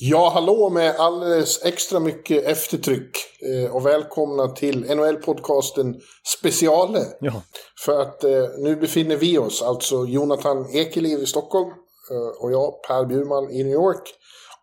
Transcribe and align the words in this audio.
Ja, 0.00 0.30
hallå 0.34 0.70
med 0.70 0.96
alldeles 0.96 1.64
extra 1.64 2.00
mycket 2.00 2.44
eftertryck. 2.44 3.10
Eh, 3.42 3.76
och 3.76 3.86
välkomna 3.86 4.48
till 4.48 4.84
NHL-podcasten 4.84 6.00
Speciale. 6.38 7.04
Ja, 7.20 7.42
För 7.84 8.02
att 8.02 8.24
eh, 8.24 8.44
nu 8.58 8.76
befinner 8.76 9.16
vi 9.16 9.38
oss, 9.38 9.62
alltså 9.62 10.06
Jonathan 10.06 10.66
Ekeliv 10.72 11.18
i 11.18 11.26
Stockholm 11.26 11.68
eh, 12.10 12.42
och 12.42 12.52
jag, 12.52 12.82
Per 12.82 13.04
Bjurman 13.04 13.50
i 13.50 13.64
New 13.64 13.72
York, 13.72 14.02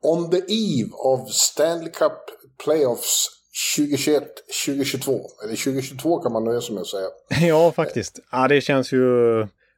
on 0.01 0.31
the 0.31 0.37
eve 0.37 0.89
of 0.91 1.31
Stanley 1.31 1.91
Cup 1.91 2.17
Playoffs 2.63 3.29
2021-2022. 3.77 5.21
Eller 5.43 5.55
2022 5.55 6.19
kan 6.19 6.33
man 6.33 6.43
nöja 6.43 6.61
sig 6.61 6.73
med 6.73 6.81
att 6.81 6.88
säga. 6.88 7.07
ja 7.47 7.71
faktiskt. 7.71 8.19
Ja, 8.31 8.47
det 8.47 8.61
känns 8.61 8.91
ju 8.91 9.07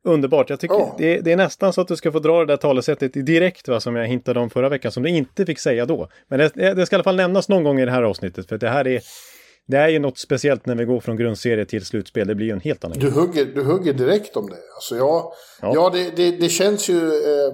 underbart. 0.08 0.50
Jag 0.50 0.60
tycker 0.60 0.76
Ja. 0.76 0.96
det, 0.98 1.20
det 1.22 1.32
är 1.32 1.38
nästan 1.38 1.74
så 1.74 1.82
att 1.82 1.88
du 1.88 1.96
ska 1.96 2.12
få 2.12 2.20
dra 2.20 2.40
det 2.40 2.46
där 2.46 2.58
talesättet 2.58 3.14
direkt 3.14 3.68
va, 3.68 3.80
som 3.80 3.96
jag 3.96 4.08
hintade 4.08 4.40
om 4.40 4.50
förra 4.50 4.70
veckan, 4.70 4.92
som 4.92 5.04
du 5.04 5.10
inte 5.10 5.46
fick 5.46 5.60
säga 5.60 5.86
då. 5.86 6.10
Men 6.28 6.40
det, 6.40 6.74
det 6.74 6.86
ska 6.86 6.96
i 6.96 6.98
alla 6.98 7.04
fall 7.04 7.16
nämnas 7.16 7.50
någon 7.50 7.64
gång 7.64 7.80
i 7.80 7.86
det 7.86 7.92
här 7.92 8.04
avsnittet, 8.04 8.48
för 8.50 8.58
det 8.58 8.70
här 8.70 8.88
är 8.88 9.02
det 9.70 9.78
är 9.78 9.88
ju 9.88 10.00
något 10.00 10.18
speciellt 10.18 10.66
när 10.66 10.76
vi 10.76 10.86
går 10.86 11.00
från 11.00 11.18
grundserie 11.18 11.66
till 11.66 11.86
slutspel. 11.86 12.28
Det 12.28 12.36
blir 12.36 12.46
ju 12.46 12.52
en 12.52 12.60
helt 12.60 12.84
annan 12.86 13.00
Du 13.00 13.10
hugger, 13.12 13.46
du 13.46 13.64
hugger 13.64 13.94
direkt 13.94 14.38
om 14.38 14.50
det. 14.50 14.58
Alltså 14.76 14.96
ja, 14.96 15.34
Ja. 15.62 15.72
ja. 15.76 15.90
det, 15.90 16.16
det, 16.16 16.32
det 16.32 16.50
känns 16.50 16.90
ju 16.90 17.08
eh, 17.08 17.54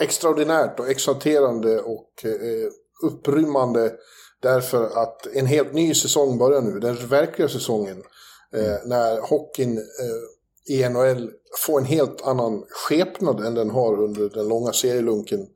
extraordinärt 0.00 0.80
och 0.80 0.88
exalterande 0.90 1.78
och 1.80 2.10
eh, 2.24 2.30
upprymmande 3.12 3.92
därför 4.42 4.84
att 4.84 5.26
en 5.34 5.46
helt 5.46 5.72
ny 5.72 5.94
säsong 5.94 6.38
börjar 6.38 6.60
nu. 6.60 6.78
Den 6.80 6.96
verkliga 7.08 7.48
säsongen. 7.48 8.02
Eh, 8.54 8.76
När 8.88 9.20
hockeyn 9.20 9.78
eh, 9.78 10.74
i 10.76 10.88
NHL 10.88 11.30
får 11.66 11.80
en 11.80 11.86
helt 11.86 12.22
annan 12.22 12.64
skepnad 12.68 13.46
än 13.46 13.54
den 13.54 13.70
har 13.70 14.02
under 14.02 14.28
den 14.28 14.48
långa 14.48 14.72
serielunken. 14.72 15.46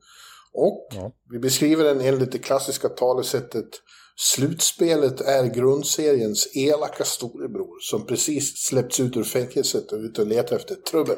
Och 0.53 0.87
Ja. 0.91 1.11
vi 1.31 1.39
beskriver 1.39 1.83
den 1.83 2.01
enligt 2.01 2.31
det 2.31 2.39
klassiska 2.39 2.89
talesättet 2.89 3.69
Slutspelet 4.15 5.21
är 5.21 5.45
grundseriens 5.45 6.47
elaka 6.55 7.03
storebror 7.05 7.79
som 7.81 8.05
precis 8.05 8.57
släppts 8.57 8.99
ut 8.99 9.17
ur 9.17 9.23
fängelset 9.23 9.91
och 9.91 9.99
ute 9.99 10.21
och 10.21 10.27
letar 10.27 10.55
efter 10.55 10.75
trubbel. 10.75 11.17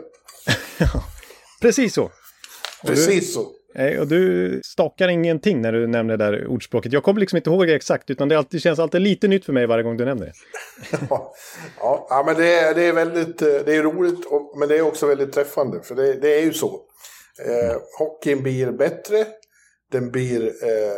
Precis 1.61 1.93
så. 1.93 2.11
Precis 2.85 3.33
så. 3.33 3.51
Nej, 3.77 3.99
Och 3.99 4.07
du 4.07 4.61
stakar 4.65 5.07
ingenting 5.07 5.61
när 5.61 5.71
du 5.71 5.87
nämner 5.87 6.17
det 6.17 6.25
där 6.25 6.47
ordspråket. 6.47 6.93
Jag 6.93 7.03
kommer 7.03 7.19
liksom 7.19 7.37
inte 7.37 7.49
ihåg 7.49 7.67
det 7.67 7.75
exakt, 7.75 8.09
utan 8.09 8.29
det 8.29 8.37
alltid, 8.37 8.61
känns 8.61 8.79
alltid 8.79 9.01
lite 9.01 9.27
nytt 9.27 9.45
för 9.45 9.53
mig 9.53 9.65
varje 9.65 9.83
gång 9.83 9.97
du 9.97 10.05
nämner 10.05 10.25
det. 10.25 10.33
Ja, 11.09 12.07
ja, 12.09 12.23
men 12.25 12.35
det 12.35 12.53
är, 12.59 12.75
det 12.75 12.83
är 12.83 12.93
väldigt 12.93 13.41
eh, 13.41 13.47
det 13.65 13.75
är 13.75 13.83
roligt, 13.83 14.25
och, 14.25 14.57
men 14.59 14.67
det 14.69 14.77
är 14.77 14.81
också 14.81 15.07
väldigt 15.07 15.33
träffande. 15.33 15.81
För 15.81 15.95
det, 15.95 16.13
det 16.13 16.39
är 16.39 16.41
ju 16.41 16.53
så. 16.53 16.81
Eh, 17.45 17.77
hockeyn 17.99 18.43
blir 18.43 18.71
bättre, 18.71 19.25
den 19.91 20.11
blir 20.11 20.45
eh, 20.47 20.95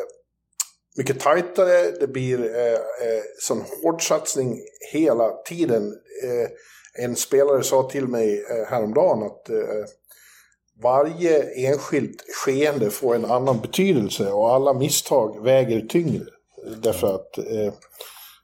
mycket 0.98 1.20
tajtare, 1.20 1.92
det 2.00 2.08
blir 2.08 2.40
eh, 2.40 2.74
eh, 2.74 3.24
sån 3.40 3.64
hård 3.84 4.08
satsning 4.08 4.60
hela 4.94 5.30
tiden. 5.30 5.94
Eh, 6.24 6.50
en 7.04 7.16
spelare 7.16 7.64
sa 7.64 7.90
till 7.90 8.08
mig 8.08 8.46
eh, 8.50 8.70
häromdagen 8.70 9.24
att 9.24 9.50
eh, 9.50 9.86
varje 10.84 11.68
enskilt 11.68 12.24
skeende 12.46 12.90
får 12.90 13.16
en 13.16 13.26
annan 13.26 13.60
betydelse 13.60 14.32
och 14.32 14.54
alla 14.54 14.74
misstag 14.74 15.44
väger 15.44 15.82
tyngre. 15.82 16.26
Därför 16.82 17.16
att 17.16 17.38
eh, 17.38 17.74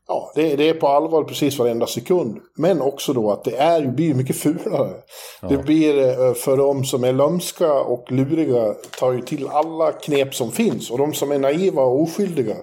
ja, 0.08 0.32
det, 0.36 0.56
det 0.56 0.70
är 0.70 0.74
på 0.74 0.88
allvar 0.88 1.24
precis 1.24 1.60
varenda 1.60 1.88
sekund. 1.88 2.38
Men 2.58 2.82
också 2.82 3.14
då 3.14 3.32
att 3.32 3.44
det 3.44 3.58
är, 3.58 3.88
blir 3.88 4.14
mycket 4.14 4.36
fulare. 4.36 4.94
Det 5.50 5.58
blir 5.58 6.08
eh, 6.08 6.34
för 6.34 6.58
de 6.58 6.86
som 6.86 7.04
är 7.04 7.14
lömska 7.14 7.74
och 7.74 8.12
luriga 8.12 8.74
tar 9.00 9.14
ju 9.14 9.22
till 9.22 9.48
alla 9.48 9.92
knep 9.92 10.36
som 10.36 10.52
finns. 10.52 10.92
Och 10.92 10.98
de 10.98 11.14
som 11.14 11.32
är 11.32 11.40
naiva 11.40 11.82
och 11.82 12.02
oskyldiga 12.02 12.56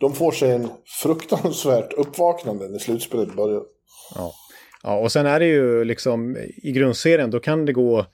de 0.00 0.12
får 0.12 0.32
sig 0.32 0.50
en 0.50 0.68
fruktansvärt 1.02 1.92
uppvaknande 1.92 2.68
när 2.68 2.78
slutspelet 2.78 3.36
börjar. 3.36 3.62
Ja. 4.14 4.32
ja, 4.82 4.98
och 4.98 5.12
sen 5.12 5.26
är 5.26 5.40
det 5.40 5.46
ju 5.46 5.84
liksom 5.84 6.36
i 6.62 6.72
grundserien, 6.72 7.30
då 7.30 7.40
kan 7.40 7.66
det 7.66 7.72
gå 7.72 8.06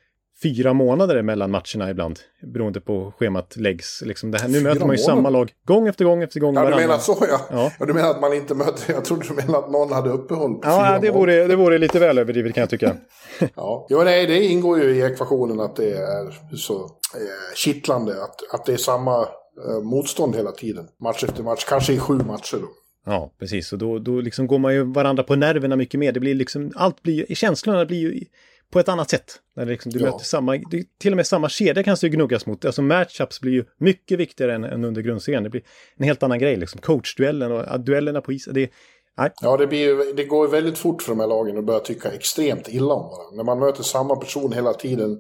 fyra 0.43 0.73
månader 0.73 1.23
mellan 1.23 1.51
matcherna 1.51 1.91
ibland. 1.91 2.19
Beroende 2.55 2.81
på 2.81 3.13
schemat 3.19 3.57
läggs. 3.57 4.03
Liksom 4.07 4.31
det 4.31 4.39
här, 4.39 4.49
nu 4.49 4.61
möter 4.61 4.81
man 4.87 4.91
ju 4.97 4.99
samma 4.99 5.15
månader? 5.17 5.39
lag 5.39 5.53
gång 5.65 5.89
efter 5.89 6.05
gång 6.05 6.23
efter 6.23 6.41
gång. 6.41 6.55
Ja, 6.55 6.71
du 6.71 6.77
menar 6.77 6.99
så 6.99 7.17
ja. 7.21 7.41
Ja. 7.51 7.71
ja. 7.79 7.87
Du 7.87 7.93
menar 7.93 8.11
att 8.11 8.21
man 8.21 8.33
inte 8.33 8.55
möter... 8.55 8.93
Jag 8.93 9.05
trodde 9.05 9.29
du 9.29 9.35
menade 9.35 9.59
att 9.59 9.71
någon 9.71 9.93
hade 9.93 10.11
uppehåll 10.11 10.55
på 10.55 10.61
Ja, 10.69 10.71
fyra 10.71 10.85
det 10.85 10.93
månader. 10.93 11.11
vore, 11.13 11.47
det 11.47 11.57
vore 11.57 11.79
lite 11.79 11.99
väl 11.99 12.19
överdrivet 12.19 12.55
kan 12.55 12.61
jag 12.61 12.71
tycka. 12.71 12.97
Ja, 13.57 13.87
jo, 13.91 14.03
nej, 14.05 14.27
det 14.27 14.45
ingår 14.45 14.79
ju 14.83 14.97
i 14.97 15.03
ekvationen 15.03 15.61
att 15.61 15.77
det 15.77 15.93
är 15.93 16.57
så 16.57 16.75
eh, 17.15 17.55
kittlande 17.57 18.23
att, 18.23 18.55
att 18.55 18.67
det 18.67 18.73
är 18.73 18.77
samma 18.77 19.21
eh, 19.69 19.83
motstånd 19.83 20.37
hela 20.37 20.53
tiden. 20.53 20.85
Match 21.01 21.25
efter 21.25 21.43
match, 21.43 21.65
kanske 21.69 21.93
i 21.93 21.99
sju 21.99 22.15
matcher 22.15 22.57
då. 22.61 22.69
Ja, 23.07 23.31
precis. 23.39 23.73
Och 23.73 23.79
då, 23.79 23.99
då 23.99 24.21
liksom 24.21 24.47
går 24.47 24.59
man 24.59 24.75
ju 24.75 24.93
varandra 24.93 25.23
på 25.23 25.37
nerverna 25.37 25.77
mycket 25.77 26.01
mer. 26.01 26.13
Det 26.13 26.21
blir 26.21 26.35
liksom, 26.35 26.73
allt 26.77 27.03
blir 27.03 27.15
ju, 27.29 27.35
känslorna 27.35 27.85
blir 27.85 27.99
ju 27.99 28.25
på 28.73 28.81
ett 28.81 28.89
annat 28.89 29.11
sätt. 29.11 29.41
När 29.57 29.65
det 29.65 29.73
liksom, 29.73 29.93
du 29.93 29.99
Ja. 29.99 30.05
möter 30.05 30.25
samma, 30.25 30.53
det, 30.71 30.99
till 30.99 31.13
och 31.13 31.17
med 31.17 31.27
samma 31.27 31.49
kedja 31.49 31.83
kan 31.83 31.97
ju 32.03 32.09
gnuggas 32.09 32.47
mot. 32.47 32.65
Alltså 32.65 32.83
matchups 32.83 33.41
blir 33.41 33.53
ju 33.53 33.65
mycket 33.79 34.19
viktigare 34.19 34.55
än, 34.55 34.65
än 34.65 34.85
under 34.85 35.03
grundserien. 35.03 35.43
Det 35.43 35.51
blir 35.51 35.63
en 35.97 36.05
helt 36.05 36.23
annan 36.23 36.39
grej 36.39 36.57
liksom. 36.57 36.81
Coachduellen 36.81 37.53
och 37.53 37.81
duellerna 37.81 38.21
på 38.21 38.33
isen. 38.33 38.55
Det, 38.55 38.71
nej, 39.19 39.31
Ja, 39.41 39.57
det, 39.57 39.67
blir 39.67 40.15
det 40.17 40.25
går 40.25 40.49
väldigt 40.49 40.79
fort 40.79 41.03
för 41.03 41.13
de 41.13 41.21
här 41.21 41.27
lagen 41.27 41.59
att 41.59 41.65
börja 41.65 41.81
tycka 41.81 42.11
extremt 42.13 42.69
illa 42.69 42.95
om 42.95 43.11
varandra. 43.11 43.37
När 43.37 43.45
man 43.45 43.59
möter 43.59 43.83
samma 43.83 44.17
person 44.17 44.53
hela 44.53 44.75
tiden 44.75 45.19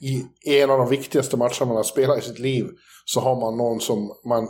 i, 0.00 0.24
i 0.50 0.60
en 0.60 0.70
av 0.70 0.78
de 0.78 0.88
viktigaste 0.88 1.36
matcherna 1.36 1.66
man 1.66 1.76
har 1.76 1.82
spelat 1.82 2.18
i 2.18 2.22
sitt 2.22 2.38
liv 2.38 2.66
så 3.04 3.20
har 3.20 3.40
man 3.40 3.56
någon 3.56 3.80
som 3.80 4.10
man 4.24 4.48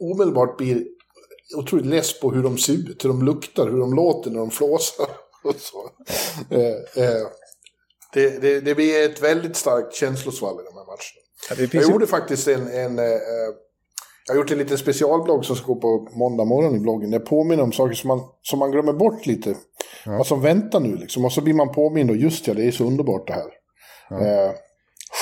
omedelbart 0.00 0.56
blir 0.58 0.84
otroligt 1.56 1.86
less 1.86 2.20
på 2.20 2.30
hur 2.30 2.42
de 2.42 2.58
ser 2.58 2.72
ut, 2.72 3.04
hur 3.04 3.08
de 3.08 3.22
luktar, 3.22 3.70
hur 3.70 3.78
de 3.78 3.94
låter 3.94 4.30
när 4.30 4.38
de 4.38 4.50
flåsar. 4.50 5.06
Och 5.44 5.54
så. 5.56 5.90
Eh, 6.50 7.04
eh, 7.04 7.22
det, 8.12 8.42
det, 8.42 8.60
det 8.60 8.74
blir 8.74 9.04
ett 9.04 9.22
väldigt 9.22 9.56
starkt 9.56 9.94
känslosvall 9.94 10.54
i 10.54 10.64
de 10.64 10.74
här 10.74 10.86
matcherna. 10.86 11.20
ja, 11.50 11.56
Jag 11.72 11.84
ju, 11.84 11.92
gjorde 11.92 12.06
faktiskt 12.06 12.48
en... 12.48 12.66
en 12.68 12.98
eh, 12.98 13.04
eh, 13.04 13.20
jag 14.26 14.34
har 14.34 14.40
gjort 14.40 14.50
en 14.50 14.58
liten 14.58 14.78
specialblogg 14.78 15.44
som 15.44 15.56
ska 15.56 15.66
gå 15.66 15.80
på 15.80 16.08
måndag 16.12 16.44
morgon 16.44 16.76
i 16.76 16.78
bloggen. 16.78 17.12
Jag 17.12 17.26
påminner 17.26 17.62
om 17.62 17.72
saker 17.72 17.94
som 17.94 18.08
man, 18.08 18.20
som 18.42 18.58
man 18.58 18.70
glömmer 18.70 18.92
bort 18.92 19.26
lite. 19.26 19.54
Vad 20.06 20.26
som 20.26 20.40
väntar 20.42 20.80
nu 20.80 20.96
liksom. 20.96 21.24
Och 21.24 21.32
så 21.32 21.40
blir 21.40 21.54
man 21.54 21.72
påmind 21.72 22.10
och 22.10 22.16
just 22.16 22.46
ja, 22.46 22.54
det 22.54 22.64
är 22.64 22.70
så 22.70 22.84
underbart 22.84 23.26
det 23.26 23.32
här. 23.32 23.50
Eh, 24.20 24.52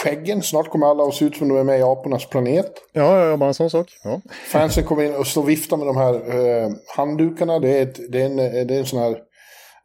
skäggen, 0.02 0.43
snart 0.43 0.70
kommer 0.70 0.87
alla 0.87 1.05
att 1.05 1.14
se 1.14 1.25
ut 1.25 1.37
som 1.37 1.49
de 1.49 1.58
är 1.58 1.64
med 1.64 1.79
i 1.79 1.82
apornas 1.82 2.26
planet. 2.26 2.73
ja, 2.93 3.26
ja, 3.26 3.37
bara 3.37 3.49
en 3.49 3.55
sån 3.55 3.70
sak. 3.70 3.99
Ja. 4.05 4.20
Fansen 4.52 4.84
kommer 4.84 5.02
in 5.02 5.14
och 5.14 5.26
står 5.26 5.43
och 5.43 5.49
viftar 5.49 5.76
med 5.76 5.87
de 5.87 5.96
här 5.96 6.14
eh, 6.14 6.70
handdukarna. 6.96 7.58
Det 7.58 7.79
är, 7.79 7.82
ett, 7.82 8.12
det, 8.12 8.20
är 8.20 8.26
en, 8.26 8.37
det 8.37 8.75
är 8.75 8.79
en 8.79 8.87
sån 8.87 8.99
här 8.99 9.19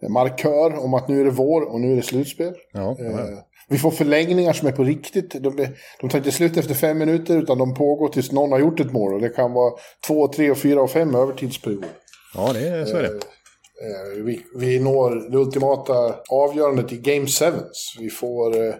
markör 0.09 0.83
om 0.83 0.93
att 0.93 1.07
nu 1.07 1.21
är 1.21 1.25
det 1.25 1.31
vår 1.31 1.61
och 1.61 1.81
nu 1.81 1.91
är 1.91 1.95
det 1.95 2.01
slutspel. 2.01 2.53
Ja, 2.73 2.95
ja. 2.99 3.05
Eh, 3.05 3.39
vi 3.69 3.77
får 3.77 3.91
förlängningar 3.91 4.53
som 4.53 4.67
är 4.67 4.71
på 4.71 4.83
riktigt. 4.83 5.31
De, 5.31 5.67
de 6.01 6.09
tar 6.09 6.17
inte 6.17 6.31
slut 6.31 6.57
efter 6.57 6.73
fem 6.73 6.97
minuter 6.97 7.37
utan 7.37 7.57
de 7.57 7.73
pågår 7.73 8.07
tills 8.07 8.31
någon 8.31 8.51
har 8.51 8.59
gjort 8.59 8.79
ett 8.79 8.91
mål. 8.91 9.13
Och 9.13 9.21
det 9.21 9.29
kan 9.29 9.53
vara 9.53 9.73
två, 10.07 10.27
tre, 10.27 10.51
och 10.51 10.57
fyra 10.57 10.81
och 10.81 10.91
fem 10.91 11.15
övertidsperioder. 11.15 11.89
ja 12.35 12.53
det 12.53 12.67
är, 12.67 12.85
så 12.85 12.97
är 12.97 13.03
det. 13.03 13.09
Eh, 13.09 14.23
vi, 14.23 14.41
vi 14.55 14.79
når 14.79 15.31
det 15.31 15.37
ultimata 15.37 16.15
avgörandet 16.29 16.91
i 16.91 16.97
Game 16.97 17.27
Sevens. 17.27 17.95
Vi 17.99 18.09
får 18.09 18.67
eh, 18.67 18.73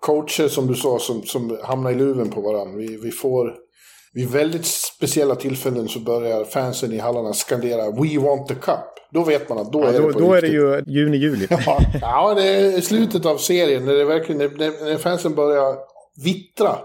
coacher 0.00 0.48
som 0.48 0.66
du 0.66 0.74
sa 0.74 0.98
som, 0.98 1.22
som 1.22 1.58
hamnar 1.62 1.90
i 1.90 1.94
luven 1.94 2.30
på 2.30 2.40
varandra. 2.40 2.76
Vi, 2.76 2.96
vi 2.96 3.10
får, 3.10 3.54
vid 4.12 4.30
väldigt 4.30 4.66
speciella 5.02 5.34
tillfällen 5.34 5.88
så 5.88 5.98
börjar 6.00 6.44
fansen 6.44 6.92
i 6.92 6.98
hallarna 6.98 7.32
skandera 7.32 7.90
We 7.90 8.18
want 8.18 8.48
the 8.48 8.54
cup. 8.54 8.78
Då 9.10 9.24
vet 9.24 9.48
man 9.48 9.58
att 9.58 9.72
då 9.72 9.80
Ja, 9.82 9.88
är 9.88 10.00
då 10.00 10.06
det 10.06 10.12
på 10.12 10.20
då 10.20 10.32
är 10.32 10.40
det 10.42 10.46
riktigt. 10.46 10.88
ju 10.88 11.00
juni-juli. 11.00 11.46
Ja, 11.66 11.80
ja, 12.00 12.34
det 12.34 12.42
är 12.48 12.80
slutet 12.80 13.26
av 13.26 13.36
serien 13.36 13.84
när, 13.84 13.92
det 13.94 14.04
verkligen, 14.04 14.38
när, 14.38 14.84
när 14.84 14.96
fansen 14.98 15.34
börjar 15.34 15.76
vittra. 16.24 16.78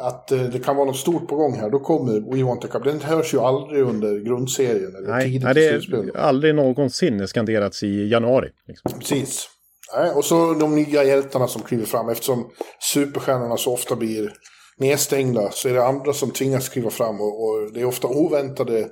Att 0.00 0.32
eh, 0.32 0.40
det 0.42 0.58
kan 0.58 0.76
vara 0.76 0.86
något 0.86 0.96
stort 0.96 1.28
på 1.28 1.36
gång 1.36 1.58
här. 1.58 1.70
Då 1.70 1.78
kommer 1.78 2.36
We 2.36 2.44
Want 2.44 2.62
the 2.62 2.68
Cup. 2.68 2.84
Den 2.84 3.00
hörs 3.00 3.34
ju 3.34 3.38
aldrig 3.40 3.82
under 3.82 4.18
grundserien. 4.18 4.96
Eller 4.96 5.08
Nej, 5.08 5.24
tidigt 5.24 5.42
nej, 5.42 5.54
det 5.54 5.66
är 5.68 6.16
aldrig 6.16 6.54
någonsin 6.54 7.28
skanderats 7.28 7.82
i 7.82 8.08
januari. 8.08 8.48
Liksom. 8.66 8.92
Precis. 8.98 9.48
Nej, 9.96 10.10
och 10.10 10.24
så 10.24 10.54
de 10.54 10.74
nya 10.74 11.04
hjältarna 11.04 11.48
som 11.48 11.62
kliver 11.62 11.86
fram. 11.86 12.08
Eftersom 12.08 12.50
superstjärnorna 12.94 13.56
så 13.56 13.72
ofta 13.72 13.96
blir 13.96 14.32
nedstängda 14.78 15.50
så 15.50 15.68
är 15.68 15.72
det 15.74 15.84
andra 15.86 16.12
som 16.12 16.30
tvingas 16.30 16.64
skriva 16.64 16.90
fram. 16.90 17.20
Och, 17.20 17.44
och 17.48 17.72
det 17.72 17.80
är 17.80 17.84
ofta 17.84 18.08
oväntade 18.08 18.78
eh, 18.80 18.88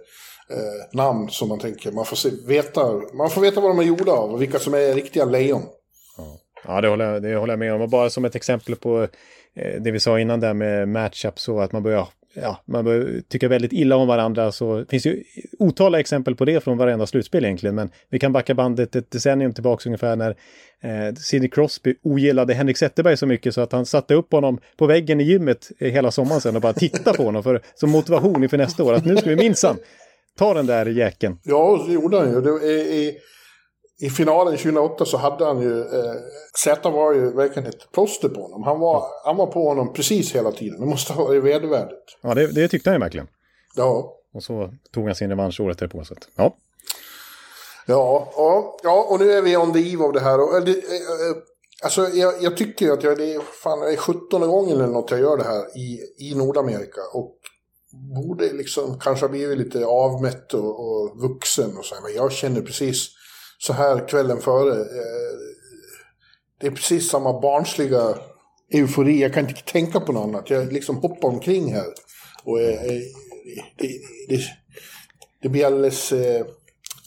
namn 0.92 1.28
som 1.30 1.48
man 1.48 1.58
tänker. 1.58 1.92
Man 1.92 2.04
får, 2.04 2.16
se, 2.16 2.30
veta, 2.46 2.92
man 3.14 3.30
får 3.30 3.40
veta 3.40 3.60
vad 3.60 3.70
de 3.70 3.78
är 3.78 3.82
gjorda 3.84 4.12
av 4.12 4.32
och 4.34 4.42
vilka 4.42 4.58
som 4.58 4.74
är 4.74 4.94
riktiga 4.94 5.24
lejon. 5.24 5.62
Ja, 6.66 6.80
det 6.80 6.88
håller, 6.88 7.12
jag- 7.12 7.22
det 7.22 7.36
håller 7.36 7.52
jag 7.52 7.58
med 7.58 7.74
om. 7.74 7.80
Och 7.80 7.88
bara 7.88 8.10
som 8.10 8.24
ett 8.24 8.34
exempel 8.34 8.76
på 8.76 9.02
eh, 9.56 9.80
det 9.80 9.90
vi 9.90 10.00
sa 10.00 10.20
innan 10.20 10.40
där 10.40 10.54
med 10.54 10.88
matchup 10.88 11.38
så 11.38 11.60
att 11.60 11.72
man 11.72 11.82
börjar, 11.82 12.08
ja, 12.42 12.62
man 12.64 12.84
börjar 12.84 13.20
tycka 13.28 13.48
väldigt 13.48 13.72
illa 13.72 13.96
om 13.96 14.08
varandra. 14.08 14.52
Så 14.52 14.84
finns 14.88 15.06
ju 15.06 15.22
otaliga 15.58 16.00
exempel 16.00 16.36
på 16.36 16.44
det 16.44 16.60
från 16.60 16.78
varenda 16.78 17.06
slutspel 17.06 17.44
egentligen. 17.44 17.74
Men 17.74 17.90
vi 18.10 18.18
kan 18.18 18.32
backa 18.32 18.54
bandet 18.54 18.96
ett 18.96 19.10
decennium 19.10 19.52
tillbaka 19.52 19.88
ungefär 19.88 20.16
när 20.16 20.30
eh, 20.82 21.14
Sidney 21.14 21.50
Crosby 21.50 21.94
ogillade 22.02 22.54
Henrik 22.54 22.76
Zetterberg 22.76 23.16
så 23.16 23.26
mycket 23.26 23.54
så 23.54 23.60
att 23.60 23.72
han 23.72 23.86
satte 23.86 24.14
upp 24.14 24.32
honom 24.32 24.58
på 24.76 24.86
väggen 24.86 25.20
i 25.20 25.24
gymmet 25.24 25.70
eh, 25.78 25.92
hela 25.92 26.10
sommaren 26.10 26.40
sen 26.40 26.56
och 26.56 26.62
bara 26.62 26.72
tittade 26.72 27.16
på 27.16 27.22
honom 27.22 27.42
för, 27.42 27.60
som 27.74 27.90
motivation 27.90 28.42
inför 28.42 28.58
nästa 28.58 28.84
år. 28.84 28.92
Att 28.92 29.04
nu 29.04 29.16
ska 29.16 29.30
vi 29.30 29.36
minsann 29.36 29.76
ta 30.38 30.54
den 30.54 30.66
där 30.66 30.86
jäkeln. 30.86 31.38
Ja, 31.42 31.82
så 31.86 31.92
gjorde 31.92 32.18
han 32.18 32.32
ju. 32.32 32.40
Det, 32.40 33.14
i 33.98 34.10
finalen 34.10 34.56
2008 34.56 35.04
så 35.04 35.16
hade 35.16 35.44
han 35.44 35.60
ju... 35.60 35.80
Eh, 35.80 36.14
Z 36.56 36.90
var 36.90 37.12
ju 37.12 37.30
verkligen 37.30 37.68
ett 37.68 37.92
plåster 37.92 38.28
på 38.28 38.42
honom. 38.42 38.62
Han 38.62 38.80
var, 38.80 39.04
han 39.24 39.36
var 39.36 39.46
på 39.46 39.68
honom 39.68 39.92
precis 39.92 40.34
hela 40.34 40.52
tiden. 40.52 40.80
Det 40.80 40.86
måste 40.86 41.12
ha 41.12 41.24
varit 41.24 41.44
vedervärdigt. 41.44 42.18
Ja, 42.22 42.34
det, 42.34 42.46
det 42.46 42.68
tyckte 42.68 42.90
han 42.90 42.94
ju 42.94 43.00
verkligen. 43.00 43.28
Ja. 43.76 44.12
Och 44.34 44.42
så 44.42 44.70
tog 44.94 45.06
han 45.06 45.14
sin 45.14 45.30
revansch 45.30 45.60
året 45.60 45.78
därpå. 45.78 46.04
Så 46.04 46.14
att, 46.14 46.28
ja. 46.36 46.56
Ja, 47.86 48.32
ja, 48.36 48.76
ja, 48.82 49.06
och 49.10 49.20
nu 49.20 49.32
är 49.32 49.42
vi 49.42 49.56
on 49.56 49.72
the 49.72 49.92
eve 49.92 50.04
av 50.04 50.12
det 50.12 50.20
här. 50.20 50.40
Och, 50.40 50.56
eh, 50.56 50.62
eh, 50.62 50.68
eh, 50.68 51.36
alltså, 51.82 52.08
jag, 52.08 52.34
jag 52.40 52.56
tycker 52.56 52.92
att 52.92 53.02
jag, 53.02 53.18
det 53.18 53.34
är, 53.34 53.40
fan, 53.40 53.80
det 53.80 53.92
är 53.92 53.96
17 53.96 54.40
gången 54.40 54.76
eller 54.76 54.86
något 54.86 55.10
jag 55.10 55.20
gör 55.20 55.36
det 55.36 55.44
här 55.44 55.78
i, 55.78 56.00
i 56.18 56.34
Nordamerika. 56.34 57.00
Och 57.12 57.36
borde 57.92 58.52
liksom 58.52 58.98
kanske 58.98 59.24
ha 59.24 59.30
blivit 59.30 59.58
lite 59.58 59.86
avmätt 59.86 60.54
och, 60.54 60.80
och 60.80 61.20
vuxen 61.20 61.76
och 61.76 61.84
så 61.84 61.94
här. 61.94 62.02
Men 62.02 62.14
jag 62.14 62.32
känner 62.32 62.60
precis 62.60 63.15
så 63.58 63.72
här 63.72 64.08
kvällen 64.08 64.40
före. 64.40 64.80
Eh, 64.80 65.36
det 66.60 66.66
är 66.66 66.70
precis 66.70 67.10
samma 67.10 67.40
barnsliga 67.40 68.18
eufori. 68.72 69.22
Jag 69.22 69.34
kan 69.34 69.48
inte 69.48 69.62
tänka 69.62 70.00
på 70.00 70.12
något 70.12 70.24
annat. 70.24 70.50
Jag 70.50 70.72
liksom 70.72 70.96
hoppar 70.96 71.28
omkring 71.28 71.74
här. 71.74 71.86
Och 72.44 72.60
eh, 72.60 72.84
eh, 72.84 73.00
det, 73.78 73.88
det, 74.28 74.40
det 75.42 75.48
blir 75.48 75.66
alldeles... 75.66 76.12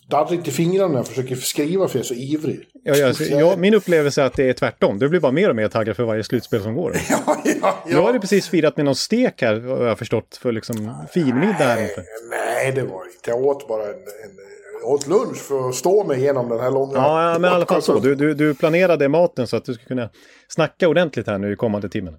Darrigt 0.10 0.48
i 0.48 0.52
fingrarna 0.52 0.88
när 0.88 0.96
jag 0.96 1.08
försöker 1.08 1.36
skriva 1.36 1.88
för 1.88 1.98
jag 1.98 2.04
är 2.04 2.08
så 2.08 2.14
ivrig. 2.14 2.60
Ja, 2.84 2.96
ja, 2.96 3.14
så, 3.14 3.24
ja, 3.24 3.56
min 3.58 3.74
upplevelse 3.74 4.22
är 4.22 4.26
att 4.26 4.34
det 4.34 4.50
är 4.50 4.54
tvärtom. 4.54 5.00
Du 5.00 5.10
blir 5.10 5.20
bara 5.20 5.32
mer 5.32 5.50
och 5.50 5.56
mer 5.56 5.68
taggad 5.68 5.96
för 5.96 6.04
varje 6.04 6.24
slutspel 6.24 6.62
som 6.62 6.76
går. 6.76 6.98
Ja, 7.10 7.44
ja, 7.62 7.84
Jag 7.88 8.04
hade 8.04 8.20
precis 8.20 8.50
firat 8.50 8.78
med 8.78 8.86
någon 8.86 8.96
stek 8.96 9.42
här, 9.42 9.60
har 9.60 9.86
jag 9.86 9.98
förstått, 10.00 10.40
för 10.42 10.52
liksom 10.52 11.06
finmiddag 11.14 11.54
här 11.54 11.82
inför. 11.82 12.04
Nej, 12.30 12.72
det 12.72 12.82
var 12.84 13.06
inte. 13.06 13.30
Jag 13.30 13.46
åt 13.46 13.68
bara 13.68 13.84
en, 13.84 13.90
en 13.90 14.49
åt 14.84 15.08
lunch 15.08 15.38
för 15.38 15.70
att 15.70 15.76
stå 15.76 16.04
mig 16.04 16.20
igenom 16.20 16.50
den 16.50 16.60
här 16.60 16.72
långa... 16.72 16.94
Ja, 16.96 17.40
men 17.40 17.52
i 17.52 17.54
alla 17.56 17.66
fall 17.66 17.82
så. 17.82 18.00
Du, 18.00 18.16
du, 18.16 18.34
du 18.34 18.56
planerade 18.56 19.10
maten 19.10 19.48
så 19.48 19.58
att 19.58 19.66
du 19.66 19.74
ska 19.74 19.86
kunna 19.86 20.10
snacka 20.48 20.88
ordentligt 20.88 21.28
här 21.28 21.38
nu 21.38 21.54
i 21.54 21.56
kommande 21.56 21.90
timmen. 21.90 22.14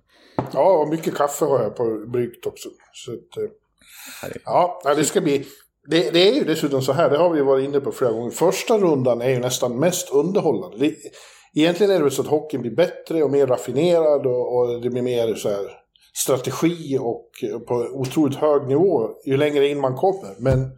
Ja, 0.52 0.72
och 0.72 0.88
mycket 0.88 1.14
kaffe 1.14 1.44
har 1.44 1.62
jag 1.62 1.76
på 1.76 2.04
bryggt 2.06 2.46
också. 2.46 2.68
Så 2.92 3.12
att, 3.12 3.44
eh, 3.44 4.30
ja, 4.44 4.94
det 4.96 5.04
ska 5.04 5.20
bli... 5.20 5.46
Det, 5.86 6.10
det 6.10 6.28
är 6.28 6.34
ju 6.34 6.44
dessutom 6.44 6.82
så 6.82 6.92
här, 6.92 7.10
det 7.10 7.18
har 7.18 7.30
vi 7.30 7.40
varit 7.40 7.64
inne 7.64 7.80
på 7.80 7.92
flera 7.92 8.12
gånger. 8.12 8.30
Första 8.30 8.78
rundan 8.78 9.20
är 9.22 9.30
ju 9.30 9.38
nästan 9.38 9.78
mest 9.78 10.12
underhållande. 10.12 10.76
Det, 10.78 10.94
egentligen 11.54 11.92
är 11.92 11.96
det 11.96 12.02
väl 12.02 12.12
så 12.12 12.22
att 12.22 12.28
hockeyn 12.28 12.62
blir 12.62 12.76
bättre 12.76 13.22
och 13.22 13.30
mer 13.30 13.46
raffinerad 13.46 14.26
och, 14.26 14.58
och 14.58 14.80
det 14.80 14.90
blir 14.90 15.02
mer 15.02 15.34
så 15.34 15.48
här 15.48 15.79
strategi 16.12 16.98
och 17.00 17.26
på 17.66 17.74
otroligt 17.74 18.36
hög 18.36 18.66
nivå 18.68 19.08
ju 19.26 19.36
längre 19.36 19.68
in 19.68 19.80
man 19.80 19.94
kommer. 19.94 20.34
Men, 20.38 20.70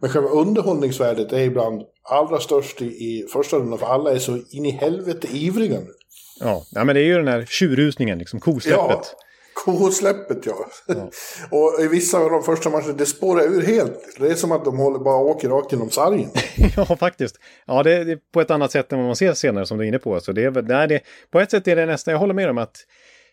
men 0.00 0.10
själva 0.10 0.28
underhållningsvärdet 0.28 1.32
är 1.32 1.38
ibland 1.40 1.82
allra 2.02 2.40
störst 2.40 2.82
i, 2.82 2.84
i 2.84 3.26
första 3.32 3.56
rundan 3.56 3.78
för 3.78 3.86
alla 3.86 4.12
är 4.12 4.18
så 4.18 4.38
in 4.50 4.66
i 4.66 4.70
helvete 4.70 5.28
ivriga 5.30 5.80
nu. 5.80 5.92
Ja, 6.40 6.62
ja 6.70 6.84
men 6.84 6.94
det 6.94 7.00
är 7.00 7.04
ju 7.04 7.16
den 7.16 7.28
här 7.28 7.44
tjurrusningen, 7.48 8.18
liksom 8.18 8.40
kosläppet. 8.40 9.14
Kosläppet 9.54 10.46
ja. 10.46 10.68
och 11.50 11.80
i 11.80 11.88
vissa 11.88 12.18
av 12.18 12.30
de 12.30 12.42
första 12.42 12.70
matcherna, 12.70 12.92
det 12.92 13.06
spårar 13.06 13.42
ur 13.42 13.62
helt. 13.62 14.16
Det 14.18 14.26
är 14.26 14.34
som 14.34 14.52
att 14.52 14.64
de 14.64 14.78
håller, 14.78 14.98
bara 14.98 15.16
åker 15.16 15.48
rakt 15.48 15.72
genom 15.72 15.90
sargen. 15.90 16.30
Ja, 16.76 16.96
faktiskt. 16.96 17.36
Ja, 17.66 17.82
det 17.82 17.92
är 17.92 18.18
på 18.32 18.40
ett 18.40 18.50
annat 18.50 18.72
sätt 18.72 18.92
än 18.92 18.98
vad 18.98 19.06
man 19.06 19.16
ser 19.16 19.34
senare 19.34 19.66
som 19.66 19.78
du 19.78 19.84
är 19.84 19.88
inne 19.88 19.98
på. 19.98 20.20
Så 20.20 20.32
det 20.32 20.44
är, 20.44 20.62
nej, 20.62 20.88
det, 20.88 21.00
på 21.30 21.40
ett 21.40 21.50
sätt 21.50 21.68
är 21.68 21.76
det 21.76 21.86
nästan, 21.86 22.12
jag 22.12 22.18
håller 22.18 22.34
med 22.34 22.50
om 22.50 22.58
att 22.58 22.76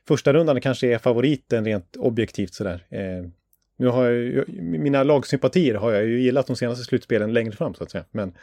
första 0.08 0.34
rundan 0.34 0.62
kanske 0.62 0.88
är 0.88 0.98
favoriten 0.98 1.66
rent 1.66 1.96
objektivt 1.96 2.54
sådär. 2.54 2.86
Eh, 2.90 3.30
nu 3.78 3.88
har 3.88 4.04
jag 4.04 4.14
ju, 4.14 4.46
mina 4.80 5.04
lagsympatier 5.04 5.76
har 5.76 5.92
jag 5.92 6.04
ju 6.06 6.22
gillat 6.22 6.48
de 6.48 6.56
senaste 6.56 6.84
slutspelen 6.84 7.34
längre 7.34 7.52
fram 7.52 7.74
så 7.74 7.84
att 7.84 7.92
säga. 7.92 8.06
Men, 8.12 8.38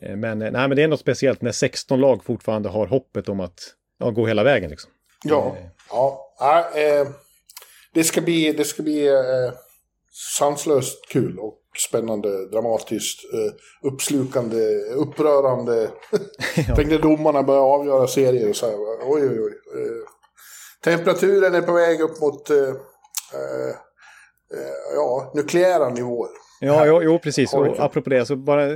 eh, 0.00 0.16
men, 0.16 0.42
eh, 0.42 0.52
nej, 0.52 0.68
men 0.68 0.76
det 0.76 0.82
är 0.82 0.88
något 0.88 1.00
speciellt 1.00 1.42
när 1.42 1.52
16 1.52 2.00
lag 2.00 2.24
fortfarande 2.24 2.68
har 2.68 2.86
hoppet 2.86 3.28
om 3.28 3.40
att 3.40 3.60
ja, 3.98 4.10
gå 4.10 4.26
hela 4.26 4.42
vägen 4.42 4.70
liksom. 4.70 4.90
Ja, 5.24 5.56
ja. 5.90 6.34
ja 6.38 6.80
eh, 6.80 7.08
det 7.94 8.04
ska 8.04 8.20
bbli, 8.20 8.52
det 8.52 8.64
ska 8.64 8.82
bli 8.82 9.06
eh, 9.08 9.52
sanslöst 10.38 11.08
kul 11.08 11.38
och 11.38 11.60
spännande, 11.88 12.48
dramatiskt, 12.48 13.20
eh, 13.34 13.52
uppslukande, 13.92 14.56
upprörande. 14.96 15.90
Tänk 16.76 16.88
när 16.88 16.98
domarna 16.98 17.42
börjar 17.42 17.62
avgöra 17.62 18.06
serier 18.06 18.48
och 18.48 18.56
så 18.56 18.66
här. 18.66 18.74
Oj, 19.02 19.28
oj, 19.28 19.40
oj. 19.40 19.52
Eh, 19.80 20.08
temperaturen 20.84 21.54
är 21.54 21.62
på 21.62 21.72
väg 21.72 22.00
upp 22.00 22.20
mot 22.20 22.50
eh, 22.50 22.58
eh, 22.58 23.70
eh, 24.54 24.94
ja, 24.94 25.32
nukleära 25.34 25.88
nivåer. 25.88 26.30
Ja, 26.60 26.86
jo, 26.86 27.02
jo 27.02 27.18
precis. 27.18 27.54
Och 27.54 27.80
apropå 27.80 28.10
det, 28.10 28.26
så 28.26 28.36
bara 28.36 28.68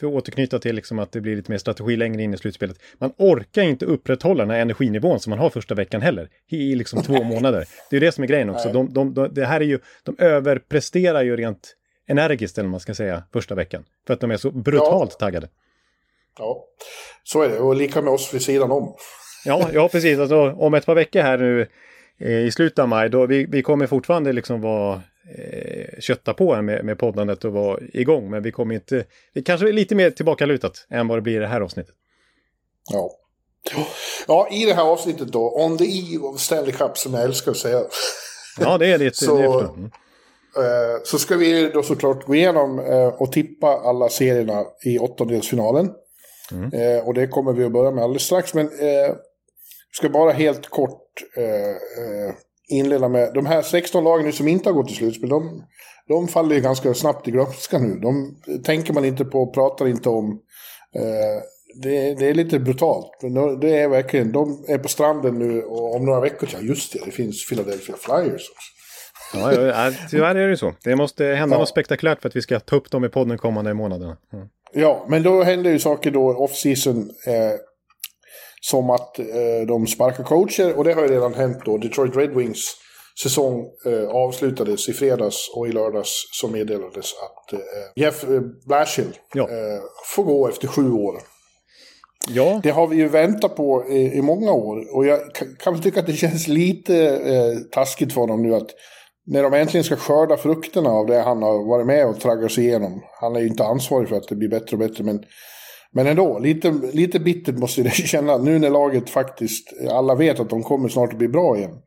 för 0.00 0.06
att 0.06 0.12
återknyta 0.12 0.58
till 0.58 0.74
liksom 0.76 0.98
att 0.98 1.12
det 1.12 1.20
blir 1.20 1.36
lite 1.36 1.50
mer 1.50 1.58
strategi 1.58 1.96
längre 1.96 2.22
in 2.22 2.34
i 2.34 2.38
slutspelet. 2.38 2.76
Man 2.98 3.12
orkar 3.18 3.62
inte 3.62 3.84
upprätthålla 3.84 4.44
den 4.44 4.50
här 4.50 4.60
energinivån 4.60 5.20
som 5.20 5.30
man 5.30 5.38
har 5.38 5.50
första 5.50 5.74
veckan 5.74 6.02
heller. 6.02 6.28
I 6.50 6.74
liksom 6.74 7.02
två 7.02 7.22
månader. 7.24 7.68
Det 7.90 7.96
är 7.96 8.00
ju 8.00 8.06
det 8.06 8.12
som 8.12 8.24
är 8.24 8.28
grejen 8.28 8.50
också. 8.50 8.72
De, 8.72 8.92
de, 8.92 9.14
de, 9.14 9.34
det 9.34 9.44
här 9.44 9.60
är 9.60 9.64
ju, 9.64 9.78
de 10.02 10.16
överpresterar 10.18 11.22
ju 11.22 11.36
rent 11.36 11.74
energiskt, 12.08 12.58
eller 12.58 12.68
man 12.68 12.80
ska 12.80 12.94
säga, 12.94 13.22
första 13.32 13.54
veckan. 13.54 13.84
För 14.06 14.14
att 14.14 14.20
de 14.20 14.30
är 14.30 14.36
så 14.36 14.50
brutalt 14.50 15.18
taggade. 15.18 15.48
Ja, 16.38 16.64
så 17.24 17.42
är 17.42 17.48
det. 17.48 17.58
Och 17.58 17.76
lika 17.76 18.02
med 18.02 18.12
oss 18.12 18.34
vid 18.34 18.42
sidan 18.42 18.70
om. 18.70 18.94
Ja, 19.46 19.68
ja 19.72 19.88
precis. 19.88 20.18
Alltså, 20.18 20.50
om 20.50 20.74
ett 20.74 20.86
par 20.86 20.94
veckor 20.94 21.20
här 21.20 21.38
nu 21.38 21.66
eh, 22.20 22.38
i 22.46 22.50
slutet 22.50 22.78
av 22.78 22.88
maj, 22.88 23.08
då 23.10 23.26
vi, 23.26 23.46
vi 23.46 23.62
kommer 23.62 23.86
fortfarande 23.86 24.32
liksom 24.32 24.60
vara 24.60 25.02
eh, 25.38 26.00
kötta 26.00 26.34
på 26.34 26.54
här 26.54 26.62
med, 26.62 26.84
med 26.84 26.98
poddandet 26.98 27.44
och 27.44 27.52
vara 27.52 27.78
igång. 27.92 28.30
Men 28.30 28.42
vi 28.42 28.52
kommer 28.52 28.74
inte, 28.74 29.04
det 29.34 29.42
kanske 29.42 29.68
är 29.68 29.72
lite 29.72 29.94
mer 29.94 30.10
tillbakalutat 30.10 30.86
än 30.90 31.08
vad 31.08 31.18
det 31.18 31.22
blir 31.22 31.36
i 31.36 31.38
det 31.40 31.46
här 31.46 31.60
avsnittet. 31.60 31.94
Ja. 32.92 33.10
Ja, 34.28 34.48
i 34.52 34.64
det 34.64 34.74
här 34.74 34.82
avsnittet 34.84 35.28
då, 35.28 35.64
On 35.64 35.78
the 35.78 35.84
Eve 35.84 36.24
of 36.24 36.40
Stanley 36.40 36.72
Cup, 36.72 36.98
som 36.98 37.14
jag 37.14 37.22
älskar 37.22 37.50
att 37.50 37.56
säga. 37.56 37.82
Ja, 38.60 38.78
det 38.78 38.86
är 38.86 38.98
det. 38.98 39.16
Så- 39.16 39.36
det 39.36 39.44
är. 39.44 39.60
Mm. 39.60 39.90
Eh, 40.56 41.02
så 41.04 41.18
ska 41.18 41.36
vi 41.36 41.68
då 41.74 41.82
såklart 41.82 42.24
gå 42.26 42.34
igenom 42.34 42.78
eh, 42.78 43.06
och 43.08 43.32
tippa 43.32 43.66
alla 43.66 44.08
serierna 44.08 44.64
i 44.84 44.98
åttondelsfinalen. 44.98 45.90
Eh, 46.72 47.06
och 47.08 47.14
det 47.14 47.26
kommer 47.26 47.52
vi 47.52 47.64
att 47.64 47.72
börja 47.72 47.90
med 47.90 48.04
alldeles 48.04 48.22
strax. 48.22 48.54
Men 48.54 48.66
ska 49.96 50.08
bara 50.08 50.32
helt 50.32 50.68
kort 50.68 51.02
eh, 51.36 51.70
eh, 51.70 52.34
inleda 52.68 53.08
med 53.08 53.34
de 53.34 53.46
här 53.46 53.62
16 53.62 54.04
lagen 54.04 54.32
som 54.32 54.48
inte 54.48 54.68
har 54.68 54.74
gått 54.74 54.86
till 54.86 54.96
slutspel. 54.96 55.28
De, 55.28 55.62
de 56.08 56.28
faller 56.28 56.54
ju 56.54 56.60
ganska 56.60 56.94
snabbt 56.94 57.28
i 57.28 57.30
glömska 57.30 57.78
nu. 57.78 57.94
De 57.94 58.36
tänker 58.64 58.92
man 58.92 59.04
inte 59.04 59.24
på, 59.24 59.46
pratar 59.52 59.88
inte 59.88 60.08
om. 60.08 60.40
Eh, 60.96 61.42
det, 61.82 62.14
det 62.14 62.28
är 62.28 62.34
lite 62.34 62.58
brutalt. 62.58 63.10
Men 63.22 63.60
det 63.60 63.76
är 63.76 63.88
verkligen, 63.88 64.32
de 64.32 64.64
är 64.68 64.78
på 64.78 64.88
stranden 64.88 65.38
nu 65.38 65.62
och 65.62 65.96
om 65.96 66.04
några 66.04 66.20
veckor, 66.20 66.48
ja 66.52 66.58
just 66.60 66.92
det, 66.92 66.98
det 67.04 67.10
finns 67.10 67.48
Philadelphia 67.48 67.96
Flyers 67.98 68.50
också. 68.50 68.72
Ja, 69.34 69.52
ja, 69.52 69.92
tyvärr 70.10 70.34
är 70.34 70.48
det 70.48 70.56
så. 70.56 70.74
Det 70.84 70.96
måste 70.96 71.24
hända 71.24 71.56
Ja. 71.56 71.60
något 71.60 71.68
spektakulärt 71.68 72.20
för 72.22 72.28
att 72.28 72.36
vi 72.36 72.42
ska 72.42 72.60
ta 72.60 72.76
upp 72.76 72.90
dem 72.90 73.04
i 73.04 73.08
podden 73.08 73.38
kommande 73.38 73.74
månaderna. 73.74 74.16
Mm. 74.32 74.46
Ja, 74.72 75.06
men 75.08 75.22
då 75.22 75.42
händer 75.42 75.70
ju 75.70 75.78
saker 75.78 76.10
då 76.10 76.34
off-season. 76.34 77.10
Eh, 77.26 77.52
som 78.70 78.90
att 78.90 79.18
eh, 79.18 79.66
de 79.68 79.86
sparkar 79.86 80.24
coacher 80.24 80.76
och 80.78 80.84
det 80.84 80.92
har 80.92 81.02
ju 81.02 81.08
redan 81.08 81.34
hänt 81.34 81.58
då. 81.64 81.78
Detroit 81.78 82.16
Red 82.16 82.30
Wings 82.30 82.74
säsong 83.22 83.64
eh, 83.86 84.08
avslutades 84.08 84.88
i 84.88 84.92
fredags 84.92 85.50
och 85.54 85.68
i 85.68 85.72
lördags 85.72 86.10
så 86.32 86.48
meddelades 86.48 87.12
att 87.14 87.52
eh, 87.52 87.58
Jeff 87.96 88.24
eh, 88.24 88.40
Blashill 88.66 89.18
Ja. 89.34 89.42
eh, 89.42 89.80
får 90.14 90.22
gå 90.24 90.48
efter 90.48 90.68
sju 90.68 90.92
år. 90.92 91.14
Ja, 92.28 92.60
Det 92.62 92.70
har 92.70 92.86
vi 92.86 92.96
ju 92.96 93.08
väntat 93.08 93.56
på 93.56 93.84
i, 93.88 94.12
i 94.18 94.22
många 94.22 94.52
år. 94.52 94.96
Och 94.96 95.06
jag 95.06 95.20
kan, 95.58 95.72
väl 95.72 95.82
tycka 95.82 96.00
att 96.00 96.06
det 96.06 96.12
känns 96.12 96.48
lite 96.48 96.96
eh, 97.08 97.58
taskigt 97.72 98.12
för 98.12 98.20
honom 98.20 98.42
nu 98.42 98.54
att 98.54 98.70
när 99.26 99.42
de 99.42 99.54
äntligen 99.54 99.84
ska 99.84 99.96
skörda 99.96 100.36
frukterna 100.36 100.90
av 100.90 101.06
det 101.06 101.20
han 101.20 101.42
har 101.42 101.68
varit 101.68 101.86
med 101.86 102.06
och 102.06 102.20
traggat 102.20 102.52
sig 102.52 102.64
igenom. 102.64 103.02
Han 103.20 103.36
är 103.36 103.40
ju 103.40 103.46
inte 103.46 103.64
ansvarig 103.64 104.08
för 104.08 104.16
att 104.16 104.28
det 104.28 104.34
blir 104.36 104.48
bättre 104.48 104.72
och 104.72 104.78
bättre. 104.78 105.04
Men, 105.04 105.22
men 105.96 106.06
ändå, 106.06 106.38
lite, 106.38 106.70
lite 106.92 107.20
bittert 107.20 107.54
måste 107.58 107.82
det 107.82 107.90
känna. 107.94 108.38
Nu 108.38 108.58
när 108.58 108.70
laget 108.70 109.10
faktiskt, 109.10 109.72
alla 109.90 110.14
vet 110.14 110.40
att 110.40 110.50
de 110.50 110.62
kommer 110.62 110.88
snart 110.88 111.12
att 111.12 111.18
bli 111.18 111.28
bra 111.28 111.56
igen. 111.56 111.78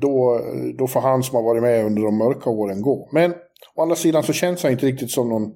Då, 0.00 0.40
då 0.78 0.86
får 0.86 1.00
han 1.00 1.22
som 1.22 1.36
har 1.36 1.42
varit 1.42 1.62
med 1.62 1.84
under 1.84 2.02
de 2.02 2.18
mörka 2.18 2.50
åren 2.50 2.82
gå. 2.82 3.08
Men 3.12 3.34
å 3.74 3.82
andra 3.82 3.96
sidan 3.96 4.22
så 4.22 4.32
känns 4.32 4.62
han 4.62 4.72
inte 4.72 4.86
riktigt 4.86 5.10
som 5.10 5.28
någon 5.28 5.50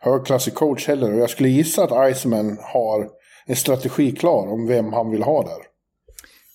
högklassig 0.00 0.54
coach 0.54 0.88
heller. 0.88 1.12
Och 1.12 1.18
jag 1.20 1.30
skulle 1.30 1.48
gissa 1.48 1.84
att 1.84 2.16
Iceman 2.16 2.58
har 2.60 3.08
en 3.46 3.56
strategi 3.56 4.12
klar 4.12 4.52
om 4.52 4.66
vem 4.66 4.92
han 4.92 5.10
vill 5.10 5.22
ha 5.22 5.42
där. 5.42 5.58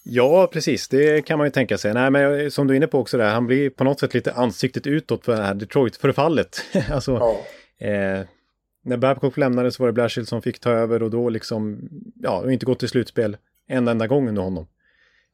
Ja, 0.03 0.49
precis. 0.53 0.87
Det 0.87 1.25
kan 1.25 1.37
man 1.37 1.47
ju 1.47 1.51
tänka 1.51 1.77
sig. 1.77 1.93
Nej, 1.93 2.11
men 2.11 2.51
som 2.51 2.67
du 2.67 2.73
är 2.73 2.77
inne 2.77 2.87
på 2.87 2.99
också 2.99 3.17
där, 3.17 3.29
han 3.29 3.47
blir 3.47 3.69
på 3.69 3.83
något 3.83 3.99
sätt 3.99 4.13
lite 4.13 4.33
ansiktet 4.33 4.87
utåt 4.87 5.25
för 5.25 5.35
det 5.35 5.43
här 5.43 5.53
Detroit-förfallet. 5.53 6.61
alltså, 6.91 7.11
Ja. 7.11 7.35
eh, 7.87 8.25
när 8.85 8.97
Babcock 8.97 9.37
lämnade 9.37 9.71
så 9.71 9.83
var 9.83 9.87
det 9.87 9.93
Blashill 9.93 10.25
som 10.25 10.41
fick 10.41 10.59
ta 10.59 10.71
över 10.71 11.03
och 11.03 11.11
då 11.11 11.29
liksom, 11.29 11.89
ja, 12.15 12.41
och 12.41 12.53
inte 12.53 12.65
gått 12.65 12.79
till 12.79 12.89
slutspel 12.89 13.37
en 13.67 13.87
enda 13.87 14.07
gång 14.07 14.29
under 14.29 14.41
honom. 14.41 14.67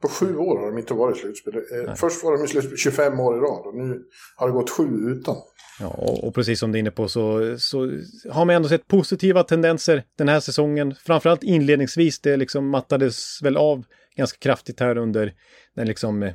På 0.02 0.08
sju 0.08 0.36
år 0.36 0.60
har 0.60 0.72
de 0.72 0.78
inte 0.78 0.94
varit 0.94 1.18
i 1.18 1.20
slutspel. 1.20 1.56
Eh, 1.56 1.94
Först 1.96 2.24
var 2.24 2.38
de 2.38 2.44
i 2.46 2.48
slutspel 2.48 2.78
25 2.78 3.20
år 3.20 3.38
i 3.38 3.40
rad 3.40 3.66
och 3.66 3.76
nu 3.76 4.02
har 4.36 4.48
det 4.48 4.54
gått 4.54 4.70
sju 4.70 4.88
utan. 5.08 5.36
Ja, 5.80 5.88
och, 5.88 6.24
och 6.24 6.36
precis 6.36 6.60
som 6.60 6.72
du 6.72 6.78
är 6.78 6.80
inne 6.80 6.92
på 6.92 7.08
så, 7.08 7.56
så 7.60 7.92
har 8.32 8.46
man 8.46 8.56
ändå 8.56 8.70
sett 8.70 8.88
positiva 8.88 9.44
tendenser 9.44 10.04
den 10.18 10.28
här 10.28 10.40
säsongen. 10.40 10.96
Framförallt 11.06 11.44
inledningsvis, 11.44 12.20
det 12.20 12.38
liksom 12.38 12.70
mattades 12.70 13.40
väl 13.44 13.58
av 13.58 13.84
ganska 14.16 14.38
kraftigt 14.38 14.80
här 14.80 14.98
under 14.98 15.34
den 15.76 15.88
liksom 15.88 16.24
eh, 16.24 16.34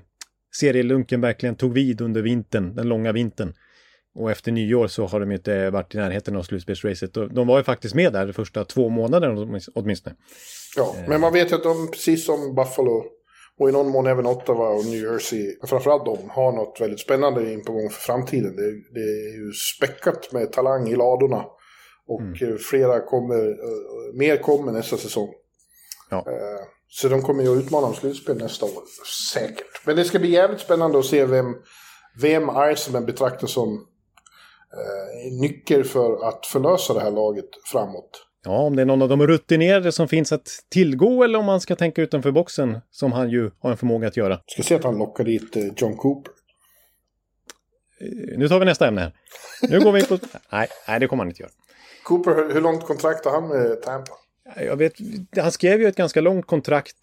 serielunken 0.60 1.20
verkligen 1.20 1.56
tog 1.56 1.72
vid 1.72 2.00
under 2.00 2.22
vintern, 2.22 2.74
den 2.74 2.88
långa 2.88 3.12
vintern. 3.12 3.54
Och 4.14 4.30
efter 4.30 4.52
nyår 4.52 4.86
så 4.86 5.06
har 5.06 5.20
de 5.20 5.32
inte 5.32 5.70
varit 5.70 5.94
i 5.94 5.98
närheten 5.98 6.36
av 6.36 6.42
slutspelsracet. 6.42 7.14
De 7.14 7.46
var 7.46 7.58
ju 7.58 7.64
faktiskt 7.64 7.94
med 7.94 8.12
där 8.12 8.26
de 8.26 8.32
första 8.32 8.64
två 8.64 8.88
månaderna 8.88 9.40
åtminst- 9.40 9.68
åtminstone. 9.74 10.16
Ja, 10.76 10.94
men 11.08 11.20
man 11.20 11.32
vet 11.32 11.50
ju 11.52 11.56
att 11.56 11.62
de, 11.62 11.90
precis 11.90 12.26
som 12.26 12.54
Buffalo 12.54 13.04
och 13.58 13.68
i 13.68 13.72
någon 13.72 13.88
mån 13.88 14.06
även 14.06 14.26
Ottawa 14.26 14.68
och 14.68 14.84
New 14.84 15.02
Jersey, 15.02 15.56
framförallt 15.66 16.04
de, 16.04 16.18
har 16.30 16.52
något 16.52 16.80
väldigt 16.80 17.00
spännande 17.00 17.52
in 17.52 17.64
på 17.64 17.72
gång 17.72 17.90
för 17.90 18.00
framtiden. 18.00 18.56
Det, 18.56 18.70
det 18.94 19.00
är 19.00 19.36
ju 19.46 19.52
späckat 19.52 20.32
med 20.32 20.52
talang 20.52 20.88
i 20.88 20.96
ladorna. 20.96 21.44
Och 22.06 22.42
eh, 22.42 22.56
flera 22.70 23.00
kommer, 23.00 23.48
eh, 23.48 24.14
mer 24.14 24.36
kommer 24.36 24.72
nästa 24.72 24.96
säsong. 24.96 25.28
Ja. 26.10 26.18
Eh, 26.18 26.64
Så 26.88 27.08
de 27.08 27.22
kommer 27.22 27.42
ju 27.42 27.52
att 27.52 27.64
utmana 27.64 27.86
om 27.86 27.94
slutspel 27.94 28.38
nästa 28.38 28.66
år, 28.66 28.82
säkert. 29.32 29.86
Men 29.86 29.96
det 29.96 30.04
ska 30.04 30.18
bli 30.18 30.30
jävligt 30.30 30.60
spännande 30.60 30.98
att 30.98 31.04
se 31.06 31.24
vem, 31.24 31.54
vem 32.20 32.50
Iceman 32.74 33.06
betraktar 33.06 33.46
som 33.46 33.86
eh, 34.72 35.32
nyckel 35.40 35.84
för 35.84 36.28
att 36.28 36.46
förlösa 36.46 36.94
det 36.94 37.00
här 37.00 37.10
laget 37.10 37.48
framåt. 37.72 38.26
Ja, 38.44 38.58
om 38.58 38.76
det 38.76 38.82
är 38.82 38.86
någon 38.86 39.02
av 39.02 39.08
de 39.08 39.26
rutinerade 39.26 39.92
som 39.92 40.08
finns 40.08 40.32
att 40.32 40.48
tillgå 40.68 41.24
eller 41.24 41.38
om 41.38 41.44
man 41.44 41.60
ska 41.60 41.76
tänka 41.76 42.02
utanför 42.02 42.30
boxen 42.30 42.78
som 42.90 43.12
han 43.12 43.30
ju 43.30 43.50
har 43.58 43.70
en 43.70 43.76
förmåga 43.76 44.08
att 44.08 44.16
göra. 44.16 44.40
Ska 44.46 44.62
se 44.62 44.74
att 44.74 44.84
han 44.84 44.98
lockar 44.98 45.24
dit 45.24 45.56
eh, 45.56 45.62
John 45.76 45.96
Cooper. 45.96 46.32
Eh, 48.00 48.38
Nu 48.38 48.48
tar 48.48 48.58
vi 48.58 48.64
nästa 48.64 48.88
ämne 48.88 49.00
här. 49.00 49.12
Nu 49.68 49.80
går 49.80 49.92
vi 49.92 50.00
in 50.00 50.06
på... 50.06 50.18
Nej, 50.52 50.68
nej, 50.88 51.00
det 51.00 51.06
kommer 51.06 51.24
han 51.24 51.28
inte 51.28 51.42
göra. 51.42 51.52
Cooper, 52.04 52.54
hur, 52.54 52.60
långt 52.60 52.84
kontrakt 52.84 53.24
har 53.24 53.32
han 53.32 53.48
med 53.48 53.82
Tampa? 53.82 54.12
Jag 54.56 54.76
vet, 54.76 54.92
han 55.36 55.52
skrev 55.52 55.80
ju 55.80 55.86
ett 55.86 55.96
ganska 55.96 56.20
långt 56.20 56.46
kontrakt 56.46 56.96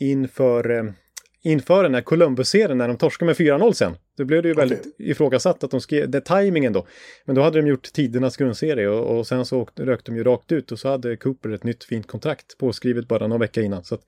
inför, 0.00 0.94
inför 1.42 1.82
den 1.82 1.94
här 1.94 2.02
Columbus-serien 2.02 2.78
när 2.78 2.88
de 2.88 2.96
torskade 2.96 3.26
med 3.26 3.36
4-0 3.36 3.72
sen. 3.72 3.96
Då 4.16 4.24
blev 4.24 4.42
det 4.42 4.48
ju 4.48 4.54
väldigt 4.54 4.96
ifrågasatt 4.98 5.64
att 5.64 5.70
de 5.70 5.80
skrev, 5.80 6.10
det 6.10 6.20
tajmingen 6.20 6.72
då. 6.72 6.86
Men 7.24 7.34
då 7.36 7.42
hade 7.42 7.60
de 7.60 7.68
gjort 7.68 7.92
tidernas 7.92 8.36
grundserie 8.36 8.88
och, 8.88 9.18
och 9.18 9.26
sen 9.26 9.44
så 9.44 9.60
åkte, 9.60 9.86
rökte 9.86 10.10
de 10.10 10.16
ju 10.16 10.24
rakt 10.24 10.52
ut 10.52 10.72
och 10.72 10.78
så 10.78 10.88
hade 10.88 11.16
Cooper 11.16 11.50
ett 11.50 11.64
nytt 11.64 11.84
fint 11.84 12.06
kontrakt 12.06 12.58
påskrivet 12.58 13.08
bara 13.08 13.26
någon 13.26 13.40
vecka 13.40 13.62
innan. 13.62 13.84
Så 13.84 13.94
att, 13.94 14.00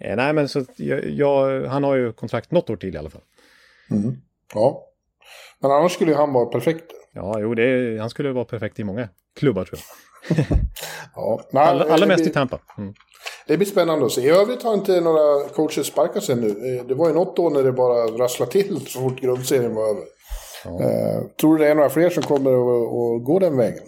eh, 0.00 0.16
nej 0.16 0.32
men 0.32 0.48
så 0.48 0.58
att 0.58 0.80
jag, 0.80 1.10
jag, 1.10 1.64
han 1.64 1.84
har 1.84 1.96
ju 1.96 2.12
kontrakt 2.12 2.50
något 2.50 2.70
år 2.70 2.76
till 2.76 2.94
i 2.94 2.98
alla 2.98 3.10
fall. 3.10 3.22
Ja. 4.54 4.84
Men 5.60 5.70
annars 5.70 5.92
skulle 5.92 6.10
ju 6.10 6.16
han 6.16 6.32
vara 6.32 6.46
perfekt. 6.46 6.84
Ja, 7.12 7.40
jo, 7.40 7.54
det, 7.54 7.98
han 8.00 8.10
skulle 8.10 8.32
vara 8.32 8.44
perfekt 8.44 8.78
i 8.78 8.84
många 8.84 9.08
klubbar 9.36 9.64
tror 9.64 9.78
jag. 9.78 10.46
Ja. 11.14 11.40
Nej, 11.52 11.64
Alla, 11.64 11.96
det 11.96 12.06
mest 12.06 12.26
i 12.26 12.30
Tampa. 12.30 12.60
Mm. 12.78 12.94
Det 13.48 13.56
blir 13.56 13.66
spännande 13.66 14.06
att 14.06 14.12
se. 14.12 14.20
I 14.20 14.28
övrigt 14.30 14.62
har 14.62 14.74
inte 14.74 15.00
några 15.00 15.48
coacher 15.48 15.82
sparkats 15.82 16.30
ännu. 16.30 16.48
Eh, 16.48 16.86
Det 16.86 16.94
var 16.94 17.08
ju 17.08 17.14
något 17.14 17.36
då 17.36 17.48
när 17.48 17.62
det 17.62 17.72
bara 17.72 18.06
rasslade 18.06 18.52
till 18.52 18.86
så 18.86 19.00
fort 19.00 19.20
grundserien 19.20 19.74
var 19.74 19.88
över. 19.90 20.02
Eh, 20.64 21.22
tror 21.40 21.56
du 21.56 21.64
det 21.64 21.70
är 21.70 21.74
några 21.74 21.88
fler 21.90 22.10
som 22.10 22.22
kommer 22.22 22.50
att, 22.50 23.24
gå 23.24 23.38
den 23.38 23.56
vägen? 23.56 23.82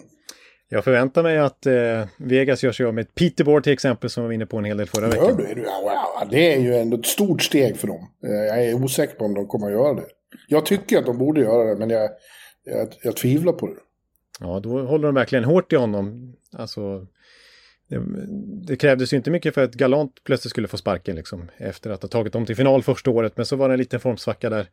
Jag 0.69 0.83
förväntar 0.83 1.23
mig 1.23 1.37
att 1.37 1.65
eh, 1.65 1.73
Vegas 2.17 2.63
gör 2.63 2.71
sig 2.71 2.85
av 2.85 2.93
med 2.93 3.15
Peterborough 3.15 3.63
till 3.63 3.73
exempel 3.73 4.09
som 4.09 4.23
var 4.23 4.31
inne 4.31 4.45
på 4.45 4.57
en 4.57 4.65
hel 4.65 4.77
del 4.77 4.87
förra 4.87 5.05
Gör 5.05 5.11
veckan. 5.11 5.45
Är 5.51 5.55
du? 5.55 5.63
Ja, 5.63 5.81
wow, 6.21 6.29
det 6.31 6.53
är 6.53 6.59
ju 6.59 6.75
ändå 6.75 6.97
ett 6.97 7.05
stort 7.05 7.41
steg 7.41 7.77
för 7.77 7.87
dem. 7.87 8.07
Eh, 8.25 8.31
Jag 8.31 8.65
är 8.65 8.73
osäker 8.83 9.15
på 9.15 9.25
om 9.25 9.33
de 9.33 9.47
kommer 9.47 9.67
att 9.67 9.73
göra 9.73 9.93
det. 9.93 10.05
Jag 10.47 10.65
tycker 10.65 10.97
att 10.99 11.05
de 11.05 11.17
borde 11.17 11.41
göra 11.41 11.63
det, 11.63 11.75
men 11.75 11.89
jag, 11.89 12.09
jag, 12.63 12.87
jag 13.03 13.15
tvivlar 13.15 13.53
på 13.53 13.67
det. 13.67 13.73
Ja, 14.39 14.59
då 14.63 14.69
håller 14.81 15.05
de 15.05 15.15
verkligen 15.15 15.43
hårt 15.43 15.73
i 15.73 15.75
honom. 15.75 16.33
Alltså, 16.57 17.07
det, 17.91 18.25
det 18.67 18.75
krävdes 18.75 19.13
ju 19.13 19.17
inte 19.17 19.31
mycket 19.31 19.53
för 19.53 19.63
att 19.63 19.73
Galant 19.73 20.23
plötsligt 20.23 20.49
skulle 20.49 20.67
få 20.67 20.77
sparken 20.77 21.15
liksom. 21.15 21.49
Efter 21.57 21.89
att 21.89 22.01
ha 22.01 22.09
tagit 22.09 22.33
dem 22.33 22.45
till 22.45 22.55
final 22.55 22.83
första 22.83 23.11
året. 23.11 23.33
Men 23.37 23.45
så 23.45 23.55
var 23.55 23.69
det 23.69 23.73
en 23.73 23.79
liten 23.79 23.99
formsvacka 23.99 24.49
där. 24.49 24.69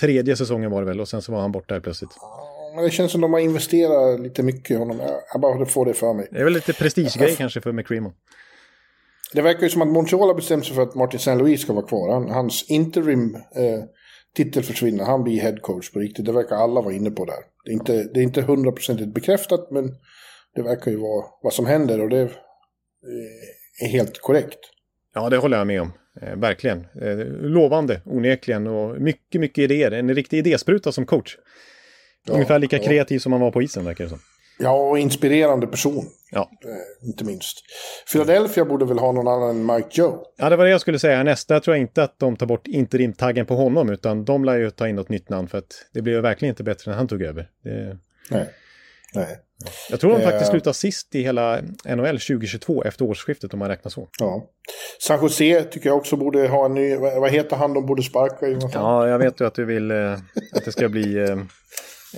Tredje 0.00 0.36
säsongen 0.36 0.70
var 0.70 0.80
det 0.80 0.86
väl 0.86 1.00
och 1.00 1.08
sen 1.08 1.22
så 1.22 1.32
var 1.32 1.40
han 1.40 1.52
borta 1.52 1.74
där 1.74 1.80
plötsligt. 1.80 2.10
Men 2.74 2.84
det 2.84 2.90
känns 2.90 3.12
som 3.12 3.20
de 3.20 3.32
har 3.32 3.40
investerat 3.40 4.20
lite 4.20 4.42
mycket 4.42 4.70
i 4.70 4.74
honom. 4.74 5.00
Jag, 5.32 5.40
bara 5.40 5.66
får 5.66 5.86
det 5.86 5.94
för 5.94 6.14
mig. 6.14 6.28
Det 6.30 6.40
är 6.40 6.44
väl 6.44 6.52
lite 6.52 6.72
prestigegrej 6.72 7.36
kanske 7.36 7.60
för 7.60 7.72
McCreamon. 7.72 8.12
Det 9.32 9.42
verkar 9.42 9.62
ju 9.62 9.68
som 9.68 9.82
att 9.82 9.88
Montreal 9.88 10.28
har 10.28 10.34
bestämt 10.34 10.66
sig 10.66 10.74
för 10.74 10.82
att 10.82 10.94
Martin 10.94 11.16
St. 11.16 11.34
Louis 11.34 11.60
ska 11.60 11.72
vara 11.72 11.86
kvar. 11.86 12.12
Han, 12.12 12.30
hans 12.30 12.70
interim 12.70 13.34
eh, 13.34 13.84
titel 14.36 14.62
försvinner. 14.62 15.04
Han 15.04 15.24
blir 15.24 15.40
head 15.40 15.56
coach 15.56 15.90
på 15.90 15.98
riktigt. 15.98 16.24
Det 16.24 16.32
verkar 16.32 16.56
alla 16.56 16.80
vara 16.80 16.94
inne 16.94 17.10
på 17.10 17.24
där. 17.24 17.40
Det 17.64 17.70
är 17.70 17.74
inte, 17.74 17.92
det 18.14 18.20
är 18.20 18.24
inte 18.24 18.42
hundraprocentigt 18.42 19.14
bekräftat, 19.14 19.70
men 19.70 19.94
det 20.54 20.62
verkar 20.62 20.90
ju 20.90 20.96
vara 20.96 21.24
vad 21.42 21.52
som 21.52 21.66
händer 21.66 22.00
och 22.00 22.08
det 22.08 22.30
är 23.82 23.88
helt 23.88 24.20
korrekt. 24.20 24.58
Ja, 25.14 25.30
det 25.30 25.36
håller 25.36 25.58
jag 25.58 25.66
med 25.66 25.80
om. 25.80 25.92
Eh, 26.22 26.36
verkligen. 26.36 26.86
Eh, 27.02 27.16
lovande, 27.40 28.00
onekligen. 28.04 28.66
Och 28.66 29.00
mycket, 29.00 29.40
mycket 29.40 29.58
idéer. 29.58 29.90
En 29.90 30.14
riktig 30.14 30.38
idéspruta 30.38 30.92
som 30.92 31.06
coach. 31.06 31.36
Ungefär 32.28 32.58
lika 32.58 32.76
ja. 32.76 32.82
kreativ 32.82 33.18
som 33.18 33.32
han 33.32 33.40
var 33.40 33.50
på 33.50 33.62
isen, 33.62 33.84
verkar 33.84 34.04
det 34.04 34.10
som. 34.10 34.18
Ja, 34.58 34.72
och 34.72 34.98
inspirerande 34.98 35.66
person. 35.66 36.04
Ja. 36.30 36.50
Eh, 36.64 37.08
inte 37.08 37.24
minst. 37.24 37.56
Philadelphia 38.12 38.64
borde 38.64 38.84
väl 38.84 38.98
ha 38.98 39.12
någon 39.12 39.28
annan 39.28 39.50
än 39.50 39.66
Mike 39.66 39.88
Joe. 39.90 40.24
ja, 40.36 40.50
det 40.50 40.56
var 40.56 40.64
det 40.64 40.70
jag 40.70 40.80
skulle 40.80 40.98
säga. 40.98 41.22
Nästa 41.22 41.60
tror 41.60 41.76
jag 41.76 41.80
inte 41.80 42.02
att 42.02 42.18
de 42.18 42.36
tar 42.36 42.46
bort 42.46 42.66
interimtaggen 42.66 43.46
på 43.46 43.54
honom, 43.54 43.90
utan 43.90 44.24
de 44.24 44.44
lär 44.44 44.58
ju 44.58 44.70
ta 44.70 44.88
in 44.88 44.96
något 44.96 45.08
nytt 45.08 45.28
namn 45.28 45.48
för 45.48 45.58
att 45.58 45.86
det 45.92 46.02
blev 46.02 46.22
verkligen 46.22 46.52
inte 46.52 46.62
bättre 46.62 46.90
när 46.90 46.98
han 46.98 47.08
tog 47.08 47.22
över. 47.22 47.50
Det... 47.64 47.98
Nej. 48.30 48.48
Nej. 49.14 49.38
Jag 49.90 50.00
tror 50.00 50.10
de 50.12 50.22
faktiskt 50.24 50.42
Eh. 50.44 50.50
slutar 50.50 50.72
sist 50.72 51.14
i 51.14 51.22
hela 51.22 51.60
NHL 51.84 52.18
2022 52.20 52.84
efter 52.84 53.04
årsskiftet 53.04 53.52
om 53.52 53.58
man 53.58 53.68
räknar 53.68 53.90
så. 53.90 54.08
Ja. 54.18 54.50
San 55.00 55.22
Jose 55.22 55.64
tycker 55.64 55.88
jag 55.88 55.96
också 55.98 56.16
borde 56.16 56.48
ha 56.48 56.64
en 56.66 56.74
ny... 56.74 56.96
Vad 56.96 57.30
heter 57.30 57.56
han 57.56 57.74
de 57.74 57.86
borde 57.86 58.02
sparka? 58.02 58.46
Jonathan? 58.48 58.70
Ja, 58.82 59.08
jag 59.08 59.18
vet 59.18 59.40
ju 59.40 59.46
att 59.46 59.54
du 59.54 59.64
vill 59.64 59.90
eh, 59.90 60.12
att 60.52 60.64
det 60.64 60.72
ska 60.72 60.88
bli 60.88 61.16
eh, 61.16 61.30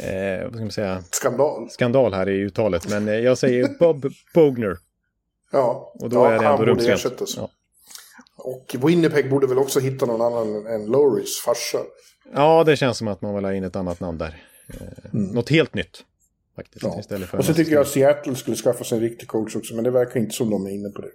eh, 0.09 0.43
vad 0.45 0.53
ska 0.53 0.61
man 0.61 0.71
säga, 0.71 1.03
Skandal. 1.11 1.71
skandal 1.71 2.15
här 2.15 2.29
i 2.29 2.33
uttalet. 2.41 2.89
Men 2.91 3.09
eh, 3.09 3.15
jag 3.15 3.39
säger 3.39 3.69
Bob 3.79 4.07
Bogner. 4.35 4.77
Ja, 5.53 5.93
Och 6.01 6.11
då 6.11 6.17
ja, 6.17 6.27
är 6.29 6.31
det 6.33 6.37
han 6.37 6.45
ändå 6.47 6.57
borde 6.59 6.71
rumsrent. 6.71 6.99
ersättas. 6.99 7.37
Ja. 7.37 7.49
Och 8.37 8.77
Winnipeg 8.89 9.31
borde 9.31 9.47
väl 9.47 9.59
också 9.59 9.81
hitta 9.81 10.07
någon 10.07 10.21
annan 10.21 10.67
än 10.67 10.87
Lowrys 10.87 11.41
farsa. 11.45 11.79
ja, 12.35 12.65
det 12.65 12.77
känns 12.77 12.99
som 12.99 13.09
att 13.09 13.23
man 13.23 13.35
vill 13.35 13.45
ha 13.45 13.55
in 13.55 13.65
ett 13.65 13.77
annat 13.77 14.01
namn 14.01 14.19
där. 14.19 14.43
Eh, 14.69 14.77
Något 15.13 15.49
helt 15.51 15.75
nytt. 15.75 16.05
Faktiskt, 16.57 16.83
Ja. 16.85 17.01
istället 17.01 17.29
för 17.29 17.39
Och 17.39 17.45
så 17.45 17.55
tycker 17.55 17.73
jag 17.73 17.81
att 17.81 17.89
Seattle 17.89 18.35
skulle 18.37 18.57
skaffa 18.57 18.85
sig 18.85 18.99
en 18.99 19.05
riktig 19.05 19.29
coach 19.29 19.57
också, 19.57 19.75
men 19.75 19.85
det 19.85 19.91
verkar 19.91 20.21
inte 20.21 20.35
som 20.35 20.51
de 20.51 20.67
är 20.67 20.71
inne 20.71 20.89
på 20.91 21.03
det. 21.03 21.11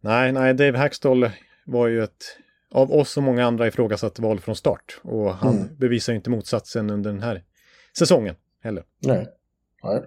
Nej, 0.00 0.32
nej, 0.32 0.54
Dave 0.54 0.78
Hackstall 0.78 1.30
var 1.66 1.86
ju 1.86 2.02
ett 2.04 2.24
av 2.70 2.92
oss 2.92 3.16
och 3.16 3.22
många 3.22 3.46
andra 3.46 3.66
ifrågasatt 3.66 4.18
val 4.18 4.40
från 4.40 4.56
start. 4.56 5.00
Och 5.02 5.34
han 5.34 5.56
Mm. 5.56 5.76
bevisar 5.76 6.12
ju 6.12 6.16
inte 6.16 6.30
motsatsen 6.30 6.90
under 6.90 7.10
den 7.12 7.22
här 7.22 7.42
säsongen 7.98 8.34
heller. 8.62 8.84
Nej. 8.98 9.26
Nej. 9.82 10.02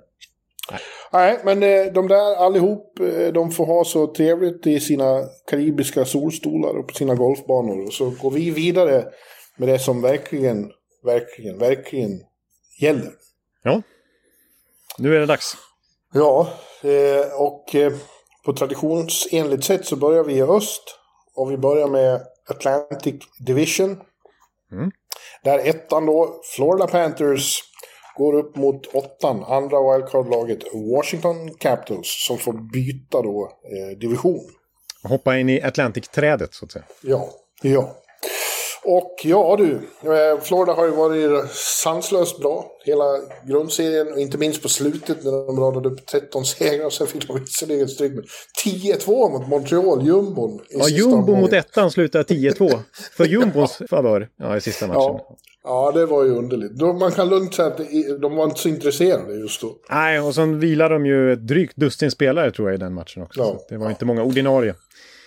Nej, 1.14 1.40
men 1.46 1.64
eh, 1.64 1.94
de 1.94 2.08
där 2.08 2.36
allihop, 2.36 3.00
eh, 3.00 3.34
de 3.34 3.52
får 3.52 3.66
ha 3.66 3.86
så 3.86 4.08
trevligt 4.14 4.68
i 4.68 4.80
sina 4.80 5.24
karibiska 5.48 6.06
solstolar 6.06 6.78
och 6.80 6.88
på 6.88 6.94
sina 6.94 7.16
golfbanor. 7.16 7.86
Och 7.86 7.94
så 7.94 8.10
går 8.10 8.32
vi 8.32 8.52
vidare 8.52 9.06
med 9.58 9.68
det 9.70 9.80
som 9.80 10.02
verkligen, 10.02 10.72
verkligen, 11.04 11.58
verkligen 11.58 12.22
gäller. 12.82 13.12
Ja, 13.64 13.82
nu 14.98 15.16
är 15.16 15.20
det 15.20 15.26
dags. 15.26 15.58
Ja, 16.14 16.48
eh, 16.82 17.34
och 17.34 17.76
eh, 17.76 17.94
på 18.46 18.54
traditionsenligt 18.54 19.64
sätt 19.64 19.86
så 19.86 19.96
börjar 19.96 20.24
vi 20.24 20.34
i 20.34 20.42
öst. 20.42 20.84
Och 21.36 21.52
vi 21.52 21.58
börjar 21.58 21.88
med 21.88 22.22
Atlantic 22.50 23.16
Division. 23.40 24.02
Mm. 24.72 24.92
Där 25.44 25.60
ettan 25.60 26.06
då, 26.06 26.42
Florida 26.56 26.88
Panthers, 26.88 27.64
går 28.18 28.34
upp 28.34 28.56
mot 28.56 28.86
åttan, 28.86 29.44
andra 29.44 29.78
wildcard-laget 29.82 30.60
Washington 30.96 31.54
Capitals, 31.54 32.26
som 32.28 32.38
får 32.38 32.54
byta 32.54 33.22
då 33.22 33.52
eh, 33.64 33.98
division. 33.98 34.50
Hoppa 35.04 35.38
in 35.38 35.50
i 35.50 35.62
Atlantic-trädet 35.62 36.54
så 36.54 36.66
att 36.66 36.72
säga. 36.72 36.86
Ja, 37.02 37.30
ja. 37.62 37.96
Och 38.92 39.16
ja 39.24 39.56
du, 39.58 39.74
eh, 40.04 40.42
Florida 40.42 40.74
har 40.74 40.86
ju 40.86 40.92
varit 40.92 41.52
sanslöst 41.52 42.40
bra 42.40 42.66
hela 42.86 43.04
grundserien. 43.48 44.14
Och 44.14 44.20
inte 44.20 44.38
minst 44.38 44.62
på 44.62 44.70
slutet 44.70 45.24
när 45.24 45.32
de 45.32 45.60
radade 45.60 45.90
upp 45.90 46.06
13 46.06 46.46
segrar. 46.46 46.90
Sen 46.90 47.08
fick 47.08 47.28
de 47.28 47.40
visserligen 47.40 47.88
stryk 47.88 48.14
med 48.14 48.26
10-2 48.66 49.32
mot 49.32 49.48
Montreal, 49.48 50.06
jumbon. 50.06 50.60
Ja, 50.70 50.90
jumbo 50.90 51.36
mot 51.36 51.54
ettan 51.54 51.92
slutar 51.92 52.24
10-2. 52.24 52.80
För 53.18 53.26
jumbons 53.26 53.82
favör 53.90 54.30
ja, 54.38 54.58
i 54.58 54.62
sista 54.62 54.88
matchen. 54.88 55.00
Ja, 55.00 55.38
ja, 55.64 55.92
det 55.92 56.06
var 56.06 56.24
ju 56.24 56.32
underligt. 56.32 56.82
Man 57.00 57.12
kan 57.12 57.30
lugnt 57.30 57.56
säga 57.56 57.68
att 57.68 57.78
de 58.22 58.36
var 58.36 58.44
inte 58.44 58.60
så 58.60 58.70
intresserade 58.70 59.34
just 59.34 59.62
då. 59.62 59.76
Nej, 59.90 60.20
och 60.20 60.36
sen 60.36 60.60
vilar 60.60 60.90
de 60.90 61.06
ju 61.06 61.34
ett 61.34 61.48
drygt 61.48 61.76
dussin 61.76 62.12
spelare 62.12 62.52
tror 62.52 62.70
jag 62.70 62.76
i 62.76 62.80
den 62.80 62.94
matchen 62.94 63.24
också. 63.24 63.40
Ja, 63.40 63.60
det 63.70 63.78
var 63.78 63.86
ja. 63.86 63.92
inte 63.92 64.06
många 64.06 64.24
ordinarie. 64.24 64.76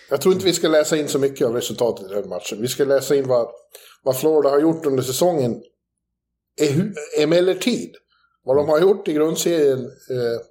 Jag 0.09 0.21
tror 0.21 0.33
inte 0.33 0.45
vi 0.45 0.53
ska 0.53 0.67
läsa 0.67 0.97
in 0.97 1.07
så 1.07 1.19
mycket 1.19 1.47
av 1.47 1.53
resultatet 1.53 2.11
i 2.11 2.13
den 2.13 2.29
matchen. 2.29 2.61
Vi 2.61 2.67
ska 2.67 2.85
läsa 2.85 3.15
in 3.15 3.27
vad, 3.27 3.47
vad 4.03 4.19
Florida 4.19 4.49
har 4.49 4.59
gjort 4.59 4.85
under 4.85 5.03
säsongen. 5.03 5.61
E, 6.61 6.91
emellertid, 7.17 7.95
vad 8.43 8.57
de 8.57 8.69
har 8.69 8.79
gjort 8.79 9.07
i 9.07 9.13
grundserien 9.13 9.79
eh, 9.85 10.41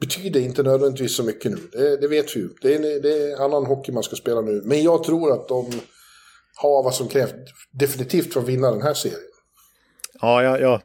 betyder 0.00 0.40
inte 0.40 0.62
nödvändigtvis 0.62 1.16
så 1.16 1.22
mycket 1.22 1.52
nu. 1.52 1.58
Det, 1.72 1.96
det 1.96 2.08
vet 2.08 2.36
vi 2.36 2.40
ju. 2.40 2.48
Det 2.62 2.74
är, 2.74 3.02
det 3.02 3.32
är 3.32 3.44
annan 3.44 3.66
hockey 3.66 3.92
man 3.92 4.02
ska 4.02 4.16
spela 4.16 4.40
nu. 4.40 4.62
Men 4.64 4.82
jag 4.82 5.04
tror 5.04 5.32
att 5.32 5.48
de 5.48 5.70
har 6.54 6.82
vad 6.82 6.94
som 6.94 7.08
krävs 7.08 7.32
definitivt 7.70 8.32
för 8.32 8.40
att 8.40 8.48
vinna 8.48 8.70
den 8.70 8.82
här 8.82 8.94
serien. 8.94 9.20
Ja, 10.20 10.42
ja, 10.42 10.58
ja. 10.58 10.82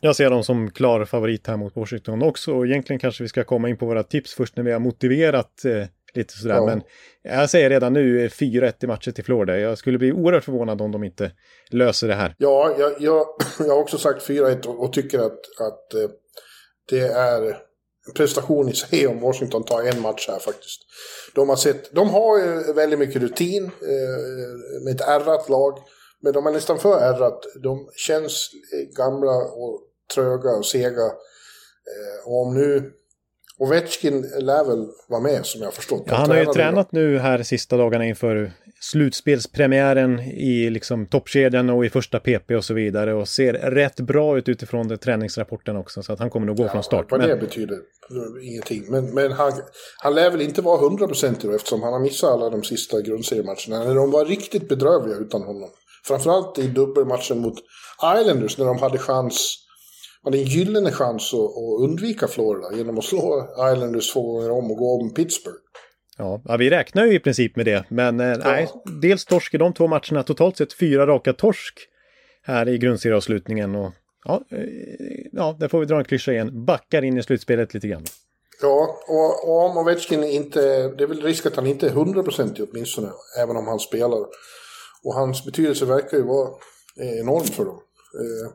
Jag 0.00 0.16
ser 0.16 0.30
dem 0.30 0.44
som 0.44 0.70
klar 0.70 1.04
favorit 1.04 1.46
här 1.46 1.56
mot 1.56 1.76
Washington 1.76 2.22
också. 2.22 2.54
Och 2.54 2.66
egentligen 2.66 3.00
kanske 3.00 3.22
vi 3.22 3.28
ska 3.28 3.44
komma 3.44 3.68
in 3.68 3.76
på 3.76 3.86
våra 3.86 4.02
tips 4.02 4.34
först 4.34 4.56
när 4.56 4.64
vi 4.64 4.72
har 4.72 4.78
motiverat 4.78 5.64
eh, 5.64 5.86
lite 6.16 6.34
sådär. 6.34 6.54
Ja. 6.54 6.66
Men 6.66 6.82
jag 7.22 7.50
säger 7.50 7.70
redan 7.70 7.92
nu 7.92 8.28
4-1 8.28 8.72
i 8.80 8.86
matcher 8.86 9.10
till 9.10 9.24
Florida. 9.24 9.58
Jag 9.58 9.78
skulle 9.78 9.98
bli 9.98 10.12
oerhört 10.12 10.44
förvånad 10.44 10.80
om 10.80 10.92
de 10.92 11.04
inte 11.04 11.30
löser 11.70 12.08
det 12.08 12.14
här. 12.14 12.34
Ja, 12.38 12.74
jag, 12.78 12.92
jag, 12.98 13.26
jag 13.58 13.68
har 13.68 13.80
också 13.80 13.98
sagt 13.98 14.28
4-1 14.28 14.66
och, 14.66 14.84
och, 14.84 14.92
tycker 14.92 15.18
att, 15.18 15.40
att 15.60 15.94
eh, 15.94 16.10
det 16.88 17.00
är 17.00 17.42
en 18.06 18.14
prestation 18.14 18.68
i 18.68 18.72
sig 18.72 19.06
om 19.06 19.20
Washington 19.20 19.64
tar 19.64 19.82
en 19.82 20.00
match 20.00 20.28
här 20.28 20.38
faktiskt. 20.38 20.80
De 21.34 21.48
har, 21.48 21.56
sett, 21.56 21.94
de 21.94 22.10
har 22.10 22.74
väldigt 22.74 22.98
mycket 22.98 23.22
rutin 23.22 23.64
eh, 23.64 24.84
med 24.84 24.94
ett 24.94 25.08
ärrat 25.08 25.48
lag. 25.48 25.78
Men 26.22 26.32
de 26.32 26.46
är 26.46 26.52
nästan 26.52 26.78
för 26.78 27.00
ärrat. 27.00 27.44
De 27.62 27.88
känns 27.96 28.50
gamla 28.96 29.36
och 29.36 29.80
tröga 30.14 30.50
och 30.50 30.66
sega. 30.66 31.06
Eh, 31.92 32.26
och 32.26 32.46
om 32.46 32.54
nu 32.54 32.92
Ovechkin 33.58 34.22
lär 34.40 34.64
väl 34.64 34.86
vara 35.08 35.20
med 35.20 35.46
som 35.46 35.62
jag 35.62 35.74
förstått. 35.74 36.02
Ja, 36.06 36.14
han 36.14 36.30
har 36.30 36.36
ju 36.36 36.44
tränat 36.44 36.92
nu 36.92 37.18
här 37.18 37.42
sista 37.42 37.76
dagarna 37.76 38.04
inför 38.04 38.52
slutspelspremiären 38.80 40.20
i 40.20 40.70
liksom 40.70 41.06
toppkedjan 41.06 41.70
och 41.70 41.84
i 41.84 41.90
första 41.90 42.20
PP 42.20 42.50
och 42.56 42.64
så 42.64 42.74
vidare 42.74 43.14
och 43.14 43.28
ser 43.28 43.52
rätt 43.52 44.00
bra 44.00 44.38
ut 44.38 44.48
utifrån 44.48 44.88
det, 44.88 44.96
träningsrapporten 44.96 45.76
också 45.76 46.02
så 46.02 46.12
att 46.12 46.18
han 46.18 46.30
kommer 46.30 46.46
nog 46.46 46.56
gå 46.56 46.64
ja, 46.64 46.68
från 46.68 46.82
start. 46.82 47.10
Vad 47.10 47.20
men... 47.20 47.28
det 47.28 47.36
betyder 47.36 47.78
ingenting. 48.42 48.84
Men, 48.88 49.14
men 49.14 49.32
han, 49.32 49.52
han 49.98 50.14
lär 50.14 50.30
väl 50.30 50.40
inte 50.40 50.62
vara 50.62 50.80
hundraprocentig 50.80 51.54
eftersom 51.54 51.82
han 51.82 51.92
har 51.92 52.00
missat 52.00 52.30
alla 52.30 52.50
de 52.50 52.62
sista 52.62 53.00
grundseriematcherna. 53.00 53.94
De 53.94 54.10
var 54.10 54.24
riktigt 54.24 54.68
bedrövliga 54.68 55.16
utan 55.16 55.42
honom. 55.42 55.68
Framförallt 56.04 56.58
i 56.58 56.66
dubbelmatchen 56.66 57.38
mot 57.38 57.54
Islanders 58.20 58.58
när 58.58 58.66
de 58.66 58.78
hade 58.78 58.98
chans 58.98 59.65
hade 60.26 60.38
en 60.38 60.44
gyllene 60.44 60.92
chans 60.92 61.34
att, 61.34 61.82
undvika 61.82 62.28
Florida 62.28 62.76
genom 62.76 62.98
att 62.98 63.04
slå 63.04 63.48
Islanders 63.74 64.12
två 64.12 64.32
gånger 64.32 64.50
om 64.50 64.70
och 64.70 64.76
gå 64.76 65.00
om 65.00 65.14
Pittsburgh. 65.14 65.58
Ja, 66.18 66.42
ja, 66.44 66.56
vi 66.56 66.70
räknar 66.70 67.06
ju 67.06 67.14
i 67.14 67.18
princip 67.18 67.56
med 67.56 67.66
det. 67.66 67.84
Men 67.88 68.20
eh, 68.20 68.26
ja. 68.26 68.36
nej, 68.44 68.68
dels 69.02 69.24
torsk 69.24 69.54
i 69.54 69.58
de 69.58 69.74
två 69.74 69.86
matcherna. 69.86 70.22
Totalt 70.22 70.56
sett 70.56 70.72
fyra 70.72 71.06
raka 71.06 71.32
torsk 71.32 71.74
här 72.42 72.68
i 72.68 72.78
grundserieavslutningen. 72.78 73.74
Och 73.74 73.92
ja, 74.24 74.42
eh, 74.50 74.58
ja, 75.32 75.56
där 75.60 75.68
får 75.68 75.80
vi 75.80 75.86
dra 75.86 75.98
en 75.98 76.04
klyscha 76.04 76.32
igen. 76.32 76.64
Backar 76.64 77.02
in 77.02 77.18
i 77.18 77.22
slutspelet 77.22 77.74
lite 77.74 77.88
grann. 77.88 78.04
Ja, 78.62 78.98
och, 79.08 79.48
och 79.48 79.64
om 79.64 79.76
Ovechkin 79.76 80.24
inte... 80.24 80.88
Det 80.88 81.04
är 81.04 81.08
väl 81.08 81.22
risk 81.22 81.46
att 81.46 81.56
han 81.56 81.66
inte 81.66 81.86
är 81.86 81.90
hundraprocentig 81.90 82.66
åtminstone. 82.70 83.08
Även 83.42 83.56
om 83.56 83.66
han 83.66 83.78
spelar. 83.78 84.18
Och 85.04 85.14
hans 85.14 85.44
betydelse 85.44 85.84
verkar 85.84 86.16
ju 86.16 86.22
vara 86.22 86.48
enorm 86.96 87.44
för 87.44 87.64
dem. 87.64 87.80
Eh, 88.20 88.52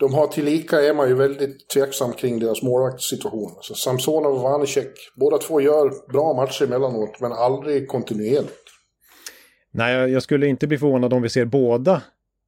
de 0.00 0.14
har 0.14 0.26
tillika 0.26 0.80
är 0.80 0.94
man 0.94 1.08
ju 1.08 1.14
väldigt 1.14 1.68
tveksam 1.68 2.12
kring 2.12 2.38
deras 2.38 2.62
målvaktssituation. 2.62 3.52
Alltså 3.56 3.74
Samsonov 3.74 4.32
och 4.32 4.40
Vanecek, 4.40 4.92
båda 5.14 5.38
två 5.38 5.60
gör 5.60 6.12
bra 6.12 6.34
matcher 6.34 6.64
emellanåt, 6.64 7.20
men 7.20 7.32
aldrig 7.32 7.88
kontinuerligt. 7.88 8.70
Nej, 9.70 10.10
jag 10.10 10.22
skulle 10.22 10.46
inte 10.46 10.66
bli 10.66 10.78
förvånad 10.78 11.12
om 11.12 11.22
vi 11.22 11.28
ser 11.28 11.44
båda 11.44 12.02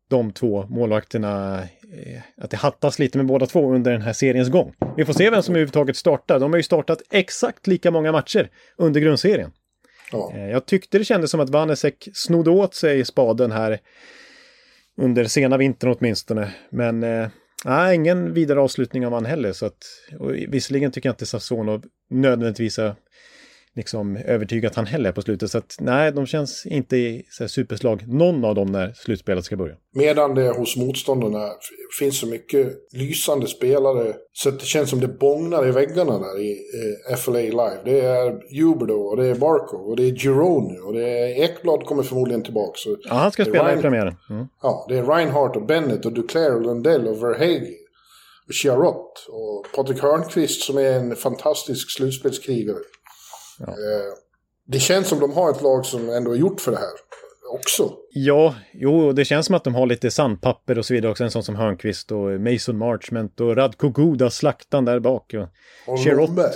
de 0.08 0.32
två 0.32 0.66
målvakterna, 0.66 1.58
eh, 1.62 2.22
att 2.36 2.50
det 2.50 2.56
hattas 2.56 2.98
lite 2.98 3.18
med 3.18 3.26
båda 3.26 3.46
två 3.46 3.72
under 3.72 3.92
den 3.92 4.02
här 4.02 4.12
seriens 4.12 4.50
gång. 4.50 4.74
Vi 4.96 5.04
får 5.04 5.12
se 5.12 5.30
vem 5.30 5.42
som 5.42 5.54
överhuvudtaget 5.54 5.96
startar. 5.96 6.38
De 6.38 6.52
har 6.52 6.56
ju 6.56 6.62
startat 6.62 7.02
exakt 7.10 7.66
lika 7.66 7.90
många 7.90 8.12
matcher 8.12 8.50
under 8.76 9.00
grundserien. 9.00 9.52
Ja. 10.12 10.32
Eh, 10.34 10.50
jag 10.50 10.66
tyckte 10.66 10.98
det 10.98 11.04
kändes 11.04 11.30
som 11.30 11.40
att 11.40 11.50
Vanesek 11.50 12.08
snodde 12.14 12.50
åt 12.50 12.74
sig 12.74 13.04
spaden 13.04 13.52
här 13.52 13.78
under 14.96 15.24
sena 15.24 15.56
vintern 15.56 15.96
åtminstone. 15.98 16.54
Men 16.70 17.02
eh, 17.02 17.28
Nej, 17.64 17.94
ingen 17.94 18.34
vidare 18.34 18.60
avslutning 18.60 19.06
av 19.06 19.12
han 19.12 19.26
heller. 19.26 19.52
Så 19.52 19.66
att, 19.66 19.84
och 20.18 20.34
visserligen 20.34 20.92
tycker 20.92 21.08
jag 21.08 21.12
inte 21.14 21.26
Sassono 21.26 21.82
nödvändigtvis 22.10 22.78
är 22.78 22.94
liksom 23.76 24.16
övertygat 24.16 24.76
han 24.76 24.86
heller 24.86 25.12
på 25.12 25.22
slutet. 25.22 25.50
Så 25.50 25.58
att 25.58 25.76
nej, 25.80 26.12
de 26.12 26.26
känns 26.26 26.66
inte 26.66 26.96
i 26.96 27.26
så 27.30 27.42
här, 27.42 27.48
superslag, 27.48 28.08
någon 28.08 28.44
av 28.44 28.54
dem 28.54 28.72
när 28.72 28.92
slutspelet 28.92 29.44
ska 29.44 29.56
börja. 29.56 29.74
Medan 29.94 30.34
det 30.34 30.48
hos 30.48 30.76
motståndarna 30.76 31.48
finns 31.98 32.20
så 32.20 32.26
mycket 32.26 32.72
lysande 32.92 33.46
spelare 33.46 34.14
så 34.32 34.48
att 34.48 34.60
det 34.60 34.66
känns 34.66 34.90
som 34.90 35.00
det 35.00 35.08
bångnar 35.08 35.68
i 35.68 35.70
väggarna 35.70 36.18
där 36.18 36.40
i 36.40 36.58
eh, 37.10 37.16
FLA 37.16 37.38
Live. 37.38 37.78
Det 37.84 38.00
är 38.00 38.60
Huberdo 38.60 38.94
och 38.94 39.16
det 39.16 39.26
är 39.26 39.34
Barkov 39.34 39.90
och 39.90 39.96
det 39.96 40.02
är 40.02 40.14
Gironi 40.16 40.78
och 40.78 40.92
det 40.92 41.08
är 41.08 41.42
Ekblad 41.44 41.84
kommer 41.84 42.02
förmodligen 42.02 42.42
tillbaka. 42.42 42.72
Så 42.76 42.96
ja, 43.04 43.14
han 43.14 43.32
ska 43.32 43.44
spela 43.44 43.68
Rein... 43.68 43.78
i 43.78 43.82
premiären. 43.82 44.14
Mm. 44.30 44.46
Ja, 44.62 44.86
det 44.88 44.98
är 44.98 45.02
Reinhardt 45.02 45.56
och 45.56 45.66
Bennett 45.66 46.06
och 46.06 46.12
Duclair 46.12 46.54
och 46.54 46.62
Lundell 46.62 47.08
och 47.08 47.22
Verhage. 47.22 47.78
Och 48.48 48.54
Chiarot 48.54 49.28
och 49.28 49.66
Patrik 49.74 50.02
Hörnqvist 50.02 50.62
som 50.62 50.78
är 50.78 50.92
en 50.92 51.16
fantastisk 51.16 51.90
slutspelskrigare. 51.90 52.78
Ja. 53.66 53.72
Eh, 53.72 54.12
det 54.66 54.78
känns 54.78 55.08
som 55.08 55.20
de 55.20 55.32
har 55.32 55.50
ett 55.50 55.62
lag 55.62 55.86
som 55.86 56.08
ändå 56.08 56.32
är 56.32 56.36
gjort 56.36 56.60
för 56.60 56.70
det 56.70 56.78
här 56.78 56.92
också. 57.52 57.92
Ja, 58.10 58.54
jo, 58.72 59.12
det 59.12 59.24
känns 59.24 59.46
som 59.46 59.54
att 59.54 59.64
de 59.64 59.74
har 59.74 59.86
lite 59.86 60.10
sandpapper 60.10 60.78
och 60.78 60.86
så 60.86 60.94
vidare 60.94 61.10
också. 61.10 61.24
En 61.24 61.30
sån 61.30 61.42
som 61.42 61.56
Hörnqvist 61.56 62.12
och 62.12 62.40
Mason 62.40 62.78
Marchment 62.78 63.40
och 63.40 63.56
Radko 63.56 63.88
Guda, 63.88 64.30
slaktan 64.30 64.84
där 64.84 65.00
bak. 65.00 65.34
Och, 65.86 65.92
och 65.92 66.06
Lomberg. 66.06 66.54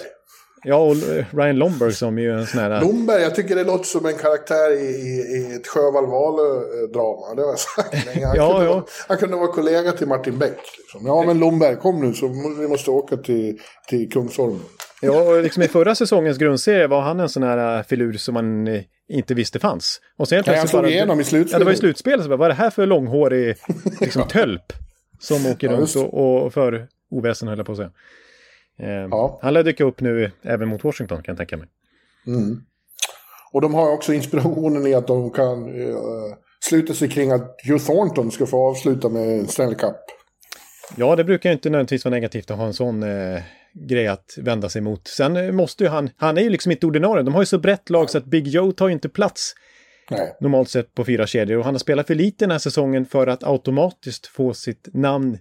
Ja, 0.69 0.77
och 0.77 0.97
Ryan 1.31 1.57
Lomberg 1.57 1.93
som 1.93 2.19
ju 2.19 2.33
en 2.33 2.47
sån 2.47 2.61
här... 2.61 2.81
Lomberg, 2.81 3.23
jag 3.23 3.35
tycker 3.35 3.57
det 3.57 3.65
låter 3.65 3.85
som 3.85 4.07
en 4.07 4.15
karaktär 4.15 4.73
i, 4.73 4.87
i, 4.87 5.37
i 5.37 5.55
ett 5.55 5.67
Sjöwall 5.67 6.07
Wahlöö-drama. 6.07 7.35
Det 7.35 7.43
har 7.43 7.49
jag 7.49 7.59
sagt 7.59 8.07
länge. 8.07 8.27
Han, 8.27 8.37
ja, 8.37 8.51
kunde 8.51 8.65
ja. 8.65 8.75
Vara, 8.75 8.85
han 9.09 9.17
kunde 9.17 9.37
vara 9.37 9.53
kollega 9.53 9.93
till 9.93 10.07
Martin 10.07 10.39
Beck. 10.39 10.59
Liksom. 10.79 11.07
Ja, 11.07 11.25
men 11.27 11.39
Lomberg, 11.39 11.77
kom 11.77 12.01
nu 12.01 12.15
så 12.15 12.29
vi 12.59 12.69
måste 12.69 12.91
åka 12.91 13.17
till, 13.17 13.61
till 13.89 14.11
Kungsholmen. 14.13 14.61
Ja, 15.03 15.23
och 15.23 15.43
liksom 15.43 15.63
i 15.63 15.69
förra 15.69 15.95
säsongens 15.95 16.39
grundserie 16.39 16.87
var 16.87 17.01
han 17.01 17.21
en 17.21 17.29
sån 17.29 17.43
här 17.43 17.79
äh, 17.79 17.83
filur 17.83 18.13
som 18.13 18.35
man 18.35 18.67
eh, 18.67 18.83
inte 19.09 19.35
visste 19.35 19.59
fanns. 19.59 20.01
Och 20.17 20.29
sen 20.29 20.43
han 20.47 20.69
slog 20.69 20.87
igenom 20.87 21.21
i 21.21 21.25
slutspelet. 21.25 21.53
Ja, 21.53 21.59
det 21.59 21.65
var 21.65 21.73
i 21.73 21.77
slutspelet. 21.77 22.23
Så 22.23 22.29
bara, 22.29 22.37
vad 22.37 22.45
är 22.45 22.49
det 22.49 22.55
här 22.55 22.71
för 22.71 22.87
långhårig 22.87 23.57
liksom, 24.01 24.23
tölp 24.29 24.73
som 25.19 25.47
åker 25.47 25.71
ja, 25.71 25.77
runt 25.77 25.97
och, 25.97 26.45
och 26.45 26.53
för 26.53 26.89
oväsen 27.11 27.49
höll 27.49 27.59
jag 27.59 27.67
på 27.67 27.73
att 27.73 27.79
säga. 27.79 27.91
Eh, 28.79 29.09
ja. 29.11 29.39
Han 29.43 29.55
lär 29.55 29.63
dyka 29.63 29.85
upp 29.85 30.01
nu 30.01 30.31
även 30.43 30.69
mot 30.69 30.85
Washington 30.85 31.23
kan 31.23 31.33
jag 31.33 31.39
tänka 31.39 31.57
mig. 31.57 31.69
Mm. 32.27 32.61
Och 33.53 33.61
de 33.61 33.75
har 33.75 33.93
också 33.93 34.13
inspirationen 34.13 34.87
i 34.87 34.95
att 34.95 35.07
de 35.07 35.31
kan 35.31 35.69
uh, 35.69 35.97
sluta 36.61 36.95
sig 36.95 37.09
kring 37.09 37.31
att 37.31 37.57
Joe 37.65 37.79
Thornton 37.79 38.31
ska 38.31 38.47
få 38.47 38.69
avsluta 38.71 39.09
med 39.09 39.51
Stanley 39.51 39.75
Cup. 39.75 39.97
Ja, 40.97 41.17
det 41.17 41.25
brukar 41.25 41.53
inte 41.53 41.71
nödvändigtvis 41.71 42.05
vara 42.05 42.15
negativt 42.15 42.51
att 42.51 42.57
ha 42.57 42.67
en 42.67 42.75
sån 42.75 43.03
uh, 43.03 43.41
grej 43.89 44.07
att 44.07 44.35
vända 44.39 44.69
sig 44.69 44.83
mot. 44.83 45.09
Sen 45.09 45.57
måste 45.57 45.85
ju 45.85 45.91
han, 45.91 46.11
han 46.17 46.39
är 46.39 46.43
ju 46.43 46.51
liksom 46.51 46.73
inte 46.73 46.87
ordinarie, 46.87 47.23
de 47.23 47.35
har 47.35 47.43
ju 47.43 47.47
så 47.47 47.59
brett 47.59 47.91
lag 47.91 48.11
så 48.11 48.19
att 48.19 48.25
Big 48.25 48.49
Joe 48.49 48.73
tar 48.73 48.89
ju 48.89 48.93
inte 48.93 49.09
plats 49.09 49.55
Nej. 50.11 50.37
normalt 50.41 50.69
sett 50.69 50.95
på 50.95 51.05
fyra 51.05 51.27
kedjor 51.27 51.59
och 51.59 51.65
han 51.65 51.75
har 51.75 51.79
spelat 51.79 52.07
för 52.07 52.15
lite 52.15 52.45
den 52.45 52.51
här 52.51 52.59
säsongen 52.59 53.07
för 53.07 53.27
att 53.27 53.45
automatiskt 53.45 54.27
få 54.27 54.55
sitt 54.55 54.89
namn 54.93 55.39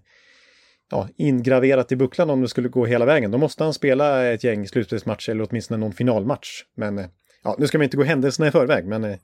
ja, 0.92 1.10
ingraverat 1.18 1.92
i 1.92 1.96
bucklan 1.96 2.30
om 2.30 2.42
det 2.42 2.48
skulle 2.48 2.70
gå 2.70 2.86
hela 2.86 3.06
vägen. 3.06 3.32
Då 3.32 3.38
måste 3.38 3.64
han 3.64 3.74
spela 3.74 4.26
ett 4.26 4.44
gäng 4.44 4.68
slutspelsmatcher 4.68 5.32
eller 5.32 5.48
åtminstone 5.50 5.78
någon 5.78 5.94
finalmatch. 5.94 6.64
Men 6.76 6.98
eh, 6.98 7.06
ja, 7.44 7.56
nu 7.60 7.68
ska 7.68 7.78
vi 7.78 7.84
inte 7.84 7.98
gå 7.98 8.04
händelserna 8.04 8.48
i 8.48 8.52
förväg, 8.52 8.86
men 8.86 9.04
eh, 9.04 9.18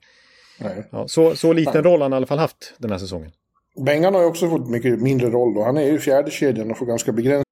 ja, 0.90 1.08
så, 1.08 1.36
så 1.36 1.52
liten 1.52 1.82
roll 1.82 2.02
han 2.02 2.12
i 2.12 2.16
alla 2.16 2.26
fall 2.26 2.38
haft 2.38 2.74
den 2.78 2.90
här 2.90 2.98
säsongen. 2.98 3.32
Bengan 3.86 4.14
har 4.14 4.20
ju 4.20 4.26
också 4.26 4.48
fått 4.48 4.70
mycket 4.70 5.00
mindre 5.00 5.30
roll 5.30 5.54
då. 5.54 5.64
Han 5.64 5.76
är 5.76 5.82
ju 5.82 5.98
fjärde 5.98 6.30
kedjan 6.30 6.70
och 6.70 6.78
får 6.78 6.86
ganska 6.86 7.12
begränsat. 7.12 7.51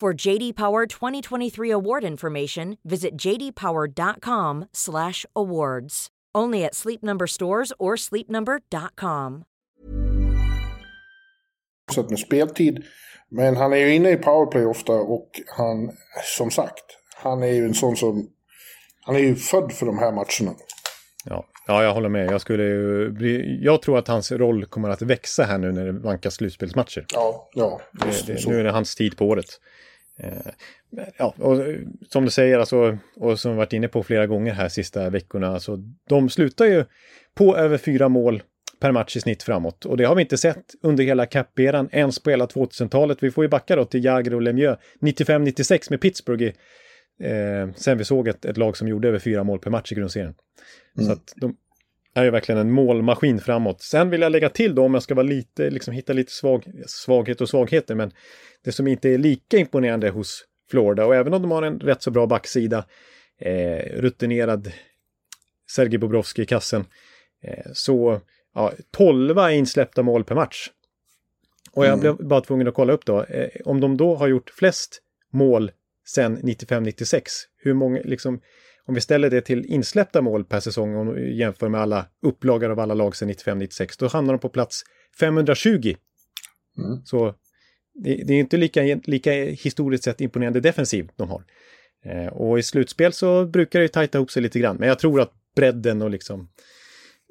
For 0.00 0.26
JD 0.26 0.56
Power 0.56 0.86
2023 0.86 1.70
award 1.70 2.04
information, 2.04 2.78
visit 2.82 3.16
jdpower.com/awards. 3.16 6.08
Only 6.36 6.64
at 6.64 6.74
Sleep 6.74 7.02
Number 7.02 7.26
stores 7.26 7.72
or 7.78 7.96
sleepnumber.com. 7.96 9.44
Så 11.92 12.02
med 12.02 12.18
speltid. 12.18 12.84
Men 13.30 13.56
han 13.56 13.72
är 13.72 13.76
ju 13.76 13.94
inne 13.94 14.10
i 14.10 14.16
powerplay 14.16 14.64
ofta 14.64 14.92
och 14.92 15.30
han, 15.56 15.90
som 16.36 16.50
sagt, 16.50 16.84
han 17.16 17.42
är 17.42 17.52
ju 17.52 17.64
en 17.64 17.74
sån 17.74 17.96
som... 17.96 18.28
Han 19.00 19.16
är 19.16 19.20
ju 19.20 19.36
född 19.36 19.72
för 19.72 19.86
de 19.86 19.98
här 19.98 20.12
matcherna. 20.12 20.56
Ja, 21.24 21.44
ja 21.66 21.84
jag 21.84 21.94
håller 21.94 22.08
med. 22.08 22.30
Jag, 22.30 22.40
skulle 22.40 22.62
ju 22.62 23.10
bli, 23.10 23.58
jag 23.62 23.82
tror 23.82 23.98
att 23.98 24.08
hans 24.08 24.32
roll 24.32 24.66
kommer 24.66 24.88
att 24.88 25.02
växa 25.02 25.44
här 25.44 25.58
nu 25.58 25.72
när 25.72 25.84
det 25.84 25.92
vankas 25.92 26.34
slutspelsmatcher. 26.34 27.06
Ja, 27.14 27.50
ja. 27.54 27.80
Det, 27.92 28.26
det, 28.26 28.46
nu 28.46 28.60
är 28.60 28.64
det 28.64 28.70
hans 28.70 28.94
tid 28.94 29.16
på 29.16 29.26
året. 29.26 29.60
Eh, 30.18 30.52
ja, 31.18 31.34
och 31.38 31.58
som 32.08 32.24
du 32.24 32.30
säger, 32.30 32.58
alltså, 32.58 32.98
och 33.16 33.40
som 33.40 33.52
vi 33.52 33.56
varit 33.56 33.72
inne 33.72 33.88
på 33.88 34.02
flera 34.02 34.26
gånger 34.26 34.52
här 34.52 34.68
sista 34.68 35.10
veckorna, 35.10 35.46
alltså, 35.46 35.78
de 36.08 36.30
slutar 36.30 36.64
ju 36.64 36.84
på 37.34 37.56
över 37.56 37.78
fyra 37.78 38.08
mål 38.08 38.42
per 38.80 38.92
match 38.92 39.16
i 39.16 39.20
snitt 39.20 39.42
framåt. 39.42 39.84
Och 39.84 39.96
det 39.96 40.04
har 40.04 40.14
vi 40.14 40.22
inte 40.22 40.38
sett 40.38 40.64
under 40.82 41.04
hela 41.04 41.26
cap-eran, 41.26 41.88
ens 41.92 42.18
på 42.18 42.30
hela 42.30 42.46
2000-talet. 42.46 43.22
Vi 43.22 43.30
får 43.30 43.44
ju 43.44 43.48
backa 43.48 43.76
då 43.76 43.84
till 43.84 44.04
Jagr 44.04 44.34
och 44.34 44.42
Lemieux 44.42 44.78
95-96 45.00 45.86
med 45.90 46.00
Pittsburgh 46.00 46.42
i, 46.42 46.52
eh, 47.20 47.74
sen 47.76 47.98
vi 47.98 48.04
såg 48.04 48.28
ett, 48.28 48.44
ett, 48.44 48.56
lag 48.56 48.76
som 48.76 48.88
gjorde 48.88 49.08
över 49.08 49.18
fyra 49.18 49.44
mål 49.44 49.58
per 49.58 49.70
match 49.70 49.92
i 49.92 49.94
grundserien. 49.94 50.34
Mm. 50.98 51.06
Så 51.06 51.12
att 51.12 51.32
de 51.36 51.56
är 52.14 52.24
ju 52.24 52.30
verkligen 52.30 52.60
en 52.60 52.70
målmaskin 52.70 53.40
framåt. 53.40 53.82
Sen 53.82 54.10
vill 54.10 54.20
jag 54.20 54.32
lägga 54.32 54.48
till 54.48 54.74
då 54.74 54.84
om 54.84 54.94
jag 54.94 55.02
ska 55.02 55.14
vara 55.14 55.26
lite, 55.26 55.70
liksom 55.70 55.94
hitta 55.94 56.12
lite 56.12 56.32
svag, 56.32 56.72
svaghet 56.86 57.40
och 57.40 57.48
svagheter, 57.48 57.94
men 57.94 58.12
det 58.64 58.72
som 58.72 58.86
inte 58.86 59.08
är 59.08 59.18
lika 59.18 59.56
imponerande 59.56 60.10
hos 60.10 60.44
Florida 60.70 61.06
och 61.06 61.14
även 61.14 61.34
om 61.34 61.42
de 61.42 61.50
har 61.50 61.62
en 61.62 61.80
rätt 61.80 62.02
så 62.02 62.10
bra 62.10 62.26
backsida, 62.26 62.84
eh, 63.40 64.00
rutinerad 64.00 64.72
Sergej 65.70 65.98
Bobrovski 65.98 66.42
i 66.42 66.46
kassen, 66.46 66.84
eh, 67.42 67.70
så 67.72 68.20
ja, 68.54 68.72
12 68.90 69.38
insläppta 69.52 70.02
mål 70.02 70.24
per 70.24 70.34
match. 70.34 70.70
Och 71.72 71.84
jag 71.84 71.92
mm. 71.92 72.00
blev 72.00 72.16
bara 72.16 72.40
tvungen 72.40 72.68
att 72.68 72.74
kolla 72.74 72.92
upp 72.92 73.06
då, 73.06 73.22
eh, 73.22 73.48
om 73.64 73.80
de 73.80 73.96
då 73.96 74.14
har 74.14 74.28
gjort 74.28 74.50
flest 74.50 75.02
mål 75.32 75.70
sedan 76.06 76.38
95-96, 76.42 77.22
hur 77.56 77.74
många, 77.74 78.00
liksom, 78.04 78.40
om 78.86 78.94
vi 78.94 79.00
ställer 79.00 79.30
det 79.30 79.40
till 79.40 79.64
insläppta 79.66 80.22
mål 80.22 80.44
per 80.44 80.60
säsong 80.60 80.96
och 80.96 81.20
jämför 81.20 81.68
med 81.68 81.80
alla 81.80 82.06
upplagor 82.22 82.70
av 82.70 82.80
alla 82.80 82.94
lag 82.94 83.16
sedan 83.16 83.30
95-96, 83.30 83.96
då 83.98 84.06
hamnar 84.06 84.32
de 84.34 84.38
på 84.38 84.48
plats 84.48 84.82
520. 85.20 85.94
Mm. 86.78 87.04
Så 87.04 87.34
det, 87.94 88.14
det, 88.14 88.34
är 88.34 88.38
inte 88.38 88.56
lika, 88.56 88.82
lika 89.04 89.32
historiskt 89.32 90.04
sett 90.04 90.20
imponerande 90.20 90.60
defensiv 90.60 91.10
de 91.16 91.28
har. 91.28 91.44
Eh, 92.04 92.26
och 92.26 92.58
i 92.58 92.62
slutspel 92.62 93.12
så 93.12 93.46
brukar 93.46 93.80
det 93.80 93.88
tajta 93.88 94.18
ihop 94.18 94.30
sig 94.30 94.42
lite 94.42 94.58
grann, 94.58 94.76
men 94.76 94.88
jag 94.88 94.98
tror 94.98 95.20
att 95.20 95.32
bredden 95.56 96.02
och 96.02 96.10
liksom 96.10 96.48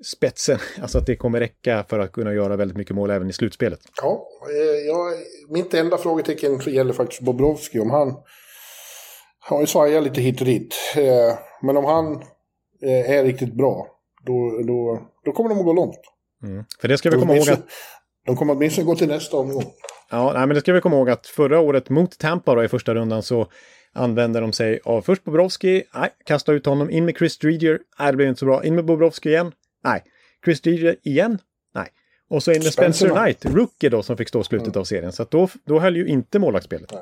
spetsen, 0.05 0.59
alltså 0.81 0.97
att 0.97 1.05
det 1.05 1.15
kommer 1.15 1.39
räcka 1.39 1.85
för 1.89 1.99
att 1.99 2.11
kunna 2.11 2.33
göra 2.33 2.55
väldigt 2.55 2.77
mycket 2.77 2.95
mål 2.95 3.09
även 3.09 3.29
i 3.29 3.33
slutspelet. 3.33 3.79
Ja, 4.01 4.27
eh, 4.49 4.87
jag, 4.87 5.13
mitt 5.49 5.73
enda 5.73 5.97
frågetecken 5.97 6.59
gäller 6.59 6.93
faktiskt 6.93 7.21
Bobrovski, 7.21 7.79
om 7.79 7.91
han 7.91 8.15
har 9.49 9.61
ju 9.61 9.67
svajat 9.67 10.03
lite 10.03 10.21
hit 10.21 10.39
och 10.41 10.45
dit. 10.47 10.75
Eh, 10.95 11.37
men 11.61 11.77
om 11.77 11.85
han 11.85 12.13
eh, 12.81 13.11
är 13.11 13.23
riktigt 13.23 13.53
bra, 13.53 13.87
då, 14.25 14.61
då, 14.67 15.07
då 15.25 15.31
kommer 15.31 15.49
de 15.49 15.59
att 15.59 15.65
gå 15.65 15.73
långt. 15.73 15.99
Mm. 16.43 16.63
För 16.81 16.87
det 16.87 16.97
ska 16.97 17.09
vi 17.09 17.19
komma 17.19 17.35
ihåg 17.35 17.49
att... 17.49 17.63
De 18.25 18.35
kommer 18.35 18.53
åtminstone 18.53 18.85
gå 18.85 18.95
till 18.95 19.07
nästa 19.07 19.37
omgång. 19.37 19.63
Ja, 20.09 20.31
nej, 20.33 20.47
men 20.47 20.49
det 20.49 20.61
ska 20.61 20.73
vi 20.73 20.81
komma 20.81 20.95
ihåg 20.95 21.09
att 21.09 21.27
förra 21.27 21.59
året 21.59 21.89
mot 21.89 22.17
Tampa 22.17 22.55
då, 22.55 22.63
i 22.63 22.67
första 22.67 22.93
rundan 22.93 23.23
så 23.23 23.47
använde 23.93 24.39
de 24.39 24.53
sig 24.53 24.79
av 24.83 25.01
först 25.01 25.23
Bobrovski, 25.23 25.83
nej, 25.95 26.09
kasta 26.25 26.53
ut 26.53 26.65
honom, 26.65 26.89
in 26.89 27.05
med 27.05 27.17
Chris 27.17 27.37
Driedger, 27.37 27.79
nej, 27.99 28.11
det 28.11 28.15
blev 28.15 28.29
inte 28.29 28.39
så 28.39 28.45
bra, 28.45 28.63
in 28.63 28.75
med 28.75 28.85
Bobrovski 28.85 29.29
igen, 29.29 29.51
nej, 29.83 30.03
Chris 30.45 30.61
Driedger 30.61 30.95
igen, 31.03 31.39
nej. 31.75 31.87
Och 32.29 32.43
så 32.43 32.51
in 32.51 32.63
med 32.63 32.73
Spencer, 32.73 33.07
Spencer 33.07 33.23
Knight, 33.23 33.55
rookie 33.55 33.89
då, 33.89 34.03
som 34.03 34.17
fick 34.17 34.29
stå 34.29 34.43
slutet 34.43 34.67
mm. 34.67 34.79
av 34.79 34.83
serien. 34.83 35.11
Så 35.11 35.25
då, 35.29 35.47
då 35.65 35.79
höll 35.79 35.95
ju 35.95 36.07
inte 36.07 36.39
målvaktsspelet. 36.39 36.91
Nej. 36.91 37.01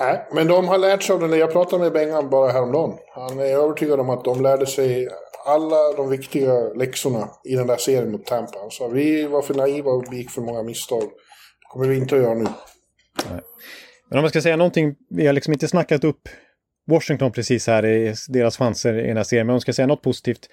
Nej, 0.00 0.26
men 0.32 0.46
de 0.46 0.68
har 0.68 0.78
lärt 0.78 1.02
sig 1.02 1.14
av 1.14 1.28
det. 1.28 1.36
Jag 1.36 1.52
pratade 1.52 1.82
med 1.82 1.92
Bengan 1.92 2.30
bara 2.30 2.52
häromdagen. 2.52 2.98
Han 3.14 3.38
är 3.38 3.44
övertygad 3.44 4.00
om 4.00 4.10
att 4.10 4.24
de 4.24 4.42
lärde 4.42 4.66
sig 4.66 5.08
alla 5.46 5.92
de 5.96 6.10
viktiga 6.10 6.52
läxorna 6.74 7.28
i 7.44 7.54
den 7.54 7.66
där 7.66 7.76
serien 7.76 8.12
mot 8.12 8.26
Tampa. 8.26 8.58
Han 8.58 8.70
sa 8.70 8.88
vi 8.88 9.26
var 9.26 9.42
för 9.42 9.54
naiva 9.54 9.90
och 9.90 10.04
begick 10.10 10.30
för 10.30 10.42
många 10.42 10.62
misstag. 10.62 11.02
Det 11.02 11.68
kommer 11.72 11.88
vi 11.88 11.96
inte 11.96 12.16
att 12.16 12.22
göra 12.22 12.34
nu. 12.34 12.44
Nej. 13.30 13.40
Men 14.08 14.18
om 14.18 14.22
man 14.22 14.30
ska 14.30 14.42
säga 14.42 14.56
någonting, 14.56 14.94
vi 15.10 15.26
har 15.26 15.32
liksom 15.32 15.52
inte 15.52 15.68
snackat 15.68 16.04
upp 16.04 16.28
Washington 16.90 17.32
precis 17.32 17.66
här 17.66 17.86
i 17.86 18.14
deras 18.28 18.56
chanser 18.56 18.98
i 18.98 19.06
den 19.06 19.16
här 19.16 19.24
serien, 19.24 19.46
men 19.46 19.52
om 19.52 19.54
man 19.54 19.60
ska 19.60 19.72
säga 19.72 19.86
något 19.86 20.02
positivt. 20.02 20.48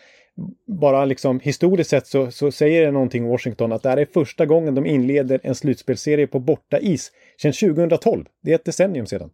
Bara 0.82 1.06
liksom 1.06 1.40
historiskt 1.40 1.90
sett 1.90 2.08
så, 2.08 2.32
så 2.32 2.52
säger 2.52 2.86
det 2.86 2.92
någonting 2.92 3.28
Washington 3.28 3.72
att 3.72 3.84
det 3.84 3.90
här 3.90 3.98
är 3.98 4.08
första 4.14 4.46
gången 4.46 4.76
de 4.76 4.86
inleder 4.86 5.40
en 5.44 5.56
slutspelserie 5.56 6.28
på 6.28 6.40
borta 6.40 6.80
is 6.80 7.12
sedan 7.42 7.54
2012. 7.54 8.26
Det 8.44 8.52
är 8.52 8.56
ett 8.56 8.66
decennium 8.66 9.06
sedan. 9.06 9.30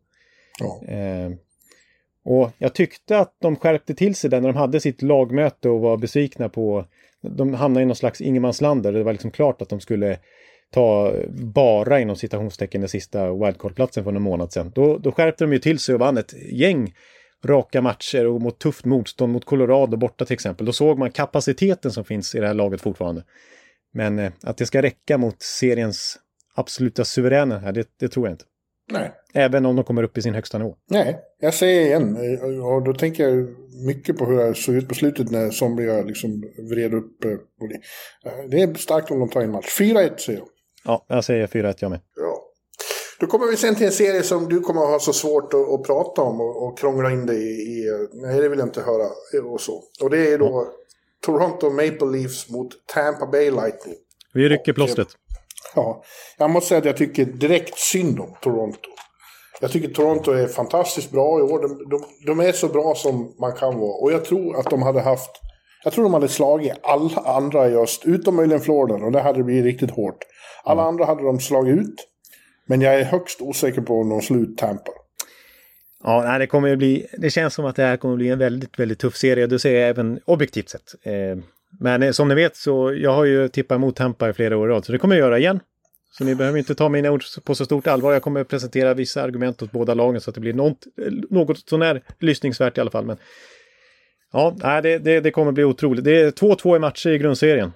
Ja. 0.59 0.93
Eh, 0.93 1.31
och 2.25 2.51
jag 2.57 2.75
tyckte 2.75 3.19
att 3.19 3.35
de 3.41 3.55
skärpte 3.55 3.95
till 3.95 4.15
sig 4.15 4.29
där 4.29 4.41
när 4.41 4.49
de 4.49 4.57
hade 4.57 4.79
sitt 4.79 5.01
lagmöte 5.01 5.69
och 5.69 5.79
var 5.79 5.97
besvikna 5.97 6.49
på... 6.49 6.85
De 7.21 7.53
hamnade 7.53 7.83
i 7.83 7.85
någon 7.85 7.95
slags 7.95 8.21
ingenmansland 8.21 8.83
där 8.83 8.93
det 8.93 9.03
var 9.03 9.11
liksom 9.11 9.31
klart 9.31 9.61
att 9.61 9.69
de 9.69 9.79
skulle 9.79 10.19
ta 10.73 11.13
bara 11.53 11.99
inom 11.99 12.15
citationstecken 12.15 12.81
den 12.81 12.89
sista 12.89 13.33
wildcard-platsen 13.33 14.03
för 14.03 14.11
någon 14.11 14.23
månad 14.23 14.53
sedan. 14.53 14.71
Då, 14.75 14.97
då 14.97 15.11
skärpte 15.11 15.43
de 15.43 15.53
ju 15.53 15.59
till 15.59 15.79
sig 15.79 15.95
och 15.95 15.99
vann 15.99 16.17
ett 16.17 16.33
gäng 16.51 16.93
raka 17.45 17.81
matcher 17.81 18.27
och 18.27 18.41
mot 18.41 18.59
tufft 18.59 18.85
motstånd 18.85 19.33
mot 19.33 19.45
Colorado 19.45 19.97
borta 19.97 20.25
till 20.25 20.33
exempel. 20.33 20.65
Då 20.65 20.73
såg 20.73 20.99
man 20.99 21.11
kapaciteten 21.11 21.91
som 21.91 22.05
finns 22.05 22.35
i 22.35 22.39
det 22.39 22.47
här 22.47 22.53
laget 22.53 22.81
fortfarande. 22.81 23.23
Men 23.93 24.19
eh, 24.19 24.31
att 24.43 24.57
det 24.57 24.65
ska 24.65 24.81
räcka 24.81 25.17
mot 25.17 25.41
seriens 25.41 26.19
absoluta 26.55 27.05
suveräna 27.05 27.59
här, 27.59 27.71
det, 27.71 27.87
det 27.99 28.07
tror 28.07 28.27
jag 28.27 28.33
inte. 28.33 28.45
Nej. 28.93 29.12
Även 29.34 29.65
om 29.65 29.75
de 29.75 29.86
kommer 29.86 30.03
upp 30.03 30.17
i 30.17 30.21
sin 30.21 30.34
högsta 30.34 30.58
nivå. 30.58 30.75
Nej, 30.89 31.19
jag 31.39 31.53
säger 31.53 31.82
igen. 31.82 32.17
Och 32.63 32.84
då 32.84 32.93
tänker 32.93 33.29
jag 33.29 33.47
mycket 33.86 34.17
på 34.17 34.25
hur 34.25 34.38
det 34.38 34.56
såg 34.56 34.75
ut 34.75 34.88
på 34.88 34.95
slutet 34.95 35.32
när 35.32 35.51
somliga 35.51 36.01
liksom 36.01 36.43
vred 36.69 36.93
upp. 36.93 37.25
Eh, 37.25 37.32
det 38.49 38.62
är 38.62 38.73
starkt 38.73 39.12
om 39.12 39.19
de 39.19 39.29
tar 39.29 39.41
en 39.41 39.51
match. 39.51 39.79
4-1 39.79 40.17
säger 40.17 40.39
jag. 40.39 40.47
Ja, 40.86 41.06
jag 41.08 41.23
säger 41.23 41.47
4-1 41.47 41.75
jag 41.79 41.89
med. 41.89 41.99
Ja. 42.15 42.49
Då 43.19 43.27
kommer 43.27 43.47
vi 43.47 43.58
sen 43.58 43.75
till 43.75 43.86
en 43.86 43.91
serie 43.91 44.23
som 44.23 44.49
du 44.49 44.60
kommer 44.60 44.82
att 44.82 44.89
ha 44.89 44.99
så 44.99 45.13
svårt 45.13 45.53
att, 45.53 45.69
att 45.69 45.84
prata 45.84 46.21
om 46.21 46.41
och, 46.41 46.67
och 46.67 46.77
krångla 46.79 47.12
in 47.12 47.25
dig 47.25 47.38
i, 47.38 47.49
i, 47.49 48.08
Nej, 48.13 48.41
det 48.41 48.49
vill 48.49 48.60
jag 48.60 48.67
inte 48.67 48.82
höra 48.82 49.08
och 49.51 49.62
så. 49.62 49.84
Och 50.01 50.10
det 50.10 50.34
är 50.34 50.38
då 50.38 50.45
ja. 50.45 50.73
Toronto 51.25 51.69
Maple 51.69 52.17
Leafs 52.17 52.49
mot 52.49 52.88
Tampa 52.88 53.25
Bay 53.25 53.51
Lightning. 53.51 53.95
Vi 54.34 54.49
rycker 54.49 54.73
plåstret. 54.73 55.08
Ja, 55.75 56.03
jag 56.38 56.49
måste 56.49 56.67
säga 56.67 56.79
att 56.79 56.86
jag 56.86 56.97
tycker 56.97 57.25
direkt 57.25 57.77
synd 57.77 58.19
om 58.19 58.36
Toronto. 58.41 58.89
Jag 59.62 59.71
tycker 59.71 59.88
Toronto 59.88 60.31
är 60.31 60.47
fantastiskt 60.47 61.12
bra 61.12 61.39
i 61.39 61.41
år. 61.41 61.62
De, 61.62 61.89
de, 61.89 62.03
de, 62.25 62.39
är 62.39 62.51
så 62.51 62.67
bra 62.67 62.95
som 62.95 63.36
man 63.39 63.53
kan 63.53 63.79
vara. 63.79 64.01
Och 64.01 64.12
jag 64.12 64.25
tror 64.25 64.59
att 64.59 64.69
de 64.69 64.81
hade 64.81 65.01
haft... 65.01 65.29
Jag 65.83 65.93
tror 65.93 66.03
de 66.03 66.13
hade 66.13 66.27
slagit 66.27 66.73
alla 66.83 67.21
andra 67.25 67.69
i 67.69 67.75
öst, 67.75 68.05
utom 68.05 68.36
möjligen 68.36 68.62
Florida. 68.62 69.05
Och 69.05 69.12
det 69.12 69.21
hade 69.21 69.43
blivit 69.43 69.63
riktigt 69.63 69.91
hårt. 69.91 70.17
Alla 70.63 70.81
mm. 70.81 70.88
andra 70.88 71.05
hade 71.05 71.23
de 71.23 71.39
slagit 71.39 71.77
ut. 71.77 72.07
Men 72.67 72.81
jag 72.81 72.95
är 72.99 73.03
högst 73.03 73.41
osäker 73.41 73.81
på 73.81 73.99
om 73.99 74.09
de 74.09 74.21
slår 74.21 74.39
ut 74.39 74.57
Tampa. 74.57 74.91
Ja, 76.03 76.23
nej, 76.23 76.39
det 76.39 76.47
kommer 76.47 76.67
ju 76.67 76.75
bli, 76.75 77.07
det 77.17 77.29
känns 77.29 77.53
som 77.53 77.65
att 77.65 77.75
det 77.75 77.83
här 77.83 77.97
kommer 77.97 78.15
bli 78.15 78.29
en 78.29 78.39
väldigt, 78.39 78.79
väldigt 78.79 78.99
tuff 78.99 79.15
serie. 79.15 79.59
Ser 79.59 79.73
jag 79.73 79.89
även 79.89 80.19
objektivt 80.25 80.69
sett. 80.69 80.93
Eh, 81.03 81.43
men 81.79 82.03
eh, 82.03 82.12
som 82.12 82.27
ni 82.27 82.36
vet 82.36 82.55
så 82.55 82.93
jag 82.93 83.13
har 83.13 83.25
ju 83.25 83.47
tippat 83.47 83.75
emot 83.75 83.95
Tampa 83.95 84.29
i 84.29 84.33
flera 84.33 84.57
år 84.57 84.69
i 84.69 84.73
rad, 84.73 84.86
så 84.86 84.91
det 84.91 84.97
kommer 84.97 85.15
jag 85.15 85.25
göra 85.25 85.39
igen. 85.39 85.59
Så 86.17 86.23
ni 86.23 86.36
behöver 86.36 86.59
inte 86.59 86.75
ta 86.75 86.89
mina 86.89 87.12
ord 87.12 87.23
på 87.43 87.55
så 87.55 87.65
stort 87.65 87.88
allvar. 87.88 88.13
Jag 88.13 88.21
kommer 88.21 88.43
presentera 88.43 88.93
vissa 88.93 89.23
argument 89.23 89.62
åt 89.62 89.71
båda 89.71 89.93
lagen 89.93 90.21
så 90.21 90.29
att 90.29 90.36
det 90.36 90.41
blir 90.41 90.51
eh, 90.51 90.55
något, 90.55 90.88
något 91.29 91.69
sånär 91.69 92.01
lyssningsvärt 92.19 92.77
i 92.77 92.81
alla 92.81 92.91
fall. 92.91 93.05
Men 93.05 93.17
ja, 94.31 94.81
det, 94.81 94.97
det, 94.97 95.19
det 95.19 95.31
kommer 95.31 95.51
bli 95.51 95.63
otroligt. 95.63 96.03
Det 96.03 96.21
är 96.21 96.31
2-2 96.31 96.75
i 96.75 96.79
matcher 96.79 97.09
i 97.09 97.17
grundserien. 97.17 97.71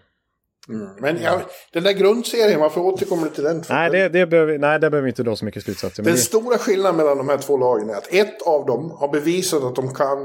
Mm. 0.70 0.88
Men 1.00 1.22
ja, 1.22 1.42
den 1.74 1.84
där 1.84 1.94
grundserien, 1.94 2.60
varför 2.60 2.82
återkommer 2.82 3.24
du 3.24 3.30
till 3.30 3.44
den? 3.44 3.64
Nej, 3.70 3.90
det, 3.90 4.10
det 4.10 4.28
behöver, 4.28 4.58
nej, 4.58 4.80
där 4.80 4.90
behöver 4.90 5.06
vi 5.06 5.10
inte 5.10 5.24
dra 5.24 5.36
så 5.36 5.46
mycket 5.46 5.64
slutsatser. 5.64 6.04
Den 6.04 6.14
det... 6.14 6.20
stora 6.20 6.58
skillnaden 6.58 6.98
mellan 6.98 7.18
de 7.18 7.30
här 7.30 7.38
två 7.38 7.58
lagen 7.58 7.90
är 7.90 7.94
att 7.94 8.14
ett 8.14 8.42
av 8.42 8.66
dem 8.66 8.92
har 8.92 9.12
bevisat 9.12 9.64
att 9.64 9.76
de 9.76 9.94
kan 9.94 10.18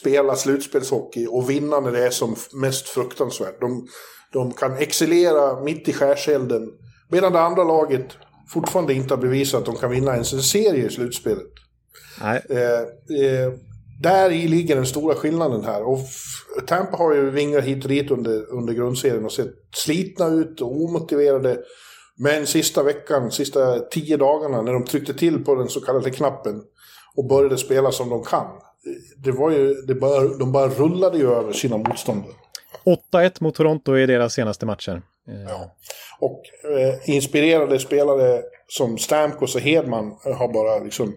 spela 0.00 0.36
slutspelshockey 0.36 1.26
och 1.26 1.50
vinna 1.50 1.80
när 1.80 1.92
det 1.92 2.06
är 2.06 2.10
som 2.10 2.36
mest 2.52 2.88
fruktansvärt. 2.88 3.60
De, 3.60 3.86
de 4.32 4.52
kan 4.52 4.76
excellera 4.76 5.60
mitt 5.60 5.88
i 5.88 5.92
skärselden. 5.92 6.68
Medan 7.10 7.32
det 7.32 7.40
andra 7.40 7.64
laget 7.64 8.06
fortfarande 8.52 8.94
inte 8.94 9.14
har 9.14 9.20
bevisat 9.20 9.60
att 9.60 9.66
de 9.66 9.76
kan 9.76 9.90
vinna 9.90 10.12
ens 10.12 10.32
en 10.32 10.42
serie 10.42 10.86
i 10.86 10.90
slutspelet. 10.90 11.52
Nej. 12.20 12.42
Eh, 12.50 12.80
eh, 13.26 13.52
där 14.00 14.30
i 14.30 14.48
ligger 14.48 14.76
den 14.76 14.86
stora 14.86 15.14
skillnaden 15.14 15.64
här. 15.64 15.82
Och 15.82 15.98
Tampa 16.66 16.96
har 16.96 17.14
ju 17.14 17.30
vingat 17.30 17.64
hit 17.64 17.84
och 17.84 17.88
dit 17.88 18.10
under, 18.10 18.52
under 18.52 18.72
grundserien 18.72 19.24
och 19.24 19.32
sett 19.32 19.54
slitna 19.74 20.26
ut 20.26 20.60
och 20.60 20.82
omotiverade. 20.82 21.58
Men 22.18 22.46
sista 22.46 22.82
veckan, 22.82 23.30
sista 23.30 23.78
tio 23.78 24.16
dagarna 24.16 24.62
när 24.62 24.72
de 24.72 24.84
tryckte 24.84 25.14
till 25.14 25.44
på 25.44 25.54
den 25.54 25.68
så 25.68 25.80
kallade 25.80 26.10
knappen 26.10 26.62
och 27.16 27.28
började 27.28 27.58
spela 27.58 27.92
som 27.92 28.08
de 28.10 28.24
kan. 28.24 28.46
Det 29.24 29.32
var 29.32 29.50
ju, 29.50 29.74
det 29.74 29.94
bara, 29.94 30.20
de 30.20 30.52
bara 30.52 30.68
rullade 30.68 31.18
ju 31.18 31.32
över 31.32 31.52
sina 31.52 31.76
motståndare. 31.76 32.32
8-1 33.12 33.36
mot 33.40 33.54
Toronto 33.54 33.96
i 33.96 34.06
deras 34.06 34.32
senaste 34.32 34.66
matcher. 34.66 35.02
Ja. 35.48 35.76
Och 36.20 36.42
eh, 36.70 37.14
inspirerade 37.14 37.78
spelare 37.78 38.42
som 38.68 38.98
Stamkos 38.98 39.54
och 39.54 39.60
Hedman 39.60 40.16
har 40.24 40.52
bara 40.52 40.84
liksom 40.84 41.14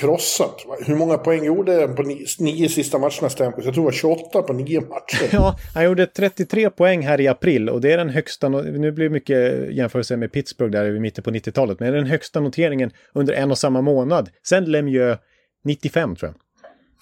krossat. 0.00 0.66
Hur 0.86 0.96
många 0.96 1.18
poäng 1.18 1.44
gjorde 1.44 1.80
han 1.80 1.94
på 1.94 2.02
nio, 2.02 2.26
nio 2.38 2.68
sista 2.68 2.98
matcherna 2.98 3.30
Stamkos? 3.30 3.64
Jag 3.64 3.74
tror 3.74 3.84
det 3.84 3.86
var 3.86 3.92
28 3.92 4.42
på 4.42 4.52
nio 4.52 4.80
matcher. 4.80 5.28
Ja, 5.32 5.56
han 5.74 5.84
gjorde 5.84 6.06
33 6.06 6.70
poäng 6.70 7.02
här 7.02 7.20
i 7.20 7.28
april 7.28 7.68
och 7.68 7.80
det 7.80 7.92
är 7.92 7.98
den 7.98 8.10
högsta, 8.10 8.48
nu 8.48 8.92
blir 8.92 9.04
det 9.04 9.12
mycket 9.12 9.72
jämförelse 9.74 10.16
med 10.16 10.32
Pittsburgh 10.32 10.72
där 10.72 10.96
i 10.96 11.00
mitten 11.00 11.24
på 11.24 11.30
90-talet, 11.30 11.80
men 11.80 11.92
det 11.92 11.98
är 11.98 12.02
den 12.02 12.10
högsta 12.10 12.40
noteringen 12.40 12.90
under 13.14 13.34
en 13.34 13.50
och 13.50 13.58
samma 13.58 13.80
månad. 13.80 14.30
Sen 14.42 14.64
Lemieux 14.64 15.20
95 15.64 16.16
tror 16.16 16.28
jag. 16.28 16.36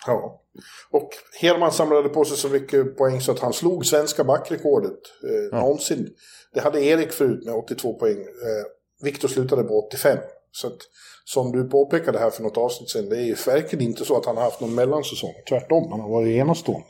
Ja. 0.07 0.43
Och 0.91 1.11
Hedman 1.41 1.73
samlade 1.73 2.09
på 2.09 2.25
sig 2.25 2.37
så 2.37 2.49
mycket 2.49 2.97
poäng 2.97 3.21
så 3.21 3.33
att 3.33 3.39
han 3.39 3.53
slog 3.53 3.87
svenska 3.87 4.25
backrekordet 4.25 4.99
eh, 5.25 5.49
ja. 5.51 5.61
någonsin. 5.61 6.09
Det 6.55 6.61
hade 6.61 6.85
Erik 6.85 7.13
förut 7.13 7.45
med 7.45 7.55
82 7.55 7.95
poäng. 7.95 8.19
Eh, 8.19 9.05
Viktor 9.05 9.29
slutade 9.29 9.63
på 9.63 9.87
85. 9.87 10.19
Så 10.53 10.67
att 10.67 10.79
som 11.25 11.53
du 11.53 11.65
påpekade 11.65 12.19
här 12.19 12.31
för 12.31 12.43
något 12.43 12.57
avsnitt 12.57 12.91
sedan, 12.91 13.09
det 13.09 13.17
är 13.17 13.25
ju 13.25 13.35
verkligen 13.47 13.85
inte 13.85 14.05
så 14.05 14.17
att 14.17 14.27
han 14.27 14.37
har 14.37 14.45
haft 14.45 14.61
någon 14.61 14.75
mellansäsong. 14.75 15.35
Tvärtom, 15.49 15.91
han 15.91 16.01
har 16.01 16.09
varit 16.09 16.29
enastående. 16.29 16.87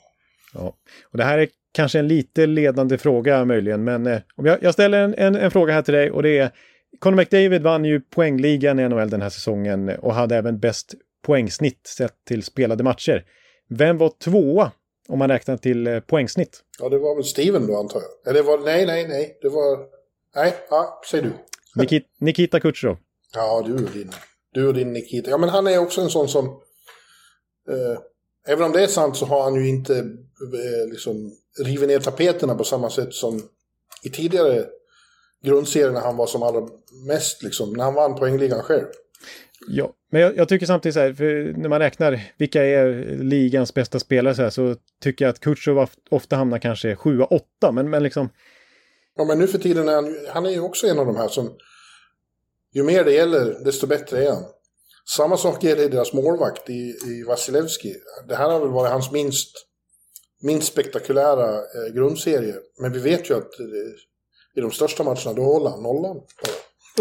Ja, 0.54 0.76
och 1.12 1.18
det 1.18 1.24
här 1.24 1.38
är 1.38 1.48
kanske 1.72 1.98
en 1.98 2.08
lite 2.08 2.46
ledande 2.46 2.98
fråga 2.98 3.44
möjligen, 3.44 3.84
men 3.84 4.06
eh, 4.06 4.20
om 4.36 4.46
jag, 4.46 4.62
jag 4.62 4.72
ställer 4.72 5.04
en, 5.04 5.14
en, 5.14 5.34
en, 5.34 5.50
fråga 5.50 5.72
här 5.72 5.82
till 5.82 5.94
dig 5.94 6.10
och 6.10 6.22
det 6.22 6.38
är 6.38 6.50
Conor 6.98 7.16
McDavid 7.16 7.62
vann 7.62 7.84
ju 7.84 8.00
poängligan 8.00 8.78
i 8.78 8.88
NHL 8.88 9.10
den 9.10 9.22
här 9.22 9.30
säsongen 9.30 9.88
och 9.88 10.14
hade 10.14 10.36
även 10.36 10.58
bäst 10.58 10.94
poängsnitt 11.22 11.86
sett 11.86 12.14
till 12.28 12.42
spelade 12.42 12.84
matcher. 12.84 13.24
Vem 13.68 13.98
var 13.98 14.12
tvåa 14.24 14.72
om 15.08 15.18
man 15.18 15.28
räknar 15.28 15.56
till 15.56 15.86
eh, 15.86 16.00
poängsnitt? 16.00 16.60
Ja, 16.80 16.88
det 16.88 16.98
var 16.98 17.14
väl 17.14 17.24
Steven 17.24 17.66
då 17.66 17.78
antar 17.78 18.00
jag. 18.00 18.30
Eller 18.30 18.42
var 18.42 18.58
nej, 18.58 18.86
nej, 18.86 19.08
nej, 19.08 19.38
det 19.42 19.48
var... 19.48 19.78
Nej, 20.36 20.54
ja, 20.70 21.02
säg 21.10 21.22
du. 21.22 21.32
Nikita, 21.76 22.06
Nikita 22.20 22.60
Kucherov. 22.60 22.96
Ja, 23.34 23.62
du 23.66 23.72
och 23.72 23.90
din, 23.90 24.12
du 24.54 24.66
och 24.68 24.74
din 24.74 24.92
Nikita. 24.92 25.30
Ja, 25.30 25.38
men 25.38 25.48
han 25.48 25.66
är 25.66 25.78
också 25.78 26.00
en 26.00 26.10
sån 26.10 26.28
som... 26.28 26.46
Eh, 27.70 28.00
även 28.48 28.64
om 28.64 28.72
det 28.72 28.82
är 28.82 28.86
sant 28.86 29.16
så 29.16 29.26
har 29.26 29.42
han 29.42 29.54
ju 29.54 29.68
inte 29.68 29.98
eh, 29.98 30.90
liksom 30.90 31.32
rivit 31.64 31.88
ner 31.88 32.00
tapeterna 32.00 32.54
på 32.54 32.64
samma 32.64 32.90
sätt 32.90 33.14
som 33.14 33.42
i 34.02 34.10
tidigare 34.10 34.66
grundserier 35.44 35.90
när 35.90 36.00
han 36.00 36.16
var 36.16 36.26
som 36.26 36.42
allra 36.42 36.68
mest, 37.06 37.42
liksom, 37.42 37.72
när 37.72 37.84
han 37.84 37.94
vann 37.94 38.14
poängligan 38.14 38.62
själv. 38.62 38.86
Ja, 39.68 39.92
men 40.10 40.20
jag, 40.20 40.36
jag, 40.36 40.48
tycker 40.48 40.66
samtidigt 40.66 40.94
så 40.94 41.00
här, 41.00 41.52
när 41.56 41.68
man 41.68 41.78
räknar 41.78 42.20
vilka 42.38 42.64
är 42.64 43.16
ligans 43.22 43.74
bästa 43.74 44.00
spelare 44.00 44.34
så 44.34 44.42
här, 44.42 44.50
så 44.50 44.76
tycker 45.02 45.24
jag 45.24 45.30
att 45.30 45.40
Kutjov 45.40 45.88
ofta 46.10 46.36
hamnar 46.36 46.58
kanske 46.58 46.94
7-8, 46.94 47.40
men, 47.72 47.90
men 47.90 48.02
liksom... 48.02 48.28
Ja, 49.16 49.24
men 49.24 49.38
nu 49.38 49.46
för 49.46 49.58
tiden 49.58 49.88
är 49.88 49.94
han, 49.94 50.16
han 50.28 50.46
är 50.46 50.50
ju 50.50 50.60
också 50.60 50.86
en 50.86 50.98
av 50.98 51.06
de 51.06 51.16
här 51.16 51.28
som 51.28 51.56
ju 52.78 52.84
mer 52.84 53.04
det 53.04 53.12
gäller, 53.12 53.64
desto 53.64 53.86
bättre 53.86 54.24
är 54.24 54.32
han. 54.32 54.44
Samma 55.16 55.36
sak 55.36 55.64
gäller 55.64 55.88
deras 55.88 56.12
målvakt 56.12 56.70
i, 56.70 56.96
i 57.06 57.24
Vasilevski. 57.26 57.94
Det 58.28 58.34
här 58.34 58.50
har 58.50 58.60
väl 58.60 58.68
varit 58.68 58.92
hans 58.92 59.12
minst, 59.12 59.66
minst 60.42 60.72
spektakulära 60.72 61.54
eh, 61.54 61.94
grundserie. 61.94 62.54
Men 62.80 62.92
vi 62.92 62.98
vet 62.98 63.30
ju 63.30 63.34
att 63.34 63.60
eh, 63.60 63.66
i 64.56 64.60
de 64.60 64.70
största 64.70 65.04
matcherna, 65.04 65.32
då 65.32 65.42
håller 65.42 65.70
han 65.70 65.82
nollan. 65.82 66.16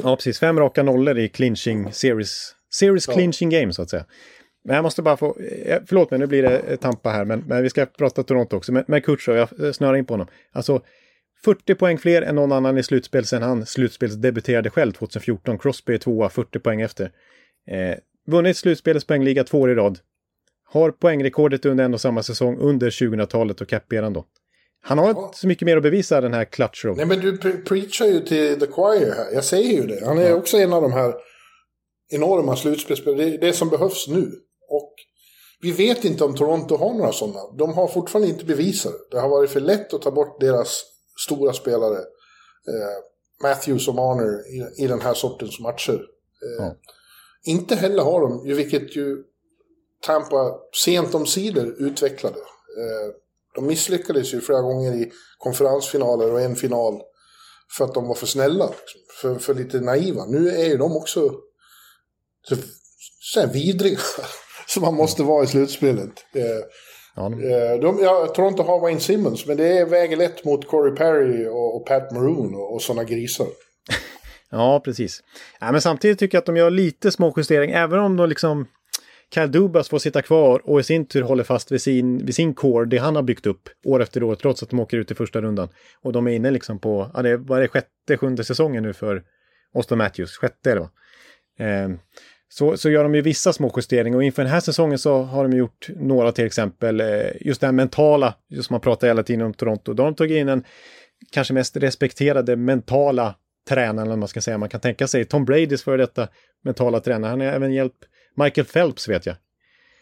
Ja, 0.03 0.15
precis. 0.15 0.39
Fem 0.39 0.59
raka 0.59 0.83
nollor 0.83 1.17
i 1.17 1.29
clinching 1.29 1.93
series. 1.93 2.55
Series 2.73 3.07
ja. 3.07 3.13
clinching 3.13 3.49
game, 3.49 3.73
så 3.73 3.81
att 3.81 3.89
säga. 3.89 4.05
Men 4.63 4.75
jag 4.75 4.83
måste 4.83 5.01
bara 5.01 5.17
få, 5.17 5.39
eh, 5.39 5.81
förlåt 5.87 6.11
mig, 6.11 6.19
nu 6.19 6.27
blir 6.27 6.43
det 6.43 6.77
Tampa 6.77 7.09
här, 7.09 7.25
men, 7.25 7.39
men 7.47 7.63
vi 7.63 7.69
ska 7.69 7.85
prata 7.85 8.23
Toronto 8.23 8.57
också. 8.57 8.71
Men, 8.71 8.83
men 8.87 9.01
Kutjov, 9.01 9.35
jag 9.35 9.75
snörar 9.75 9.95
in 9.95 10.05
på 10.05 10.13
honom. 10.13 10.27
Alltså, 10.51 10.81
40 11.43 11.75
poäng 11.75 11.97
fler 11.97 12.21
än 12.21 12.35
någon 12.35 12.51
annan 12.51 12.77
i 12.77 12.83
slutspel 12.83 13.25
sen 13.25 13.41
han 13.41 13.65
slutspelsdebuterade 13.65 14.69
själv 14.69 14.91
2014. 14.91 15.57
Crosby 15.59 15.93
är 15.93 15.97
tvåa, 15.97 16.29
40 16.29 16.59
poäng 16.59 16.81
efter. 16.81 17.11
Eh, 17.71 17.97
vunnit 18.27 18.57
slutspelets 18.57 19.07
poängliga 19.07 19.43
två 19.43 19.59
år 19.59 19.71
i 19.71 19.75
rad. 19.75 19.99
Har 20.69 20.91
poängrekordet 20.91 21.65
under 21.65 21.85
en 21.85 21.93
och 21.93 22.01
samma 22.01 22.23
säsong 22.23 22.57
under 22.57 22.89
2000-talet 22.89 23.61
och 23.61 23.69
cap 23.69 23.83
då. 23.89 24.25
Han 24.81 24.97
har 24.97 25.05
ja. 25.05 25.25
inte 25.25 25.37
så 25.37 25.47
mycket 25.47 25.65
mer 25.65 25.77
att 25.77 25.83
bevisa 25.83 26.21
den 26.21 26.33
här 26.33 26.45
Clutchrow. 26.45 26.97
Nej 26.97 27.05
men 27.05 27.19
du 27.19 27.37
pre 27.37 27.51
preachar 27.51 28.05
ju 28.05 28.19
till 28.19 28.59
the 28.59 28.67
choir 28.67 29.11
här. 29.15 29.33
Jag 29.33 29.43
säger 29.43 29.81
ju 29.81 29.87
det. 29.87 30.05
Han 30.05 30.17
är 30.17 30.29
ja. 30.29 30.35
också 30.35 30.57
en 30.57 30.73
av 30.73 30.81
de 30.81 30.93
här 30.93 31.13
enorma 32.09 32.55
slutspelsspelarna. 32.55 33.23
Det 33.23 33.33
är 33.33 33.37
det 33.37 33.53
som 33.53 33.69
behövs 33.69 34.07
nu. 34.07 34.31
Och 34.69 34.93
vi 35.61 35.71
vet 35.71 36.05
inte 36.05 36.23
om 36.23 36.35
Toronto 36.35 36.75
har 36.75 36.93
några 36.93 37.11
sådana. 37.11 37.39
De 37.57 37.73
har 37.73 37.87
fortfarande 37.87 38.29
inte 38.29 38.45
bevisat 38.45 38.91
det. 38.91 39.17
Det 39.17 39.21
har 39.21 39.29
varit 39.29 39.49
för 39.49 39.59
lätt 39.59 39.93
att 39.93 40.01
ta 40.01 40.11
bort 40.11 40.39
deras 40.39 40.83
stora 41.25 41.53
spelare. 41.53 41.97
Eh, 42.67 42.97
Matthews 43.43 43.87
och 43.87 43.95
Marner 43.95 44.47
i, 44.47 44.83
i 44.83 44.87
den 44.87 45.01
här 45.01 45.13
sortens 45.13 45.59
matcher. 45.59 46.01
Eh, 46.43 46.65
ja. 46.65 46.75
Inte 47.43 47.75
heller 47.75 48.03
har 48.03 48.21
de, 48.21 48.55
vilket 48.55 48.95
ju 48.95 49.23
Tampa 50.01 50.59
sent 50.83 51.15
om 51.15 51.25
sidor 51.25 51.75
utvecklade. 51.79 52.37
Eh, 52.37 53.13
de 53.55 53.67
misslyckades 53.67 54.33
ju 54.33 54.41
flera 54.41 54.61
gånger 54.61 54.93
i 54.93 55.11
konferensfinaler 55.37 56.33
och 56.33 56.41
en 56.41 56.55
final 56.55 57.01
för 57.77 57.85
att 57.85 57.93
de 57.93 58.07
var 58.07 58.15
för 58.15 58.25
snälla. 58.25 58.65
Liksom, 58.65 59.01
för, 59.21 59.39
för 59.39 59.53
lite 59.53 59.79
naiva. 59.79 60.25
Nu 60.25 60.49
är 60.49 60.65
ju 60.65 60.77
de 60.77 60.97
också 60.97 61.31
så, 62.41 62.55
så 63.19 63.47
vidriga 63.47 63.99
som 64.67 64.81
man 64.81 64.93
måste 64.93 65.23
vara 65.23 65.43
i 65.43 65.47
slutspelet. 65.47 66.11
Eh, 66.33 66.63
Ja, 67.17 67.25
eh, 67.25 67.79
de, 67.81 67.99
jag 68.01 68.35
tror 68.35 68.47
inte 68.47 68.61
har 68.61 68.79
Wayne 68.79 68.99
Simmons, 68.99 69.45
men 69.45 69.57
det 69.57 69.77
är 69.77 69.85
väger 69.85 70.17
lätt 70.17 70.45
mot 70.45 70.67
Corey 70.67 70.95
Perry 70.95 71.47
och, 71.47 71.75
och 71.75 71.85
Pat 71.85 72.11
Maroon 72.11 72.55
och, 72.55 72.73
och 72.73 72.81
sådana 72.81 73.03
grisar. 73.03 73.47
ja, 74.49 74.81
precis. 74.85 75.23
Ja, 75.59 75.71
men 75.71 75.81
samtidigt 75.81 76.19
tycker 76.19 76.35
jag 76.35 76.41
att 76.41 76.45
de 76.45 76.57
gör 76.57 76.69
lite 76.69 77.11
små 77.11 77.33
justeringar, 77.37 77.83
även 77.83 77.99
om 77.99 78.17
de 78.17 78.29
liksom 78.29 78.65
Kyle 79.33 79.51
Dubas 79.51 79.89
får 79.89 79.99
sitta 79.99 80.21
kvar 80.21 80.61
och 80.63 80.79
i 80.79 80.83
sin 80.83 81.05
tur 81.05 81.21
håller 81.21 81.43
fast 81.43 81.71
vid 81.71 81.81
sin, 81.81 82.25
vid 82.25 82.35
sin 82.35 82.53
core, 82.53 82.85
det 82.85 82.97
han 82.97 83.15
har 83.15 83.23
byggt 83.23 83.45
upp 83.45 83.69
år 83.85 84.01
efter 84.01 84.23
år, 84.23 84.35
trots 84.35 84.63
att 84.63 84.69
de 84.69 84.79
åker 84.79 84.97
ut 84.97 85.11
i 85.11 85.15
första 85.15 85.41
rundan. 85.41 85.69
Och 86.01 86.13
de 86.13 86.27
är 86.27 86.31
inne 86.31 86.51
liksom 86.51 86.79
på, 86.79 87.11
ja, 87.13 87.21
det 87.21 87.37
var 87.37 87.61
det 87.61 87.67
sjätte, 87.67 88.17
sjunde 88.17 88.43
säsongen 88.43 88.83
nu 88.83 88.93
för 88.93 89.23
Austin 89.75 89.97
Matthews, 89.97 90.37
sjätte 90.37 90.71
eller 90.71 90.81
vad. 90.81 90.89
Eh, 91.67 91.89
så, 92.49 92.77
så 92.77 92.89
gör 92.89 93.03
de 93.03 93.15
ju 93.15 93.21
vissa 93.21 93.53
små 93.53 93.73
justeringar 93.75 94.17
och 94.17 94.23
inför 94.23 94.43
den 94.43 94.51
här 94.51 94.59
säsongen 94.59 94.99
så 94.99 95.23
har 95.23 95.47
de 95.47 95.57
gjort 95.57 95.87
några 95.95 96.31
till 96.31 96.45
exempel, 96.45 96.99
eh, 97.01 97.07
just 97.41 97.61
det 97.61 97.67
här 97.67 97.71
mentala, 97.71 98.33
just 98.49 98.69
man 98.69 98.81
pratar 98.81 99.07
hela 99.07 99.23
tiden 99.23 99.45
om 99.45 99.53
Toronto, 99.53 99.93
de 99.93 100.15
tagit 100.15 100.37
in 100.37 100.49
en 100.49 100.63
kanske 101.31 101.53
mest 101.53 101.77
respekterade 101.77 102.55
mentala 102.55 103.35
tränaren, 103.69 104.11
om 104.11 104.19
man 104.19 104.27
ska 104.27 104.41
säga. 104.41 104.57
Man 104.57 104.69
kan 104.69 104.79
tänka 104.79 105.07
sig 105.07 105.25
Tom 105.25 105.45
Bradys 105.45 105.83
för 105.83 105.97
detta 105.97 106.27
mentala 106.63 106.99
tränare. 106.99 107.29
Han 107.29 107.39
har 107.39 107.47
även 107.47 107.73
hjälpt 107.73 108.05
Michael 108.35 108.67
Phelps 108.67 109.07
vet 109.07 109.25
jag. 109.25 109.35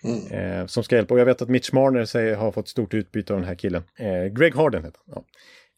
Mm. 0.03 0.31
Eh, 0.31 0.65
som 0.65 0.83
ska 0.83 0.95
hjälpa. 0.95 1.13
Och 1.13 1.19
jag 1.19 1.25
vet 1.25 1.41
att 1.41 1.49
Mitch 1.49 1.71
Marner 1.71 2.05
säger, 2.05 2.35
har 2.35 2.51
fått 2.51 2.67
stort 2.67 2.93
utbyte 2.93 3.33
av 3.33 3.39
den 3.39 3.47
här 3.47 3.55
killen. 3.55 3.83
Eh, 3.99 4.25
Greg 4.25 4.55
Harden 4.55 4.83
heter 4.83 4.99
han. 5.05 5.13
Ja. 5.15 5.25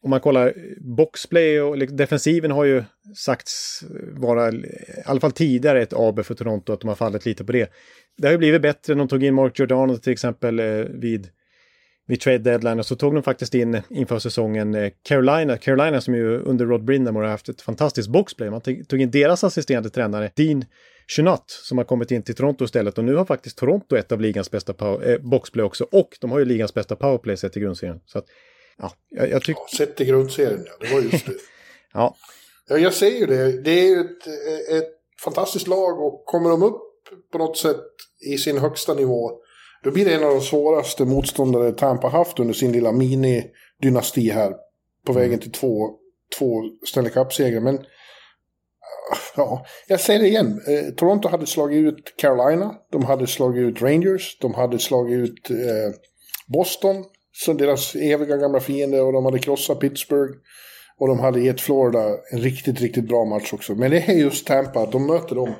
Om 0.02 0.10
man 0.10 0.20
kollar 0.20 0.54
boxplay 0.96 1.60
och 1.60 1.76
liksom, 1.76 1.96
defensiven 1.96 2.50
har 2.50 2.64
ju 2.64 2.84
sagts 3.16 3.84
vara, 4.12 4.52
i 4.52 4.64
alla 5.04 5.20
fall 5.20 5.32
tidigare, 5.32 5.82
ett 5.82 5.92
AB 5.92 6.24
för 6.24 6.34
Toronto, 6.34 6.72
att 6.72 6.80
de 6.80 6.88
har 6.88 6.94
fallit 6.94 7.26
lite 7.26 7.44
på 7.44 7.52
det. 7.52 7.70
Det 8.18 8.26
har 8.26 8.32
ju 8.32 8.38
blivit 8.38 8.62
bättre. 8.62 8.94
De 8.94 9.08
tog 9.08 9.24
in 9.24 9.34
Mark 9.34 9.58
Giordano 9.58 9.96
till 9.96 10.12
exempel 10.12 10.58
eh, 10.58 10.66
vid, 10.76 11.28
vid 12.06 12.20
trade 12.20 12.38
deadline 12.38 12.78
och 12.78 12.86
så 12.86 12.96
tog 12.96 13.14
de 13.14 13.22
faktiskt 13.22 13.54
in 13.54 13.74
eh, 13.74 13.82
inför 13.90 14.18
säsongen 14.18 14.74
eh, 14.74 14.90
Carolina. 15.02 15.56
Carolina 15.56 16.00
som 16.00 16.14
ju 16.14 16.38
under 16.38 16.66
Rod 16.66 16.84
Brindamore 16.84 17.24
har 17.24 17.30
haft 17.30 17.48
ett 17.48 17.62
fantastiskt 17.62 18.08
boxplay. 18.08 18.50
Man 18.50 18.60
tog 18.60 19.00
in 19.00 19.10
deras 19.10 19.44
assisterande 19.44 19.90
tränare, 19.90 20.30
Dean 20.36 20.64
Chenat, 21.16 21.44
som 21.50 21.78
har 21.78 21.84
kommit 21.84 22.10
in 22.10 22.22
till 22.22 22.34
Toronto 22.34 22.64
istället. 22.64 22.98
Och 22.98 23.04
nu 23.04 23.14
har 23.14 23.24
faktiskt 23.24 23.58
Toronto 23.58 23.96
ett 23.96 24.12
av 24.12 24.20
ligans 24.20 24.50
bästa 24.50 24.72
power, 24.72 25.10
eh, 25.10 25.18
boxplay 25.18 25.64
också. 25.64 25.86
Och 25.92 26.08
de 26.20 26.30
har 26.30 26.38
ju 26.38 26.44
ligans 26.44 26.74
bästa 26.74 26.96
powerplay 26.96 27.36
sett 27.36 27.56
i 27.56 27.60
grundserien. 27.60 28.00
Så 28.06 28.18
att, 28.18 28.24
ja, 28.78 28.92
jag, 29.08 29.30
jag 29.30 29.42
tycker... 29.44 29.60
Ja, 29.60 29.76
sett 29.76 30.00
i 30.00 30.04
grundserien, 30.04 30.66
ja. 30.66 30.72
Det 30.80 30.94
var 30.94 31.00
just 31.00 31.26
det. 31.26 31.32
ja. 31.92 32.16
ja. 32.68 32.78
Jag 32.78 32.94
säger 32.94 33.20
ju 33.20 33.26
det. 33.26 33.62
Det 33.62 33.70
är 33.70 33.86
ju 33.86 34.00
ett, 34.00 34.26
ett 34.70 34.94
fantastiskt 35.24 35.66
lag 35.66 36.00
och 36.00 36.24
kommer 36.26 36.50
de 36.50 36.62
upp 36.62 36.82
på 37.32 37.38
något 37.38 37.56
sätt 37.56 37.84
i 38.20 38.38
sin 38.38 38.58
högsta 38.58 38.94
nivå, 38.94 39.30
då 39.82 39.90
blir 39.90 40.04
det 40.04 40.14
en 40.14 40.24
av 40.24 40.30
de 40.30 40.40
svåraste 40.40 41.04
motståndare 41.04 41.72
Tampa 41.72 42.08
haft 42.08 42.38
under 42.38 42.54
sin 42.54 42.72
lilla 42.72 42.92
mini-dynasti 42.92 44.32
här. 44.32 44.54
På 45.06 45.12
vägen 45.12 45.28
mm. 45.28 45.40
till 45.40 45.52
två, 45.52 45.90
två 46.38 46.62
Stanley 46.86 47.12
Cup-segrar. 47.12 47.60
Men 47.60 47.78
ja, 49.36 49.66
jag 49.86 50.00
säger 50.00 50.20
det 50.20 50.28
igen. 50.28 50.60
Eh, 50.66 50.94
Toronto 50.94 51.28
hade 51.28 51.46
slagit 51.46 51.92
ut 51.92 52.14
Carolina, 52.16 52.74
de 52.92 53.04
hade 53.04 53.26
slagit 53.26 53.60
ut 53.60 53.82
Rangers, 53.82 54.38
de 54.40 54.54
hade 54.54 54.78
slagit 54.78 55.18
ut 55.18 55.50
eh, 55.50 55.56
Boston, 56.46 57.04
som 57.44 57.56
deras 57.56 57.94
eviga 57.94 58.36
gamla 58.36 58.60
fiende, 58.60 59.00
och 59.00 59.12
de 59.12 59.24
hade 59.24 59.38
krossat 59.38 59.80
Pittsburgh. 59.80 60.32
Och 60.98 61.08
de 61.08 61.20
hade 61.20 61.40
gett 61.40 61.60
Florida 61.60 62.16
en 62.32 62.38
riktigt, 62.38 62.80
riktigt 62.80 63.08
bra 63.08 63.24
match 63.24 63.52
också. 63.52 63.74
Men 63.74 63.90
det 63.90 64.08
är 64.08 64.14
just 64.14 64.46
Tampa, 64.46 64.86
de 64.86 65.06
möter 65.06 65.34
dem. 65.34 65.54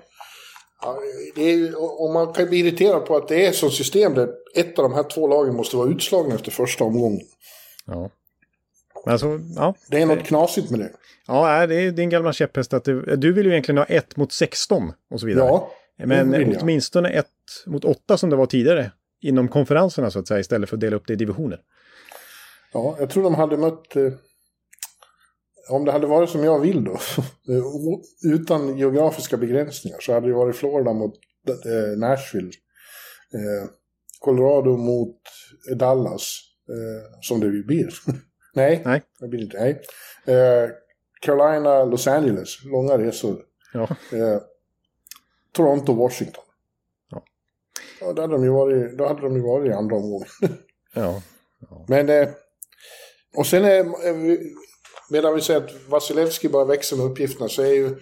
Är, 1.36 1.82
och 2.02 2.12
man 2.12 2.32
kan 2.32 2.48
bli 2.48 2.58
irriterad 2.58 3.06
på 3.06 3.16
att 3.16 3.28
det 3.28 3.46
är 3.46 3.52
så 3.52 3.70
system 3.70 4.14
där 4.14 4.28
ett 4.54 4.78
av 4.78 4.82
de 4.82 4.94
här 4.94 5.02
två 5.02 5.28
lagen 5.28 5.54
måste 5.54 5.76
vara 5.76 5.88
utslagna 5.88 6.34
efter 6.34 6.50
första 6.50 6.84
omgången. 6.84 7.20
Ja. 7.86 8.10
Alltså, 9.06 9.40
ja. 9.56 9.74
Det 9.90 10.02
är 10.02 10.06
något 10.06 10.24
knasigt 10.24 10.70
med 10.70 10.80
det. 10.80 10.90
Ja, 11.26 11.66
det 11.66 11.74
är 11.74 11.90
din 11.90 12.10
gamla 12.10 12.32
käpphäst 12.32 12.74
att 12.74 12.84
du, 12.84 13.16
du 13.16 13.32
vill 13.32 13.46
ju 13.46 13.52
egentligen 13.52 13.78
ha 13.78 13.84
1 13.84 14.16
mot 14.16 14.32
16 14.32 14.92
och 15.10 15.20
så 15.20 15.26
vidare. 15.26 15.46
Ja, 15.46 15.70
Men 15.96 16.56
åtminstone 16.60 17.08
1 17.08 17.26
mot 17.66 17.84
8 17.84 18.16
som 18.16 18.30
det 18.30 18.36
var 18.36 18.46
tidigare 18.46 18.90
inom 19.20 19.48
konferenserna 19.48 20.10
så 20.10 20.18
att 20.18 20.28
säga 20.28 20.40
istället 20.40 20.68
för 20.68 20.76
att 20.76 20.80
dela 20.80 20.96
upp 20.96 21.06
det 21.06 21.12
i 21.12 21.16
divisioner. 21.16 21.60
Ja, 22.72 22.96
jag 22.98 23.10
tror 23.10 23.22
de 23.22 23.34
hade 23.34 23.56
mött... 23.56 23.96
Eh, 23.96 24.12
om 25.70 25.84
det 25.84 25.92
hade 25.92 26.06
varit 26.06 26.30
som 26.30 26.44
jag 26.44 26.60
vill 26.60 26.84
då, 26.84 26.98
utan 28.34 28.78
geografiska 28.78 29.36
begränsningar, 29.36 29.98
så 30.00 30.12
hade 30.12 30.26
det 30.26 30.34
varit 30.34 30.56
Florida 30.56 30.92
mot 30.92 31.14
eh, 31.48 31.98
Nashville. 31.98 32.50
Eh, 33.34 33.70
Colorado 34.18 34.76
mot 34.76 35.16
Dallas, 35.76 36.40
eh, 36.68 37.18
som 37.20 37.40
det 37.40 37.66
blir. 37.66 37.88
nej, 38.54 38.82
nej, 38.84 39.02
det 39.20 39.28
blir 39.28 39.40
inte. 39.40 39.58
Nej. 39.58 39.82
Eh, 40.36 40.70
Carolina, 41.20 41.84
Los 41.84 42.06
Angeles, 42.06 42.64
långa 42.64 42.98
resor. 42.98 43.42
Ja. 43.72 43.82
Eh, 44.12 44.42
Toronto, 45.52 45.92
Washington. 45.92 46.44
Ja. 48.00 48.12
då, 48.12 48.22
hade 48.22 48.34
de 48.34 48.44
ju 48.44 48.50
varit, 48.50 48.98
då 48.98 49.06
hade 49.06 49.20
de 49.20 49.36
ju 49.36 49.42
varit 49.42 49.70
i 49.70 49.72
andra 49.72 49.96
omgången. 49.96 50.28
ja. 50.94 51.22
ja. 51.70 51.84
Men, 51.88 52.08
eh, 52.08 52.28
och 53.36 53.46
sen 53.46 53.64
är, 53.64 53.78
eh, 53.80 54.38
medan 55.10 55.34
vi 55.34 55.40
säger 55.40 55.60
att 55.60 55.88
Vasilevski 55.88 56.48
bara 56.48 56.64
växer 56.64 56.96
med 56.96 57.06
uppgifterna 57.06 57.48
så 57.48 57.62
är 57.62 57.72
ju 57.72 57.96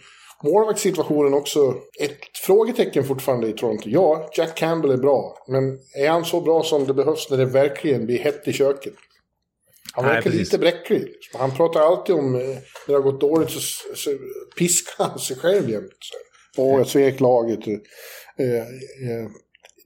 målvaktssituationen 0.44 1.35
också 1.35 1.74
ett 2.00 2.38
frågetecken 2.44 3.04
fortfarande 3.04 3.48
i 3.48 3.52
Toronto. 3.52 3.88
Ja, 3.88 4.30
Jack 4.37 4.54
Campbell 4.54 4.90
är 4.90 4.96
bra, 4.96 5.44
men 5.48 5.78
är 5.98 6.09
han 6.09 6.24
så 6.24 6.40
bra 6.40 6.62
som 6.62 6.87
det 6.87 6.94
behövs 6.94 7.30
när 7.30 7.38
det 7.38 7.44
verkligen 7.44 8.06
blir 8.06 8.18
hett 8.18 8.48
i 8.48 8.52
köket? 8.52 8.94
Han 9.92 10.04
verkar 10.04 10.30
Nej, 10.30 10.38
lite 10.38 10.59
bräcklig. 10.59 11.09
Han 11.35 11.56
pratar 11.56 11.80
alltid 11.80 12.14
om 12.14 12.35
eh, 12.35 12.40
när 12.40 12.56
det 12.87 12.92
har 12.92 13.00
gått 13.00 13.20
dåligt 13.20 13.50
så, 13.50 13.61
så 13.94 14.11
piskar 14.59 15.04
han 15.04 15.18
sig 15.18 15.37
själv 15.37 15.70
jämt. 15.70 15.92
Åh, 16.56 16.78
jag 16.78 16.87
svek 16.87 17.20
laget. 17.20 17.66
Eh, 17.66 18.56
eh, 18.56 19.26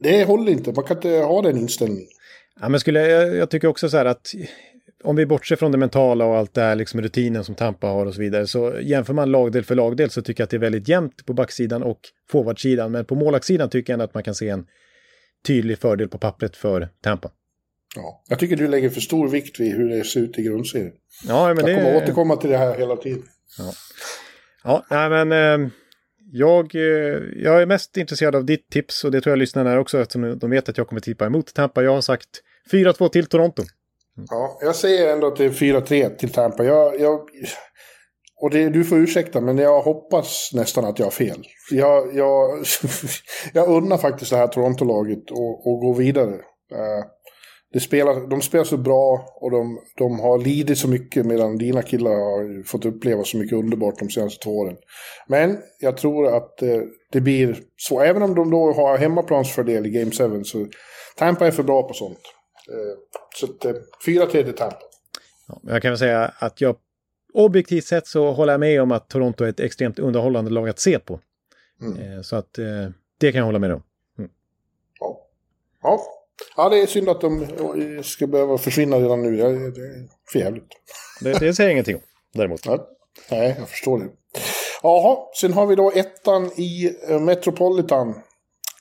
det 0.01 0.25
håller 0.25 0.53
inte, 0.53 0.73
man 0.73 0.85
kan 0.85 0.97
inte 0.97 1.09
ha 1.09 1.43
den 1.43 1.59
inställningen. 1.59 2.09
Ja, 2.61 2.69
men 2.69 2.81
skulle, 2.81 3.09
jag, 3.09 3.37
jag 3.37 3.51
tycker 3.51 3.69
också 3.69 3.89
så 3.89 3.97
här 3.97 4.05
att 4.05 4.35
om 5.05 5.17
vi 5.17 5.27
bortser 5.27 5.57
från 5.57 5.73
det 5.73 5.79
mentala 5.79 6.25
och 6.25 6.37
allt 6.37 6.55
det 6.55 6.61
här, 6.61 6.77
liksom 6.77 7.03
rutinen 7.03 7.45
som 7.45 7.55
Tampa 7.55 7.87
har 7.87 8.07
och 8.07 8.15
så 8.15 8.21
vidare, 8.21 8.47
så 8.47 8.75
jämför 8.81 9.15
man 9.15 9.31
lagdel 9.31 9.65
för 9.65 9.75
lagdel 9.75 10.11
så 10.11 10.23
tycker 10.23 10.41
jag 10.41 10.45
att 10.45 10.51
det 10.51 10.57
är 10.57 10.59
väldigt 10.59 10.89
jämnt 10.89 11.27
på 11.27 11.33
backsidan 11.33 11.83
och 11.83 12.01
forwardsidan. 12.31 12.93
Men 12.93 13.05
på 13.05 13.15
målvaktssidan 13.15 13.71
tycker 13.71 13.93
jag 13.93 13.95
ändå 13.95 14.05
att 14.05 14.15
man 14.15 14.23
kan 14.23 14.35
se 14.35 14.49
en 14.49 14.67
tydlig 15.47 15.79
fördel 15.79 16.09
på 16.09 16.19
pappret 16.19 16.57
för 16.57 16.89
Tampa. 17.03 17.31
Ja, 17.97 18.25
jag 18.29 18.39
tycker 18.39 18.57
du 18.57 18.69
lägger 18.69 18.91
för 18.91 19.01
stor 19.01 19.29
vikt 19.29 19.61
vid 19.61 19.77
hur 19.77 19.89
det 19.89 20.05
ser 20.05 20.21
ut 20.21 20.39
i 20.39 20.43
grundserien. 20.43 20.93
Ja, 21.29 21.55
men 21.55 21.57
jag 21.57 21.67
det... 21.67 21.75
kommer 21.75 21.97
återkomma 21.97 22.37
till 22.37 22.51
det 22.51 22.59
här 22.59 22.79
hela 22.79 22.97
tiden. 22.97 23.23
Ja, 24.65 24.85
ja 24.91 25.09
men 25.09 25.33
eh, 25.33 25.71
jag, 26.33 26.75
eh, 26.75 27.23
jag 27.37 27.63
är 27.63 27.67
mest 27.67 27.97
intresserad 27.97 28.37
av 28.37 28.45
ditt 28.45 28.71
tips 28.71 29.05
och 29.05 29.11
det 29.11 29.21
tror 29.21 29.33
jag 29.33 29.39
lyssnarna 29.39 29.73
är 29.73 29.79
också 29.79 30.01
eftersom 30.01 30.39
de 30.39 30.51
vet 30.51 30.69
att 30.69 30.79
jag 30.79 30.89
kommer 30.89 31.01
tippa 31.01 31.27
emot 31.27 31.55
Tampa. 31.55 31.83
Jag 31.83 31.95
har 31.95 32.01
sagt 32.01 32.29
4-2 32.73 33.09
till 33.09 33.27
Toronto. 33.27 33.63
Mm. 34.17 34.27
Ja, 34.31 34.59
jag 34.61 34.77
säger 34.77 35.13
ändå 35.13 35.27
att 35.27 35.37
det 35.37 35.45
är 35.45 35.51
4-3 35.51 36.17
till 36.17 36.33
Tampa. 36.33 36.65
Jag, 36.65 37.01
jag, 37.01 37.21
och 38.41 38.51
det, 38.51 38.69
du 38.69 38.85
får 38.85 38.99
ursäkta, 38.99 39.41
men 39.41 39.59
jag 39.59 39.83
hoppas 39.83 40.51
nästan 40.55 40.85
att 40.85 40.99
jag 40.99 41.07
har 41.07 41.11
fel. 41.11 41.45
Jag, 41.71 42.17
jag, 42.17 42.65
jag 43.53 43.69
unnar 43.69 43.99
faktiskt 43.99 44.31
det 44.31 44.37
här 44.37 44.47
Toronto-laget 44.47 45.31
att 45.31 45.81
gå 45.81 45.95
vidare. 45.99 46.35
Uh, 46.73 47.05
det 47.73 47.81
spelar, 47.81 48.31
de 48.31 48.43
spelar 48.43 48.65
så 48.65 48.77
bra 48.77 49.27
och 49.35 49.51
de, 49.51 49.81
de 49.97 50.21
har 50.21 50.39
lidit 50.39 50.79
så 50.79 50.89
mycket 50.89 51.27
medan 51.27 51.59
dina 51.59 51.83
killar 51.83 52.11
har 52.11 52.67
fått 52.67 52.85
uppleva 52.85 53.25
så 53.25 53.37
mycket 53.37 53.59
underbart 53.59 53.99
de 53.99 54.11
senaste 54.11 54.45
två 54.45 54.59
åren. 54.59 54.77
Men 55.29 55.59
jag 55.81 55.97
tror 55.97 56.37
att 56.37 56.63
eh, 56.63 56.81
det 57.13 57.21
blir 57.21 57.59
så. 57.77 58.01
Även 58.01 58.23
om 58.23 58.35
de 58.35 58.51
då 58.51 58.73
har 58.73 58.99
hemmaplansfördel 58.99 59.87
i 59.87 59.91
Game 59.91 60.11
7 60.11 60.45
så 60.45 60.67
Tampa 61.17 61.47
är 61.47 61.51
för 61.51 61.63
bra 61.63 61.89
på 61.89 61.95
sånt. 61.95 62.21
Eh, 62.71 63.19
så 63.37 63.47
att, 63.47 63.65
eh, 63.65 63.83
4-3 64.07 64.45
till 64.45 64.53
Tampa. 64.53 64.77
Ja, 65.49 65.61
jag 65.63 65.83
kan 65.83 65.91
väl 65.91 65.99
säga 65.99 66.33
att 66.39 66.61
jag 66.61 66.77
objektivt 67.35 67.85
sett 67.85 68.07
så 68.07 68.33
håller 68.33 68.53
jag 68.53 68.61
med 68.61 68.83
om 68.83 68.93
att 68.93 69.09
Toronto 69.09 69.45
är 69.45 69.49
ett 69.49 69.61
extremt 69.61 69.99
underhållande 69.99 70.51
lag 70.51 70.69
att 70.69 70.79
se 70.79 70.99
på. 70.99 71.21
Mm. 71.83 71.99
Eh, 71.99 72.23
så 72.23 72.37
att 72.37 72.59
eh, 72.59 72.65
det 73.19 73.33
kan 73.33 73.39
jag 73.39 73.47
hålla 73.47 73.59
med 73.59 73.73
om. 73.73 73.83
Mm. 74.19 74.31
Ja. 75.01 75.27
ja. 75.83 76.20
Ja, 76.57 76.69
det 76.69 76.83
är 76.83 76.87
synd 76.87 77.09
att 77.09 77.21
de 77.21 77.47
ska 78.05 78.27
behöva 78.27 78.59
försvinna 78.59 78.97
redan 78.97 79.23
nu. 79.23 79.37
Det 79.37 79.43
är 79.43 80.09
för 80.33 80.39
jävligt. 80.39 80.69
Det, 81.21 81.33
det 81.33 81.55
säger 81.55 81.69
jag 81.69 81.73
ingenting 81.73 81.97
om, 81.97 82.03
däremot. 82.35 82.67
Ja, 82.67 82.87
nej, 83.31 83.57
jag 83.59 83.69
förstår 83.69 83.99
det. 83.99 84.09
Jaha, 84.83 85.17
sen 85.41 85.53
har 85.53 85.67
vi 85.67 85.77
då 85.77 85.91
ettan 85.91 86.51
i 86.57 86.97
eh, 87.09 87.21
Metropolitan. 87.21 88.15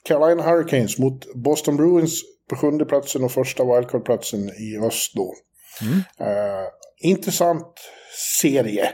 Carolina 0.04 0.44
Hurricanes 0.44 0.98
mot 0.98 1.34
Boston 1.34 1.78
Bruins 1.78 2.22
på 2.50 2.56
sjunde 2.56 2.86
platsen 2.86 3.24
och 3.24 3.32
första 3.32 3.64
wildcard-platsen 3.64 4.50
i 4.50 4.78
öst 4.78 5.12
då. 5.16 5.34
Mm. 5.82 5.98
Uh, 5.98 6.68
intressant 7.02 7.74
serie. 8.42 8.92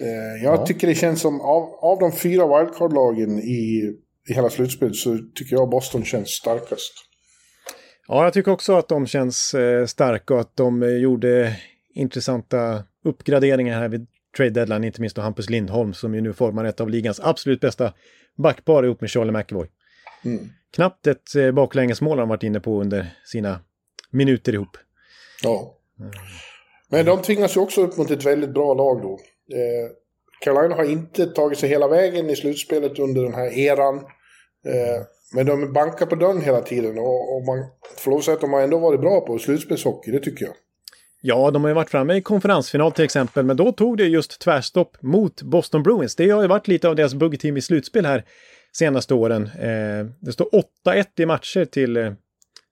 Uh, 0.00 0.44
jag 0.44 0.54
ja. 0.54 0.66
tycker 0.66 0.86
det 0.86 0.94
känns 0.94 1.20
som, 1.20 1.40
av, 1.40 1.74
av 1.82 1.98
de 1.98 2.12
fyra 2.12 2.46
wildcard-lagen 2.46 3.38
i, 3.38 3.92
i 4.28 4.34
hela 4.34 4.50
slutspelet 4.50 4.96
så 4.96 5.18
tycker 5.34 5.56
jag 5.56 5.70
Boston 5.70 6.04
känns 6.04 6.28
starkast. 6.28 6.92
Ja, 8.08 8.24
jag 8.24 8.32
tycker 8.32 8.50
också 8.50 8.76
att 8.76 8.88
de 8.88 9.06
känns 9.06 9.54
eh, 9.54 9.86
starka 9.86 10.34
och 10.34 10.40
att 10.40 10.56
de 10.56 10.82
eh, 10.82 10.88
gjorde 10.88 11.56
intressanta 11.94 12.84
uppgraderingar 13.04 13.80
här 13.80 13.88
vid 13.88 14.06
trade 14.36 14.50
deadline, 14.50 14.84
inte 14.84 15.00
minst 15.00 15.16
då 15.16 15.22
Hampus 15.22 15.50
Lindholm 15.50 15.94
som 15.94 16.14
ju 16.14 16.20
nu 16.20 16.32
formar 16.32 16.64
ett 16.64 16.80
av 16.80 16.90
ligans 16.90 17.20
absolut 17.20 17.60
bästa 17.60 17.92
backpar 18.36 18.84
ihop 18.84 19.00
med 19.00 19.10
Charlie 19.10 19.32
McAvoy. 19.32 19.68
Mm. 20.24 20.48
Knappt 20.74 21.06
ett 21.06 21.34
eh, 21.34 21.50
baklängesmål 21.50 22.18
har 22.18 22.22
de 22.22 22.28
varit 22.28 22.42
inne 22.42 22.60
på 22.60 22.80
under 22.80 23.06
sina 23.24 23.60
minuter 24.10 24.54
ihop. 24.54 24.76
Ja. 25.42 25.74
Mm. 26.00 26.12
Men 26.88 27.06
de 27.06 27.22
tvingas 27.22 27.56
ju 27.56 27.60
också 27.60 27.82
upp 27.82 27.96
mot 27.96 28.10
ett 28.10 28.26
väldigt 28.26 28.54
bra 28.54 28.74
lag 28.74 29.02
då. 29.02 29.20
Eh, 29.56 29.90
Carolina 30.40 30.74
har 30.74 30.84
inte 30.84 31.26
tagit 31.26 31.58
sig 31.58 31.68
hela 31.68 31.88
vägen 31.88 32.30
i 32.30 32.36
slutspelet 32.36 32.98
under 32.98 33.22
den 33.22 33.34
här 33.34 33.58
eran. 33.58 33.96
Eh, 34.66 35.02
men 35.32 35.46
de 35.46 35.72
bankar 35.72 36.06
på 36.06 36.14
dörren 36.14 36.42
hela 36.42 36.60
tiden 36.60 36.98
och, 36.98 37.36
och 37.36 37.44
man 37.44 37.64
får 37.96 38.20
säga 38.20 38.34
att 38.34 38.40
de 38.40 38.52
har 38.52 38.60
ändå 38.60 38.78
varit 38.78 39.00
bra 39.00 39.20
på 39.20 39.38
slutspelshockey, 39.38 40.10
det 40.10 40.20
tycker 40.20 40.44
jag. 40.44 40.54
Ja, 41.20 41.50
de 41.50 41.62
har 41.62 41.68
ju 41.68 41.74
varit 41.74 41.90
framme 41.90 42.14
i 42.14 42.22
konferensfinal 42.22 42.92
till 42.92 43.04
exempel, 43.04 43.44
men 43.44 43.56
då 43.56 43.72
tog 43.72 43.96
det 43.96 44.04
just 44.04 44.40
tvärstopp 44.40 45.02
mot 45.02 45.42
Boston 45.42 45.82
Bruins. 45.82 46.16
Det 46.16 46.30
har 46.30 46.42
ju 46.42 46.48
varit 46.48 46.68
lite 46.68 46.88
av 46.88 46.96
deras 46.96 47.14
buggeteam 47.14 47.56
i 47.56 47.62
slutspel 47.62 48.06
här 48.06 48.24
senaste 48.72 49.14
åren. 49.14 49.50
Eh, 49.58 50.06
det 50.20 50.32
står 50.32 50.48
8-1 50.86 51.06
i 51.16 51.26
matcher 51.26 51.64
till, 51.64 51.96
eh, 51.96 52.12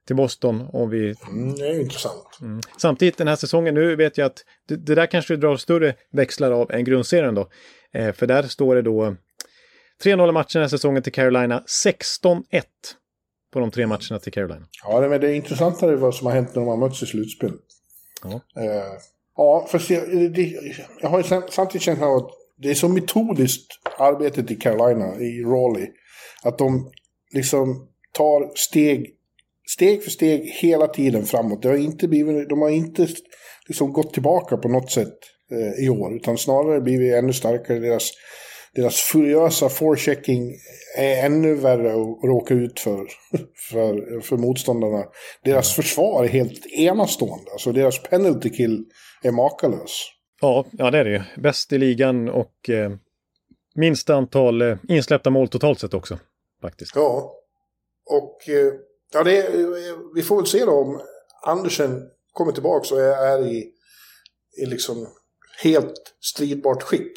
till 0.06 0.16
Boston. 0.16 0.66
Om 0.72 0.90
vi... 0.90 1.14
Mm, 1.28 1.54
det 1.54 1.68
är 1.68 1.74
ju 1.74 1.80
intressant. 1.80 2.38
Mm. 2.40 2.60
Samtidigt 2.78 3.16
den 3.16 3.28
här 3.28 3.36
säsongen, 3.36 3.74
nu 3.74 3.96
vet 3.96 4.18
jag 4.18 4.26
att 4.26 4.44
det, 4.68 4.76
det 4.76 4.94
där 4.94 5.06
kanske 5.06 5.36
drar 5.36 5.56
större 5.56 5.94
växlar 6.12 6.52
av 6.52 6.72
än 6.72 6.84
grundserien 6.84 7.34
då. 7.34 7.48
Eh, 7.92 8.12
för 8.12 8.26
där 8.26 8.42
står 8.42 8.74
det 8.74 8.82
då 8.82 9.16
3-0 10.04 10.32
matchen 10.32 10.50
den 10.52 10.62
här 10.62 10.68
säsongen 10.68 11.02
till 11.02 11.12
Carolina, 11.12 11.64
16-1 11.66 12.42
på 13.52 13.60
de 13.60 13.70
tre 13.70 13.86
matcherna 13.86 14.18
till 14.18 14.32
Carolina. 14.32 14.66
Ja, 14.84 15.00
det, 15.00 15.08
men 15.08 15.20
det 15.20 15.30
är 15.30 15.34
intressantare 15.34 15.96
vad 15.96 16.14
som 16.14 16.26
har 16.26 16.34
hänt 16.34 16.48
när 16.54 16.62
de 16.62 16.68
har 16.68 16.76
mötts 16.76 17.02
i 17.02 17.06
slutspel. 17.06 17.52
Ja. 18.22 18.62
Eh, 18.62 18.92
ja, 19.36 19.66
för 19.70 19.92
jag, 19.92 20.32
det, 20.32 20.54
jag 21.00 21.08
har 21.08 21.18
ju 21.18 21.24
samtidigt 21.50 21.82
känt 21.82 22.02
att 22.02 22.30
det 22.56 22.70
är 22.70 22.74
så 22.74 22.88
metodiskt 22.88 23.72
arbetet 23.98 24.50
i 24.50 24.56
Carolina, 24.56 25.20
i 25.20 25.42
Raleigh, 25.42 25.92
att 26.42 26.58
de 26.58 26.90
liksom 27.34 27.88
tar 28.12 28.52
steg, 28.54 29.14
steg 29.68 30.02
för 30.02 30.10
steg 30.10 30.40
hela 30.44 30.86
tiden 30.86 31.26
framåt. 31.26 31.62
Det 31.62 31.68
har 31.68 31.76
inte 31.76 32.08
blivit, 32.08 32.48
de 32.48 32.62
har 32.62 32.70
inte 32.70 33.08
liksom 33.66 33.92
gått 33.92 34.12
tillbaka 34.12 34.56
på 34.56 34.68
något 34.68 34.90
sätt 34.90 35.18
eh, 35.50 35.84
i 35.84 35.88
år, 35.88 36.16
utan 36.16 36.38
snarare 36.38 36.80
blivit 36.80 37.14
ännu 37.14 37.32
starkare. 37.32 37.78
Deras, 37.78 38.10
deras 38.76 38.96
furiösa 38.96 39.68
forechecking 39.68 40.54
är 40.96 41.26
ännu 41.26 41.54
värre 41.54 41.90
att 41.90 42.24
råka 42.24 42.54
ut 42.54 42.80
för, 42.80 43.06
för, 43.70 44.20
för 44.20 44.36
motståndarna. 44.36 45.04
Deras 45.44 45.74
försvar 45.74 46.24
är 46.24 46.28
helt 46.28 46.66
enastående. 46.66 47.50
Alltså 47.52 47.72
deras 47.72 48.02
penalty 48.02 48.50
kill 48.50 48.84
är 49.22 49.30
makalös. 49.30 50.08
Ja, 50.40 50.64
ja 50.72 50.90
det 50.90 50.98
är 50.98 51.04
det 51.04 51.10
ju. 51.10 51.22
Bäst 51.42 51.72
i 51.72 51.78
ligan 51.78 52.28
och 52.28 52.70
eh, 52.70 52.90
minst 53.74 54.10
antal 54.10 54.62
eh, 54.62 54.76
insläppta 54.88 55.30
mål 55.30 55.48
totalt 55.48 55.80
sett 55.80 55.94
också. 55.94 56.18
Faktiskt. 56.62 56.92
Ja, 56.94 57.34
och 58.06 58.48
eh, 58.48 58.72
ja, 59.12 59.24
det, 59.24 59.38
är, 59.38 60.14
vi 60.14 60.22
får 60.22 60.36
väl 60.36 60.46
se 60.46 60.64
då 60.64 60.72
om 60.72 61.00
Andersen 61.46 62.02
kommer 62.32 62.52
tillbaka 62.52 62.94
och 62.94 63.00
är, 63.00 63.26
är 63.26 63.46
i, 63.46 63.72
i 64.62 64.66
liksom 64.66 65.06
helt 65.62 66.14
stridbart 66.20 66.82
skick. 66.82 67.12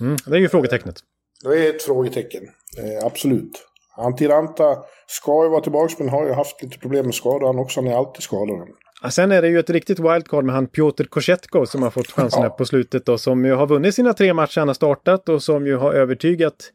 Mm, 0.00 0.16
det 0.26 0.36
är 0.36 0.40
ju 0.40 0.48
frågetecknet. 0.48 0.96
Det 1.44 1.66
är 1.66 1.70
ett 1.70 1.82
frågetecken, 1.82 2.42
eh, 2.78 3.06
absolut. 3.06 3.66
Antiranta 3.96 4.76
ska 5.06 5.44
ju 5.44 5.50
vara 5.50 5.60
tillbaka 5.60 5.94
men 5.98 6.08
har 6.08 6.26
ju 6.26 6.32
haft 6.32 6.62
lite 6.62 6.78
problem 6.78 7.04
med 7.04 7.14
skador 7.14 7.46
han 7.46 7.58
också. 7.58 7.80
Han 7.80 7.90
är 7.90 7.96
alltid 7.96 8.22
skadad. 8.22 8.68
Ja, 9.02 9.10
sen 9.10 9.32
är 9.32 9.42
det 9.42 9.48
ju 9.48 9.58
ett 9.58 9.70
riktigt 9.70 9.98
wildcard 9.98 10.44
med 10.44 10.54
han 10.54 10.66
Piotr 10.66 11.04
Kosetko 11.04 11.66
som 11.66 11.82
har 11.82 11.90
fått 11.90 12.10
chansen 12.10 12.42
ja. 12.42 12.48
på 12.50 12.64
slutet 12.64 13.08
och 13.08 13.20
som 13.20 13.44
ju 13.44 13.52
har 13.54 13.66
vunnit 13.66 13.94
sina 13.94 14.12
tre 14.12 14.34
matcher 14.34 14.58
han 14.58 14.68
har 14.68 14.74
startat 14.74 15.28
och 15.28 15.42
som 15.42 15.66
ju 15.66 15.76
har 15.76 15.92
övertygat. 15.92 16.72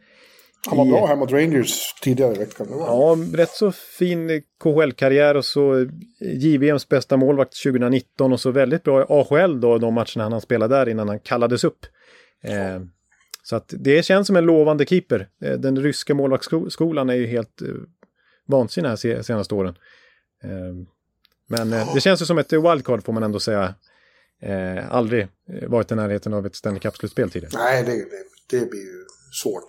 Han 0.67 0.77
var 0.77 0.85
i... 0.85 0.89
bra 0.89 1.05
här 1.05 1.15
mot 1.15 1.31
Rangers 1.31 1.93
tidigare 2.01 2.35
i 2.35 2.37
veckan. 2.37 2.67
Ja, 2.69 3.17
rätt 3.33 3.49
så 3.49 3.71
fin 3.71 4.41
KHL-karriär 4.63 5.35
och 5.35 5.45
så 5.45 5.87
JVMs 6.19 6.89
bästa 6.89 7.17
målvakt 7.17 7.63
2019 7.63 8.33
och 8.33 8.39
så 8.39 8.51
väldigt 8.51 8.83
bra 8.83 9.01
i 9.01 9.05
AHL 9.09 9.61
då 9.61 9.77
de 9.77 9.93
matcherna 9.93 10.29
han 10.29 10.41
spelade 10.41 10.75
där 10.75 10.89
innan 10.89 11.07
han 11.09 11.19
kallades 11.19 11.63
upp. 11.63 11.85
Eh, 12.43 12.81
så 13.49 13.55
att 13.55 13.73
det 13.77 14.03
känns 14.03 14.27
som 14.27 14.35
en 14.35 14.45
lovande 14.45 14.85
keeper. 14.85 15.29
Eh, 15.41 15.53
den 15.53 15.79
ryska 15.79 16.13
målvaktsskolan 16.13 17.09
är 17.09 17.13
ju 17.13 17.27
helt 17.27 17.61
eh, 17.61 17.67
vansinnig 18.47 18.89
här 18.89 19.21
senaste 19.21 19.55
åren. 19.55 19.77
Ehm, 20.43 20.85
men 21.47 21.73
eh, 21.73 21.93
det 21.93 22.01
känns 22.01 22.21
ju 22.21 22.25
som 22.25 22.37
ett 22.37 22.53
wildcard 22.53 23.03
får 23.03 23.13
man 23.13 23.23
ändå 23.23 23.39
säga. 23.39 23.73
Aldrig 24.89 25.27
varit 25.67 25.91
i 25.91 25.95
närheten 25.95 26.33
av 26.33 26.45
ett 26.45 26.55
Stanley 26.55 26.79
Cup-slutspel 26.79 27.29
tidigare. 27.29 27.53
Nej, 27.53 27.83
det, 27.83 27.91
det, 27.91 28.59
det, 28.59 28.69
blir 28.69 28.79
ju 28.79 29.05
svårt. 29.43 29.65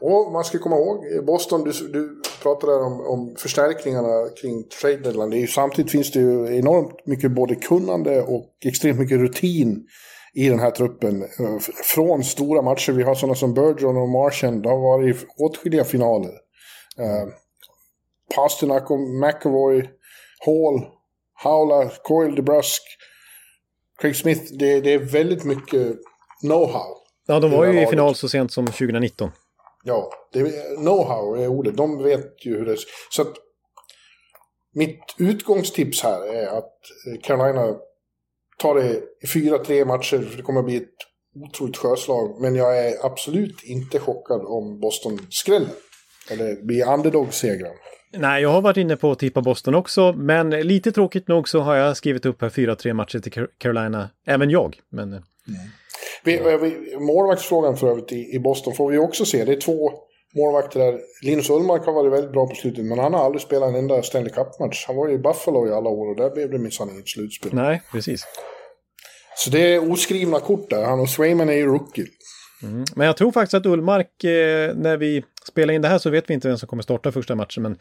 Och 0.00 0.32
man 0.32 0.44
ska 0.44 0.58
komma 0.58 0.76
ihåg, 0.76 1.24
Boston, 1.24 1.64
du, 1.64 1.72
du 1.88 2.22
pratade 2.42 2.72
om, 2.72 3.00
om 3.00 3.36
förstärkningarna 3.38 4.28
kring 4.40 4.64
trade 4.64 4.96
deadline. 4.96 5.48
Samtidigt 5.48 5.92
finns 5.92 6.12
det 6.12 6.20
ju 6.20 6.58
enormt 6.58 7.06
mycket 7.06 7.30
både 7.30 7.54
kunnande 7.54 8.22
och 8.22 8.52
extremt 8.64 8.98
mycket 8.98 9.18
rutin 9.18 9.86
i 10.34 10.48
den 10.48 10.58
här 10.58 10.70
truppen. 10.70 11.24
Från 11.94 12.24
stora 12.24 12.62
matcher, 12.62 12.92
vi 12.92 13.02
har 13.02 13.14
sådana 13.14 13.34
som 13.34 13.54
Bergeron 13.54 13.96
och 13.96 14.08
Marchand, 14.08 14.62
det 14.62 14.68
har 14.68 14.80
varit 14.80 15.26
åtskilliga 15.38 15.84
finaler. 15.84 16.32
Uh, 17.00 17.32
Pasternak 18.34 18.90
och 18.90 19.00
McAvoy, 19.00 19.90
Hall, 20.38 20.86
Howla, 21.42 21.90
Coyle, 22.02 22.34
DeBrusk, 22.34 22.82
Craig 24.00 24.16
Smith. 24.16 24.42
Det, 24.58 24.80
det 24.80 24.92
är 24.92 24.98
väldigt 24.98 25.44
mycket 25.44 25.96
know-how. 26.44 26.94
Ja, 27.26 27.40
de 27.40 27.50
var 27.50 27.66
ju 27.66 27.82
i 27.82 27.86
final 27.86 28.14
så 28.14 28.28
sent 28.28 28.52
som 28.52 28.66
2019. 28.66 29.30
Ja, 29.84 30.10
know-how 30.78 31.38
är 31.38 31.48
ordet. 31.48 31.76
De 31.76 32.02
vet 32.02 32.46
ju 32.46 32.58
hur 32.58 32.66
det 32.66 32.72
är. 32.72 32.78
Så 33.10 33.22
att 33.22 33.34
mitt 34.74 35.14
utgångstips 35.18 36.02
här 36.02 36.34
är 36.34 36.46
att 36.46 36.72
Carolina 37.22 37.76
tar 38.60 38.74
det 38.74 39.00
i 39.22 39.26
fyra, 39.34 39.58
tre 39.58 39.84
matcher. 39.84 40.18
För 40.18 40.36
det 40.36 40.42
kommer 40.42 40.60
att 40.60 40.66
bli 40.66 40.76
ett 40.76 40.88
otroligt 41.44 41.76
sjöslag. 41.76 42.40
Men 42.40 42.54
jag 42.54 42.78
är 42.78 43.06
absolut 43.06 43.62
inte 43.64 43.98
chockad 43.98 44.40
om 44.40 44.80
Boston 44.80 45.18
skräller. 45.30 45.68
Eller 46.30 46.66
blir 46.66 46.88
underdog-segrar. 46.88 47.72
Nej, 48.12 48.42
jag 48.42 48.48
har 48.48 48.62
varit 48.62 48.76
inne 48.76 48.96
på 48.96 49.10
att 49.10 49.18
tippa 49.18 49.40
Boston 49.40 49.74
också, 49.74 50.12
men 50.12 50.50
lite 50.50 50.92
tråkigt 50.92 51.28
nog 51.28 51.48
så 51.48 51.60
har 51.60 51.76
jag 51.76 51.96
skrivit 51.96 52.26
upp 52.26 52.42
här 52.42 52.48
fyra, 52.48 52.76
tre 52.76 52.94
matcher 52.94 53.18
till 53.18 53.46
Carolina, 53.58 54.10
även 54.26 54.50
jag. 54.50 54.76
Men... 54.88 55.08
Mm. 55.08 55.22
Vi, 56.24 56.36
vi, 56.62 56.96
målvaktsfrågan 56.96 57.76
för 57.76 57.90
övrigt 57.90 58.12
i, 58.12 58.34
i 58.34 58.38
Boston 58.38 58.74
får 58.74 58.90
vi 58.90 58.98
också 58.98 59.24
se. 59.24 59.44
Det 59.44 59.52
är 59.52 59.60
två 59.60 59.92
målvakter 60.36 60.80
där. 60.80 61.00
Linus 61.22 61.50
Ullmark 61.50 61.86
har 61.86 61.92
varit 61.92 62.12
väldigt 62.12 62.32
bra 62.32 62.46
på 62.46 62.54
slutet, 62.54 62.84
men 62.84 62.98
han 62.98 63.14
har 63.14 63.24
aldrig 63.24 63.42
spelat 63.42 63.68
en 63.68 63.74
enda 63.74 64.02
Stanley 64.02 64.32
Cup-match. 64.32 64.84
Han 64.86 64.96
var 64.96 65.08
ju 65.08 65.14
i 65.14 65.18
Buffalo 65.18 65.68
i 65.68 65.72
alla 65.72 65.90
år 65.90 66.10
och 66.10 66.16
där 66.16 66.30
blev 66.30 66.50
det 66.50 66.58
minsann 66.58 66.90
inget 66.90 67.08
slutspel. 67.08 67.54
Nej, 67.54 67.82
precis. 67.92 68.24
Så 69.36 69.50
det 69.50 69.74
är 69.74 69.92
oskrivna 69.92 70.40
kort 70.40 70.70
där. 70.70 70.84
Han 70.84 71.00
och 71.00 71.08
Swayman 71.08 71.48
är 71.48 71.52
ju 71.54 71.66
rookie. 71.66 72.06
Mm. 72.62 72.84
Men 72.96 73.06
jag 73.06 73.16
tror 73.16 73.32
faktiskt 73.32 73.54
att 73.54 73.66
Ullmark, 73.66 74.24
eh, 74.24 74.74
när 74.74 74.96
vi 74.96 75.24
spelar 75.48 75.74
in 75.74 75.82
det 75.82 75.88
här 75.88 75.98
så 75.98 76.10
vet 76.10 76.30
vi 76.30 76.34
inte 76.34 76.48
vem 76.48 76.58
som 76.58 76.68
kommer 76.68 76.82
starta 76.82 77.12
första 77.12 77.34
matchen. 77.34 77.62
Men 77.62 77.78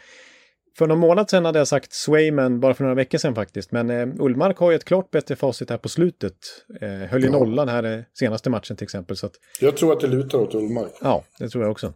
för 0.77 0.87
någon 0.87 0.99
månad 0.99 1.29
sedan 1.29 1.45
hade 1.45 1.59
jag 1.59 1.67
sagt 1.67 1.93
Swayman, 1.93 2.59
bara 2.59 2.73
för 2.73 2.83
några 2.83 2.95
veckor 2.95 3.17
sedan 3.17 3.35
faktiskt. 3.35 3.71
Men 3.71 3.89
eh, 3.89 4.07
Ullmark 4.19 4.57
har 4.57 4.71
ju 4.71 4.75
ett 4.75 4.85
klart 4.85 5.11
bättre 5.11 5.35
facit 5.35 5.69
här 5.69 5.77
på 5.77 5.89
slutet. 5.89 6.33
Eh, 6.81 6.89
höll 6.89 7.21
ju 7.21 7.27
ja. 7.27 7.31
nollan 7.31 7.69
här 7.69 7.83
eh, 7.83 8.03
senaste 8.13 8.49
matchen 8.49 8.77
till 8.77 8.85
exempel. 8.85 9.17
Så 9.17 9.25
att... 9.25 9.33
Jag 9.59 9.77
tror 9.77 9.93
att 9.93 9.99
det 9.99 10.07
lutar 10.07 10.39
åt 10.39 10.55
Ullmark. 10.55 10.91
Ja, 11.01 11.23
det 11.39 11.49
tror 11.49 11.63
jag 11.63 11.71
också. 11.71 11.93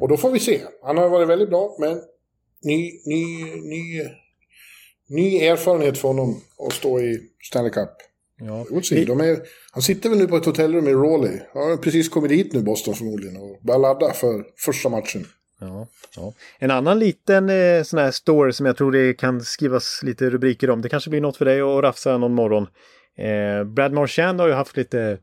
Och 0.00 0.08
då 0.08 0.16
får 0.16 0.30
vi 0.30 0.38
se. 0.38 0.60
Han 0.82 0.98
har 0.98 1.08
varit 1.08 1.28
väldigt 1.28 1.48
bra, 1.48 1.76
men 1.80 2.00
ny, 2.62 2.92
ny, 3.06 3.44
ny, 3.60 4.02
ny 5.08 5.38
erfarenhet 5.38 5.98
för 5.98 6.08
honom 6.08 6.40
att 6.66 6.72
stå 6.72 7.00
i 7.00 7.20
Stanley 7.42 7.72
Cup. 7.72 7.90
Ja. 8.38 8.60
Är, 8.60 9.38
han 9.72 9.82
sitter 9.82 10.08
väl 10.08 10.18
nu 10.18 10.26
på 10.26 10.36
ett 10.36 10.44
hotellrum 10.44 10.88
i 10.88 10.92
Raleigh. 10.92 11.42
Han 11.54 11.70
har 11.70 11.76
precis 11.76 12.08
kommit 12.08 12.30
dit 12.30 12.52
nu, 12.52 12.62
Boston 12.62 12.94
förmodligen, 12.94 13.36
och 13.36 13.58
börjar 13.62 13.78
ladda 13.78 14.12
för 14.12 14.44
första 14.56 14.88
matchen. 14.88 15.26
Ja, 15.60 15.86
ja. 16.16 16.32
En 16.58 16.70
annan 16.70 16.98
liten 16.98 17.50
eh, 17.50 17.82
sån 17.82 17.98
här 17.98 18.10
story 18.10 18.52
som 18.52 18.66
jag 18.66 18.76
tror 18.76 18.92
det 18.92 19.14
kan 19.14 19.40
skrivas 19.40 20.00
lite 20.02 20.30
rubriker 20.30 20.70
om. 20.70 20.82
Det 20.82 20.88
kanske 20.88 21.10
blir 21.10 21.20
något 21.20 21.36
för 21.36 21.44
dig 21.44 21.60
att 21.60 21.82
rafsa 21.82 22.18
någon 22.18 22.34
morgon. 22.34 22.66
Eh, 23.18 23.64
Brad 23.64 23.92
Marchand 23.92 24.40
har 24.40 24.48
ju 24.48 24.54
haft 24.54 24.76
lite 24.76 25.18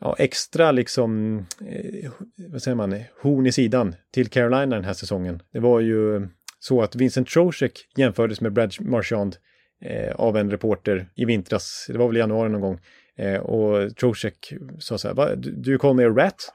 ja, 0.00 0.16
extra 0.18 0.72
liksom, 0.72 1.38
eh, 1.68 2.10
vad 2.48 2.62
säger 2.62 2.74
man, 2.74 3.02
horn 3.22 3.46
i 3.46 3.52
sidan 3.52 3.94
till 4.12 4.28
Carolina 4.28 4.76
den 4.76 4.84
här 4.84 4.92
säsongen. 4.92 5.42
Det 5.52 5.60
var 5.60 5.80
ju 5.80 6.28
så 6.58 6.82
att 6.82 6.94
Vincent 6.94 7.28
Trocek 7.28 7.72
jämfördes 7.96 8.40
med 8.40 8.52
Brad 8.52 8.72
Marchand 8.80 9.36
eh, 9.84 10.14
av 10.14 10.36
en 10.36 10.50
reporter 10.50 11.08
i 11.14 11.24
vintras, 11.24 11.86
det 11.88 11.98
var 11.98 12.06
väl 12.06 12.16
i 12.16 12.20
januari 12.20 12.48
någon 12.48 12.60
gång. 12.60 12.80
Eh, 13.16 13.40
och 13.40 13.96
Trocek 13.96 14.52
sa 14.78 14.98
så 14.98 15.08
här, 15.08 15.36
du 15.36 15.78
call 15.78 15.96
me 15.96 16.04
a 16.04 16.08
rat? 16.08 16.52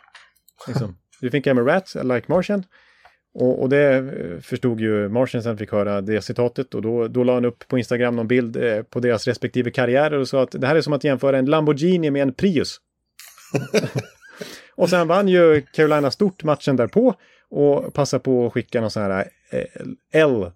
Liksom. 0.68 0.98
Du 1.22 1.30
think 1.30 1.48
I'm 1.48 1.62
a 1.62 1.76
rat, 1.76 1.96
like 2.04 2.26
Martian? 2.28 2.64
Och, 3.34 3.62
och, 3.62 3.70
det 3.70 3.96
eh, 3.96 4.40
förstod 4.42 4.80
ju 4.80 5.10
Martian 5.10 5.44
sen 5.44 5.58
fick 5.58 5.72
höra 5.72 6.02
det 6.02 6.22
citatet 6.22 6.76
och 6.76 6.82
då, 6.82 7.08
då 7.08 7.24
la 7.24 7.34
han 7.34 7.46
upp 7.46 7.68
på 7.68 7.78
Instagram 7.78 8.16
någon 8.16 8.28
bild 8.28 8.58
eh, 8.58 8.84
på 8.84 9.00
deras 9.00 9.28
respektive 9.28 9.72
karriärer 9.72 10.20
och 10.20 10.28
sa 10.28 10.44
att 10.44 10.52
det 10.52 10.68
här 10.68 10.76
är 10.76 10.82
som 10.82 10.94
att 10.94 11.04
jämföra 11.04 11.38
en 11.38 11.46
Lamborghini 11.46 12.12
med 12.12 12.22
en 12.22 12.34
Prius. 12.34 12.78
och 14.76 14.90
sen 14.90 15.08
vann 15.08 15.28
ju 15.28 15.62
Carolina 15.62 16.12
stort 16.12 16.44
matchen 16.44 16.76
därpå 16.76 17.16
och 17.50 17.94
passade 17.94 18.24
på 18.24 18.46
att 18.46 18.54
skicka 18.54 18.82
någon 18.82 18.92
sån 18.92 19.04
här 19.04 19.28
eh, 19.52 20.22
L 20.22 20.52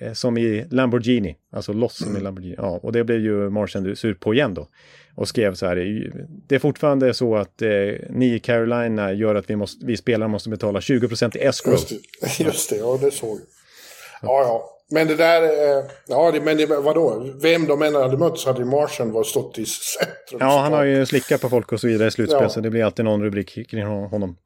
Eh, 0.00 0.12
som 0.12 0.38
i 0.38 0.66
Lamborghini, 0.70 1.36
alltså 1.50 1.72
loss 1.72 1.96
som 1.96 2.06
i 2.06 2.10
mm. 2.10 2.22
Lamborghini. 2.22 2.54
Ja, 2.58 2.80
och 2.82 2.92
det 2.92 3.04
blev 3.04 3.20
ju 3.20 3.50
Martian 3.50 3.96
sur 3.96 4.14
på 4.14 4.34
igen 4.34 4.54
då. 4.54 4.68
Och 5.14 5.28
skrev 5.28 5.54
så 5.54 5.66
här, 5.66 5.76
det 6.46 6.54
är 6.54 6.58
fortfarande 6.58 7.14
så 7.14 7.36
att 7.36 7.62
eh, 7.62 7.68
ni 8.10 8.34
i 8.34 8.38
Carolina 8.38 9.12
gör 9.12 9.34
att 9.34 9.50
vi, 9.50 9.56
måste, 9.56 9.86
vi 9.86 9.96
spelare 9.96 10.28
måste 10.28 10.48
betala 10.48 10.80
20% 10.80 11.36
i 11.36 11.40
escrow. 11.40 11.74
Just 11.74 11.88
det, 11.88 12.44
just 12.44 12.70
det 12.70 12.76
ja 12.76 12.98
det 13.00 13.10
såg 13.10 13.38
jag. 13.38 13.46
Ja, 14.22 14.42
ja. 14.42 14.71
Men 14.92 15.06
det 15.06 15.16
där, 15.16 15.42
eh, 15.42 15.84
ja 16.08 16.30
det, 16.32 16.40
men 16.40 16.56
det, 16.56 16.66
vadå? 16.66 17.32
Vem 17.42 17.66
de 17.66 17.82
än 17.82 17.94
hade 17.94 18.16
mött 18.16 18.38
så 18.38 18.52
hade 18.52 18.64
Martian 18.64 19.12
varit 19.12 19.26
stått 19.26 19.58
i 19.58 19.66
centrum. 19.66 20.38
Ja, 20.40 20.58
han 20.58 20.72
har 20.72 20.84
ju 20.84 21.06
slickat 21.06 21.40
på 21.40 21.48
folk 21.48 21.72
och 21.72 21.80
så 21.80 21.86
vidare 21.86 22.08
i 22.08 22.10
slutspel, 22.10 22.42
ja. 22.42 22.48
så 22.48 22.60
det 22.60 22.70
blir 22.70 22.84
alltid 22.84 23.04
någon 23.04 23.22
rubrik 23.22 23.70
kring 23.70 23.84
honom. 23.84 24.36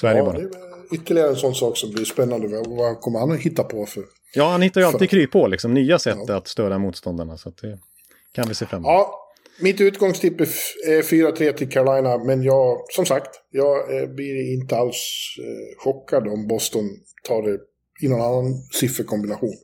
Så 0.00 0.06
är 0.06 0.14
det 0.14 0.22
bara. 0.22 0.38
Det 0.38 0.42
är 0.42 0.94
ytterligare 0.94 1.28
en 1.28 1.36
sån 1.36 1.54
sak 1.54 1.76
som 1.76 1.90
blir 1.90 2.04
spännande. 2.04 2.62
Vad 2.66 3.00
kommer 3.00 3.18
han 3.18 3.32
att 3.32 3.40
hitta 3.40 3.62
på 3.64 3.86
för 3.86 4.04
Ja, 4.34 4.50
han 4.50 4.62
hittar 4.62 4.80
ju 4.80 4.86
alltid 4.86 5.10
kryphål, 5.10 5.50
liksom 5.50 5.74
nya 5.74 5.98
sätt 5.98 6.18
ja. 6.26 6.36
att 6.36 6.48
störa 6.48 6.78
motståndarna. 6.78 7.36
Så 7.36 7.50
det 7.50 7.78
kan 8.34 8.48
vi 8.48 8.54
se 8.54 8.66
fram 8.66 8.78
emot. 8.78 8.88
Ja, 8.88 9.28
Mitt 9.60 9.80
utgångstipp 9.80 10.40
är 10.40 11.02
4-3 11.02 11.52
till 11.52 11.70
Carolina, 11.70 12.18
men 12.18 12.42
jag, 12.42 12.78
som 12.90 13.06
sagt, 13.06 13.30
jag 13.50 13.96
eh, 13.96 14.08
blir 14.08 14.52
inte 14.54 14.76
alls 14.76 14.96
eh, 15.38 15.84
chockad 15.84 16.28
om 16.28 16.48
Boston 16.48 16.84
tar 17.28 17.42
det 17.42 17.58
i 18.02 18.08
någon 18.08 18.20
annan 18.20 18.54
sifferkombination. 18.72 19.54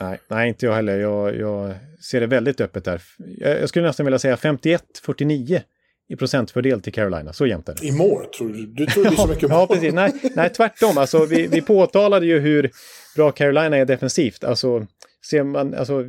Nej, 0.00 0.18
nej, 0.28 0.48
inte 0.48 0.66
jag 0.66 0.74
heller. 0.74 0.98
Jag, 0.98 1.36
jag 1.36 1.74
ser 2.10 2.20
det 2.20 2.26
väldigt 2.26 2.60
öppet 2.60 2.84
där. 2.84 3.02
Jag, 3.38 3.60
jag 3.60 3.68
skulle 3.68 3.86
nästan 3.86 4.06
vilja 4.06 4.18
säga 4.18 4.36
51-49 4.36 5.60
i 6.08 6.16
procentfördel 6.16 6.80
till 6.80 6.92
Carolina. 6.92 7.32
Så 7.32 7.46
jämnt 7.46 7.68
är 7.68 7.74
det. 7.74 7.86
I 7.86 7.92
mål, 7.92 8.26
tror 8.26 8.48
du? 8.48 8.66
Du 8.66 8.86
tror 8.86 9.04
det 9.04 9.10
är 9.10 9.14
så 9.14 9.26
mycket 9.26 9.50
mål? 9.50 9.58
ja, 9.58 9.66
precis. 9.66 9.94
Nej, 9.94 10.12
nej 10.34 10.50
tvärtom. 10.50 10.98
Alltså, 10.98 11.24
vi, 11.24 11.46
vi 11.46 11.62
påtalade 11.62 12.26
ju 12.26 12.38
hur 12.38 12.70
bra 13.16 13.30
Carolina 13.30 13.76
är 13.76 13.84
defensivt. 13.84 14.44
Alltså, 14.44 14.86
ser 15.30 15.42
man, 15.42 15.74
alltså, 15.74 16.04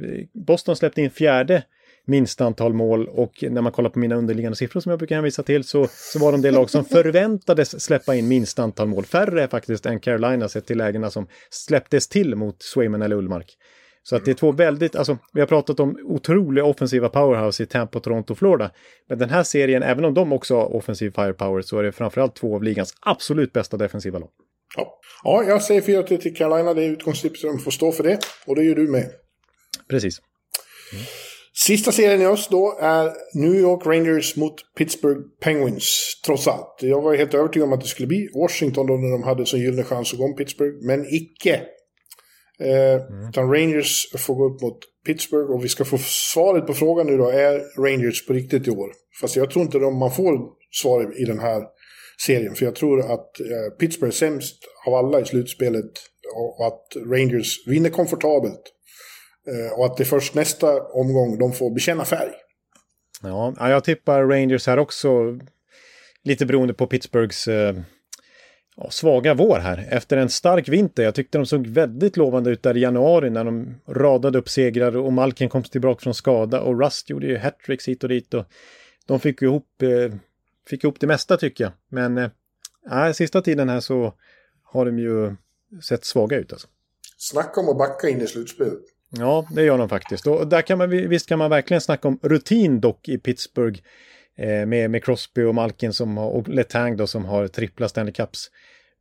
Boston 0.48 0.76
släppte 0.76 1.02
in 1.02 1.10
fjärde 1.10 1.64
minst 2.06 2.42
antal 2.42 2.74
mål 2.74 3.08
och 3.08 3.44
när 3.50 3.62
man 3.62 3.72
kollar 3.72 3.90
på 3.90 4.00
mina 4.00 4.16
underliggande 4.16 4.56
siffror 4.56 4.82
som 4.82 4.90
jag 4.90 5.00
brukar 5.00 5.16
hänvisa 5.16 5.44
till 5.44 5.64
så, 5.64 5.88
så 5.92 6.20
var 6.20 6.32
de 6.32 6.42
det 6.42 6.52
lag 6.52 6.70
som 6.70 6.86
förväntades 6.86 7.84
släppa 7.84 8.16
in 8.16 8.28
minst 8.28 8.60
antal 8.60 8.88
mål. 8.88 9.06
Färre 9.06 9.48
faktiskt 9.48 9.86
än 9.86 10.00
Carolina 10.00 10.50
sett 10.50 10.66
till 10.66 10.78
lägena 10.78 11.12
som 11.12 11.28
släpptes 11.50 12.08
till 12.08 12.36
mot 12.36 12.62
Swayman 12.62 13.02
eller 13.02 13.16
Ullmark. 13.16 13.58
Så 14.04 14.16
att 14.16 14.26
det 14.26 14.32
är 14.32 14.36
två 14.36 14.52
väldigt, 14.52 14.96
alltså 14.96 15.18
vi 15.34 15.40
har 15.40 15.48
pratat 15.48 15.80
om 15.80 15.98
otroliga 16.04 16.66
offensiva 16.66 17.10
powerhouse 17.10 17.64
i 17.64 17.66
Tampa, 17.66 18.00
Toronto, 18.00 18.36
Florida. 18.36 18.72
Men 19.10 19.18
den 19.18 19.30
här 19.30 19.44
serien, 19.44 19.84
även 19.84 20.06
om 20.06 20.14
de 20.14 20.34
också 20.34 20.56
har 20.56 20.76
offensiv 20.76 21.12
firepower, 21.12 21.62
så 21.62 21.80
är 21.80 21.84
det 21.84 21.92
framförallt 21.92 22.36
två 22.36 22.56
av 22.56 22.64
ligans 22.64 22.94
absolut 23.02 23.54
bästa 23.54 23.78
defensiva 23.78 24.20
lag. 24.20 24.30
Ja, 24.78 25.00
ja 25.24 25.44
jag 25.44 25.62
säger 25.62 25.82
4 25.82 26.04
till 26.04 26.36
Carolina, 26.36 26.74
det 26.74 26.84
är 26.84 26.90
utgångstipset, 26.90 27.50
de 27.52 27.60
får 27.60 27.72
stå 27.72 27.92
för 27.92 28.04
det. 28.04 28.20
Och 28.46 28.56
det 28.56 28.64
gör 28.64 28.76
du 28.76 28.88
med. 28.88 29.10
Precis. 29.90 30.20
Mm. 30.94 31.06
Sista 31.54 31.92
serien 31.92 32.22
i 32.22 32.26
oss 32.26 32.48
då 32.48 32.78
är 32.82 33.12
New 33.34 33.56
York 33.56 33.86
Rangers 33.86 34.36
mot 34.36 34.56
Pittsburgh 34.78 35.22
Penguins, 35.42 36.22
trots 36.26 36.48
allt. 36.48 36.78
Jag 36.82 37.02
var 37.02 37.16
helt 37.16 37.34
övertygad 37.34 37.68
om 37.68 37.74
att 37.74 37.82
det 37.82 37.88
skulle 37.88 38.08
bli 38.08 38.30
Washington 38.36 38.88
då 38.88 38.94
när 38.94 39.12
de 39.12 39.24
hade 39.24 39.46
så 39.46 39.58
gyllene 39.58 39.84
chans 39.84 40.14
att 40.14 40.20
gå 40.20 40.26
om 40.26 40.36
Pittsburgh, 40.36 40.86
men 40.86 41.06
icke. 41.06 41.62
Eh, 42.60 43.02
mm. 43.02 43.30
Utan 43.30 43.54
Rangers 43.54 44.12
får 44.18 44.36
gå 44.36 44.46
upp 44.46 44.62
mot 44.62 44.80
Pittsburgh 45.06 45.52
och 45.52 45.64
vi 45.64 45.70
ska 45.70 45.86
få 45.86 45.98
svaret 45.98 46.68
på 46.68 46.74
frågan 46.74 47.08
nu 47.08 47.18
då, 47.18 47.30
är 47.30 47.82
Rangers 47.84 48.28
på 48.28 48.34
riktigt 48.34 48.68
i 48.68 48.72
år? 48.72 48.92
Fast 49.22 49.36
jag 49.36 49.52
tror 49.52 49.66
inte 49.66 49.78
att 49.78 49.94
man 49.94 50.12
får 50.12 50.40
svar 50.82 51.22
i 51.22 51.26
den 51.26 51.40
här 51.40 51.64
serien, 52.26 52.56
för 52.56 52.66
jag 52.66 52.76
tror 52.76 53.00
att 53.00 53.40
eh, 53.40 53.78
Pittsburgh 53.80 54.14
är 54.14 54.18
sämst 54.18 54.56
av 54.88 54.94
alla 54.94 55.22
i 55.22 55.26
slutspelet 55.26 55.92
och 56.36 56.68
att 56.68 57.12
Rangers 57.12 57.68
vinner 57.68 57.90
komfortabelt. 57.90 58.62
Eh, 59.48 59.80
och 59.80 59.86
att 59.86 59.98
det 59.98 60.04
är 60.04 60.06
först 60.06 60.36
nästa 60.36 60.82
omgång 60.82 61.38
de 61.40 61.54
får 61.54 61.74
bekänna 61.74 62.06
färg. 62.06 62.32
Ja, 63.24 63.70
jag 63.70 63.84
tippar 63.84 64.24
Rangers 64.24 64.68
här 64.68 64.80
också. 64.80 65.40
Lite 66.24 66.46
beroende 66.46 66.74
på 66.74 66.88
Pittsburghs 66.88 67.48
eh, 67.48 67.76
svaga 68.90 69.34
vår 69.34 69.60
här. 69.60 69.88
Efter 69.90 70.18
en 70.18 70.30
stark 70.30 70.70
vinter. 70.70 71.04
Jag 71.04 71.16
tyckte 71.16 71.38
de 71.38 71.46
såg 71.46 71.68
väldigt 71.68 72.18
lovande 72.18 72.50
ut 72.50 72.64
där 72.64 72.78
i 72.78 72.80
januari 72.80 73.30
när 73.30 73.44
de 73.44 73.76
radade 73.88 74.38
upp 74.38 74.50
segrar 74.50 74.98
och 74.98 75.14
Malkin 75.14 75.50
kom 75.50 75.64
tillbaka 75.64 76.00
från 76.02 76.14
skada 76.14 76.62
och 76.62 76.82
Rust 76.82 77.10
gjorde 77.10 77.28
ju 77.28 77.38
hattricks 77.38 77.88
hit 77.88 78.04
och 78.04 78.10
dit. 78.10 78.34
Och 78.34 78.46
de 79.06 79.20
fick 79.20 79.42
ihop, 79.42 79.82
eh, 79.82 80.16
fick 80.68 80.84
ihop 80.84 81.00
det 81.00 81.08
mesta 81.08 81.38
tycker 81.38 81.64
jag. 81.64 81.74
Men 81.90 82.18
eh, 82.18 83.12
sista 83.14 83.42
tiden 83.42 83.70
här 83.70 83.80
så 83.80 84.14
har 84.64 84.86
de 84.86 85.00
ju 85.00 85.36
sett 85.84 86.06
svaga 86.06 86.38
ut 86.38 86.54
alltså. 86.54 86.68
Snacka 87.18 87.62
om 87.62 87.70
att 87.70 87.78
backa 87.78 88.10
in 88.10 88.22
i 88.22 88.28
slutspelet. 88.28 88.80
Ja, 89.10 89.48
det 89.52 89.64
gör 89.64 89.78
de 89.78 89.90
faktiskt. 89.90 90.28
Och 90.28 90.48
där 90.48 90.62
kan 90.62 90.78
man, 90.78 90.90
visst 90.90 91.28
kan 91.28 91.40
man 91.40 91.50
verkligen 91.50 91.82
snacka 91.82 92.08
om 92.08 92.20
rutin 92.22 92.82
dock 92.82 93.10
i 93.10 93.18
Pittsburgh. 93.18 93.80
Eh, 94.42 94.66
med, 94.66 94.92
med 94.92 95.04
Crosby 95.04 95.44
och 95.44 95.56
Malkin 95.56 95.94
som 95.94 96.18
har, 96.18 96.30
och 96.30 96.48
Letang 96.48 96.98
då 96.98 97.08
som 97.08 97.26
har 97.26 97.48
trippla 97.48 97.90
Stanley 97.90 98.14
Cups. 98.14 98.48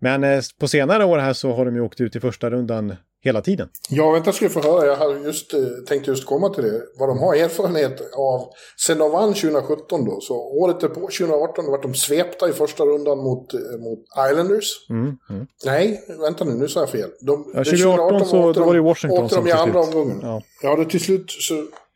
Men 0.00 0.24
eh, 0.24 0.42
på 0.60 0.68
senare 0.68 1.04
år 1.04 1.18
här 1.18 1.32
så 1.32 1.52
har 1.52 1.64
de 1.64 1.74
ju 1.74 1.80
åkt 1.80 2.00
ut 2.00 2.16
i 2.16 2.20
första 2.20 2.50
rundan 2.50 2.94
hela 3.22 3.40
tiden. 3.40 3.68
Ja, 3.90 4.10
vänta 4.10 4.32
ska 4.32 4.44
du 4.44 4.50
få 4.50 4.62
höra. 4.62 4.86
Jag 4.86 4.96
hade 4.96 5.20
just, 5.20 5.54
eh, 5.54 5.60
tänkte 5.88 6.10
just 6.10 6.26
komma 6.26 6.48
till 6.48 6.64
det. 6.64 6.82
Vad 6.98 7.08
de 7.08 7.18
har 7.18 7.34
erfarenhet 7.34 8.00
av. 8.16 8.48
Sen 8.86 8.98
de 8.98 9.12
vann 9.12 9.34
2017 9.34 10.04
då, 10.04 10.20
så 10.20 10.34
året 10.34 10.80
därpå, 10.80 11.00
2018, 11.00 11.66
vart 11.66 11.82
de 11.82 11.94
svepta 11.94 12.48
i 12.48 12.52
första 12.52 12.84
rundan 12.84 13.18
mot, 13.18 13.52
mot 13.78 14.30
Islanders. 14.30 14.86
Mm, 14.90 15.16
mm. 15.30 15.46
Nej, 15.64 16.04
vänta 16.20 16.44
nu, 16.44 16.50
nu 16.50 16.68
sa 16.68 16.80
jag 16.80 16.90
fel. 16.90 17.10
De, 17.20 17.52
ja, 17.54 17.64
2018, 17.64 18.20
2018 18.20 18.28
så 18.28 18.52
de, 18.52 18.66
var 18.66 18.74
det 18.74 18.80
Washington 18.80 19.24
åkte 19.24 19.36
de 19.36 19.48
i 19.48 19.52
andra 19.52 19.80
omgången. 19.80 20.18
Ja. 20.22 20.42
ja, 20.62 20.76
det 20.76 20.84
till 20.84 21.00
slut 21.00 21.30
så 21.30 21.54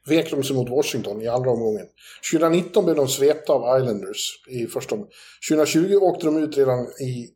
vek 0.08 0.30
de 0.30 0.42
sig 0.44 0.56
mot 0.56 0.70
Washington 0.70 1.22
i 1.22 1.28
andra 1.28 1.50
omgången. 1.50 1.86
2019 2.32 2.84
blev 2.84 2.96
de 2.96 3.08
svepta 3.08 3.52
av 3.52 3.80
Islanders 3.80 4.42
i 4.48 4.66
första 4.66 4.94
omgången. 4.94 5.12
2020 5.50 5.94
åkte 5.94 6.26
de 6.26 6.36
ut 6.36 6.56
redan 6.56 6.86
i 6.86 7.28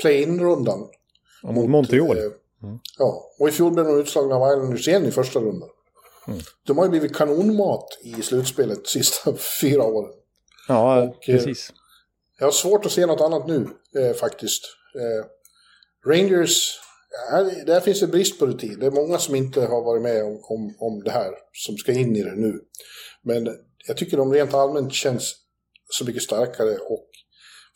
play-in-rundan. 0.00 0.88
Ja, 1.42 1.52
mot 1.52 1.70
Montreal. 1.70 2.18
Eh, 2.18 2.24
Mm. 2.62 2.78
Ja, 2.98 3.30
och 3.38 3.48
i 3.48 3.52
fjol 3.52 3.72
blev 3.72 3.86
de 3.86 4.00
utslagna 4.00 4.34
av 4.34 4.52
Islanders 4.52 4.88
igen 4.88 5.06
i 5.06 5.10
första 5.10 5.40
rundan. 5.40 5.68
Mm. 6.28 6.40
De 6.66 6.78
har 6.78 6.84
ju 6.84 6.90
blivit 6.90 7.16
kanonmat 7.16 7.98
i 8.02 8.22
slutspelet 8.22 8.84
de 8.84 8.88
sista 8.90 9.34
fyra 9.60 9.82
åren. 9.82 10.12
Ja, 10.68 11.02
och, 11.02 11.28
eh, 11.28 11.36
precis. 11.36 11.70
Eh, 11.70 11.76
jag 12.38 12.46
har 12.46 12.52
svårt 12.52 12.86
att 12.86 12.92
se 12.92 13.06
något 13.06 13.20
annat 13.20 13.46
nu, 13.46 13.68
eh, 13.96 14.16
faktiskt. 14.16 14.62
Eh, 14.94 15.26
Rangers, 16.10 16.80
här, 17.30 17.66
där 17.66 17.80
finns 17.80 18.00
det 18.00 18.06
brist 18.06 18.38
på 18.38 18.46
rutin. 18.46 18.78
Det 18.80 18.86
är 18.86 18.90
många 18.90 19.18
som 19.18 19.34
inte 19.34 19.60
har 19.60 19.84
varit 19.84 20.02
med 20.02 20.24
om, 20.24 20.40
om, 20.42 20.74
om 20.78 21.02
det 21.04 21.10
här, 21.10 21.30
som 21.52 21.76
ska 21.76 21.92
in 21.92 22.16
i 22.16 22.22
det 22.22 22.36
nu. 22.36 22.60
Men 23.22 23.48
jag 23.88 23.96
tycker 23.96 24.16
de 24.16 24.32
rent 24.32 24.54
allmänt 24.54 24.92
känns 24.92 25.34
så 25.90 26.04
mycket 26.04 26.22
starkare 26.22 26.76
och 26.76 27.08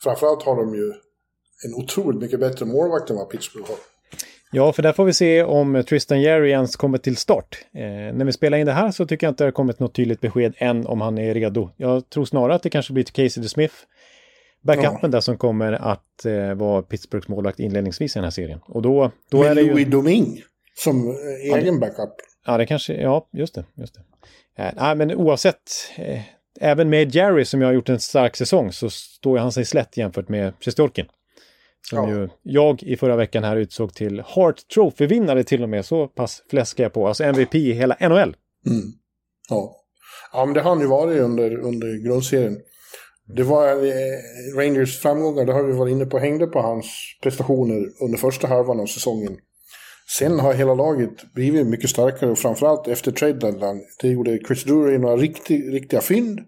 framförallt 0.03 0.43
har 0.43 0.55
de 0.55 0.75
ju 0.75 0.93
en 1.65 1.73
otroligt 1.83 2.21
mycket 2.21 2.39
bättre 2.39 2.65
målvakt 2.65 3.09
än 3.09 3.15
vad 3.15 3.29
Pittsburgh 3.29 3.67
har. 3.67 3.77
Ja, 4.51 4.73
för 4.73 4.83
där 4.83 4.93
får 4.93 5.05
vi 5.05 5.13
se 5.13 5.43
om 5.43 5.83
Tristan 5.89 6.21
Jerry 6.21 6.49
ens 6.49 6.75
kommer 6.75 6.97
till 6.97 7.17
start. 7.17 7.65
Eh, 7.73 7.81
när 8.15 8.25
vi 8.25 8.31
spelar 8.31 8.57
in 8.57 8.65
det 8.65 8.73
här 8.73 8.91
så 8.91 9.05
tycker 9.05 9.27
jag 9.27 9.31
inte 9.31 9.43
det 9.43 9.47
har 9.47 9.51
kommit 9.51 9.79
något 9.79 9.95
tydligt 9.95 10.21
besked 10.21 10.53
än 10.57 10.87
om 10.87 11.01
han 11.01 11.17
är 11.17 11.33
redo. 11.33 11.69
Jag 11.77 12.09
tror 12.09 12.25
snarare 12.25 12.55
att 12.55 12.63
det 12.63 12.69
kanske 12.69 12.93
blir 12.93 13.03
till 13.03 13.13
Casey 13.13 13.43
DeSmith, 13.43 13.75
backupen 14.67 14.99
ja. 15.01 15.07
där 15.07 15.21
som 15.21 15.37
kommer 15.37 15.73
att 15.73 16.25
eh, 16.25 16.53
vara 16.53 16.81
Pittsburghs 16.81 17.27
målvakt 17.27 17.59
inledningsvis 17.59 18.15
i 18.15 18.19
den 18.19 18.23
här 18.23 18.31
serien. 18.31 18.59
Och 18.65 18.81
då, 18.81 19.11
då 19.31 19.39
Med 19.39 19.51
är 19.51 19.55
det 19.55 19.61
ju... 19.61 19.69
Louis 19.69 19.87
Domingue 19.87 20.41
som 20.77 21.09
eh, 21.09 21.57
egen 21.57 21.79
backup. 21.79 22.13
Ja, 22.45 22.57
det 22.57 22.65
kanske, 22.65 22.93
ja, 22.93 23.29
just 23.33 23.55
det. 23.55 23.65
Just 23.75 23.93
det. 23.93 24.01
Eh, 24.63 24.73
nej, 24.75 24.95
men 24.95 25.15
oavsett, 25.15 25.71
eh, 25.95 26.21
även 26.59 26.89
med 26.89 27.15
Jerry 27.15 27.45
som 27.45 27.61
jag 27.61 27.67
har 27.67 27.73
gjort 27.73 27.89
en 27.89 27.99
stark 27.99 28.35
säsong 28.35 28.71
så 28.71 28.89
står 28.89 29.37
han 29.37 29.51
sig 29.51 29.65
slätt 29.65 29.97
jämfört 29.97 30.29
med 30.29 30.53
Sjestjorkin. 30.61 31.05
Som 31.89 32.09
ja. 32.09 32.09
ju 32.09 32.29
jag 32.41 32.83
i 32.83 32.97
förra 32.97 33.15
veckan 33.15 33.43
här 33.43 33.55
utsåg 33.55 33.93
till 33.93 34.23
Hart 34.25 34.67
Trophy-vinnare 34.73 35.43
till 35.43 35.63
och 35.63 35.69
med. 35.69 35.85
Så 35.85 36.07
pass 36.07 36.43
fläskar 36.49 36.83
jag 36.83 36.93
på. 36.93 37.07
Alltså 37.07 37.23
MVP 37.23 37.55
i 37.55 37.73
hela 37.73 37.97
NHL. 37.99 38.35
Mm. 38.65 38.93
Ja. 39.49 39.75
ja, 40.33 40.45
men 40.45 40.53
det 40.53 40.61
har 40.61 40.69
han 40.69 40.79
ju 40.79 40.87
varit 40.87 41.21
under, 41.21 41.57
under 41.57 42.05
grundserien. 42.05 42.57
Det 43.35 43.43
var 43.43 43.67
eh, 43.67 44.57
Rangers 44.57 44.99
framgångar, 44.99 45.45
det 45.45 45.53
har 45.53 45.63
vi 45.63 45.73
varit 45.73 45.91
inne 45.91 46.05
på, 46.05 46.19
hängde 46.19 46.47
på 46.47 46.59
hans 46.59 46.85
prestationer 47.23 48.03
under 48.03 48.17
första 48.17 48.47
halvan 48.47 48.79
av 48.79 48.85
säsongen. 48.85 49.37
Sen 50.17 50.39
har 50.39 50.53
hela 50.53 50.73
laget 50.73 51.33
blivit 51.33 51.67
mycket 51.67 51.89
starkare 51.89 52.31
och 52.31 52.37
framförallt 52.37 52.87
efter 52.87 53.11
trade 53.11 53.33
deadline. 53.33 53.81
Det 54.01 54.07
gjorde 54.07 54.39
Chris 54.47 54.63
Drury 54.63 54.97
några 54.97 55.15
riktig, 55.15 55.73
riktiga 55.73 56.01
fynd 56.01 56.39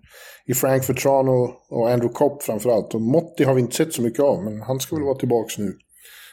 i 0.45 0.53
Frank 0.53 0.89
Vetrano 0.89 1.53
och 1.69 1.89
Andrew 1.89 2.13
Kopp 2.13 2.43
framförallt. 2.43 2.93
Och 2.93 3.01
Motti 3.01 3.43
har 3.43 3.53
vi 3.53 3.61
inte 3.61 3.75
sett 3.75 3.93
så 3.93 4.01
mycket 4.01 4.19
av, 4.19 4.43
men 4.43 4.61
han 4.61 4.79
ska 4.79 4.95
väl 4.95 5.05
vara 5.05 5.17
tillbaka 5.17 5.53
nu. 5.57 5.73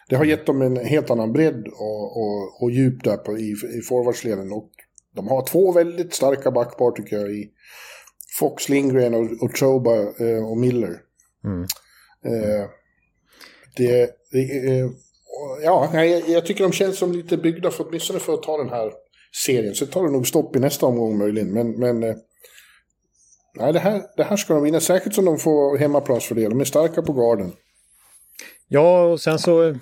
Det 0.08 0.16
har 0.16 0.24
gett 0.24 0.46
dem 0.46 0.62
en 0.62 0.76
helt 0.76 1.10
annan 1.10 1.32
bredd 1.32 1.66
och, 1.66 2.16
och, 2.16 2.62
och 2.62 2.70
djup 2.70 3.04
där 3.04 3.16
på, 3.16 3.38
i, 3.38 3.50
i 3.78 3.82
forwardsleden. 3.88 4.52
Och 4.52 4.70
de 5.14 5.28
har 5.28 5.46
två 5.46 5.72
väldigt 5.72 6.14
starka 6.14 6.50
backpar 6.50 6.90
tycker 6.90 7.16
jag 7.16 7.30
i 7.30 7.50
Fox 8.38 8.68
Lindgren 8.68 9.14
och, 9.14 9.42
och 9.42 9.58
Choba 9.58 9.94
eh, 9.96 10.50
och 10.50 10.56
Miller. 10.56 11.00
Mm. 11.44 11.62
Eh, 12.24 12.68
det, 13.76 14.10
det 14.32 14.68
eh, 14.68 14.90
ja, 15.62 15.90
jag, 15.92 16.28
jag, 16.28 16.46
tycker 16.46 16.62
de 16.62 16.72
känns 16.72 16.98
som 16.98 17.12
lite 17.12 17.36
byggda 17.36 17.70
för 17.70 17.86
åtminstone 17.88 18.18
för 18.18 18.34
att 18.34 18.42
ta 18.42 18.58
den 18.58 18.68
här 18.68 18.92
serien. 19.44 19.74
Så 19.74 19.86
tar 19.86 20.04
det 20.04 20.10
nog 20.10 20.26
stopp 20.26 20.56
i 20.56 20.58
nästa 20.58 20.86
omgång 20.86 21.18
möjligen. 21.18 21.52
Men, 21.52 21.70
men 21.70 22.02
eh, 22.02 22.16
nej, 23.54 23.72
det, 23.72 23.78
här, 23.78 24.02
det 24.16 24.24
här 24.24 24.36
ska 24.36 24.54
de 24.54 24.62
vinna. 24.62 24.80
Säkert 24.80 25.14
som 25.14 25.24
de 25.24 25.38
får 25.38 25.78
hemmaplansfördel. 25.78 26.50
De 26.50 26.60
är 26.60 26.64
starka 26.64 27.02
på 27.02 27.12
garden. 27.12 27.52
Ja, 28.68 29.02
och 29.02 29.20
sen 29.20 29.38
så 29.38 29.68
eh, 29.68 29.74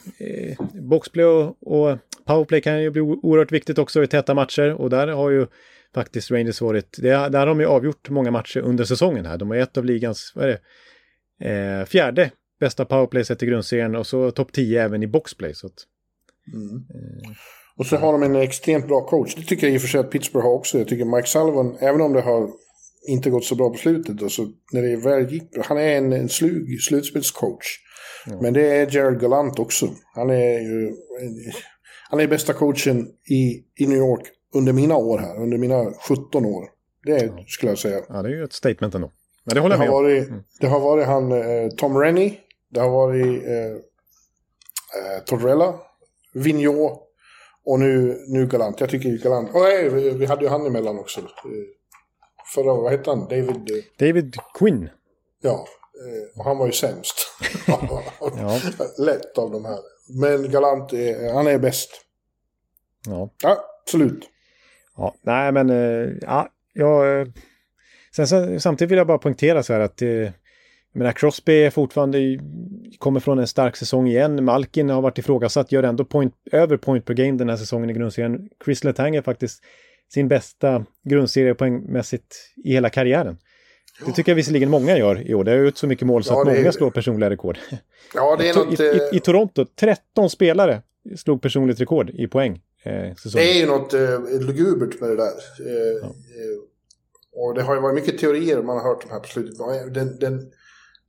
boxplay 0.90 1.24
och, 1.24 1.56
och 1.60 1.98
powerplay 2.24 2.60
kan 2.60 2.82
ju 2.82 2.90
bli 2.90 3.00
oerhört 3.00 3.52
viktigt 3.52 3.78
också 3.78 4.02
i 4.02 4.06
täta 4.06 4.34
matcher. 4.34 4.72
Och 4.72 4.90
där 4.90 5.08
har 5.08 5.30
ju 5.30 5.46
faktiskt 5.94 6.30
Rangers 6.30 6.60
varit, 6.60 6.96
där 7.02 7.38
har 7.38 7.46
de 7.46 7.60
ju 7.60 7.66
avgjort 7.66 8.10
många 8.10 8.30
matcher 8.30 8.60
under 8.60 8.84
säsongen 8.84 9.26
här. 9.26 9.38
De 9.38 9.50
är 9.50 9.56
ett 9.56 9.76
av 9.76 9.84
ligans, 9.84 10.32
vad 10.34 10.44
är 10.44 10.48
det, 10.48 10.60
eh, 11.50 11.84
fjärde 11.84 12.30
bästa 12.60 12.84
powerplay 12.84 13.24
sett 13.24 13.42
i 13.42 13.46
grundserien 13.46 13.96
och 13.96 14.06
så 14.06 14.30
topp 14.30 14.52
10 14.52 14.82
även 14.82 15.02
i 15.02 15.06
boxplay. 15.06 15.54
Så 15.54 15.66
att, 15.66 15.74
mm. 16.52 16.76
eh, 16.76 17.30
och 17.76 17.86
så 17.86 17.96
har 17.96 18.12
de 18.12 18.22
en 18.22 18.36
extremt 18.36 18.88
bra 18.88 19.00
coach. 19.00 19.34
Det 19.34 19.42
tycker 19.42 19.66
jag 19.66 19.74
i 19.74 19.78
och 19.78 19.82
för 19.82 19.88
sig 19.88 20.00
att 20.00 20.10
Pittsburgh 20.10 20.46
har 20.46 20.54
också. 20.54 20.78
Jag 20.78 20.88
tycker 20.88 21.04
Mike 21.04 21.28
Sullivan, 21.28 21.76
även 21.80 22.00
om 22.00 22.12
det 22.12 22.20
har 22.20 22.50
inte 23.08 23.30
gått 23.30 23.44
så 23.44 23.54
bra 23.54 23.70
på 23.70 23.76
slutet. 23.76 24.32
Så 24.32 24.48
när 24.72 24.82
det 24.82 24.96
väl 24.96 25.32
gick, 25.32 25.42
han 25.64 25.78
är 25.78 25.96
en, 25.96 26.12
en 26.12 26.28
slug 26.28 26.80
slutspelscoach. 26.80 27.78
Men 28.40 28.52
det 28.52 28.66
är 28.66 28.90
Gerald 28.90 29.20
Gallant 29.20 29.58
också. 29.58 29.88
Han 30.14 30.30
är 30.30 30.60
ju 30.60 30.92
han 32.10 32.20
är 32.20 32.26
bästa 32.26 32.52
coachen 32.52 33.08
i, 33.30 33.64
i 33.78 33.86
New 33.86 33.98
York 33.98 34.22
under 34.54 34.72
mina 34.72 34.96
år 34.96 35.18
här, 35.18 35.36
under 35.42 35.58
mina 35.58 35.92
17 36.08 36.44
år. 36.46 36.64
Det 37.04 37.32
skulle 37.46 37.72
jag 37.72 37.78
säga. 37.78 38.00
Ja, 38.08 38.22
det 38.22 38.28
är 38.28 38.32
ju 38.32 38.44
ett 38.44 38.52
statement 38.52 38.94
ändå. 38.94 39.10
Men 39.44 39.54
det 39.54 39.60
håller 39.60 39.78
Det 39.78 39.84
jag 39.84 39.92
har 39.92 40.02
med 40.02 40.12
om. 40.12 40.28
varit, 40.28 40.44
det 40.60 40.66
har 40.66 40.80
varit 40.80 41.06
han 41.06 41.32
eh, 41.32 41.68
Tom 41.76 41.98
Rennie, 41.98 42.38
det 42.70 42.80
har 42.80 42.90
varit 42.90 43.44
eh, 43.46 43.54
eh, 43.56 45.22
Torrella, 45.26 45.74
Vigneault 46.34 47.00
och 47.64 47.80
nu, 47.80 48.24
nu 48.28 48.46
Galant. 48.46 48.80
Jag 48.80 48.90
tycker 48.90 49.10
Galant... 49.10 49.54
Och 49.54 49.60
nej, 49.60 49.88
vi, 49.88 50.10
vi 50.10 50.26
hade 50.26 50.42
ju 50.44 50.48
han 50.48 50.66
emellan 50.66 50.98
också. 50.98 51.20
Eh, 51.20 51.26
förra, 52.54 52.74
vad 52.74 52.92
hette 52.92 53.10
han? 53.10 53.20
David... 53.20 53.50
Eh, 53.70 53.84
David 54.06 54.36
Quinn. 54.58 54.88
ja, 55.42 55.66
eh, 56.06 56.38
och 56.38 56.44
han 56.44 56.58
var 56.58 56.66
ju 56.66 56.72
sämst. 56.72 57.14
Lätt 58.98 59.38
av 59.38 59.50
de 59.50 59.64
här. 59.64 59.78
Men 60.20 60.50
Galant, 60.50 60.92
är, 60.92 61.32
han 61.32 61.46
är 61.46 61.58
bäst. 61.58 61.90
Ja. 63.06 63.30
Ja, 63.42 63.64
absolut. 63.82 64.28
Ja, 64.96 65.14
nej 65.22 65.52
men 65.52 65.70
eh, 65.70 66.08
ja, 66.22 66.48
jag... 66.72 67.20
eh, 67.20 67.26
Sen 68.16 68.26
så, 68.26 68.60
samtidigt 68.60 68.90
vill 68.90 68.98
jag 68.98 69.06
bara 69.06 69.18
poängtera 69.18 69.62
så 69.62 69.72
här 69.72 69.80
att 69.80 70.02
eh, 70.02 70.08
jag 70.08 70.32
menar, 70.92 71.12
Crosby 71.12 71.52
är 71.62 71.70
fortfarande 71.70 72.18
i- 72.18 72.40
kommer 72.98 73.20
från 73.20 73.38
en 73.38 73.46
stark 73.46 73.76
säsong 73.76 74.08
igen. 74.08 74.44
Malkin 74.44 74.90
har 74.90 75.02
varit 75.02 75.18
ifrågasatt, 75.18 75.72
gör 75.72 75.82
ändå 75.82 76.04
point, 76.04 76.34
över 76.52 76.76
point 76.76 77.04
per 77.04 77.14
game 77.14 77.32
den 77.38 77.48
här 77.48 77.56
säsongen 77.56 77.90
i 77.90 77.92
grundserien. 77.92 78.48
Chris 78.64 78.84
Letang 78.84 79.16
är 79.16 79.22
faktiskt 79.22 79.62
sin 80.14 80.28
bästa 80.28 80.84
grundserie 81.04 81.54
poängmässigt 81.54 82.36
i 82.64 82.72
hela 82.72 82.90
karriären. 82.90 83.38
Det 84.06 84.12
tycker 84.12 84.32
jag 84.32 84.36
visserligen 84.36 84.70
många 84.70 84.98
gör 84.98 85.28
i 85.30 85.34
år. 85.34 85.44
Det 85.44 85.50
har 85.50 85.58
ut 85.58 85.78
så 85.78 85.86
mycket 85.86 86.06
mål 86.06 86.24
så 86.24 86.32
Ja, 86.34 86.40
att 86.40 86.46
det 86.46 86.52
är- 86.52 86.56
många 86.56 86.72
slår 86.72 86.90
personliga 86.90 87.30
rekord. 87.30 87.58
Ja, 88.14 88.36
det 88.38 88.48
är 88.48 88.54
något... 88.54 88.80
I, 88.80 88.82
i, 88.84 89.16
I 89.16 89.20
Toronto, 89.20 89.64
13 89.76 90.30
spelare 90.30 90.82
slog 91.16 91.42
personligt 91.42 91.80
rekord 91.80 92.10
i 92.10 92.26
poäng. 92.26 92.60
Eh, 92.84 93.14
säsongen. 93.14 93.46
Det 93.46 93.52
är 93.52 93.60
ju 93.60 93.66
något 93.66 93.94
eh, 93.94 94.40
lugubert 94.40 95.00
med 95.00 95.10
det 95.10 95.16
där. 95.16 95.34
Eh, 95.60 96.04
eh, 96.06 96.58
och 97.36 97.54
det 97.54 97.62
har 97.62 97.74
ju 97.74 97.80
varit 97.80 97.94
mycket 97.94 98.18
teorier 98.18 98.62
man 98.62 98.76
har 98.76 98.84
hört 98.84 99.02
de 99.02 99.10
här 99.10 99.20
på 99.20 99.28
slutet. 99.28 99.58
Den, 99.94 100.18
den, 100.18 100.52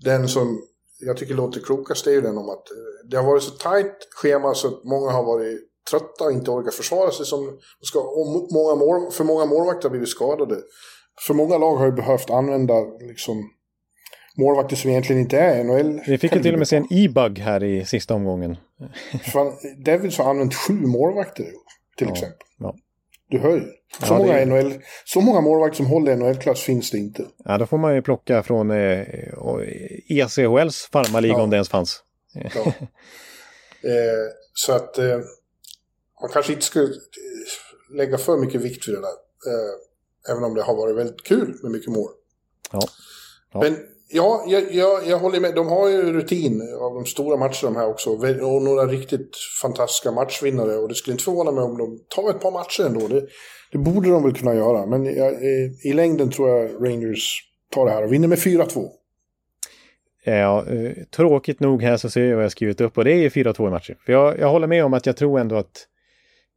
den 0.03 0.27
som 0.27 0.61
jag 0.99 1.17
tycker 1.17 1.33
låter 1.33 1.59
klokast 1.59 2.07
är 2.07 2.11
ju 2.11 2.21
den 2.21 2.37
om 2.37 2.49
att 2.49 2.71
eh, 2.71 3.09
det 3.09 3.17
har 3.17 3.23
varit 3.23 3.43
så 3.43 3.51
tajt 3.51 4.07
schema 4.11 4.53
så 4.53 4.67
att 4.67 4.83
många 4.83 5.11
har 5.11 5.23
varit 5.23 5.59
trötta 5.89 6.23
och 6.23 6.31
inte 6.31 6.51
orkat 6.51 6.73
försvara 6.73 7.11
sig 7.11 7.25
som 7.25 7.59
ska. 7.81 7.99
Och 7.99 8.27
många 8.53 8.75
mål, 8.75 9.11
för 9.11 9.23
många 9.23 9.45
målvakter 9.45 9.83
har 9.83 9.91
blivit 9.91 10.09
skadade. 10.09 10.61
För 11.27 11.33
många 11.33 11.57
lag 11.57 11.75
har 11.75 11.85
ju 11.85 11.91
behövt 11.91 12.29
använda 12.29 12.73
liksom, 12.99 13.49
målvakter 14.37 14.75
som 14.75 14.89
egentligen 14.91 15.21
inte 15.21 15.37
är 15.39 15.63
NHL. 15.63 16.01
Vi 16.07 16.17
fick 16.17 16.35
ju 16.35 16.41
till 16.41 16.53
och 16.53 16.59
med 16.59 16.67
se 16.67 16.75
en 16.75 16.87
e-bug 16.93 17.39
här 17.39 17.63
i 17.63 17.85
sista 17.85 18.13
omgången. 18.13 18.57
Devils 19.85 20.17
har 20.17 20.29
använt 20.29 20.53
sju 20.55 20.73
målvakter 20.73 21.45
till 21.97 22.09
exempel. 22.09 22.37
Ja. 22.59 22.75
Du 23.29 23.39
hör 23.39 23.51
ju. 23.55 23.61
Så, 23.99 24.13
Ja, 24.13 24.17
många 24.17 24.33
är- 24.39 24.45
NHL, 24.45 24.73
så 25.05 25.21
många 25.21 25.41
målvakter 25.41 25.75
som 25.77 25.85
håller 25.85 26.15
NHL-klass 26.15 26.59
finns 26.61 26.91
det 26.91 26.97
inte. 26.97 27.25
Ja, 27.45 27.57
då 27.57 27.65
får 27.65 27.77
man 27.77 27.95
ju 27.95 28.01
plocka 28.01 28.43
från 28.43 28.71
eh, 28.71 29.01
ECHLs 30.09 30.89
farmarliga 30.91 31.31
Ja. 31.33 31.41
om 31.43 31.49
det 31.49 31.55
ens 31.55 31.69
fanns. 31.69 32.03
Ja. 32.33 32.61
eh, 33.89 34.25
så 34.53 34.71
att 34.73 34.97
eh, 34.97 35.17
man 36.21 36.29
kanske 36.33 36.53
inte 36.53 36.65
ska 36.65 36.79
eh, 36.81 36.87
lägga 37.93 38.17
för 38.17 38.37
mycket 38.37 38.61
vikt 38.61 38.87
vid 38.87 38.95
det 38.95 39.01
där. 39.01 39.07
Eh, 39.53 40.31
även 40.33 40.43
om 40.43 40.53
det 40.53 40.61
har 40.63 40.75
varit 40.75 40.95
väldigt 40.97 41.23
kul 41.23 41.59
med 41.63 41.71
mycket 41.71 41.91
mål. 41.91 42.11
Ja. 42.71 42.81
Ja. 43.53 43.59
Men 43.61 43.77
ja, 44.09 44.43
jag, 44.47 44.63
jag, 44.71 45.07
jag 45.07 45.19
håller 45.19 45.39
med. 45.39 45.55
De 45.55 45.67
har 45.67 45.89
ju 45.89 46.13
rutin 46.13 46.61
av 46.81 46.93
de 46.93 47.05
stora 47.05 47.37
matcherna 47.37 47.79
här 47.79 47.89
också. 47.89 48.09
Och 48.09 48.61
några 48.61 48.85
riktigt 48.85 49.37
fantastiska 49.61 50.11
matchvinnare. 50.11 50.75
Och 50.77 50.89
det 50.89 50.95
skulle 50.95 51.13
inte 51.13 51.23
förvåna 51.23 51.51
mig 51.51 51.63
om 51.63 51.77
de 51.77 51.99
tar 52.09 52.29
ett 52.29 52.41
par 52.41 52.51
matcher 52.51 52.83
ändå. 52.85 53.07
Det, 53.07 53.27
det 53.71 53.77
borde 53.77 54.09
de 54.09 54.23
väl 54.23 54.33
kunna 54.33 54.55
göra. 54.55 54.85
Men 54.85 55.05
jag, 55.05 55.33
eh, 55.33 55.71
i 55.83 55.93
längden 55.93 56.31
tror 56.31 56.49
jag 56.49 56.71
Rangers 56.87 57.41
tar 57.71 57.85
det 57.85 57.91
här 57.91 58.03
och 58.03 58.13
vinner 58.13 58.27
med 58.27 58.37
4-2. 58.37 58.89
Ja, 60.23 60.65
eh, 60.67 60.91
tråkigt 61.15 61.59
nog 61.59 61.81
här 61.81 61.97
så 61.97 62.09
ser 62.09 62.25
jag 62.25 62.35
vad 62.35 62.43
jag 62.43 62.51
skrivit 62.51 62.81
upp 62.81 62.97
och 62.97 63.03
det 63.03 63.13
är 63.13 63.29
4-2 63.29 63.67
i 63.67 63.71
matcher. 63.71 63.97
För 64.05 64.13
jag, 64.13 64.39
jag 64.39 64.49
håller 64.49 64.67
med 64.67 64.85
om 64.85 64.93
att 64.93 65.05
jag 65.05 65.17
tror 65.17 65.39
ändå 65.39 65.55
att 65.55 65.87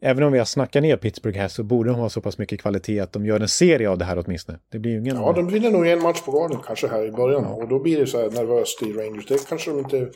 även 0.03 0.22
om 0.22 0.32
vi 0.32 0.38
har 0.38 0.46
snackat 0.46 0.82
ner 0.82 0.96
Pittsburgh 0.96 1.38
här 1.38 1.49
så 1.49 1.62
borde 1.62 1.90
de 1.90 1.99
ha 1.99 2.09
så 2.09 2.20
pass 2.20 2.38
mycket 2.38 2.61
kvalitet 2.61 3.01
att 3.01 3.12
de 3.12 3.26
gör 3.26 3.40
en 3.40 3.49
serie 3.49 3.90
av 3.90 3.99
det 3.99 4.05
här 4.05 4.22
åtminstone. 4.26 4.59
Det 4.72 4.78
blir 4.78 4.92
ju 4.92 4.99
ingen... 4.99 5.16
Ja, 5.16 5.32
de 5.32 5.49
vinner 5.49 5.70
nog 5.70 5.86
en 5.86 6.03
match 6.03 6.20
på 6.20 6.32
garden 6.32 6.59
kanske 6.66 6.88
här 6.88 7.07
i 7.07 7.11
början. 7.11 7.44
Och 7.44 7.68
då 7.68 7.82
blir 7.82 8.01
det 8.01 8.07
så 8.07 8.18
här 8.18 8.30
nervöst 8.30 8.82
i 8.82 8.92
Rangers. 8.92 9.26
Det 9.26 9.49
kanske 9.49 9.70
de 9.70 9.78
inte 9.78 10.09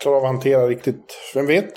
klarar 0.00 0.16
av 0.16 0.24
att 0.24 0.30
hantera 0.30 0.68
riktigt. 0.68 1.18
Vem 1.34 1.46
vet? 1.46 1.72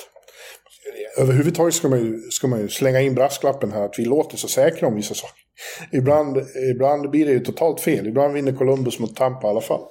Överhuvudtaget 1.17 1.73
ska 1.73 1.89
man 1.89 1.99
ju, 1.99 2.19
ska 2.19 2.47
man 2.47 2.59
ju 2.59 2.69
slänga 2.69 3.01
in 3.01 3.15
brasklappen 3.15 3.71
här 3.71 3.85
att 3.85 3.99
vi 3.99 4.05
låter 4.05 4.37
så 4.37 4.47
säkra 4.47 4.87
om 4.87 4.95
vissa 4.95 5.13
saker. 5.13 5.39
Ibland, 5.91 6.37
ibland 6.71 7.09
blir 7.09 7.25
det 7.25 7.31
ju 7.31 7.39
totalt 7.39 7.81
fel. 7.81 8.07
Ibland 8.07 8.33
vinner 8.33 8.51
Columbus 8.51 8.99
mot 8.99 9.15
Tampa 9.15 9.47
i 9.47 9.49
alla 9.49 9.61
fall. 9.61 9.81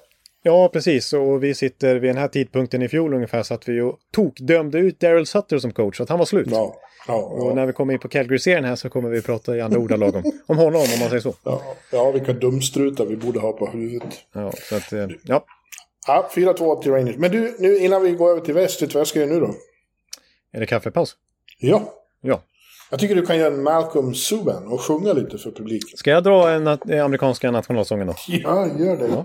Ja, 0.43 0.69
precis. 0.69 1.13
Och 1.13 1.45
vi 1.45 1.55
sitter 1.55 1.95
vid 1.95 2.11
den 2.11 2.17
här 2.17 2.29
tidpunkten 2.29 2.83
i 2.83 2.89
fjol 2.89 3.15
ungefär 3.15 3.43
så 3.43 3.55
att 3.55 3.69
vi 3.69 3.73
ju 3.73 3.93
tokdömde 4.15 4.79
ut 4.79 5.01
Daryl 5.01 5.27
Sutter 5.27 5.59
som 5.59 5.73
coach, 5.73 5.97
så 5.97 6.03
att 6.03 6.09
han 6.09 6.19
var 6.19 6.27
slut. 6.27 6.49
Ja, 6.51 6.77
ja, 7.09 7.15
Och 7.15 7.51
ja, 7.51 7.55
när 7.55 7.67
vi 7.67 7.73
kommer 7.73 7.93
in 7.93 7.99
på 7.99 8.09
Calgary-serien 8.09 8.65
här 8.65 8.77
så 8.77 8.91
kommer 8.91 9.09
vi 9.11 9.23
prata 9.23 9.57
i 9.57 9.61
andra 9.61 9.79
ordalag 9.79 10.17
om, 10.17 10.23
om 10.47 10.57
honom, 10.59 10.81
om 10.81 11.01
man 11.01 11.09
säger 11.09 11.21
så. 11.21 11.35
ja, 11.45 11.63
ja, 11.93 12.11
vilka 12.11 12.33
dumstrutar 12.33 13.05
vi 13.05 13.17
borde 13.17 13.41
ha 13.41 13.53
på 13.53 13.67
huvudet. 13.67 14.15
Ja, 14.35 14.53
så 14.69 14.77
att, 14.77 14.93
eh, 14.93 15.07
ja. 15.25 15.45
Ja, 16.07 16.31
4-2 16.35 16.83
till 16.83 16.93
Rangers. 16.93 17.17
Men 17.17 17.31
du, 17.31 17.57
nu 17.59 17.79
innan 17.79 18.03
vi 18.03 18.11
går 18.11 18.31
över 18.31 18.41
till 18.41 18.55
väst, 18.55 18.83
vet 18.83 18.91
du 18.91 18.95
vad 18.95 19.01
jag 19.01 19.07
ska 19.09 19.19
göra 19.21 19.31
nu 19.31 19.41
då? 19.41 19.55
Är 20.53 20.61
det 20.61 20.67
kaffepaus? 20.67 21.17
Ja, 21.59 21.95
Ja. 22.21 22.43
jag 22.91 23.01
tycker 23.01 23.15
du 23.15 23.27
kan 23.27 23.39
göra 23.39 23.55
en 23.55 23.63
Malcolm 23.63 24.15
Subban 24.15 24.67
och 24.67 24.81
sjunga 24.81 25.13
lite 25.13 25.39
för 25.39 25.51
publiken. 25.51 25.97
Ska 25.97 26.11
jag 26.11 26.25
dra 26.25 26.51
en 26.51 26.69
nat- 26.69 27.01
amerikanska 27.05 27.51
nationalsången 27.51 28.07
då? 28.07 28.15
Ja, 28.29 28.67
gör 28.79 28.97
det. 28.97 29.25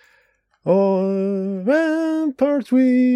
O'er 0.63 1.63
ramparts 1.63 2.71
we 2.71 3.15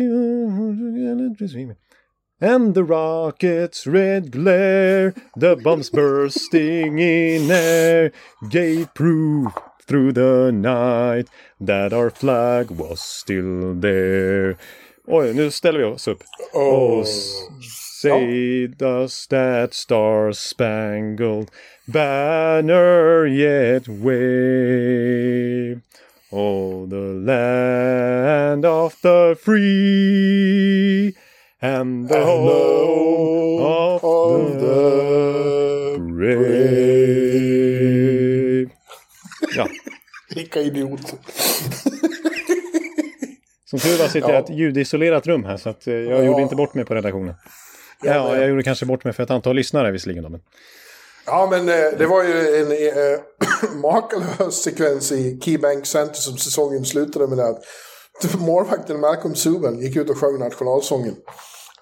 and 2.41 2.73
the 2.73 2.83
rocket's 2.83 3.85
red 3.87 4.31
glare, 4.31 5.13
the 5.37 5.55
bombs 5.55 5.89
bursting 5.89 6.99
in 6.99 7.51
air, 7.51 8.11
gave 8.49 8.93
proof 8.93 9.53
through 9.87 10.11
the 10.13 10.51
night 10.51 11.29
that 11.59 11.93
our 11.93 12.09
flag 12.09 12.71
was 12.71 12.99
still 12.99 13.75
there. 13.75 14.57
Oj, 15.07 15.33
nu 15.35 15.51
ställer 15.51 15.79
vi 15.79 15.85
oss 15.85 16.07
upp. 16.07 16.23
Oh. 16.53 16.99
Och 16.99 17.07
say 17.07 18.67
does 18.67 19.27
that 19.27 19.73
star-spangled 19.73 21.51
banner 21.87 23.27
yet 23.27 23.87
wave? 23.87 25.81
Oh, 26.37 26.85
the 26.89 27.13
land 27.31 28.65
of 28.65 28.95
the 29.01 29.35
free 29.35 31.13
and 31.61 32.09
the 32.09 32.19
home 32.19 33.61
of, 33.61 34.01
the, 34.59 35.97
brave. 37.35 38.69
Ja, 39.55 39.67
Vilka 40.35 40.59
idioter. 40.61 41.17
som 43.65 43.79
tur 43.79 43.97
var 43.99 44.07
sitter 44.07 44.29
jag 44.29 44.39
i 44.39 44.43
ett 44.43 44.49
ljudisolerat 44.59 45.27
rum 45.27 45.43
här 45.43 45.57
så 45.57 45.69
att 45.69 45.87
eh, 45.87 45.93
jag 45.93 46.19
Ja. 46.19 46.23
gjorde 46.23 46.41
inte 46.41 46.55
bort 46.55 46.73
mig 46.73 46.85
på 46.85 46.95
redaktionen. 46.95 47.33
Ja, 48.03 48.27
men- 48.31 48.39
jag 48.39 48.49
gjorde 48.49 48.63
kanske 48.63 48.85
bort 48.85 49.03
mig 49.03 49.13
för 49.13 49.23
ett 49.23 49.31
antal 49.31 49.55
lyssnare 49.55 49.91
visserligen. 49.91 50.23
Men... 50.31 50.41
Ja, 51.25 51.47
men 51.51 51.69
eh, 51.69 51.97
det 51.97 52.05
var 52.05 52.23
ju 52.23 52.55
en 52.55 52.71
eh, 52.71 53.19
makalös 53.81 54.63
sekvens 54.63 55.11
i 55.11 55.39
Keybank 55.41 55.85
Center 55.85 56.15
som 56.15 56.37
säsongen 56.37 56.85
slutade 56.85 57.27
med 57.27 57.37
det 57.37 57.47
att 57.49 57.63
målvakten 58.39 58.99
Malcolm 58.99 59.35
Subban 59.35 59.79
gick 59.79 59.95
ut 59.95 60.09
och 60.09 60.17
sjöng 60.17 60.39
nationalsången. 60.39 61.15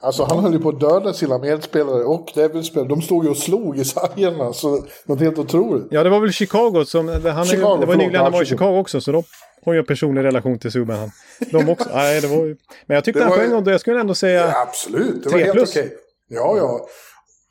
Alltså 0.02 0.24
han 0.24 0.40
höll 0.40 0.54
ju 0.54 0.60
på 0.60 0.70
att 0.70 0.80
döda 0.80 1.14
sina 1.14 1.38
medspelare 1.38 2.04
och 2.04 2.32
Devilspelare. 2.36 2.90
De 2.90 3.02
stod 3.02 3.24
ju 3.24 3.30
och 3.30 3.38
slog 3.38 3.80
i 3.80 3.86
sargerna, 3.86 4.54
så 4.54 4.86
något 5.06 5.20
helt 5.20 5.38
otroligt. 5.38 5.88
Ja, 5.90 6.04
det 6.04 6.10
var 6.10 6.20
väl 6.20 6.32
Chicago 6.32 6.86
som... 6.86 7.08
Han, 7.08 7.46
Chicago, 7.46 7.78
det 7.80 7.86
var 7.86 7.96
nyligen 7.96 8.22
han 8.22 8.32
var 8.32 8.42
i 8.42 8.46
Chicago 8.46 8.80
också, 8.80 9.02
så 9.02 9.12
då 9.12 9.24
har 9.66 9.74
ju 9.74 9.80
en 9.80 9.86
personlig 9.86 10.24
relation 10.24 10.60
till 10.60 10.72
Subban. 10.72 10.98
Han. 10.98 11.12
De 11.52 11.70
också. 11.70 11.90
Nej, 11.94 12.22
det 12.22 12.28
var 12.28 12.46
ju... 12.46 12.56
Men 12.86 12.96
jag 12.96 13.04
tyckte 13.04 13.20
Det 13.20 13.24
han 13.26 13.34
sjöng 13.34 13.50
ju- 13.50 13.56
och 13.56 13.72
jag 13.72 13.80
skulle 13.80 14.00
ändå 14.00 14.16
säga... 14.16 14.48
Ja, 14.48 14.62
absolut, 14.62 15.24
det 15.24 15.30
var 15.30 15.40
helt 15.40 15.70
okej. 15.70 15.94
Ja, 16.28 16.58
ja. 16.58 16.88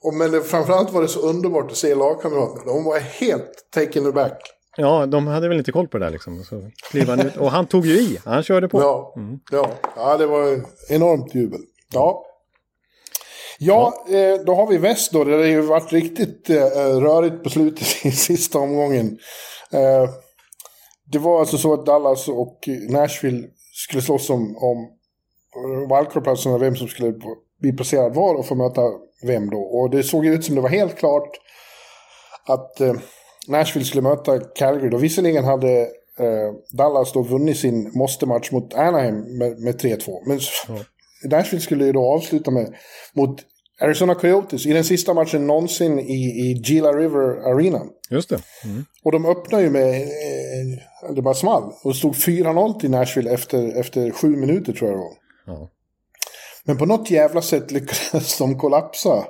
Och, 0.02 0.14
men 0.14 0.42
framförallt 0.42 0.92
var 0.92 1.02
det 1.02 1.08
så 1.08 1.20
underbart 1.20 1.70
att 1.70 1.76
se 1.76 1.94
lagkamraterna. 1.94 2.72
De 2.72 2.84
var 2.84 2.98
helt 2.98 3.52
taken 3.74 4.06
aback. 4.06 4.42
Ja, 4.76 5.06
de 5.06 5.26
hade 5.26 5.48
väl 5.48 5.58
inte 5.58 5.72
koll 5.72 5.88
på 5.88 5.98
det 5.98 6.04
där 6.04 6.12
liksom. 6.12 6.44
Så 6.44 6.56
ut. 6.94 7.36
Och 7.36 7.50
han 7.50 7.66
tog 7.66 7.86
ju 7.86 7.94
i. 7.94 8.18
Han 8.24 8.42
körde 8.42 8.68
på. 8.68 8.80
Ja, 8.80 9.14
ja. 9.50 9.70
ja, 9.96 10.16
det 10.16 10.26
var 10.26 10.60
enormt 10.88 11.34
jubel. 11.34 11.60
Ja. 11.92 12.26
Ja, 13.58 14.04
eh, 14.08 14.44
då 14.46 14.54
har 14.54 14.66
vi 14.66 14.78
väst 14.78 15.12
då. 15.12 15.24
Det 15.24 15.36
har 15.36 15.44
ju 15.44 15.60
varit 15.60 15.92
riktigt 15.92 16.50
eh, 16.50 16.56
rörigt 17.00 17.42
på 17.42 17.50
slutet 17.50 18.06
i 18.06 18.10
sista 18.12 18.58
omgången. 18.58 19.18
Eh, 19.72 20.10
det 21.12 21.18
var 21.18 21.40
alltså 21.40 21.58
så 21.58 21.74
att 21.74 21.86
Dallas 21.86 22.28
och 22.28 22.68
Nashville 22.88 23.48
skulle 23.72 24.02
slåss 24.02 24.30
om, 24.30 24.56
om 24.56 24.88
wildcard-platserna, 25.88 26.58
vem 26.58 26.76
som 26.76 26.88
skulle 26.88 27.14
bli 27.62 27.72
placerad 27.72 28.14
var 28.14 28.34
och 28.34 28.46
få 28.46 28.54
möta 28.54 28.82
vem 29.22 29.50
då. 29.50 29.58
Och 29.58 29.90
det 29.90 30.02
såg 30.02 30.26
ut 30.26 30.44
som 30.44 30.54
det 30.54 30.60
var 30.60 30.68
helt 30.68 30.96
klart 30.96 31.30
att 32.48 32.80
eh, 32.80 32.94
Nashville 33.48 33.86
skulle 33.86 34.02
möta 34.02 34.40
Calgary. 34.40 34.90
Då 34.90 34.96
visserligen 34.96 35.44
hade 35.44 35.80
eh, 36.18 36.76
Dallas 36.78 37.12
då 37.12 37.22
vunnit 37.22 37.58
sin 37.58 37.92
måste-match 37.94 38.50
mot 38.50 38.74
Anaheim 38.74 39.38
med, 39.38 39.58
med 39.58 39.80
3-2. 39.80 40.10
Men 40.26 40.40
Nashville 41.30 41.62
skulle 41.62 41.84
ju 41.84 41.92
då 41.92 42.04
avsluta 42.14 42.50
med 42.50 42.74
mot 43.14 43.40
Arizona 43.80 44.14
Coyotes 44.14 44.66
i 44.66 44.72
den 44.72 44.84
sista 44.84 45.14
matchen 45.14 45.46
någonsin 45.46 45.98
i, 45.98 46.12
i 46.12 46.62
Gila 46.64 46.92
River 46.92 47.52
Arena. 47.52 47.80
Just 48.10 48.28
det. 48.28 48.38
Och 49.04 49.12
de 49.12 49.26
öppnade 49.26 49.62
ju 49.64 49.70
med, 49.70 50.02
eh, 50.02 51.14
det 51.14 51.22
bara 51.22 51.34
small. 51.34 51.62
Och 51.84 51.90
det 51.90 51.98
stod 51.98 52.14
4-0 52.14 52.80
till 52.80 52.90
Nashville 52.90 53.30
efter, 53.30 53.80
efter 53.80 54.10
sju 54.10 54.28
minuter 54.28 54.72
tror 54.72 54.90
jag 54.90 54.98
det 54.98 55.02
var. 55.02 55.14
Ja. 55.46 55.70
Men 56.66 56.78
på 56.78 56.86
något 56.86 57.10
jävla 57.10 57.42
sätt 57.42 57.70
lyckades 57.70 58.38
de 58.38 58.58
kollapsa. 58.58 59.24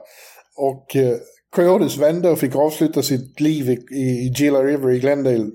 Och 0.57 0.97
eh, 0.97 1.17
Coyotes 1.57 1.97
vände 1.97 2.31
och 2.31 2.39
fick 2.39 2.57
avsluta 2.57 3.03
sitt 3.03 3.41
liv 3.41 3.71
i, 3.71 3.95
i 3.95 4.33
Gila 4.37 4.63
River 4.63 4.91
i 4.91 4.99
Glendale 4.99 5.51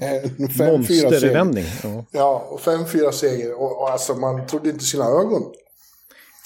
med 0.00 0.24
en 0.24 0.48
5-4 0.48 0.86
seger. 0.86 1.10
Monstervändning. 1.10 1.64
Ja. 1.82 2.04
Ja, 2.10 2.48
och 2.50 2.60
5-4 2.60 3.10
seger. 3.10 3.54
Och, 3.54 3.80
och 3.82 3.90
alltså 3.90 4.14
man 4.14 4.46
trodde 4.46 4.70
inte 4.70 4.84
sina 4.84 5.04
ögon. 5.04 5.42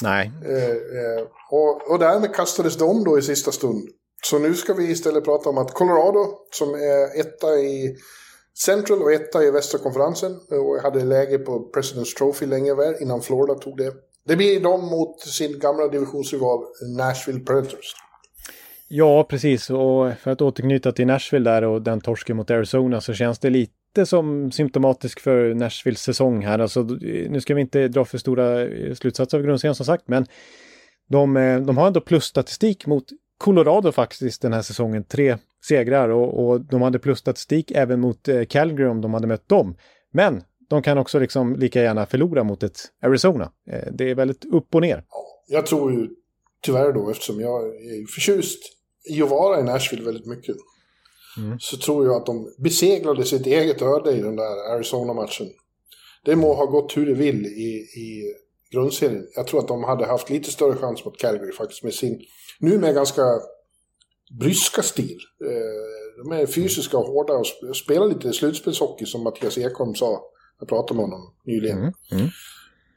Nej, 0.03 0.33
Eh, 0.47 0.71
eh, 0.71 1.27
och, 1.51 1.91
och 1.91 1.99
därmed 1.99 2.35
kastades 2.35 2.77
de 2.77 3.05
då 3.05 3.19
i 3.19 3.23
sista 3.23 3.53
stund. 3.53 3.89
Så 4.23 4.39
nu 4.39 4.55
ska 4.55 4.75
vi 4.75 4.91
istället 4.91 5.25
prata 5.25 5.49
om 5.49 5.59
att 5.59 5.75
Colorado, 5.75 6.27
som 6.51 6.75
är 6.75 7.21
etta 7.21 7.55
i 7.55 7.97
Central 8.65 9.03
och 9.03 9.13
etta 9.13 9.45
i 9.45 9.51
västra 9.51 9.79
konferensen, 9.79 10.41
och 10.51 10.83
hade 10.83 11.05
läge 11.05 11.39
på 11.39 11.71
President's 11.75 12.17
Trophy 12.19 12.47
länge 12.47 12.75
väl, 12.75 12.95
innan 13.01 13.21
Florida 13.21 13.55
tog 13.55 13.77
det. 13.77 13.93
Det 14.31 14.37
blir 14.37 14.61
de 14.61 14.87
mot 14.87 15.21
sin 15.21 15.59
gamla 15.59 15.89
divisionsrival 15.89 16.65
Nashville 16.97 17.41
Predators. 17.41 17.95
Ja, 18.89 19.25
precis. 19.25 19.71
Och 19.71 20.13
för 20.23 20.31
att 20.31 20.43
återknyta 20.43 20.93
till 20.93 21.07
Nashville 21.07 21.51
där 21.51 21.65
och 21.65 21.83
den 21.83 22.01
torsken 22.01 22.37
mot 22.37 22.51
Arizona 22.51 23.01
så 23.01 23.15
känns 23.15 23.39
det 23.39 23.51
lite 23.51 24.07
som 24.07 24.53
symptomatisk 24.53 25.21
för 25.21 25.55
Nashvilles 25.55 26.03
säsong 26.03 26.45
här. 26.45 26.59
Alltså, 26.59 26.83
nu 27.31 27.41
ska 27.41 27.55
vi 27.55 27.61
inte 27.61 27.89
dra 27.89 28.05
för 28.05 28.19
stora 28.19 28.63
eh, 28.63 28.95
slutsatser 28.95 29.39
av 29.39 29.45
grundserien 29.45 29.75
som 29.75 29.87
sagt, 29.87 30.09
men 30.09 30.27
de, 31.09 31.37
eh, 31.37 31.61
de 31.61 31.77
har 31.77 31.87
ändå 31.87 32.01
plusstatistik 32.01 32.87
mot 32.87 33.05
Colorado 33.39 33.93
faktiskt 33.93 34.43
den 34.43 34.53
här 34.53 34.63
säsongen. 34.63 35.05
Tre 35.05 35.37
segrar 35.65 36.09
och, 36.09 36.47
och 36.47 36.61
de 36.61 36.83
hade 36.83 36.99
plusstatistik 36.99 37.71
även 37.71 38.01
mot 38.01 38.29
eh, 38.29 38.45
Calgary 38.45 38.89
om 38.89 39.01
de 39.01 39.15
hade 39.15 39.27
mött 39.27 39.49
dem. 39.49 39.77
Men 40.13 40.43
de 40.71 40.83
kan 40.83 40.99
också 40.99 41.19
liksom 41.19 41.57
lika 41.57 41.83
gärna 41.83 42.07
förlora 42.07 42.45
mot 42.45 42.63
ett 42.63 42.79
Arizona. 43.03 43.53
Eh, 43.71 43.93
det 43.93 44.11
är 44.11 44.15
väldigt 44.15 44.45
upp 44.45 44.75
och 44.75 44.81
ner. 44.81 45.05
Jag 45.49 45.67
tror 45.67 45.93
ju 45.93 46.09
tyvärr 46.63 46.93
då, 46.93 47.11
eftersom 47.11 47.41
jag 47.41 47.67
är 47.67 48.07
förtjust 48.15 48.59
i 49.11 49.23
att 49.23 49.31
vara 49.31 49.61
i 49.61 49.63
Nashville 49.63 50.05
väldigt 50.05 50.27
mycket, 50.27 50.57
så 51.61 51.77
tror 51.77 52.07
jag 52.07 52.17
att 52.17 52.27
de 52.27 52.55
beseglade 52.59 53.25
sitt 53.25 53.47
eget 53.47 53.83
öde 53.83 54.13
i 54.13 54.21
den 54.21 54.37
där 54.37 54.75
Arizona-matchen. 54.75 55.47
Det 56.25 56.37
må 56.37 56.55
ha 56.55 56.65
gått 56.67 56.97
hur 56.97 57.07
det 57.07 57.15
vill 57.15 57.47
i, 57.47 57.69
i 58.01 58.35
grundserien. 58.73 59.27
Jag 59.37 59.47
tror 59.47 59.61
att 59.61 59.69
de 59.69 59.85
hade 59.85 60.07
haft 60.07 60.31
lite 60.31 60.51
större 60.51 60.77
chans 60.77 61.05
mot 61.05 61.19
Calgary 61.21 61.53
faktiskt 61.53 61.83
med 61.85 61.95
sin, 61.95 62.21
nu 62.61 62.79
med 62.79 62.95
ganska 62.95 63.23
bryska 64.41 64.83
stil. 64.83 65.19
Eh, 65.45 66.25
De 66.25 66.33
är 66.33 66.47
fysiska 66.47 66.99
och 66.99 67.07
hårda 67.07 67.33
och 67.33 67.45
sp- 67.45 67.73
spelar 67.73 68.07
lite 68.07 68.33
slutspelshockey 68.33 69.07
som 69.07 69.23
Mattias 69.23 69.59
Ekholm 69.59 69.95
sa. 69.95 70.21
Jag 70.61 70.69
pratade 70.69 71.01
med 71.01 71.11
honom 71.11 71.33
nyligen. 71.45 71.93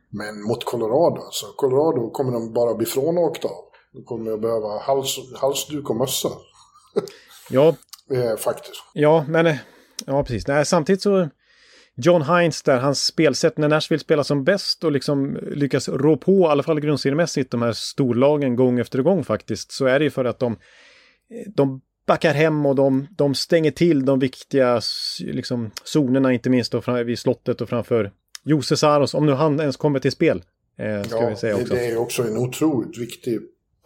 Men 0.09 0.41
mot 0.41 0.65
Colorado, 0.65 1.21
alltså. 1.21 1.45
Colorado 1.57 2.09
kommer 2.09 2.31
de 2.31 2.53
bara 2.53 2.73
bli 2.73 2.85
frånåkta 2.85 3.47
av. 3.47 3.63
De 3.93 4.03
kommer 4.03 4.31
att 4.31 4.41
behöva 4.41 4.79
hals, 4.79 5.19
halsduk 5.35 5.89
och 5.89 5.95
mössa. 5.95 6.29
Ja, 7.49 7.75
Eh, 8.11 8.37
faktiskt. 8.37 8.83
Ja, 8.93 9.25
men 9.27 9.47
eh, 9.47 9.55
ja, 10.05 10.23
precis. 10.23 10.47
Nej, 10.47 10.65
samtidigt 10.65 11.01
så 11.01 11.29
John 11.95 12.21
Hines 12.21 12.63
där, 12.63 12.79
hans 12.79 13.05
spelsätt 13.05 13.57
när 13.57 13.67
Nashville 13.67 13.99
spelar 13.99 14.23
som 14.23 14.43
bäst 14.43 14.83
och 14.83 14.91
liksom 14.91 15.37
lyckas 15.41 15.89
rå 15.89 16.17
på, 16.17 16.31
i 16.31 16.45
alla 16.45 16.63
fall 16.63 16.79
grundseriemässigt, 16.79 17.51
de 17.51 17.61
här 17.61 17.73
storlagen 17.73 18.55
gång 18.55 18.79
efter 18.79 19.01
gång 19.01 19.23
faktiskt, 19.23 19.71
så 19.71 19.85
är 19.85 19.99
det 19.99 20.05
ju 20.05 20.11
för 20.11 20.25
att 20.25 20.39
de, 20.39 20.51
eh, 20.53 21.51
de 21.55 21.81
backar 22.05 22.33
hem 22.33 22.65
och 22.65 22.75
de, 22.75 23.07
de 23.17 23.35
stänger 23.35 23.71
till 23.71 24.05
de 24.05 24.19
viktiga 24.19 24.81
liksom, 25.19 25.71
zonerna, 25.83 26.33
inte 26.33 26.49
minst 26.49 26.71
då 26.71 26.81
fram, 26.81 27.05
vid 27.05 27.19
slottet 27.19 27.61
och 27.61 27.69
framför 27.69 28.11
Jose 28.43 28.77
Saros, 28.77 29.13
om 29.13 29.25
nu 29.25 29.31
han 29.31 29.59
ens 29.59 29.77
kommer 29.77 29.99
till 29.99 30.11
spel. 30.11 30.43
Eh, 30.77 31.03
ska 31.03 31.29
vi 31.29 31.35
säga 31.35 31.55
också. 31.55 31.73
det 31.73 31.85
är 31.85 31.97
också 31.97 32.23
en 32.23 32.37
otroligt 32.37 32.97
viktig 32.97 33.39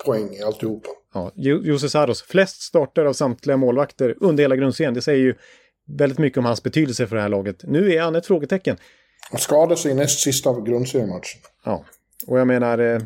poäng 0.06 0.34
i 0.34 0.42
alltihopa. 0.42 0.90
Ja, 1.14 1.32
Jo- 1.36 1.62
Jose 1.64 1.90
Saros, 1.90 2.22
flest 2.22 2.62
starter 2.62 3.06
av 3.06 3.14
samtliga 3.14 3.58
målvakter 3.58 4.16
under 4.20 4.44
hela 4.44 4.56
grundserien. 4.56 4.94
Det 4.94 5.02
säger 5.02 5.24
ju 5.24 5.36
väldigt 5.98 6.18
mycket 6.20 6.38
om 6.38 6.46
hans 6.46 6.64
betydelse 6.64 7.08
för 7.08 7.16
det 7.16 7.22
här 7.22 7.30
laget. 7.30 7.64
Nu 7.64 7.94
är 7.94 8.02
han 8.02 8.16
ett 8.16 8.26
frågetecken. 8.26 8.78
Han 9.32 9.40
skadade 9.40 9.76
sig 9.78 9.92
i 9.92 9.96
näst 9.96 10.20
sista 10.20 10.62
grundseriematchen. 10.62 11.42
Ja, 11.66 11.86
och 12.28 12.40
jag 12.40 12.48
menar 12.48 12.78
eh, 12.80 13.02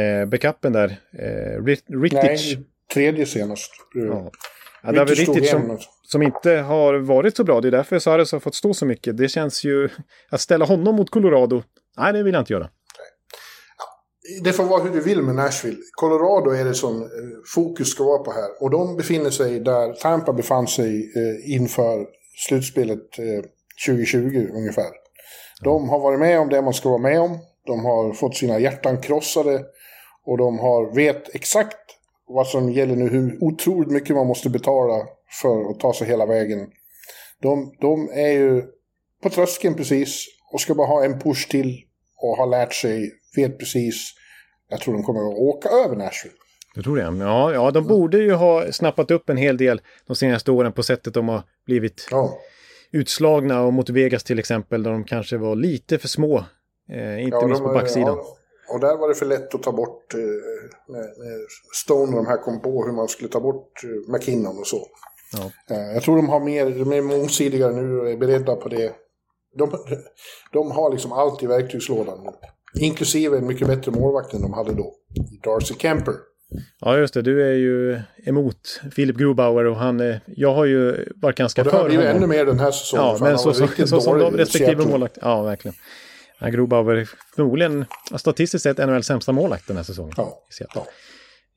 eh, 0.00 0.26
backupen 0.26 0.72
där, 0.72 0.96
eh, 1.12 1.62
Rit- 1.62 2.02
Rittich. 2.02 2.54
Nej, 2.56 2.64
tredje 2.94 3.26
senast. 3.26 3.70
Ja. 3.94 4.30
Ja, 4.82 4.92
David 4.92 5.18
igen. 5.18 5.46
som, 5.46 5.78
som 6.02 6.22
inte 6.22 6.50
har 6.50 6.94
varit 6.94 7.36
så 7.36 7.44
bra. 7.44 7.60
Det 7.60 7.68
är 7.68 7.72
därför 7.72 7.98
Saros 7.98 8.32
har 8.32 8.40
fått 8.40 8.54
stå 8.54 8.74
så 8.74 8.86
mycket. 8.86 9.16
Det 9.16 9.28
känns 9.28 9.64
ju... 9.64 9.88
Att 10.30 10.40
ställa 10.40 10.64
honom 10.64 10.96
mot 10.96 11.10
Colorado, 11.10 11.62
nej 11.96 12.12
det 12.12 12.22
vill 12.22 12.34
jag 12.34 12.40
inte 12.40 12.52
göra. 12.52 12.68
Det 14.42 14.52
får 14.52 14.64
vara 14.64 14.82
hur 14.82 14.90
du 14.90 15.00
vill 15.00 15.22
med 15.22 15.34
Nashville. 15.34 15.76
Colorado 15.92 16.50
är 16.50 16.64
det 16.64 16.74
som 16.74 17.02
eh, 17.02 17.08
fokus 17.54 17.88
ska 17.88 18.04
vara 18.04 18.18
på 18.18 18.32
här. 18.32 18.62
Och 18.62 18.70
de 18.70 18.96
befinner 18.96 19.30
sig 19.30 19.60
där 19.60 19.92
Tampa 19.92 20.32
befann 20.32 20.66
sig 20.66 21.12
eh, 21.16 21.54
inför 21.54 22.06
slutspelet 22.48 23.18
eh, 23.18 23.44
2020 23.86 24.48
ungefär. 24.54 24.90
De 25.64 25.88
har 25.88 26.00
varit 26.00 26.20
med 26.20 26.40
om 26.40 26.48
det 26.48 26.62
man 26.62 26.74
ska 26.74 26.88
vara 26.88 27.02
med 27.02 27.20
om. 27.20 27.38
De 27.66 27.84
har 27.84 28.12
fått 28.12 28.36
sina 28.36 28.58
hjärtan 28.58 29.00
krossade. 29.00 29.64
Och 30.26 30.38
de 30.38 30.58
har, 30.58 30.94
vet 30.94 31.34
exakt 31.34 31.83
vad 32.26 32.46
som 32.46 32.72
gäller 32.72 32.96
nu. 32.96 33.08
Hur 33.08 33.38
otroligt 33.40 33.90
mycket 33.90 34.16
man 34.16 34.26
måste 34.26 34.50
betala 34.50 35.06
för 35.42 35.70
att 35.70 35.80
ta 35.80 35.92
sig 35.92 36.06
hela 36.06 36.26
vägen. 36.26 36.68
De, 37.42 37.74
de 37.80 38.10
är 38.12 38.32
ju 38.32 38.62
på 39.22 39.30
tröskeln 39.30 39.74
precis. 39.74 40.26
Och 40.52 40.60
ska 40.60 40.74
bara 40.74 40.86
ha 40.86 41.04
en 41.04 41.18
push 41.18 41.48
till. 41.48 41.80
Och 42.16 42.36
har 42.36 42.46
lärt 42.46 42.74
sig, 42.74 43.12
vet 43.36 43.58
precis. 43.58 44.12
Jag 44.68 44.80
tror 44.80 44.94
de 44.94 45.02
kommer 45.02 45.20
att 45.20 45.38
åka 45.38 45.68
över 45.68 45.96
Nashville. 45.96 46.34
Du 46.74 46.82
tror 46.82 46.96
det? 46.96 47.24
Ja, 47.24 47.52
ja, 47.52 47.70
de 47.70 47.86
borde 47.86 48.18
ju 48.18 48.32
ha 48.32 48.72
snappat 48.72 49.10
upp 49.10 49.28
en 49.28 49.36
hel 49.36 49.56
del 49.56 49.80
de 50.06 50.16
senaste 50.16 50.50
åren 50.50 50.72
på 50.72 50.82
sättet 50.82 51.14
de 51.14 51.28
har 51.28 51.42
blivit 51.66 52.08
Ja, 52.10 52.38
utslagna 52.90 53.62
och 53.62 53.72
mot 53.72 53.90
Vegas 53.90 54.24
till 54.24 54.38
exempel, 54.38 54.82
där 54.82 54.90
de 54.90 55.04
kanske 55.04 55.36
var 55.36 55.56
lite 55.56 55.98
för 55.98 56.08
små. 56.08 56.44
Eh, 56.90 57.22
inte 57.22 57.36
ja, 57.36 57.46
minst 57.46 57.62
på 57.62 57.68
backsidan. 57.72 58.16
Ja, 58.16 58.36
och 58.68 58.80
där 58.80 58.96
var 58.96 59.08
det 59.08 59.14
för 59.14 59.26
lätt 59.26 59.54
att 59.54 59.62
ta 59.62 59.72
bort, 59.72 60.14
eh, 60.14 60.20
när, 60.88 60.98
när 61.00 61.38
Stone 61.84 62.16
och 62.16 62.24
de 62.24 62.26
här 62.26 62.36
kom 62.36 62.62
på 62.62 62.84
hur 62.84 62.92
man 62.92 63.08
skulle 63.08 63.28
ta 63.28 63.40
bort 63.40 63.84
eh, 63.84 64.12
McKinnon 64.12 64.58
och 64.58 64.66
så. 64.66 64.86
Ja. 65.32 65.74
Eh, 65.74 65.92
jag 65.94 66.02
tror 66.02 66.16
de 66.16 66.28
har 66.28 66.40
mer, 66.40 66.70
de 66.70 66.92
är 66.92 67.02
mångsidigare 67.02 67.72
nu 67.72 68.00
och 68.00 68.10
är 68.10 68.16
beredda 68.16 68.56
på 68.56 68.68
det. 68.68 68.92
De, 69.58 69.70
de 70.52 70.70
har 70.70 70.90
liksom 70.92 71.12
allt 71.12 71.42
i 71.42 71.46
verktygslådan 71.46 72.18
nu. 72.24 72.30
Inklusive 72.80 73.38
en 73.38 73.46
mycket 73.46 73.66
bättre 73.68 73.92
målvakt 73.92 74.34
än 74.34 74.42
de 74.42 74.52
hade 74.52 74.72
då. 74.74 74.94
Darcy 75.44 75.74
Kemper. 75.74 76.14
Ja, 76.80 76.98
just 76.98 77.14
det. 77.14 77.22
Du 77.22 77.42
är 77.50 77.54
ju 77.54 78.00
emot 78.26 78.80
Philip 78.94 79.16
Grubauer 79.16 79.64
och 79.64 79.76
han, 79.76 80.00
eh, 80.00 80.16
jag 80.26 80.54
har 80.54 80.64
ju 80.64 81.08
varit 81.16 81.36
ganska 81.36 81.62
Och 81.62 81.66
det 81.66 81.72
har 81.72 81.78
för 81.78 81.88
blivit 81.88 82.06
honom. 82.06 82.22
ännu 82.22 82.26
mer 82.26 82.44
den 82.46 82.58
här 82.58 82.70
säsongen. 82.70 83.06
Ja, 83.06 83.16
för 83.18 83.24
men 83.24 83.38
så, 83.38 83.52
så, 83.52 83.66
så 83.86 84.00
som 84.00 84.18
de 84.18 84.36
respektive 84.36 84.70
Seattle. 84.70 84.90
målvakt. 84.90 85.18
Ja, 85.20 85.42
verkligen. 85.42 85.74
Ja, 86.40 86.48
Grubauer, 86.48 87.08
förmodligen 87.36 87.84
statistiskt 88.16 88.62
sett 88.62 88.78
NHLs 88.78 89.06
sämsta 89.06 89.32
målvakt 89.32 89.66
den 89.68 89.76
här 89.76 89.84
säsongen. 89.84 90.14
Ja, 90.16 90.38
ja. 90.74 90.86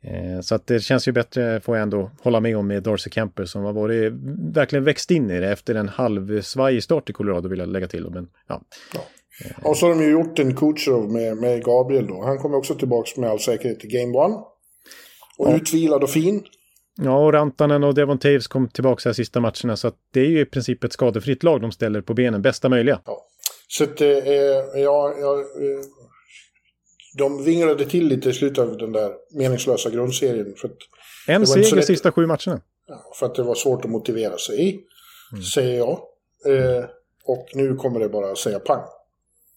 Eh, 0.04 0.42
så 0.42 0.56
att 0.56 0.68
det 0.68 0.80
känns 0.80 1.08
ju 1.08 1.12
bättre, 1.12 1.60
får 1.62 1.76
jag 1.76 1.84
ändå 1.84 2.12
hålla 2.22 2.40
med 2.40 2.58
om, 2.58 2.68
med 2.68 2.84
Darcy 2.84 3.10
Kemper 3.10 3.46
som 3.46 3.64
har 3.64 3.74
varit, 3.74 4.14
verkligen 4.54 4.84
växt 4.84 5.12
in 5.12 5.32
i 5.32 5.40
det 5.40 5.52
efter 5.52 5.76
en 5.76 5.90
halvsvajig 5.90 6.84
start 6.84 7.10
i 7.10 7.14
Colorado 7.14 7.50
vill 7.50 7.60
jag 7.60 7.68
lägga 7.70 7.88
till. 7.88 8.10
Men, 8.10 8.28
ja. 8.48 8.62
Ja. 8.94 9.02
Och 9.70 9.78
så 9.78 9.86
har 9.88 9.96
de 9.96 10.04
ju 10.04 10.10
gjort 10.12 10.40
en 10.40 10.56
Kucherov 10.56 11.12
med, 11.12 11.38
med 11.38 11.64
Gabriel 11.64 12.08
då. 12.08 12.24
Han 12.26 12.38
kommer 12.38 12.58
också 12.58 12.76
tillbaka 12.76 13.22
med 13.22 13.30
all 13.30 13.40
säkerhet 13.40 13.80
till 13.80 13.90
Game 13.90 14.18
One. 14.18 14.36
Och 15.38 15.48
Ja. 15.50 15.56
utvilad 15.56 16.04
och 16.04 16.10
fin. 16.10 16.44
ja, 17.02 17.18
och 17.26 17.34
Rantanen 17.34 17.84
och 17.84 17.94
Devon 17.96 18.18
Taves 18.20 18.48
kom 18.48 18.68
tillbaka 18.70 19.10
här 19.10 19.14
sista 19.14 19.40
matcherna 19.40 19.76
så 19.78 19.88
att 19.88 19.96
det 20.14 20.20
är 20.20 20.26
ju 20.30 20.40
i 20.40 20.46
princip 20.46 20.84
ett 20.84 20.94
skadefritt 20.94 21.44
lag 21.44 21.62
de 21.62 21.72
ställer 21.72 22.02
på 22.02 22.14
benen, 22.14 22.42
bästa 22.42 22.70
möjliga. 22.70 23.00
Ja. 23.06 23.24
Så 23.68 23.84
att, 23.84 24.02
eh, 24.02 24.10
ja, 24.76 25.14
ja, 25.20 25.40
eh, 25.40 25.86
de 27.18 27.44
vinglade 27.44 27.86
till 27.86 28.08
lite 28.08 28.30
i 28.30 28.34
slutet 28.34 28.60
av 28.64 28.78
den 28.78 28.92
där 28.92 29.12
meningslösa 29.34 29.90
grundserien. 29.90 30.56
För 30.58 30.72
En 31.28 31.48
seger 31.48 31.82
sista 31.82 32.12
sju 32.12 32.26
matcherna. 32.26 32.62
för 33.20 33.26
att 33.26 33.36
det 33.36 33.44
var 33.44 33.56
svårt 33.56 33.86
att 33.86 33.92
motivera 33.92 34.38
sig 34.38 34.70
i, 34.70 34.80
Mm. 35.32 35.44
säger 35.44 35.78
jag. 35.78 36.00
Eh, 36.46 36.86
och 37.26 37.48
nu 37.54 37.76
kommer 37.76 38.00
det 38.00 38.10
bara 38.10 38.36
säga 38.36 38.60
pang. 38.60 38.82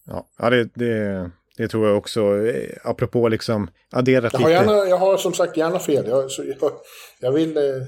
Ja, 0.05 0.27
ja 0.39 0.49
det, 0.49 0.69
det, 0.75 1.31
det 1.57 1.67
tror 1.67 1.87
jag 1.87 1.97
också. 1.97 2.21
Eh, 2.47 2.69
Apropå 2.83 3.27
liksom 3.29 3.69
adderat 3.91 4.33
Jag 4.33 4.39
har, 4.39 4.49
lite. 4.49 4.61
gärna, 4.61 4.89
jag 4.89 4.97
har 4.97 5.17
som 5.17 5.33
sagt 5.33 5.57
gärna 5.57 5.79
fel. 5.79 6.07
Jag, 6.07 6.31
så 6.31 6.43
jag, 6.43 6.71
jag 7.19 7.31
vill... 7.31 7.57
Eh, 7.57 7.63
eh, 7.63 7.81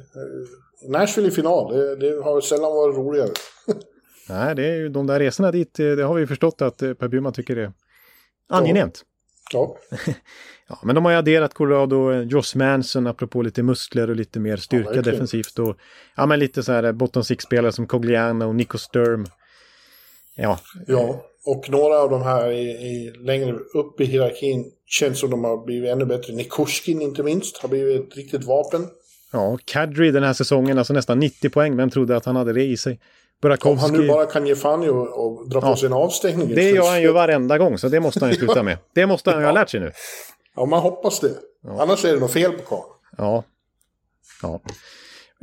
Nashville 0.89 1.27
i 1.27 1.31
final, 1.31 1.73
det, 1.73 1.95
det 1.95 2.23
har 2.23 2.41
sällan 2.41 2.71
varit 2.75 2.95
roligare. 2.97 3.29
Nej, 4.29 4.55
det 4.55 4.65
är 4.65 4.75
ju 4.75 4.89
de 4.89 5.07
där 5.07 5.19
resorna 5.19 5.51
dit, 5.51 5.79
eh, 5.79 5.85
det 5.91 6.03
har 6.03 6.15
vi 6.15 6.27
förstått 6.27 6.61
att 6.61 6.81
eh, 6.81 6.93
Per 6.93 7.07
Bjurman 7.07 7.33
tycker 7.33 7.57
är 7.57 7.71
angenämt. 8.49 9.01
Ja, 9.53 9.77
Ja, 10.67 10.79
men 10.83 10.95
de 10.95 11.05
har 11.05 11.11
ju 11.11 11.17
adderat 11.17 11.53
Colorado, 11.53 12.11
eh, 12.11 12.21
Josh 12.21 12.55
Manson, 12.57 13.07
apropå 13.07 13.41
lite 13.41 13.63
muskler 13.63 14.09
och 14.09 14.15
lite 14.15 14.39
mer 14.39 14.57
styrka 14.57 14.89
verkligen. 14.89 15.13
defensivt. 15.13 15.59
Och, 15.59 15.75
ja, 16.15 16.25
men 16.25 16.39
lite 16.39 16.63
så 16.63 16.71
här 16.71 16.91
bottom 16.91 17.23
six-spelare 17.23 17.71
som 17.71 17.87
Cogliano 17.87 18.47
och 18.47 18.55
Nico 18.55 18.77
Sturm. 18.77 19.25
Ja, 20.35 20.59
ja. 20.87 21.25
Och 21.45 21.69
några 21.69 21.95
av 21.99 22.09
de 22.09 22.21
här 22.21 22.51
i, 22.51 22.69
i, 22.69 23.13
längre 23.17 23.53
upp 23.73 24.01
i 24.01 24.05
hierarkin 24.05 24.71
känns 24.85 25.19
som 25.19 25.29
de 25.29 25.43
har 25.43 25.65
blivit 25.65 25.89
ännu 25.89 26.05
bättre. 26.05 26.33
Nikushkin 26.33 27.01
inte 27.01 27.23
minst 27.23 27.57
har 27.57 27.69
blivit 27.69 28.07
ett 28.07 28.17
riktigt 28.17 28.43
vapen. 28.43 28.87
ja 29.31 29.57
Kadri 29.65 30.11
den 30.11 30.23
här 30.23 30.33
säsongen, 30.33 30.77
alltså 30.77 30.93
nästan 30.93 31.19
90 31.19 31.49
poäng. 31.49 31.77
Vem 31.77 31.89
trodde 31.89 32.17
att 32.17 32.25
han 32.25 32.35
hade 32.35 32.53
det 32.53 32.63
i 32.63 32.77
sig? 32.77 32.99
Om 33.43 33.49
Burakovsky. 33.49 33.81
han 33.81 34.01
nu 34.01 34.07
bara 34.07 34.25
kan 34.25 34.47
ge 34.47 34.55
fan 34.55 34.89
och, 34.89 35.25
och 35.25 35.49
dra 35.49 35.61
på 35.61 35.67
Ja. 35.67 35.75
sig 35.77 35.85
en 35.87 35.93
avstängning. 35.93 36.55
Det 36.55 36.69
gör 36.69 36.89
han 36.89 37.01
ju 37.01 37.11
varenda 37.11 37.57
gång, 37.57 37.77
så 37.77 37.87
det 37.89 37.99
måste 37.99 38.19
han 38.19 38.29
ju 38.29 38.35
sluta 38.35 38.63
med. 38.63 38.77
Det 38.93 39.05
måste 39.05 39.31
han 39.31 39.39
ju 39.39 39.45
ha 39.45 39.53
lärt 39.53 39.69
sig 39.69 39.79
nu. 39.79 39.91
Ja, 40.55 40.65
man 40.65 40.79
hoppas 40.79 41.19
det. 41.19 41.31
Annars 41.79 42.05
är 42.05 42.13
det 42.13 42.19
något 42.19 42.31
fel 42.33 42.51
på 42.51 42.63
karln. 42.63 42.83
Ja. 43.17 43.43
ja. 44.41 44.61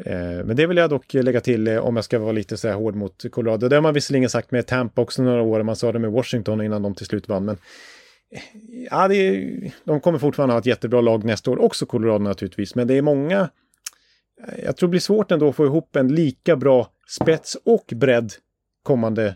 Eh, 0.04 0.44
Men 0.44 0.56
det 0.56 0.66
vill 0.66 0.76
jag 0.76 0.90
dock 0.90 1.14
lägga 1.14 1.40
till 1.40 1.68
eh, 1.68 1.78
om 1.78 1.96
jag 1.96 2.04
ska 2.04 2.18
vara 2.18 2.32
lite 2.32 2.56
så 2.56 2.68
här 2.68 2.74
hård 2.74 2.94
mot 2.94 3.24
Colorado. 3.32 3.68
Det 3.68 3.76
har 3.76 3.80
man 3.82 3.94
visserligen 3.94 4.30
sagt 4.30 4.50
med 4.50 4.66
Tampa 4.66 5.02
också 5.02 5.22
några 5.22 5.42
år. 5.42 5.62
Man 5.62 5.76
sa 5.76 5.92
det 5.92 5.98
med 5.98 6.10
Washington 6.12 6.60
innan 6.62 6.82
de 6.82 6.94
till 6.94 7.06
slut 7.06 7.28
vann. 7.28 7.44
Men 7.44 7.58
eh, 8.34 8.40
ja, 8.90 9.08
det 9.08 9.14
är, 9.16 9.72
de 9.84 10.00
kommer 10.00 10.18
fortfarande 10.18 10.54
ha 10.54 10.58
ett 10.58 10.66
jättebra 10.66 11.00
lag 11.00 11.24
nästa 11.24 11.50
år. 11.50 11.58
Också 11.62 11.86
Colorado 11.86 12.24
naturligtvis. 12.24 12.74
Men 12.74 12.86
det 12.86 12.94
är 12.98 13.02
många. 13.02 13.48
Jag 14.64 14.76
tror 14.76 14.86
det 14.88 14.90
blir 14.90 15.00
svårt 15.00 15.30
ändå 15.30 15.48
att 15.48 15.56
få 15.56 15.64
ihop 15.66 15.96
en 15.96 16.14
lika 16.14 16.56
bra 16.56 16.90
spets 17.08 17.56
och 17.64 17.84
bredd 17.96 18.32
kommande, 18.82 19.34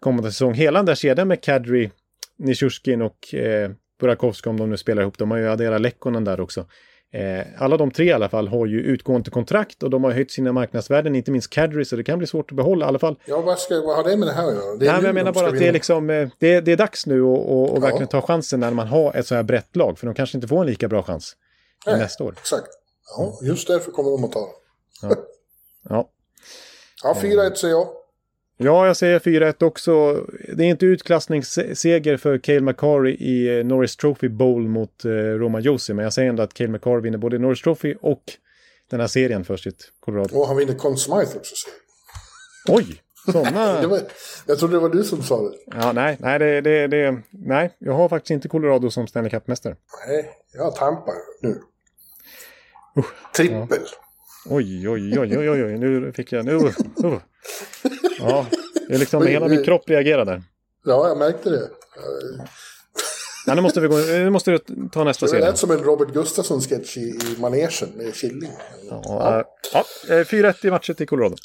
kommande 0.00 0.32
säsong. 0.32 0.54
Hela 0.54 0.78
den 0.78 0.86
där 0.86 0.94
kedjan 0.94 1.28
med 1.28 1.40
Kadri, 1.42 1.90
Nishushkin 2.38 3.02
och 3.02 3.34
eh, 3.34 3.70
Burakovsky 4.00 4.50
om 4.50 4.56
de 4.60 4.70
nu 4.70 4.76
spelar 4.76 5.02
ihop. 5.02 5.18
De 5.18 5.30
har 5.30 5.38
ju 5.38 5.48
adderat 5.48 5.80
Lekkonen 5.80 6.24
där 6.24 6.40
också. 6.40 6.66
Eh, 7.12 7.46
alla 7.58 7.76
de 7.76 7.90
tre 7.90 8.04
i 8.06 8.12
alla 8.12 8.28
fall 8.28 8.48
har 8.48 8.66
ju 8.66 8.80
utgående 8.80 9.30
kontrakt 9.30 9.82
och 9.82 9.90
de 9.90 10.04
har 10.04 10.10
höjt 10.10 10.30
sina 10.30 10.52
marknadsvärden, 10.52 11.14
inte 11.16 11.30
minst 11.30 11.50
Kadri, 11.50 11.84
så 11.84 11.96
det 11.96 12.04
kan 12.04 12.18
bli 12.18 12.26
svårt 12.26 12.50
att 12.50 12.56
behålla 12.56 12.86
i 12.86 12.88
alla 12.88 12.98
fall. 12.98 13.18
Ja, 13.26 13.40
vad, 13.40 13.58
ska, 13.58 13.80
vad 13.80 13.96
har 13.96 14.04
det 14.10 14.16
med 14.16 14.28
det 14.28 14.32
här 14.32 14.48
att 14.48 14.54
göra? 14.54 14.76
Det 14.76 14.86
är 14.86 14.92
Nej, 14.92 14.96
men 14.96 15.04
jag 15.04 15.14
menar 15.14 15.32
bara 15.32 15.48
att 15.48 15.58
det 15.58 15.68
är, 15.68 15.72
liksom, 15.72 16.10
eh, 16.10 16.28
det, 16.38 16.54
är- 16.54 16.62
det 16.62 16.72
är 16.72 16.76
dags 16.76 17.06
nu 17.06 17.20
att 17.20 17.26
och, 17.26 17.70
och 17.72 17.76
Ja. 17.76 17.80
verkligen 17.80 18.08
ta 18.08 18.22
chansen 18.22 18.60
när 18.60 18.70
man 18.70 18.86
har 18.86 19.16
ett 19.16 19.26
så 19.26 19.34
här 19.34 19.42
brett 19.42 19.76
lag, 19.76 19.98
för 19.98 20.06
de 20.06 20.14
kanske 20.14 20.36
inte 20.36 20.48
får 20.48 20.60
en 20.60 20.66
lika 20.66 20.88
bra 20.88 21.02
chans 21.02 21.36
Nej. 21.86 21.98
nästa 21.98 22.24
år. 22.24 22.34
Exakt. 22.38 22.66
Ja, 23.16 23.38
just 23.42 23.68
därför 23.68 23.92
kommer 23.92 24.10
de 24.10 24.24
att 24.24 24.32
ta 24.32 24.40
den. 25.02 25.16
Ja. 25.88 26.10
Ja, 27.02 27.16
4-1 27.22 27.54
säger 27.54 27.74
jag. 27.74 27.88
Ja, 28.56 28.86
jag 28.86 28.96
säger 28.96 29.18
4-1 29.18 29.64
också. 29.64 30.24
Det 30.56 30.64
är 30.64 30.68
inte 30.68 30.86
utklassningsseger 30.86 32.16
för 32.16 32.38
Cale 32.38 32.60
McCarry 32.60 33.14
i 33.14 33.58
eh, 33.58 33.64
Norris 33.64 33.96
Trophy 33.96 34.28
Bowl 34.28 34.68
mot 34.68 35.04
eh, 35.04 35.10
Roma 35.10 35.60
Josi, 35.60 35.94
men 35.94 36.02
jag 36.02 36.12
säger 36.12 36.28
ändå 36.28 36.42
att 36.42 36.54
Cale 36.54 36.70
McCarry 36.70 37.00
vinner 37.00 37.18
både 37.18 37.38
Norris 37.38 37.62
Trophy 37.62 37.94
och 38.00 38.22
den 38.90 39.00
här 39.00 39.06
serien 39.06 39.44
för 39.44 39.56
sitt 39.56 39.92
Colorado. 40.00 40.38
Och 40.38 40.46
han 40.46 40.56
vinner 40.56 40.74
Conn 40.74 40.96
Smythe 40.96 41.38
också. 41.38 41.54
Oj! 42.68 43.00
Det 43.80 43.86
var, 43.86 44.00
jag 44.46 44.58
trodde 44.58 44.74
det 44.74 44.80
var 44.80 44.88
du 44.88 45.04
som 45.04 45.22
sa 45.22 45.42
det. 45.42 45.56
Ja, 45.66 45.92
nej, 45.92 46.16
nej, 46.20 46.38
det, 46.38 46.60
det, 46.60 46.86
det, 46.86 47.22
nej, 47.30 47.76
jag 47.78 47.92
har 47.92 48.08
faktiskt 48.08 48.30
inte 48.30 48.48
Colorado 48.48 48.90
som 48.90 49.06
Stanley 49.06 49.30
Cup-mästare. 49.30 49.76
Nej, 50.06 50.30
jag 50.52 50.64
har 50.64 50.70
Tampa 50.70 51.12
nu. 51.42 51.60
Trippel. 53.36 53.78
Oj, 54.50 54.88
oj, 54.88 55.18
oj, 55.18 55.38
oj, 55.38 55.50
oj, 55.50 55.64
oj, 55.64 55.78
nu 55.78 56.12
fick 56.12 56.32
jag, 56.32 56.44
nu, 56.44 56.54
uh. 56.54 56.70
Ja, 58.18 58.46
det 58.88 58.94
är 58.94 58.98
liksom 58.98 59.22
Oj, 59.22 59.28
hela 59.28 59.48
min 59.48 59.64
kropp 59.64 59.90
reagerar 59.90 60.24
där. 60.24 60.42
Ja, 60.84 61.08
jag 61.08 61.18
märkte 61.18 61.50
det. 61.50 61.68
Ja, 63.46 63.54
nu 63.54 63.60
måste 63.62 63.80
vi 63.80 63.88
gå, 63.88 63.96
nu 63.96 64.30
måste 64.30 64.50
du 64.50 64.58
ta 64.92 65.04
nästa 65.04 65.26
Det 65.26 65.30
serie. 65.30 65.44
lät 65.44 65.58
som 65.58 65.70
en 65.70 65.78
Robert 65.78 66.08
Gustafsson-sketch 66.08 66.96
i, 66.96 67.00
i 67.00 67.36
manegen 67.38 67.88
med 67.96 68.14
Killing. 68.14 68.50
Ja, 68.90 69.44
ja, 69.72 69.84
eh, 70.08 70.24
4-1 70.24 70.66
i 70.66 70.70
matcher 70.70 70.92
till 70.92 71.08
Colorado. 71.08 71.36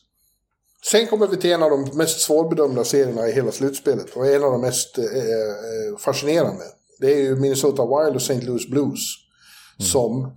Sen 0.91 1.07
kommer 1.07 1.27
vi 1.27 1.37
till 1.37 1.51
en 1.51 1.63
av 1.63 1.69
de 1.69 1.97
mest 1.97 2.19
svårbedömda 2.21 2.83
serierna 2.83 3.27
i 3.27 3.31
hela 3.31 3.51
slutspelet. 3.51 4.15
Och 4.15 4.27
en 4.27 4.43
av 4.43 4.51
de 4.51 4.61
mest 4.61 4.97
eh, 4.97 5.03
eh, 5.03 5.97
fascinerande. 5.97 6.63
Det 6.99 7.13
är 7.13 7.17
ju 7.19 7.35
Minnesota 7.35 7.83
Wild 7.83 8.15
och 8.15 8.21
St. 8.21 8.41
Louis 8.41 8.67
Blues. 8.69 8.99
Som 9.91 10.23
eh, 10.23 10.29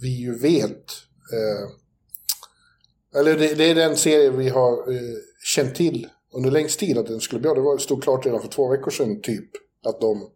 vi 0.00 0.08
ju 0.08 0.38
vet. 0.38 0.92
Eh, 1.32 1.70
eller 3.20 3.36
det, 3.36 3.54
det 3.54 3.70
är 3.70 3.74
den 3.74 3.96
serie 3.96 4.30
vi 4.30 4.48
har 4.48 4.92
eh, 4.92 5.16
känt 5.44 5.74
till 5.74 6.08
under 6.34 6.50
längst 6.50 6.80
tid 6.80 6.98
att 6.98 7.06
den 7.06 7.20
skulle 7.20 7.40
bli. 7.40 7.50
Det 7.54 7.60
var, 7.60 7.78
stod 7.78 8.02
klart 8.02 8.26
redan 8.26 8.40
för 8.40 8.48
två 8.48 8.68
veckor 8.68 8.90
sedan 8.90 9.20
typ. 9.22 9.50
Att 9.86 10.00
de, 10.00 10.30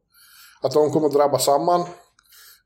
att 0.62 0.72
de 0.72 0.90
kommer 0.90 1.06
att 1.06 1.14
drabba 1.14 1.38
samman. 1.38 1.86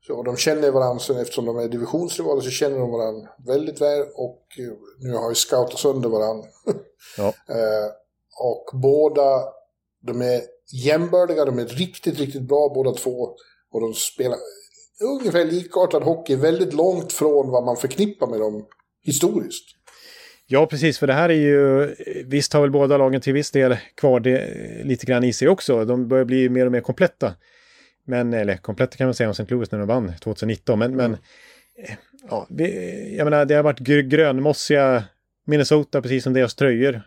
Så 0.07 0.23
de 0.23 0.37
känner 0.37 0.71
varandra, 0.71 0.99
så 0.99 1.19
eftersom 1.19 1.45
de 1.45 1.57
är 1.57 1.67
divisionsrivaler 1.67 2.41
så 2.41 2.49
känner 2.49 2.79
de 2.79 2.91
varandra 2.91 3.29
väldigt 3.45 3.81
väl 3.81 4.01
och 4.01 4.45
eh, 4.59 4.73
nu 4.99 5.13
har 5.13 5.29
ju 5.29 5.35
scoutat 5.35 5.79
sönder 5.79 6.09
varandra. 6.09 6.47
Ja. 7.17 7.33
Eh, 7.49 7.91
och 8.39 8.79
båda, 8.81 9.43
de 10.01 10.21
är 10.21 10.41
jämbördiga, 10.73 11.45
de 11.45 11.59
är 11.59 11.65
riktigt, 11.65 12.19
riktigt 12.19 12.41
bra 12.41 12.71
båda 12.75 12.91
två. 12.91 13.35
Och 13.71 13.81
de 13.81 13.93
spelar 13.93 14.37
ungefär 15.01 15.45
likartad 15.45 16.03
hockey, 16.03 16.35
väldigt 16.35 16.73
långt 16.73 17.13
från 17.13 17.49
vad 17.49 17.65
man 17.65 17.77
förknippar 17.77 18.27
med 18.27 18.39
dem 18.39 18.65
historiskt. 19.03 19.65
Ja, 20.47 20.65
precis, 20.65 20.99
för 20.99 21.07
det 21.07 21.13
här 21.13 21.29
är 21.29 21.33
ju, 21.33 21.95
visst 22.25 22.53
har 22.53 22.61
väl 22.61 22.71
båda 22.71 22.97
lagen 22.97 23.21
till 23.21 23.33
viss 23.33 23.51
del 23.51 23.77
kvar 23.95 24.19
det 24.19 24.49
lite 24.83 25.05
grann 25.05 25.23
i 25.23 25.33
sig 25.33 25.47
också. 25.47 25.85
De 25.85 26.07
börjar 26.07 26.25
bli 26.25 26.49
mer 26.49 26.65
och 26.65 26.71
mer 26.71 26.81
kompletta. 26.81 27.33
Men, 28.07 28.33
eller 28.33 28.57
kompletta 28.57 28.97
kan 28.97 29.07
man 29.07 29.13
säga 29.13 29.29
om 29.29 29.31
St. 29.31 29.45
Louis 29.53 29.71
när 29.71 29.79
de 29.79 29.87
vann 29.87 30.13
2019, 30.23 30.79
men, 30.79 30.95
men 30.95 31.13
eh, 31.13 31.95
ja, 32.29 32.47
jag 33.17 33.25
menar, 33.25 33.45
det 33.45 33.55
har 33.55 33.63
varit 33.63 33.79
gr- 33.79 34.01
grönmossiga 34.01 35.03
Minnesota, 35.47 36.01
precis 36.01 36.23
som 36.23 36.33
deras 36.33 36.55
tröjor 36.55 37.01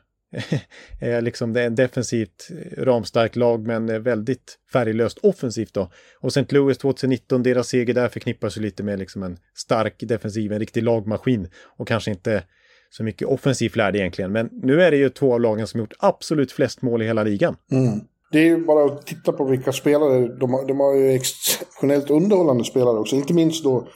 är 1.01 1.15
eh, 1.17 1.23
liksom 1.23 1.53
det 1.53 1.63
är 1.63 1.67
en 1.67 1.75
defensivt 1.75 2.49
eh, 2.51 2.85
ramstarkt 2.85 3.37
lag, 3.37 3.67
men 3.67 3.89
eh, 3.89 3.99
väldigt 3.99 4.59
färglöst 4.73 5.19
offensivt 5.23 5.75
då. 5.75 5.91
Och 6.21 6.29
St. 6.29 6.55
Louis 6.55 6.79
2019, 6.79 7.43
deras 7.43 7.69
seger 7.69 7.95
där 7.95 8.09
förknippas 8.09 8.57
ju 8.57 8.61
lite 8.61 8.83
med 8.83 8.99
liksom 8.99 9.23
en 9.23 9.39
stark 9.55 9.95
defensiv, 9.99 10.53
en 10.53 10.59
riktig 10.59 10.83
lagmaskin 10.83 11.49
och 11.77 11.89
kanske 11.89 12.11
inte 12.11 12.43
så 12.91 13.05
mycket 13.05 13.29
offensivt 13.29 13.77
lärd 13.77 13.97
egentligen. 13.97 14.33
Men 14.33 14.49
nu 14.53 14.83
är 14.83 14.91
det 14.91 14.97
ju 14.97 15.09
två 15.09 15.35
av 15.35 15.41
lagen 15.41 15.67
som 15.67 15.81
gjort 15.81 15.95
absolut 15.99 16.53
flest 16.53 16.83
mål 16.83 17.03
i 17.03 17.07
hela 17.07 17.23
ligan. 17.23 17.57
Mm. 17.71 18.01
Det 18.33 18.39
är 18.39 18.45
ju 18.45 18.65
bara 18.65 18.85
att 18.85 19.07
titta 19.07 19.33
på 19.33 19.45
vilka 19.45 19.73
spelare, 19.73 20.39
de 20.39 20.55
har, 20.55 20.69
de 20.69 20.81
har 20.81 20.95
ju 20.95 21.11
exceptionellt 21.13 22.11
underhållande 22.11 22.65
spelare 22.65 22.99
också. 22.99 23.17
Inte 23.17 23.35
minst 23.35 23.65
då 23.65 23.89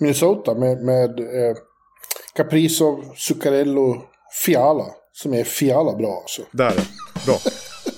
Minnesota 0.00 0.54
med, 0.54 0.82
med 0.82 1.20
eh, 1.20 1.56
Kaprizov, 2.34 3.04
Zuccarello, 3.16 3.96
Fiala. 4.44 4.84
Som 5.22 5.34
är 5.34 5.44
Fiala 5.44 5.96
bra 5.96 6.16
alltså. 6.20 6.42
Där, 6.52 6.74
bra. 7.26 7.38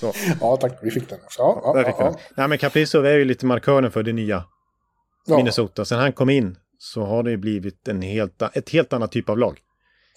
bra. 0.01 0.13
Ja 0.41 0.57
tack, 0.57 0.79
vi 0.83 0.91
fick 0.91 1.09
den. 1.09 1.19
också. 1.25 1.43
Ja, 1.43 1.61
ja, 1.65 1.73
Där 1.73 1.85
fick 1.85 1.95
ja, 1.99 2.05
den. 2.05 2.15
Nej 2.37 2.49
men 2.49 2.59
Kaprizov 2.59 3.07
är 3.07 3.19
ju 3.19 3.25
lite 3.25 3.47
markören 3.47 3.91
för 3.91 4.03
det 4.03 4.13
nya. 4.13 4.45
Minnesota. 5.29 5.85
Sen 5.85 5.99
han 5.99 6.13
kom 6.13 6.31
in 6.31 6.57
så 6.79 7.03
har 7.05 7.23
det 7.23 7.31
ju 7.31 7.37
blivit 7.37 7.89
en 7.89 8.03
helt, 8.03 8.43
ett 8.55 8.71
helt 8.71 8.93
annat 8.93 9.13
typ 9.13 9.29
av 9.29 9.39
lag. 9.39 9.59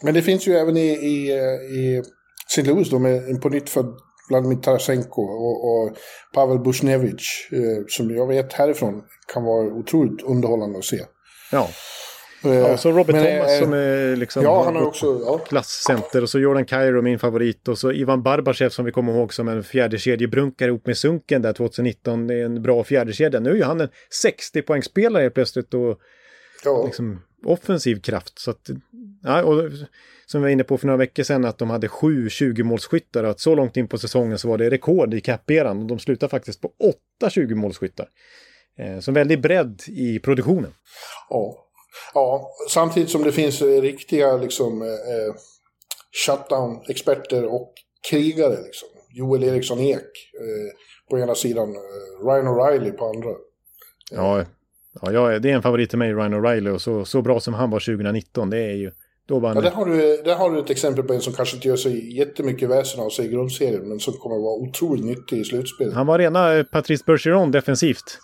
Men 0.03 0.13
det 0.13 0.21
finns 0.21 0.47
ju 0.47 0.53
även 0.53 0.77
i, 0.77 0.87
i, 0.87 1.31
i 1.79 2.03
St. 2.47 2.61
Louis 2.63 2.89
då 2.89 2.99
med 2.99 3.29
en 3.29 3.39
på 3.39 3.49
nytt 3.49 3.69
för 3.69 3.85
Vladimir 4.29 4.57
Tarasenko 4.57 5.21
och, 5.21 5.71
och 5.71 5.97
Pavel 6.33 6.59
Bushnevich. 6.59 7.49
Eh, 7.51 7.83
som 7.87 8.15
jag 8.15 8.27
vet 8.27 8.53
härifrån 8.53 9.03
kan 9.33 9.43
vara 9.43 9.65
otroligt 9.65 10.21
underhållande 10.21 10.79
att 10.79 10.85
se. 10.85 11.01
Ja. 11.51 11.69
Eh, 12.43 12.53
ja, 12.53 12.77
så 12.77 12.91
Robert 12.91 13.15
men, 13.15 13.25
Thomas 13.25 13.51
eh, 13.51 13.59
som 13.59 13.73
är 13.73 14.15
liksom 14.15 14.43
Ja, 14.43 14.63
han 14.63 14.75
har 14.75 14.85
också... 14.85 15.21
Ja. 15.25 15.37
klasscenter 15.37 16.21
och 16.21 16.29
så 16.29 16.39
Jordan 16.39 16.65
Cairo 16.65 17.01
min 17.01 17.19
favorit 17.19 17.67
och 17.67 17.77
så 17.77 17.91
Ivan 17.91 18.23
Barbachev 18.23 18.69
som 18.69 18.85
vi 18.85 18.91
kommer 18.91 19.13
ihåg 19.13 19.33
som 19.33 19.47
en 19.47 19.63
fjärdekedjebrunkare 19.63 20.69
ihop 20.69 20.85
med 20.87 20.97
Sunken 20.97 21.41
där 21.41 21.53
2019. 21.53 22.27
Det 22.27 22.33
är 22.33 22.45
en 22.45 22.61
bra 22.61 22.83
fjärdekedja. 22.83 23.39
Nu 23.39 23.49
är 23.49 23.55
ju 23.55 23.63
han 23.63 23.81
en 23.81 23.89
60-poängsspelare 24.25 25.21
helt 25.21 25.33
plötsligt 25.33 25.73
och 25.73 25.99
ja. 26.65 26.85
liksom 26.85 27.21
offensiv 27.45 28.01
kraft. 28.01 28.39
Så 28.39 28.51
att, 28.51 28.69
ja, 29.23 29.43
och 29.43 29.71
som 30.25 30.41
vi 30.41 30.45
var 30.45 30.49
inne 30.49 30.63
på 30.63 30.77
för 30.77 30.87
några 30.87 30.97
veckor 30.97 31.23
sedan 31.23 31.45
att 31.45 31.57
de 31.57 31.69
hade 31.69 31.87
sju 31.87 32.27
20-målsskyttar 32.27 33.23
och 33.23 33.29
att 33.29 33.39
så 33.39 33.55
långt 33.55 33.77
in 33.77 33.87
på 33.87 33.97
säsongen 33.97 34.39
så 34.39 34.47
var 34.47 34.57
det 34.57 34.69
rekord 34.69 35.13
i 35.13 35.21
cap-eran 35.21 35.81
och 35.81 35.87
de 35.87 35.99
slutar 35.99 36.27
faktiskt 36.27 36.61
på 36.61 36.67
åtta 36.67 37.29
20-målsskyttar. 37.29 38.05
Eh, 38.77 38.99
så 38.99 39.11
väldigt 39.11 39.41
bredd 39.41 39.81
i 39.87 40.19
produktionen. 40.19 40.71
Ja. 41.29 41.64
Ja, 42.13 42.51
samtidigt 42.69 43.09
som 43.09 43.23
det 43.23 43.31
finns 43.31 43.61
eh, 43.61 43.81
riktiga 43.81 44.37
liksom, 44.37 44.81
eh, 44.81 45.35
shutdown-experter 46.25 47.45
och 47.45 47.73
krigare. 48.09 48.61
Liksom. 48.63 48.89
Joel 49.13 49.43
Eriksson 49.43 49.79
Ek 49.79 50.01
eh, 50.01 50.73
på 51.09 51.19
ena 51.19 51.35
sidan, 51.35 51.69
eh, 51.75 52.27
Ryan 52.27 52.47
O'Reilly 52.47 52.91
på 52.91 53.05
andra. 53.05 53.29
Ja, 54.11 54.45
ja 55.01 55.11
jag, 55.11 55.41
det 55.41 55.51
är 55.51 55.55
en 55.55 55.61
favorit 55.61 55.89
till 55.89 55.99
mig, 55.99 56.13
Ryan 56.13 56.33
O'Reilly, 56.33 56.69
och 56.69 56.81
så, 56.81 57.05
så 57.05 57.21
bra 57.21 57.39
som 57.39 57.53
han 57.53 57.69
var 57.69 57.79
2019, 57.79 58.49
det 58.49 58.57
är 58.57 58.75
ju... 58.75 58.91
Då 59.27 59.39
var 59.39 59.49
han... 59.49 59.57
Ja, 59.57 59.61
där, 59.69 59.71
har 59.71 59.85
du, 59.85 60.21
där 60.23 60.35
har 60.35 60.51
du 60.51 60.59
ett 60.59 60.69
exempel 60.69 61.03
på 61.03 61.13
en 61.13 61.21
som 61.21 61.33
kanske 61.33 61.55
inte 61.55 61.67
gör 61.67 61.75
sig 61.75 62.17
jättemycket 62.17 62.69
väsen 62.69 62.99
av 62.99 63.09
sig 63.09 63.25
i 63.25 63.29
grundserien, 63.29 63.89
men 63.89 63.99
som 63.99 64.13
kommer 64.13 64.35
vara 64.35 64.55
otroligt 64.55 65.05
nyttig 65.05 65.37
i 65.37 65.43
slutspelet. 65.43 65.93
Han 65.93 66.07
var 66.07 66.19
rena 66.19 66.53
eh, 66.53 66.63
Patrice 66.63 67.05
Bergeron 67.05 67.51
defensivt 67.51 68.19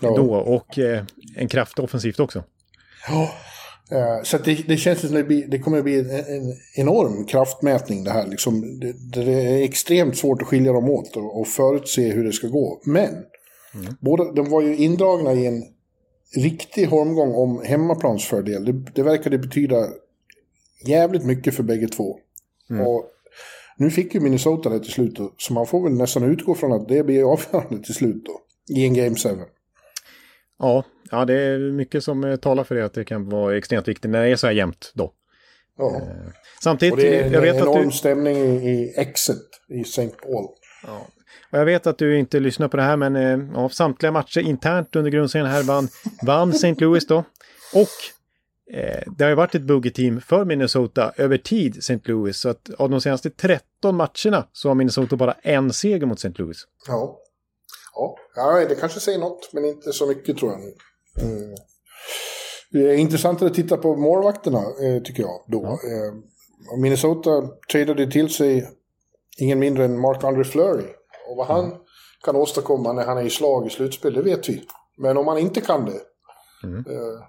Ja. 0.00 0.16
då 0.16 0.34
och 0.34 0.78
eh, 0.78 1.04
en 1.36 1.48
kraft 1.48 1.78
offensivt 1.78 2.20
också. 2.20 2.44
Ja. 3.08 3.34
Eh, 3.90 4.22
Så 4.22 4.38
det, 4.38 4.68
det 4.68 4.76
känns 4.76 5.00
som 5.00 5.08
att 5.08 5.14
det, 5.14 5.24
blir, 5.24 5.46
det 5.48 5.58
kommer 5.58 5.78
att 5.78 5.84
bli 5.84 5.98
en, 6.00 6.10
en 6.10 6.56
enorm 6.76 7.26
kraftmätning 7.26 8.04
det 8.04 8.10
här. 8.10 8.26
Liksom, 8.26 8.80
det, 8.80 8.92
det 9.22 9.32
är 9.32 9.62
extremt 9.62 10.16
svårt 10.16 10.42
att 10.42 10.48
skilja 10.48 10.72
dem 10.72 10.90
åt 10.90 11.16
och, 11.16 11.40
och 11.40 11.48
förutse 11.48 12.12
hur 12.12 12.24
det 12.24 12.32
ska 12.32 12.46
gå. 12.48 12.80
Men 12.84 13.14
båda, 14.00 14.32
de 14.32 14.50
var 14.50 14.62
ju 14.62 14.76
indragna 14.76 15.32
i 15.32 15.46
en 15.46 15.64
riktig 16.36 16.86
holmgång 16.86 17.34
om 17.34 17.62
hemmaplansfördel. 17.64 18.64
Det, 18.64 18.72
det 18.94 19.02
verkade 19.02 19.38
betyda 19.38 19.88
jävligt 20.86 21.24
mycket 21.24 21.54
för 21.54 21.62
bägge 21.62 21.88
två. 21.88 22.18
Och 22.86 23.04
nu 23.76 23.90
fick 23.90 24.14
ju 24.14 24.20
Minnesota 24.20 24.68
det 24.68 24.80
till 24.80 24.92
slut, 24.92 25.18
så 25.38 25.52
man 25.52 25.66
får 25.66 25.82
väl 25.82 25.92
nästan 25.92 26.22
utgå 26.22 26.54
från 26.54 26.72
att 26.72 26.88
det 26.88 27.04
blir 27.04 27.32
avgörande 27.32 27.84
till 27.84 27.94
slut 27.94 28.24
då. 28.24 28.40
I 28.74 28.84
en 28.86 28.94
Game 28.94 29.16
7. 29.16 29.28
Ja, 30.58 30.84
ja, 31.10 31.24
det 31.24 31.34
är 31.34 31.58
mycket 31.58 32.04
som 32.04 32.24
eh, 32.24 32.36
talar 32.36 32.64
för 32.64 32.74
det 32.74 32.84
att 32.84 32.94
det 32.94 33.04
kan 33.04 33.28
vara 33.28 33.56
extremt 33.56 33.88
viktigt 33.88 34.10
när 34.10 34.22
det 34.22 34.28
är 34.28 34.36
så 34.36 34.46
här 34.46 34.54
jämnt 34.54 34.92
då. 34.94 35.12
Ja. 35.78 36.02
Samtidigt, 36.62 36.92
Och 36.92 36.98
det 36.98 37.18
är 37.18 37.26
en 37.26 37.32
jag 37.32 37.40
vet 37.40 37.56
att 37.56 37.62
enorm 37.62 37.86
du... 37.86 37.92
stämning 37.92 38.36
i, 38.36 38.70
i 38.70 38.94
Exet 38.96 39.36
i 39.68 39.80
St. 39.80 40.08
Paul. 40.08 40.48
Och 41.50 41.58
jag 41.58 41.64
vet 41.64 41.86
att 41.86 41.98
du 41.98 42.18
inte 42.18 42.40
lyssnar 42.40 42.68
på 42.68 42.76
det 42.76 42.82
här, 42.82 42.96
men 42.96 43.16
eh, 43.16 43.38
ja, 43.54 43.68
samtliga 43.68 44.12
matcher 44.12 44.40
internt 44.40 44.96
under 44.96 45.10
grundserien 45.10 45.50
här 45.50 45.62
vann, 45.62 45.88
vann 46.22 46.50
St. 46.50 46.74
Louis 46.78 47.06
då. 47.06 47.24
Och 47.74 48.74
eh, 48.74 49.02
det 49.18 49.24
har 49.24 49.28
ju 49.28 49.34
varit 49.34 49.54
ett 49.54 49.62
buggy-team 49.62 50.20
för 50.20 50.44
Minnesota 50.44 51.12
över 51.16 51.38
tid, 51.38 51.78
St. 51.78 52.00
Louis. 52.04 52.36
Så 52.36 52.48
att 52.48 52.70
av 52.78 52.90
de 52.90 53.00
senaste 53.00 53.30
13 53.30 53.96
matcherna 53.96 54.48
så 54.52 54.68
har 54.68 54.74
Minnesota 54.74 55.16
bara 55.16 55.32
en 55.42 55.72
seger 55.72 56.06
mot 56.06 56.18
St. 56.18 56.42
Louis. 56.42 56.58
Ja. 56.88 57.20
Ja, 57.94 58.16
ja 58.36 58.66
det 58.68 58.74
kanske 58.74 59.00
säger 59.00 59.18
något, 59.18 59.50
men 59.52 59.64
inte 59.64 59.92
så 59.92 60.06
mycket 60.06 60.36
tror 60.36 60.52
jag. 60.52 60.60
Mm. 61.20 61.54
Det 62.70 62.90
är 62.90 62.94
intressantare 62.94 63.48
att 63.48 63.54
titta 63.54 63.76
på 63.76 63.96
målvakterna, 63.96 64.58
eh, 64.58 65.02
tycker 65.02 65.22
jag. 65.22 65.44
Då. 65.46 65.64
Eh, 65.64 66.78
Minnesota 66.78 67.48
tradade 67.72 68.10
till 68.10 68.30
sig 68.30 68.70
ingen 69.38 69.58
mindre 69.58 69.84
än 69.84 70.00
Mark-André 70.00 70.44
Fleury. 70.44 70.86
Och 71.30 71.36
vad 71.36 71.46
han 71.46 71.74
kan 72.24 72.36
åstadkomma 72.36 72.92
när 72.92 73.04
han 73.04 73.18
är 73.18 73.22
i 73.22 73.30
slag 73.30 73.66
i 73.66 73.70
slutspel, 73.70 74.14
det 74.14 74.22
vet 74.22 74.48
vi. 74.48 74.62
Men 74.98 75.16
om 75.16 75.28
han 75.28 75.38
inte 75.38 75.60
kan 75.60 75.84
det, 75.84 76.00
eh, 76.66 77.20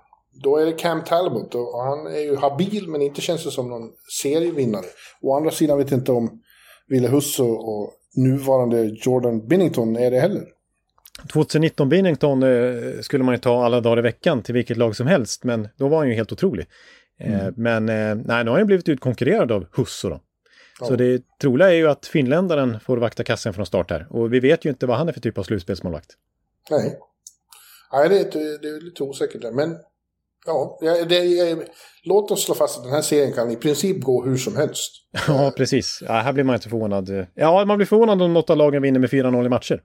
då 0.44 0.58
är 0.58 0.66
det 0.66 0.72
Cam 0.72 1.04
Talbot. 1.04 1.56
Och 1.56 1.84
han 1.84 2.08
är 2.08 2.20
ju 2.20 2.36
habil, 2.36 2.88
men 2.88 3.02
inte 3.02 3.22
känns 3.22 3.44
det 3.44 3.52
som 3.52 3.70
någon 3.70 3.92
serievinnare. 4.22 4.86
Å 5.22 5.38
andra 5.38 5.52
sidan 5.52 5.78
vet 5.78 5.92
jag 5.92 6.00
inte 6.00 6.12
om 6.12 6.42
Ville 6.88 7.08
Husso 7.08 7.46
och 7.46 7.94
nuvarande 8.16 8.84
Jordan 8.84 9.48
Binnington 9.48 9.96
är 9.96 10.12
det 10.12 10.20
heller. 10.20 10.44
2019 11.34 11.90
Binnington 11.90 12.44
eh, 12.44 13.02
skulle 13.02 13.24
man 13.24 13.34
ju 13.34 13.40
ta 13.40 13.66
alla 13.66 13.82
dagar 13.82 14.00
i 14.00 14.02
veckan 14.02 14.44
till 14.44 14.54
vilket 14.54 14.78
lag 14.78 14.96
som 14.96 15.08
helst, 15.08 15.44
men 15.44 15.68
då 15.78 15.88
var 15.88 15.98
han 15.98 16.10
ju 16.10 16.14
helt 16.14 16.32
otrolig. 16.32 16.68
Eh, 17.20 17.48
men 17.56 17.90
eh, 17.90 18.16
nej, 18.16 18.44
nu 18.44 18.52
har 18.52 18.58
han 18.58 18.68
blivit 18.68 18.90
utkonkurrerad 18.90 19.52
av 19.52 19.66
Husso 19.72 20.10
då. 20.10 20.20
Så 20.80 20.96
det 20.96 21.22
troliga 21.42 21.70
är 21.70 21.76
ju 21.76 21.90
att 21.90 22.06
finländaren 22.06 22.80
får 22.80 22.98
vakta 22.98 23.24
kassen 23.24 23.54
från 23.54 23.66
start 23.66 23.92
här. 23.92 24.08
Och 24.10 24.34
vi 24.34 24.40
vet 24.40 24.66
ju 24.66 24.70
inte 24.70 24.86
vad 24.86 24.98
han 24.98 25.08
är 25.10 25.14
för 25.14 25.22
typ 25.22 25.38
av 25.38 25.44
slutspelsmålvakt. 25.44 26.10
Nej. 26.70 27.00
Nej, 27.94 28.10
det 28.10 28.20
är, 28.20 28.62
det 28.62 28.68
är 28.68 28.82
lite 28.82 29.04
osäkert 29.04 29.42
där. 29.42 29.52
Men 29.52 29.78
ja, 30.46 30.80
det, 30.82 31.04
det, 31.04 31.58
låt 32.04 32.32
oss 32.32 32.46
slå 32.46 32.56
fast 32.56 32.78
att 32.78 32.84
den 32.84 32.94
här 32.94 33.02
serien 33.02 33.34
kan 33.34 33.52
i 33.52 33.56
princip 33.56 34.04
gå 34.04 34.26
hur 34.26 34.38
som 34.38 34.56
helst. 34.56 34.92
Ja, 35.28 35.54
precis. 35.58 36.04
Ja, 36.08 36.14
här 36.14 36.34
blir 36.34 36.44
man 36.44 36.56
inte 36.56 36.70
förvånad. 36.70 37.28
Ja, 37.34 37.66
man 37.66 37.78
blir 37.78 37.88
förvånad 37.88 38.22
om 38.22 38.34
något 38.34 38.50
av 38.50 38.58
lagen 38.58 38.82
vinner 38.82 39.00
med 39.00 39.10
4-0 39.10 39.46
i 39.46 39.50
matcher. 39.50 39.82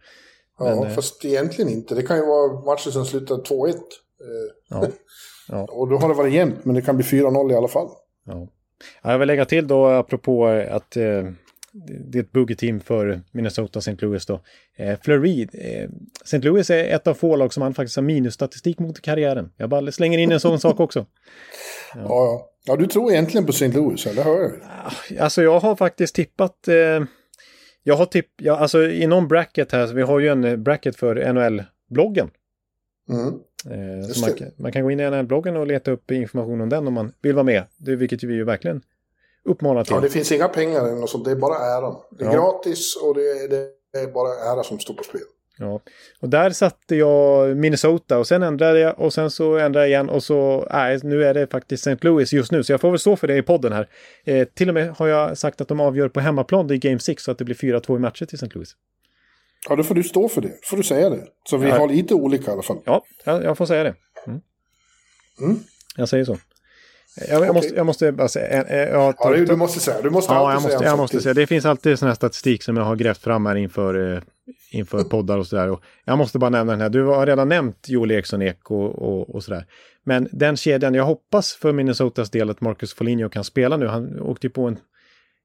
Ja, 0.61 0.75
Men, 0.75 0.85
eh, 0.89 0.95
fast 0.95 1.25
egentligen 1.25 1.71
inte. 1.71 1.95
Det 1.95 2.03
kan 2.03 2.17
ju 2.17 2.27
vara 2.27 2.65
matcher 2.65 2.91
som 2.91 3.05
slutar 3.05 3.35
2-1. 3.37 3.69
Eh, 3.69 3.77
Ja. 4.69 4.87
Ja. 5.49 5.67
Och 5.71 5.89
då 5.89 5.97
har 5.97 6.09
det 6.09 6.15
varit 6.15 6.33
jämnt, 6.33 6.65
men 6.65 6.75
det 6.75 6.83
kan 6.83 6.97
bli 6.97 7.05
4-0 7.05 7.53
i 7.53 7.55
alla 7.55 7.69
fall. 7.69 7.89
Ja. 8.27 8.49
Ja, 9.03 9.13
jag 9.13 9.19
vill 9.19 9.27
lägga 9.29 9.45
till 9.45 9.67
då, 9.69 9.87
apropå 9.87 10.47
att 10.47 10.97
eh, 10.97 11.25
det 12.11 12.19
är 12.19 12.23
ett 12.23 12.33
buggy-team 12.33 12.81
för 12.81 13.21
Minnesota 13.33 13.79
St. 13.79 13.97
Louis 13.99 14.27
då. 14.27 14.41
Eh, 14.79 14.99
Fleury, 15.03 15.43
eh, 15.53 15.91
St. 16.25 16.39
Louis 16.39 16.71
är 16.71 16.85
ett 16.85 17.07
av 17.07 17.15
få 17.15 17.37
lag 17.37 17.53
som 17.53 17.63
han 17.63 17.75
faktiskt 17.75 17.97
har 17.97 18.03
minusstatistik 18.03 18.79
mot 18.79 18.99
i 18.99 19.01
karriären. 19.01 19.53
Jag 19.57 19.69
bara 19.71 19.93
slänger 19.93 20.19
in 20.19 20.33
en 20.33 20.41
sån 20.41 20.61
sak 20.61 20.81
också. 20.81 21.07
Ja. 21.95 22.01
Ja, 22.09 22.49
ja. 22.65 22.77
du 22.77 22.87
tror 22.87 23.13
egentligen 23.13 23.47
på 23.47 23.51
St. 23.51 23.69
Louis, 23.69 24.07
eller 24.07 24.23
hör 24.23 24.41
jag? 24.43 25.19
Alltså 25.19 25.43
jag 25.43 25.61
har 25.61 25.77
faktiskt 25.77 26.15
tippat... 26.15 26.69
Eh, 26.69 27.05
jag 27.83 27.95
har 27.97 28.07
tipp... 28.07 28.27
Ja, 28.37 28.57
alltså 28.57 28.83
i 28.83 29.07
någon 29.07 29.29
bracket 29.29 29.73
här, 29.73 29.87
så 29.87 29.95
vi 29.95 30.03
har 30.03 30.19
ju 30.19 30.29
en 30.29 30.45
eh, 30.45 30.57
bracket 30.57 30.97
för 30.97 31.33
NHL-bloggen. 31.33 32.31
Mm. 33.09 33.27
Eh, 33.65 34.09
man, 34.21 34.51
man 34.57 34.73
kan 34.73 34.83
gå 34.83 34.91
in 34.91 35.01
i 35.01 35.11
NHL-bloggen 35.11 35.57
och 35.57 35.67
leta 35.67 35.91
upp 35.91 36.11
information 36.11 36.61
om 36.61 36.69
den 36.69 36.87
om 36.87 36.95
man 36.95 37.13
vill 37.23 37.35
vara 37.35 37.45
med. 37.45 37.65
Det, 37.77 37.97
vilket 37.97 38.23
vi 38.23 38.35
ju 38.35 38.45
verkligen 38.45 38.83
uppmanar 39.45 39.85
till. 39.85 39.95
Ja, 39.95 40.01
det 40.01 40.11
finns 40.11 40.33
inga 40.33 40.49
pengar 40.49 40.81
eller 40.81 40.97
något 40.97 41.11
sånt, 41.11 41.25
det 41.25 41.31
är 41.31 41.37
bara 41.37 41.57
äran. 41.57 41.97
Det 42.11 42.25
är 42.25 42.29
Ja. 42.29 42.33
gratis 42.35 42.97
och 43.03 43.15
det 43.15 43.21
är, 43.21 43.49
det 43.49 43.99
är 43.99 44.07
bara 44.13 44.53
ära 44.53 44.63
som 44.63 44.79
står 44.79 44.95
på 44.95 45.03
spel. 45.03 45.21
Ja. 45.63 45.81
Och 46.21 46.29
där 46.29 46.51
satte 46.51 46.97
jag 46.97 47.57
Minnesota 47.57 48.19
och 48.19 48.27
sen 48.27 48.43
ändrade 48.43 48.79
jag 48.81 48.99
och 49.01 49.13
sen 49.13 49.31
så 49.31 49.57
ändrade 49.59 49.87
jag 49.87 49.91
igen 49.91 50.09
och 50.09 50.23
så, 50.23 50.69
nej, 50.73 51.01
nu 51.03 51.25
är 51.25 51.35
det 51.35 51.47
faktiskt 51.47 51.87
St. 51.87 51.99
Louis 52.09 52.33
just 52.33 52.53
nu. 52.53 52.65
Så 52.65 52.73
jag 52.73 52.81
får 52.81 52.91
väl 52.91 52.99
stå 52.99 53.17
för 53.17 53.27
det 53.27 53.37
i 53.37 53.43
podden 53.43 53.73
här. 53.73 53.89
Eh, 54.25 54.45
till 54.55 54.69
och 54.69 54.75
med 54.75 54.91
har 54.91 55.07
jag 55.09 55.39
sagt 55.39 55.61
att 55.61 55.69
de 55.69 55.81
avgör 55.81 56.09
på 56.09 56.21
hemmaplan, 56.21 56.71
är 56.71 56.75
Game 56.77 56.99
6, 56.99 57.23
så 57.23 57.31
att 57.31 57.39
det 57.39 57.45
blir 57.45 57.55
4-2 57.55 57.97
i 57.97 57.99
matcher 57.99 58.27
till 58.27 58.35
St. 58.37 58.47
Louis. 58.55 58.77
Ja, 59.69 59.77
då 59.77 59.83
får 59.83 59.95
du 59.95 60.03
stå 60.03 60.29
för 60.29 60.41
det. 60.41 60.53
får 60.63 60.77
du 60.77 60.83
säga 60.83 61.11
det. 61.11 61.25
Så 61.51 61.57
vi 61.57 61.69
Ja. 61.69 61.79
har 61.79 61.89
lite 61.89 62.15
olika 62.15 62.51
i 62.51 62.53
alla 62.55 62.63
fall. 62.63 62.79
Ja, 62.85 63.05
jag, 63.25 63.59
får 63.59 63.67
säga 63.67 63.85
det. 63.85 63.95
Mm. 64.27 64.41
Mm. 65.41 65.57
Jag 65.97 66.09
säger 66.09 66.25
så. 66.25 66.37
Jag, 67.29 67.47
jag, 67.47 67.55
måste, 67.55 67.75
jag 67.75 67.87
måste 67.87 68.13
bara 68.13 68.29
säga... 68.29 68.47
eh, 68.63 68.81
eh, 68.81 68.89
jag 68.91 69.15
Ja, 69.19 69.31
du, 69.31 69.57
måste 69.57 69.81
säga. 69.81 70.03
Du 70.03 70.11
måste 70.11 70.33
Ja, 70.33 70.53
jag 70.53 70.63
måste, 70.63 70.79
säga 70.79 70.91
jag 70.91 70.99
måste 70.99 71.21
säga. 71.21 71.35
Det 71.35 71.47
finns 71.47 71.65
alltid 71.65 71.99
sån 71.99 72.09
här 72.09 72.15
statistik 72.15 72.63
som 72.63 72.77
jag 72.77 72.85
har 72.85 72.97
grävt 72.97 73.19
fram 73.19 73.47
här 73.47 73.57
inför, 73.57 74.15
eh, 74.15 74.23
inför 74.71 75.05
poddar 75.05 75.39
och 75.39 75.47
sådär. 75.47 75.71
Och 75.71 75.83
Jag 76.05 76.19
måste 76.19 76.39
bara 76.39 76.51
nämna 76.51 76.73
den 76.73 76.81
här. 76.81 76.89
Du 76.89 77.05
har 77.05 77.27
redan 77.27 77.49
nämnt 77.49 77.89
Joel 77.89 78.11
Eriksson 78.11 78.43
Ek 78.43 78.71
och, 78.71 79.03
och, 79.03 79.35
och 79.35 79.45
sådär. 79.45 79.67
Men 80.05 80.29
den 80.33 80.57
kedjan, 80.57 80.95
jag 80.95 81.05
hoppas 81.05 81.53
för 81.53 81.73
Minnesotas 81.73 82.31
del 82.31 82.51
att 82.51 82.61
Marcus 82.61 82.95
Foligno 82.95 83.29
kan 83.29 83.45
spela 83.45 83.77
nu. 83.77 83.87
Han 83.87 84.21
åkte 84.21 84.47
ju 84.47 84.51
på 84.51 84.67
en 84.69 84.79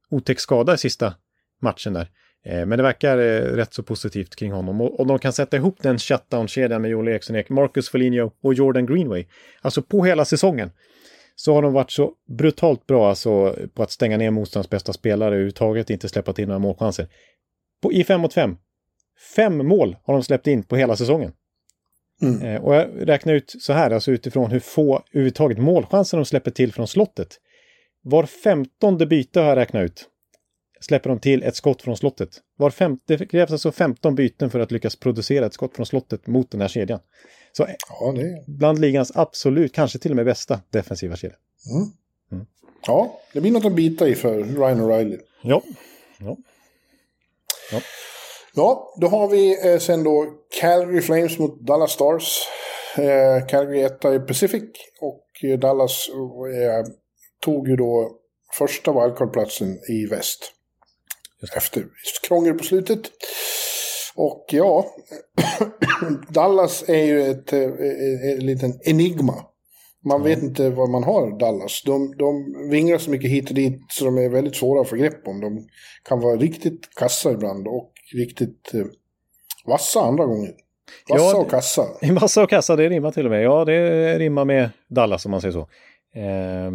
otäck 0.10 0.40
skada 0.40 0.74
i 0.74 0.78
sista 0.78 1.14
matchen 1.62 1.94
där. 1.94 2.10
Eh, 2.46 2.66
Men 2.66 2.78
det 2.78 2.84
verkar 2.84 3.18
eh, 3.18 3.42
rätt 3.42 3.74
så 3.74 3.84
positivt 3.84 4.36
kring 4.36 4.52
honom. 4.52 4.82
Och, 4.82 5.00
och 5.00 5.08
de 5.08 5.20
kan 5.20 5.34
sätta 5.34 5.58
ihop 5.58 5.78
den 5.82 6.00
shutdown-kedjan 6.00 6.82
med 6.82 6.92
Joel 6.92 7.08
Eriksson 7.08 7.36
Ek, 7.36 7.50
Marcus 7.50 7.90
Foligno 7.90 8.32
och 8.42 8.54
Jordan 8.54 8.86
Greenway. 8.86 9.26
Alltså 9.62 9.82
på 9.82 10.06
hela 10.06 10.26
säsongen 10.26 10.72
så 11.36 11.54
har 11.54 11.62
de 11.62 11.74
varit 11.74 11.92
så 11.92 12.14
brutalt 12.38 12.88
bra 12.88 13.10
alltså, 13.10 13.56
på 13.74 13.84
att 13.84 13.92
stänga 13.92 14.18
ner 14.18 14.32
motståndarens 14.32 14.70
bästa 14.70 14.94
spelare 14.94 15.28
överhuvudtaget, 15.28 15.90
inte 15.90 16.10
släppa 16.10 16.34
till 16.34 16.48
några 16.48 16.60
målchanser. 16.60 17.08
På, 17.82 17.94
I 17.94 18.04
5 18.04 18.22
mot 18.22 18.34
5. 18.34 18.58
Fem 19.36 19.68
mål 19.68 19.98
har 20.04 20.14
de 20.14 20.24
släppt 20.24 20.48
in 20.48 20.64
på 20.64 20.76
hela 20.76 20.96
säsongen. 20.96 21.34
Mm. 22.22 22.42
Eh, 22.42 22.64
och 22.64 22.76
jag 22.76 23.10
räknar 23.10 23.34
ut 23.34 23.56
så 23.60 23.74
här, 23.74 23.92
alltså 23.92 24.12
utifrån 24.12 24.52
hur 24.52 24.60
få 24.60 25.04
överhuvudtaget 25.12 25.58
målchanser 25.58 26.18
de 26.18 26.26
släpper 26.26 26.52
till 26.52 26.74
från 26.74 26.88
slottet. 26.88 27.40
Var 28.02 28.26
femtonde 28.26 29.06
byte 29.06 29.40
har 29.40 29.48
jag 29.48 29.56
räknat 29.56 29.84
ut. 29.84 30.10
Släpper 30.80 31.10
de 31.10 31.20
till 31.20 31.44
ett 31.44 31.56
skott 31.56 31.82
från 31.82 31.98
slottet. 31.98 32.30
Var 32.58 32.70
femte, 32.70 33.18
det 33.18 33.26
krävs 33.26 33.52
alltså 33.52 33.72
15 33.72 34.16
byten 34.16 34.50
för 34.50 34.60
att 34.60 34.72
lyckas 34.72 34.96
producera 34.96 35.46
ett 35.46 35.54
skott 35.54 35.76
från 35.76 35.86
slottet 35.86 36.28
mot 36.28 36.52
den 36.52 36.62
här 36.62 36.68
kedjan. 36.68 37.00
Så 37.52 37.68
Ja, 37.90 38.12
det, 38.12 38.44
bland 38.48 38.80
ligans 38.80 39.12
absolut, 39.16 39.74
kanske 39.74 40.00
till 40.00 40.12
och 40.12 40.16
med 40.16 40.26
bästa 40.26 40.62
defensiva 40.70 41.16
kedja. 41.16 41.38
ja, 42.88 43.20
det 43.34 43.42
blir 43.42 43.52
något 43.52 43.66
att 43.66 43.76
bita 43.76 44.08
i 44.08 44.16
för 44.16 44.44
Ryan 44.44 44.82
O'Reilly. 44.82 45.20
Ja. 45.42 45.62
ja. 46.20 46.38
Ja, 47.72 47.82
då 48.98 49.08
har 49.08 49.28
vi 49.28 49.70
eh, 49.70 49.80
sen 49.80 50.04
då 50.04 50.26
Calgary 50.62 51.02
Flames 51.02 51.40
mot 51.40 51.60
Dallas 51.60 51.92
Stars. 51.92 52.40
Eh, 52.98 53.48
Calgary 53.48 53.82
etta 53.82 54.16
i 54.16 54.20
Pacific 54.20 54.64
och 55.02 55.26
eh, 55.44 55.60
Dallas 55.60 56.10
eh, 56.10 56.92
tog 57.42 57.68
ju 57.68 57.76
då 57.76 58.12
första 58.58 58.92
wildcard-platsen 58.92 59.80
i 59.90 60.06
väst. 60.06 60.52
Efter 61.56 61.86
krångel 62.28 62.54
på 62.54 62.64
slutet. 62.64 63.12
Och 64.16 64.46
ja, 64.52 64.86
Dallas 66.30 66.90
är 66.90 67.04
ju 67.04 67.22
ett, 67.22 67.54
eh, 67.54 67.70
ett, 68.32 68.44
liten 68.44 68.80
enigma. 68.84 69.46
Man 70.06 70.24
vet 70.24 70.44
inte 70.44 70.70
vad 70.70 70.90
man 70.90 71.04
har 71.04 71.40
Dallas. 71.40 71.84
De, 71.86 72.18
de 72.18 72.56
vinglar 72.70 72.98
så 72.98 73.12
mycket 73.12 73.32
hit 73.32 73.50
och 73.50 73.56
dit 73.56 73.82
så 73.90 74.06
de 74.06 74.18
är 74.18 74.30
väldigt 74.30 74.56
svåra 74.56 74.82
att 74.82 74.90
få 74.90 74.96
grepp 74.96 75.28
om. 75.28 75.42
De 75.42 75.68
kan 76.04 76.20
vara 76.20 76.36
riktigt 76.36 76.96
kassa 76.96 77.32
ibland 77.32 77.68
och 77.68 77.92
riktigt 78.14 78.74
eh, 78.74 78.86
vassa 79.66 80.00
andra 80.00 80.26
gånger. 80.26 80.52
Vassa 81.10 81.24
Ja, 81.24 81.38
och 81.38 81.50
kassa. 81.50 81.86
I 82.02 82.12
massa 82.12 82.44
och 82.44 82.50
kassa, 82.50 82.76
det 82.76 82.90
rimmar 82.90 83.12
till 83.12 83.26
och 83.26 83.32
med. 83.32 83.44
Ja, 83.44 83.66
det 83.66 84.18
rimmar 84.20 84.46
med 84.46 84.70
Dallas 84.88 85.26
om 85.26 85.32
man 85.32 85.42
säger 85.42 85.52
så. 85.52 85.68
Eh, 86.16 86.72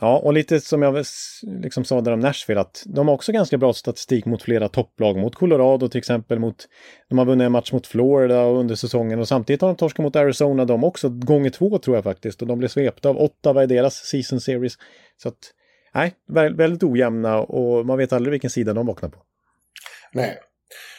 ja, 0.00 0.18
och 0.18 0.32
lite 0.32 0.60
som 0.60 0.82
jag 0.82 1.04
liksom 1.42 1.84
sa 1.84 2.00
där 2.00 2.12
om 2.12 2.20
Nashville, 2.20 2.60
att 2.60 2.82
de 2.86 3.08
har 3.08 3.14
också 3.14 3.32
ganska 3.32 3.58
bra 3.58 3.72
statistik 3.72 4.24
mot 4.24 4.42
flera 4.42 4.68
topplag. 4.68 5.16
Mot 5.16 5.34
Colorado 5.34 5.88
till 5.88 5.98
exempel, 5.98 6.38
mot, 6.38 6.68
de 7.08 7.18
har 7.18 7.24
vunnit 7.24 7.44
en 7.44 7.52
match 7.52 7.72
mot 7.72 7.86
Florida 7.86 8.44
under 8.44 8.74
säsongen 8.74 9.18
och 9.20 9.28
samtidigt 9.28 9.60
har 9.60 9.68
de 9.68 9.76
torskat 9.76 10.02
mot 10.02 10.16
Arizona 10.16 10.64
de 10.64 10.84
också, 10.84 11.08
gånger 11.08 11.50
två 11.50 11.78
tror 11.78 11.96
jag 11.96 12.04
faktiskt. 12.04 12.42
Och 12.42 12.48
de 12.48 12.58
blev 12.58 12.68
svepta 12.68 13.08
av 13.08 13.18
Ottawa 13.18 13.62
i 13.62 13.66
deras 13.66 13.94
season 13.94 14.40
series. 14.40 14.74
Så 15.16 15.28
att, 15.28 15.38
nej, 15.94 16.14
vä- 16.28 16.56
väldigt 16.56 16.82
ojämna 16.82 17.40
och 17.40 17.86
man 17.86 17.98
vet 17.98 18.12
aldrig 18.12 18.30
vilken 18.30 18.50
sida 18.50 18.72
de 18.74 18.86
vaknar 18.86 19.08
på. 19.08 19.18
Nej. 20.12 20.38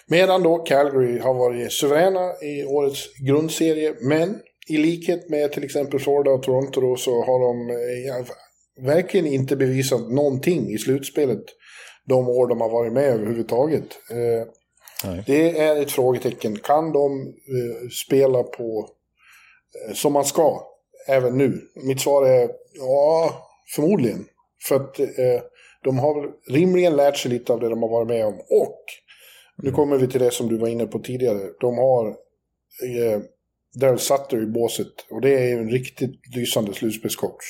Medan 0.08 0.44
då 0.44 0.58
Calgary 0.58 1.20
har 1.20 1.34
varit 1.34 1.72
suveräna 1.72 2.34
i 2.42 2.66
årets 2.66 3.18
grundserie, 3.18 3.96
men 4.02 4.40
i 4.68 4.78
likhet 4.78 5.30
med 5.30 5.52
till 5.52 5.64
exempel 5.64 6.00
Florida 6.00 6.32
och 6.32 6.44
Toronto 6.44 6.82
då, 6.82 6.96
så 6.96 7.24
har 7.24 7.40
de 7.40 7.70
eh, 7.70 8.08
ja, 8.08 8.24
verkligen 8.82 9.26
inte 9.26 9.56
bevisat 9.56 10.12
någonting 10.12 10.70
i 10.70 10.78
slutspelet 10.78 11.44
de 12.06 12.30
år 12.30 12.48
de 12.48 12.62
har 12.62 12.70
varit 12.70 12.94
med 12.94 13.04
överhuvudtaget. 13.04 13.88
Eh, 14.12 14.48
det 15.26 15.60
är 15.60 15.82
ett 15.82 15.92
frågetecken. 15.92 16.60
Kan 16.60 16.92
de 16.92 17.22
eh, 17.28 17.90
spela 18.06 18.44
på 18.44 18.90
eh, 19.88 19.94
som 19.94 20.14
man 20.14 20.26
ska 20.26 20.62
även 21.08 21.38
nu? 21.38 21.62
Mitt 21.76 22.02
svar 22.02 22.26
är 22.26 22.50
ja, 22.74 23.34
förmodligen. 23.76 24.26
För 24.68 24.76
att 24.76 25.00
eh, 25.00 25.42
de 25.84 26.00
har 26.00 26.32
rimligen 26.52 26.96
lärt 26.96 27.18
sig 27.18 27.32
lite 27.32 27.54
av 27.54 27.60
det 27.60 27.70
de 27.70 27.82
har 27.82 27.90
varit 27.90 28.08
med 28.08 28.26
om. 28.26 28.40
Och 28.50 28.84
nu 29.64 29.72
kommer 29.72 29.98
vi 29.98 30.08
till 30.08 30.22
det 30.22 30.32
som 30.32 30.48
du 30.48 30.58
var 30.58 30.68
inne 30.68 30.86
på 30.86 31.00
tidigare. 31.00 31.40
De 31.60 31.78
har 31.78 32.08
eh, 32.08 33.22
Daryl 33.76 34.00
Sutter 34.00 34.44
i 34.44 34.46
båset. 34.46 34.88
Och 35.10 35.22
det 35.22 35.34
är 35.34 35.48
ju 35.48 35.54
en 35.58 35.70
riktigt 35.70 36.36
lysande 36.36 36.74
slutspelscoach. 36.74 37.44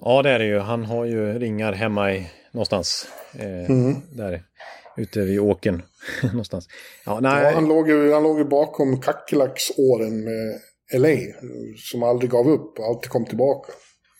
Ja, 0.00 0.22
det 0.22 0.30
är 0.30 0.38
det 0.38 0.44
ju. 0.46 0.58
Han 0.58 0.84
har 0.84 1.04
ju 1.04 1.38
ringar 1.38 1.72
hemma 1.72 2.12
i 2.14 2.30
någonstans. 2.52 3.08
Eh, 3.38 3.96
Där 4.12 4.42
ute 4.96 5.20
vid 5.20 5.40
åken 5.40 5.82
någonstans. 6.22 6.68
Ja, 7.06 7.20
nej. 7.20 7.44
Ja, 7.44 7.50
han, 7.50 7.68
låg 7.68 7.88
ju, 7.88 8.12
han 8.12 8.22
låg 8.22 8.38
ju 8.38 8.44
bakom 8.44 9.00
Kackerlacksåren 9.00 10.24
med 10.24 10.60
LA. 10.94 11.16
Som 11.76 12.02
aldrig 12.02 12.30
gav 12.30 12.48
upp 12.48 12.78
och 12.78 12.84
alltid 12.84 13.10
kom 13.10 13.24
tillbaka. 13.24 13.72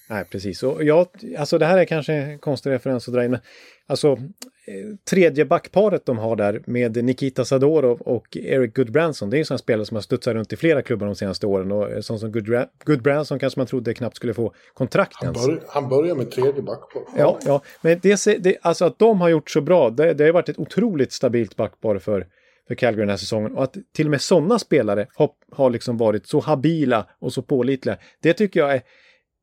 Nej, 0.08 0.24
precis. 0.24 0.62
Och 0.62 0.84
jag, 0.84 1.06
alltså 1.38 1.58
det 1.58 1.66
här 1.66 1.78
är 1.78 1.84
kanske 1.84 2.12
en 2.12 2.38
konstig 2.38 2.70
referens 2.70 3.08
att 3.08 3.14
dra 3.14 3.24
in, 3.24 3.30
men 3.30 3.40
alltså 3.86 4.12
eh, 4.12 4.96
tredje 5.10 5.44
backparet 5.44 6.06
de 6.06 6.18
har 6.18 6.36
där 6.36 6.62
med 6.66 7.04
Nikita 7.04 7.44
Sadorov 7.44 8.00
och 8.00 8.36
Eric 8.36 8.74
Goodbranson, 8.74 9.30
det 9.30 9.36
är 9.36 9.38
ju 9.38 9.44
sådana 9.44 9.58
spelare 9.58 9.86
som 9.86 9.94
har 9.94 10.02
studsat 10.02 10.34
runt 10.34 10.52
i 10.52 10.56
flera 10.56 10.82
klubbar 10.82 11.06
de 11.06 11.14
senaste 11.14 11.46
åren 11.46 11.72
och 11.72 11.90
eh, 11.90 12.00
sån 12.00 12.18
som 12.18 12.32
Goodra- 12.32 12.68
Goodbranson 12.84 13.38
kanske 13.38 13.60
man 13.60 13.66
trodde 13.66 13.94
knappt 13.94 14.16
skulle 14.16 14.34
få 14.34 14.54
kontrakt 14.74 15.14
Han, 15.14 15.34
ens. 15.34 15.46
bör, 15.46 15.62
han 15.68 15.88
börjar 15.88 16.14
med 16.14 16.30
tredje 16.30 16.62
backpar. 16.62 17.02
Ja, 17.16 17.38
ja, 17.46 17.62
men 17.82 17.98
det, 18.02 18.26
det, 18.38 18.56
alltså 18.62 18.84
att 18.84 18.98
de 18.98 19.20
har 19.20 19.28
gjort 19.28 19.50
så 19.50 19.60
bra, 19.60 19.90
det, 19.90 20.14
det 20.14 20.24
har 20.24 20.32
varit 20.32 20.48
ett 20.48 20.58
otroligt 20.58 21.12
stabilt 21.12 21.56
backpar 21.56 21.98
för, 21.98 22.26
för 22.68 22.74
Calgary 22.74 23.02
den 23.02 23.10
här 23.10 23.16
säsongen. 23.16 23.52
Och 23.56 23.62
att 23.64 23.76
till 23.94 24.06
och 24.06 24.10
med 24.10 24.20
sådana 24.22 24.58
spelare 24.58 25.06
har, 25.14 25.30
har 25.52 25.70
liksom 25.70 25.96
varit 25.96 26.26
så 26.26 26.40
habila 26.40 27.06
och 27.18 27.32
så 27.32 27.42
pålitliga, 27.42 27.96
det 28.22 28.32
tycker 28.32 28.60
jag 28.60 28.74
är, 28.74 28.82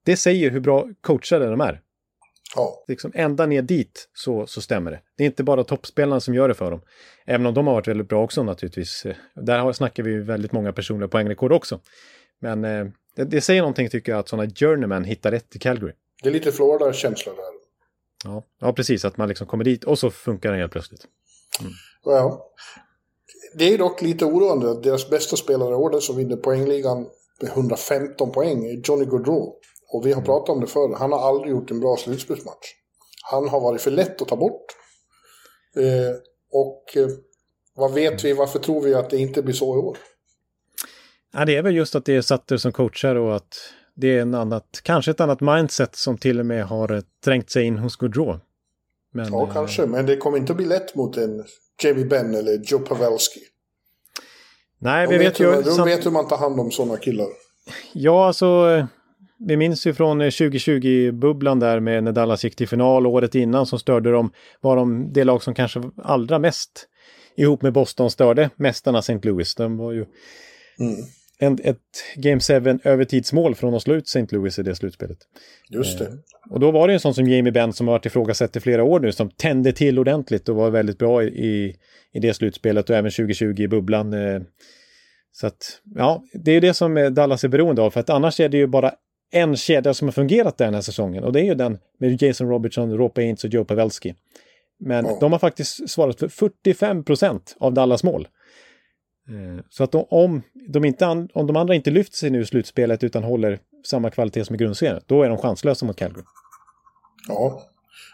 det 0.06 0.18
säger 0.18 0.52
hur 0.52 0.60
bra 0.60 0.88
coachade 1.02 1.46
de 1.50 1.62
är. 1.62 1.82
Ja. 2.56 2.84
Liksom 2.88 3.12
ända 3.16 3.46
ner 3.46 3.62
dit 3.62 4.10
så, 4.14 4.48
så 4.48 4.62
stämmer 4.62 4.92
det. 4.92 5.00
Det 5.18 5.24
är 5.24 5.26
inte 5.26 5.44
bara 5.44 5.64
toppspelarna 5.64 6.20
som 6.20 6.34
gör 6.34 6.48
det 6.48 6.54
för 6.54 6.72
dem. 6.72 6.82
Även 7.26 7.46
om 7.46 7.54
de 7.54 7.68
har 7.68 7.74
varit 7.74 7.88
väldigt 7.88 8.10
bra 8.10 8.24
också 8.24 8.44
naturligtvis. 8.44 9.06
Där 9.36 9.60
har, 9.60 9.74
snackar 9.74 10.04
vi 10.04 10.12
ju 10.12 10.24
väldigt 10.24 10.52
många 10.52 10.74
personliga 10.74 11.08
poängrekord 11.08 11.52
också. 11.52 11.80
Men 12.40 12.66
eh, 12.66 12.86
det, 13.16 13.24
det 13.24 13.42
säger 13.42 13.62
någonting 13.62 13.90
tycker 13.90 14.12
jag 14.12 14.20
att 14.20 14.30
sådana 14.30 14.50
journeyman 14.50 15.04
hittar 15.04 15.32
rätt 15.32 15.56
i 15.56 15.60
Calgary. 15.60 15.94
Det 16.24 16.30
är 16.30 16.34
lite 16.34 16.52
Florida-känsla 16.52 17.34
där. 17.34 17.44
Ja, 18.24 18.44
ja, 18.60 18.74
precis. 18.74 19.06
Att 19.06 19.18
man 19.18 19.28
liksom 19.28 19.48
kommer 19.48 19.64
dit 19.64 19.84
och 19.84 20.00
så 20.00 20.12
funkar 20.12 20.52
det 20.52 20.58
helt 20.58 20.72
plötsligt. 20.72 21.08
Ja. 22.04 22.54
Det 23.56 23.74
är 23.74 23.78
dock 23.78 24.02
lite 24.02 24.26
oroande 24.26 24.72
att 24.72 24.84
deras 24.84 25.10
bästa 25.10 25.36
spelare 25.36 25.72
i 25.72 25.76
år, 25.76 25.90
den 25.90 26.02
som 26.02 26.16
vinner 26.16 26.36
poängligan 26.36 27.08
med 27.42 27.52
115 27.52 28.32
poäng, 28.32 28.66
är 28.66 28.82
Johnny 28.84 29.06
Gaudreau. 29.06 29.56
Och 29.94 30.06
vi 30.06 30.14
har 30.14 30.22
pratat 30.22 30.50
om 30.50 30.62
det 30.62 30.68
förr, 30.68 30.96
han 31.00 31.12
har 31.12 31.20
aldrig 31.20 31.52
gjort 31.52 31.72
en 31.72 31.80
bra 31.80 31.98
slutspelsmatch. 31.98 32.68
Han 33.32 33.50
har 33.50 33.60
varit 33.60 33.82
för 33.82 33.92
lätt 33.92 34.22
att 34.22 34.28
ta 34.28 34.36
bort. 34.36 34.66
Eh, 35.78 36.16
och 36.52 36.98
eh, 36.98 37.08
vad 37.76 37.94
vet 37.94 38.26
vi, 38.26 38.34
varför 38.34 38.60
tror 38.60 38.82
vi 38.82 38.94
att 38.94 39.10
det 39.10 39.18
inte 39.18 39.42
blir 39.42 39.54
så 39.54 39.76
i 39.76 39.80
år? 39.80 39.98
Ja, 41.34 41.46
det 41.46 41.56
är 41.56 41.62
väl 41.64 41.76
just 41.76 41.96
att 41.96 42.06
det 42.06 42.16
är 42.16 42.22
Sutter 42.22 42.58
som 42.58 42.72
coachar 42.72 43.16
och 43.16 43.36
att 43.36 43.58
det 43.96 44.18
är 44.18 44.22
en 44.22 44.34
annat, 44.34 44.82
kanske 44.84 45.12
ett 45.12 45.20
annat 45.20 45.42
mindset 45.42 45.96
som 45.96 46.18
till 46.18 46.40
och 46.40 46.46
med 46.46 46.66
har 46.66 46.92
eh, 46.92 47.02
trängt 47.26 47.50
sig 47.50 47.64
in 47.64 47.78
hos 47.78 47.96
Gaudreau. 47.96 48.40
Men, 49.14 49.28
Ja, 49.34 49.48
eh, 49.48 49.54
kanske, 49.54 49.86
men 49.86 50.06
det 50.06 50.18
kommer 50.18 50.38
inte 50.38 50.54
att 50.54 50.58
bli 50.58 50.66
lätt 50.66 50.96
mot 50.96 51.18
en 51.18 51.44
Jamie 51.84 52.06
Benn 52.06 52.36
eller 52.36 52.62
Joe 52.64 52.80
Pavelski. 52.80 53.40
Nej, 54.80 55.08
De 55.08 55.14
vi 55.14 55.18
vet, 55.18 55.28
vet 55.28 55.40
ju... 55.40 55.52
hur, 55.52 55.78
de 55.78 55.86
vet 55.86 56.06
hur 56.06 56.12
man 56.12 56.28
tar 56.28 56.38
hand 56.38 56.60
om 56.60 56.72
sådana 56.72 56.98
killar. 56.98 57.28
Ja, 57.94 58.28
alltså, 58.28 58.46
eh, 58.46 58.86
vi 59.40 59.58
minns 59.58 59.88
ju 59.88 59.94
från 59.94 60.22
eh, 60.22 60.26
2020-bubblan 60.28 61.60
där 61.60 61.80
med 61.80 62.04
när 62.04 62.12
Dallas 62.12 62.44
gick 62.44 62.56
till 62.56 62.68
final 62.68 63.08
året 63.08 63.36
innan 63.36 63.66
som 63.66 63.80
störde 63.80 64.12
dem, 64.12 64.32
var 64.62 64.76
de 64.76 65.14
det 65.14 65.24
lag 65.24 65.44
som 65.44 65.54
kanske 65.54 65.82
allra 66.04 66.40
mest 66.40 66.88
ihop 67.38 67.62
med 67.62 67.74
Boston 67.74 68.12
störde 68.12 68.50
mästarna 68.56 69.00
St. 69.00 69.20
Louis. 69.24 69.56
De 69.56 69.78
var 69.78 69.92
ju 69.92 70.06
Mm. 70.80 70.96
en, 71.40 71.58
ett 71.64 71.78
Game 72.16 72.40
7 72.40 72.80
övertidsmål 72.84 73.56
från 73.56 73.74
att 73.74 73.82
slå 73.82 73.94
ut 73.96 74.08
St. 74.08 74.26
Louis 74.36 74.60
i 74.60 74.64
det 74.64 74.76
slutspelet. 74.76 75.18
Just 75.70 76.00
det. 76.00 76.12
Och 76.50 76.60
då 76.60 76.72
var 76.72 76.88
det 76.88 76.94
en 76.94 77.00
sån 77.00 77.14
som 77.14 77.28
Jamie 77.28 77.52
Benn 77.52 77.74
som 77.74 77.88
har 77.88 77.94
varit 77.94 78.06
ifrågasatt 78.06 78.56
i 78.56 78.60
flera 78.60 78.84
år 78.84 79.00
nu 79.00 79.12
som 79.12 79.30
tände 79.30 79.72
till 79.74 80.00
ordentligt 80.00 80.50
och 80.50 80.56
var 80.56 80.70
väldigt 80.70 80.98
bra 80.98 81.24
i, 81.24 81.28
i, 81.28 81.76
i 82.14 82.20
det 82.20 82.34
slutspelet 82.34 82.90
och 82.90 82.96
även 82.96 83.12
2020 83.12 83.62
i 83.62 83.68
bubblan. 83.68 84.14
eh. 84.14 84.42
Så 85.32 85.48
att, 85.48 85.82
ja, 85.96 86.24
det 86.34 86.52
är 86.52 86.62
det 86.62 86.74
som 86.74 86.98
eh, 86.98 87.10
Dallas 87.10 87.44
är 87.44 87.48
beroende 87.48 87.82
av 87.82 87.90
för 87.92 88.00
att 88.00 88.10
annars 88.10 88.40
är 88.40 88.50
det 88.50 88.58
ju 88.58 88.68
bara 88.68 88.94
en 89.34 89.56
kedja 89.56 89.94
som 89.94 90.08
har 90.08 90.12
fungerat 90.14 90.58
den 90.58 90.74
här 90.74 90.82
säsongen 90.82 91.24
och 91.24 91.34
det 91.34 91.40
är 91.40 91.44
ju 91.46 91.56
den 91.56 91.80
med 91.98 92.22
Jason 92.22 92.50
Robertson, 92.50 92.98
Rope 92.98 93.22
Ains 93.22 93.44
och 93.44 93.50
Joe 93.50 93.66
Pavelski. 93.66 94.16
Men 94.80 95.06
Ja. 95.06 95.18
de 95.20 95.32
har 95.32 95.40
faktiskt 95.40 95.90
svarat 95.90 96.20
för 96.20 96.28
45 96.28 97.04
procent 97.04 97.56
av 97.60 97.74
Dallas 97.74 98.04
mål. 98.04 98.28
Eh, 99.30 99.64
Så 99.70 99.84
att 99.84 99.92
de, 99.92 100.06
om, 100.10 100.42
de 100.68 100.86
inte 100.86 101.06
an, 101.08 101.30
om 101.34 101.48
de 101.48 101.56
andra 101.56 101.76
inte 101.76 101.92
lyfter 101.92 102.18
sig 102.18 102.30
nu 102.30 102.42
i 102.42 102.46
slutspelet 102.46 103.04
utan 103.04 103.24
håller 103.24 103.60
samma 103.86 104.10
kvalitet 104.10 104.46
som 104.46 104.56
i 104.56 104.58
grundserien, 104.58 105.02
då 105.06 105.24
är 105.24 105.30
de 105.30 105.38
chanslösa 105.38 105.86
mot 105.86 105.96
Calgary. 105.98 106.24
Ja, 107.28 107.62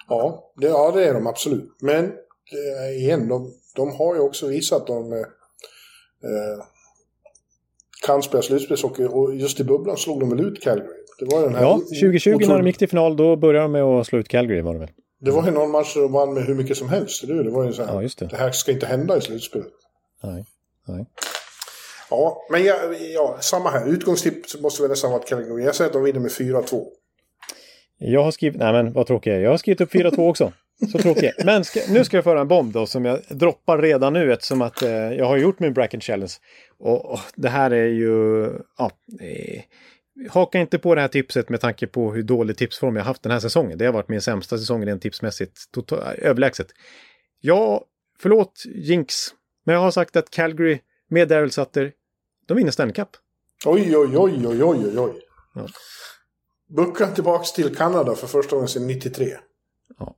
ja, 0.09 0.51
det, 0.57 0.67
ja 0.67 0.91
det 0.91 1.07
är 1.07 1.13
de 1.13 1.27
absolut. 1.27 1.75
Men 1.81 2.05
eh, 2.05 2.97
igen, 2.97 3.27
de, 3.27 3.51
de 3.75 3.95
har 3.95 4.15
ju 4.15 4.21
också 4.21 4.47
visat 4.47 4.81
att 4.81 4.87
de 4.87 5.13
eh, 5.13 5.19
eh, 5.19 6.65
kan 8.05 8.21
spela 8.23 8.41
slutspelshockey 8.41 9.03
och 9.05 9.35
just 9.35 9.59
i 9.59 9.63
bubblan 9.63 9.97
slog 9.97 10.19
de 10.19 10.29
väl 10.29 10.39
ut 10.39 10.61
Calgary. 10.63 10.89
Det 11.19 11.25
var 11.25 11.41
den 11.43 11.55
här 11.55 11.61
Ja, 11.61 11.75
o- 11.75 11.79
2020 11.79 12.29
när 12.29 12.39
de 12.39 12.45
otroligt- 12.45 12.67
gick 12.67 12.77
till 12.77 12.89
final, 12.89 13.15
då 13.17 13.35
började 13.35 13.63
de 13.65 13.71
med 13.71 13.83
att 13.83 14.07
slå 14.07 14.19
ut 14.19 14.27
Calgary 14.27 14.61
var 14.61 14.73
det 14.73 14.79
väl? 14.79 14.89
Det 15.21 15.31
var 15.31 15.45
ju 15.45 15.51
någon 15.51 15.71
match 15.71 15.93
de 15.95 16.11
vann 16.11 16.33
med 16.33 16.43
hur 16.43 16.55
mycket 16.55 16.77
som 16.77 16.89
helst. 16.89 17.23
eller 17.23 17.33
hur? 17.33 17.43
Det 17.43 17.49
var 17.51 17.65
ju 17.65 17.73
så 17.73 17.83
här, 17.83 17.93
Ja, 17.93 18.01
just 18.01 18.19
det. 18.19 18.25
det 18.27 18.35
här 18.37 18.51
ska 18.51 18.71
inte 18.71 18.85
hända 18.85 19.17
i 19.17 19.21
slutspelet. 19.21 19.67
Nej. 20.23 20.45
Nej. 20.87 21.05
Ja, 22.09 22.37
men 22.51 22.63
ja, 22.63 22.75
ja, 23.13 23.37
samma 23.41 23.69
här. 23.69 23.87
Utgångstips 23.89 24.61
måste 24.61 24.81
väl 24.81 24.89
nästan 24.89 25.11
vara 25.11 25.21
Calgary. 25.23 25.63
Jag 25.63 25.75
säger 25.75 25.87
att 25.89 25.93
de 25.93 26.03
vinner 26.03 26.19
med 26.19 26.31
4-2. 26.31 26.85
Jag 27.97 28.23
har 28.23 28.31
skrivit, 28.31 28.59
nej 28.59 28.73
men 28.73 28.93
vad 28.93 29.07
tråkigt. 29.07 29.33
Jag 29.41 29.49
har 29.49 29.57
skrivit 29.57 29.81
upp 29.81 29.91
4-2 29.93 30.29
också. 30.29 30.51
Så 30.91 30.97
tråkigt. 30.97 31.35
Men 31.45 31.63
ska, 31.63 31.79
nu 31.89 32.05
ska 32.05 32.17
jag 32.17 32.23
föra 32.23 32.41
en 32.41 32.47
bomb 32.47 32.73
då 32.73 32.85
som 32.85 33.05
jag 33.05 33.19
droppar 33.29 33.77
redan 33.81 34.13
nu 34.13 34.33
eftersom 34.33 34.61
att 34.61 34.81
eh, 34.81 34.91
jag 34.91 35.25
har 35.25 35.37
gjort 35.37 35.59
min 35.59 35.73
bracket 35.73 36.03
challenge. 36.03 36.33
Och, 36.77 37.11
och 37.11 37.19
det 37.35 37.49
här 37.49 37.71
är 37.71 37.87
ju... 37.87 38.43
Ja, 38.77 38.91
eh, 39.21 39.61
haka 40.29 40.59
inte 40.59 40.79
på 40.79 40.95
det 40.95 41.01
här 41.01 41.07
tipset 41.07 41.49
med 41.49 41.61
tanke 41.61 41.87
på 41.87 42.13
hur 42.13 42.23
dålig 42.23 42.57
tipsform 42.57 42.95
jag 42.95 43.03
haft 43.03 43.23
den 43.23 43.31
här 43.31 43.39
säsongen. 43.39 43.77
Det 43.77 43.85
har 43.85 43.93
varit 43.93 44.09
min 44.09 44.21
sämsta 44.21 44.57
säsong 44.57 44.85
rent 44.85 45.01
tipsmässigt, 45.01 45.71
total, 45.71 45.99
överlägset. 46.17 46.67
Ja, 47.41 47.85
förlåt 48.19 48.63
Jinx, 48.65 49.15
men 49.65 49.75
jag 49.75 49.81
har 49.81 49.91
sagt 49.91 50.15
att 50.15 50.29
Calgary 50.29 50.79
med 51.09 51.27
Daryl 51.27 51.51
Sutter, 51.51 51.91
de 52.47 52.57
vinner 52.57 52.71
Stanley 52.71 52.93
Cup. 52.93 53.09
Oj, 53.65 53.97
oj, 53.97 54.17
oj, 54.17 54.47
oj, 54.47 54.63
oj, 54.63 54.99
oj. 54.99 55.21
Ja. 55.55 55.67
Buckar 56.69 57.11
tillbaks 57.11 57.53
till 57.53 57.75
Kanada 57.75 58.15
för 58.15 58.27
första 58.27 58.55
gången 58.55 58.67
sedan 58.69 58.87
93. 58.87 59.37
Ja, 59.99 60.15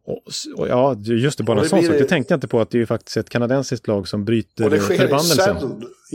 och, 0.55 0.67
ja, 0.67 0.95
just 1.03 1.37
det, 1.37 1.43
bara 1.43 1.59
en 1.59 1.69
sån 1.69 1.83
sak. 1.83 1.95
det- 1.97 2.05
tänkte 2.05 2.33
jag 2.33 2.37
inte 2.37 2.47
på 2.47 2.61
att 2.61 2.69
det 2.69 2.77
är 2.77 2.79
ju 2.79 2.85
faktiskt 2.85 3.17
ett 3.17 3.29
kanadensiskt 3.29 3.87
lag 3.87 4.07
som 4.07 4.25
bryter 4.25 4.63
Och 4.65 4.69
det 4.71 4.79
sker 4.79 4.93
i 4.93 4.97
förbannelsen. 4.97 5.57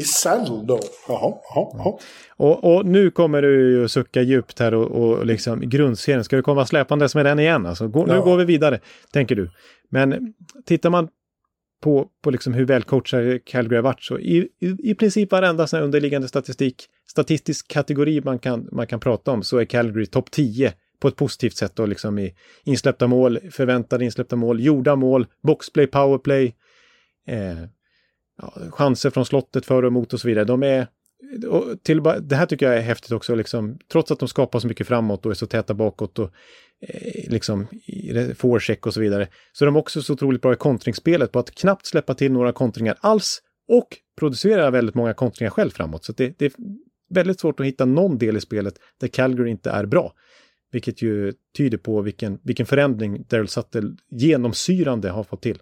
Saddle, 0.05 0.64
då. 0.66 0.80
Jaha, 1.09 1.34
jaha, 1.55 1.70
jaha. 1.72 1.98
Och, 2.36 2.76
och 2.76 2.86
nu 2.86 3.10
kommer 3.10 3.43
du 3.43 3.70
ju 3.80 3.88
sucka 3.88 4.22
djupt 4.22 4.59
här 4.59 4.74
och, 4.74 4.90
och 4.90 5.26
liksom 5.26 5.60
grundserien. 5.60 6.24
Ska 6.24 6.36
du 6.36 6.43
komma 6.43 6.66
släpandes 6.66 7.14
med 7.14 7.26
den 7.26 7.38
igen? 7.38 7.66
Alltså, 7.66 7.88
gå, 7.88 8.06
Nu 8.06 8.12
Ja. 8.14 8.20
går 8.20 8.36
vi 8.36 8.44
vidare, 8.44 8.80
tänker 9.12 9.34
du. 9.34 9.51
Men 9.90 10.34
tittar 10.66 10.90
man 10.90 11.09
på, 11.82 12.06
på 12.24 12.30
liksom 12.30 12.55
hur 12.55 12.64
välcoachade 12.64 13.38
Calgary 13.38 13.76
har 13.76 13.82
varit 13.82 14.02
så 14.02 14.18
i, 14.18 14.48
i, 14.60 14.90
i 14.90 14.94
princip 14.94 15.32
varenda 15.32 15.66
sån 15.66 15.80
underliggande 15.82 16.28
statistik, 16.28 16.84
statistisk 17.10 17.68
kategori 17.68 18.20
man 18.24 18.38
kan, 18.38 18.68
man 18.72 18.86
kan 18.86 19.01
prata 19.01 19.30
om 19.30 19.43
så 19.43 19.59
är 19.59 19.64
Calgary 19.64 20.06
topp 20.06 20.30
10 20.30 20.72
på 21.01 21.09
ett 21.09 21.16
positivt 21.16 21.56
sätt 21.56 21.77
då 21.77 21.86
liksom 21.86 22.18
i 22.18 22.35
insläppta 22.64 23.06
mål, 23.06 23.39
förväntade 23.51 24.05
insläppta 24.05 24.36
mål, 24.36 24.60
gjorda 24.60 24.97
mål, 24.97 25.27
boxplay, 25.43 25.86
powerplay, 25.86 26.55
eh, 27.27 27.59
ja, 28.39 28.55
chanser 28.70 29.10
från 29.10 29.27
slottet 29.27 29.66
för 29.66 29.82
och 29.82 29.89
emot 29.89 30.12
och 30.12 30.20
så 30.20 30.28
vidare. 30.28 30.44
De 30.44 30.62
är 30.62 30.86
och 31.48 31.82
till, 31.82 32.02
det 32.20 32.36
här 32.36 32.47
tycker 32.47 32.66
jag 32.66 32.77
är 32.77 32.82
häftigt 32.82 33.12
också, 33.12 33.35
liksom, 33.35 33.78
trots 33.93 34.10
att 34.10 34.18
de 34.18 34.28
skapar 34.28 34.59
så 34.59 34.68
mycket 34.68 34.86
framåt 34.86 35.27
och 35.27 35.32
är 35.32 35.35
så 35.35 35.47
täta 35.47 35.74
bakåt 35.74 36.18
och 36.18 36.31
eh, 36.81 37.31
liksom 37.31 37.66
forecheck 38.36 38.86
och 38.86 38.94
så 38.94 39.01
vidare, 39.01 39.28
så 39.52 39.64
är 39.64 39.66
de 39.66 39.77
också 39.77 40.02
så 40.02 40.12
otroligt 40.12 40.43
bra 40.43 40.52
i 40.52 40.56
kontringsspelet 40.56 41.32
på 41.32 41.39
att 41.39 41.51
knappt 41.55 41.86
släppa 41.86 42.14
till 42.14 42.32
några 42.32 42.52
kontringar 42.52 42.97
alls 43.01 43.43
och 43.68 43.89
producera 44.18 44.70
väldigt 44.70 44.94
många 44.94 45.14
kontringar 45.14 45.51
själv 45.51 45.70
framåt. 45.70 46.05
Så 46.05 46.12
det, 46.12 46.39
det 46.39 46.44
är 46.44 46.52
väldigt 47.10 47.40
svårt 47.40 47.60
att 47.60 47.66
hitta 47.66 47.85
någon 47.85 48.18
del 48.18 48.36
i 48.36 48.40
spelet 48.40 48.74
där 49.01 49.09
Calgary 49.09 49.51
inte 49.51 49.70
är 49.70 49.86
bra. 49.86 50.12
Vilket 50.72 51.02
ju 51.02 51.32
tyder 51.56 51.78
på 51.78 52.01
vilken, 52.01 52.38
vilken 52.44 52.66
förändring 52.66 53.24
Daryl 53.28 53.48
Sutter 53.48 53.82
genomsyrande 54.10 55.10
har 55.10 55.24
fått 55.24 55.43
till 55.43 55.59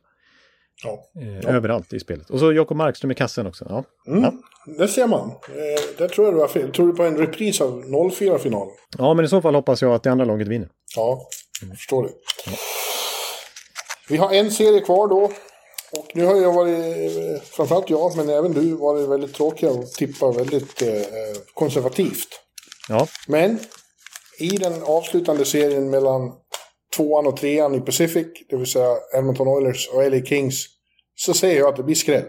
Ja. 0.85 0.98
eh, 1.22 1.55
överallt 1.56 1.93
i 1.93 2.01
spelet. 2.01 2.31
Och 2.31 2.39
så 2.39 2.52
Jakob 2.52 2.76
Markström 2.76 3.10
i 3.10 3.14
kassen 3.14 3.47
också. 3.47 3.66
Ja. 3.68 3.85
Mm. 4.06 4.22
Ja. 4.22 4.32
Det 4.78 4.89
ser 4.89 5.06
man. 5.06 5.31
Eh, 5.31 5.97
där 5.98 6.09
tror 6.09 6.26
jag 6.26 6.35
du 6.35 6.40
har 6.40 6.48
fel. 6.48 6.72
Tror 6.72 6.86
du 6.86 6.93
på 6.93 7.02
en 7.02 7.16
repris 7.16 7.60
av 7.60 7.85
04-finalen? 7.85 8.74
ja, 8.98 9.14
men 9.14 9.24
i 9.24 9.28
så 9.28 9.43
fall 9.43 9.55
hoppas 9.55 9.82
jag 9.82 9.94
att 9.94 10.02
det 10.02 10.10
andra 10.10 10.24
laget 10.24 10.48
vinner. 10.48 10.68
Ja, 10.97 11.28
jag 11.68 11.76
förstår 11.78 12.02
det. 12.02 12.10
Vi 14.09 14.16
har 14.16 14.32
en 14.35 14.51
serie 14.51 14.81
kvar 14.81 15.09
då. 15.09 15.31
Och 15.98 16.10
nu 16.14 16.24
har 16.24 16.36
jag 16.36 16.52
varit, 16.52 16.78
eh, 16.78 17.43
framförallt 17.43 17.90
jag, 17.90 18.16
men 18.16 18.28
även 18.28 18.52
du, 18.52 18.74
varit 18.76 19.09
väldigt 19.09 19.35
tråkiga 19.35 19.70
och 19.70 19.86
tippa 19.90 20.32
väldigt 20.32 20.82
eh, 20.82 20.89
konservativt. 21.55 22.28
Ja, 22.89 23.06
Men 23.28 23.59
i 24.39 24.48
den 24.48 24.82
avslutande 24.82 25.44
serien 25.44 25.90
mellan 25.90 26.32
tvåan 26.97 27.27
och 27.27 27.36
trean 27.36 27.74
i 27.74 27.81
Pacific, 27.81 28.27
det 28.48 28.56
vill 28.56 28.66
säga 28.66 28.97
Edmonton 29.16 29.48
Oilers 29.48 29.89
och 29.89 30.11
LA 30.11 30.24
Kings, 30.24 30.66
så 31.15 31.35
säger 31.35 31.59
jag 31.59 31.69
att 31.69 31.77
det 31.77 31.82
blir 31.82 31.94
skräll. 31.94 32.24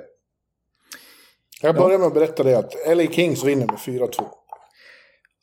Jag 1.62 1.76
börjar 1.76 1.98
med 1.98 2.08
att 2.08 2.14
berätta 2.14 2.44
det 2.44 2.58
att 2.58 2.74
LA 2.88 3.06
Kings 3.06 3.44
vinner 3.44 3.66
med 3.66 3.76
4-2. 3.76 4.10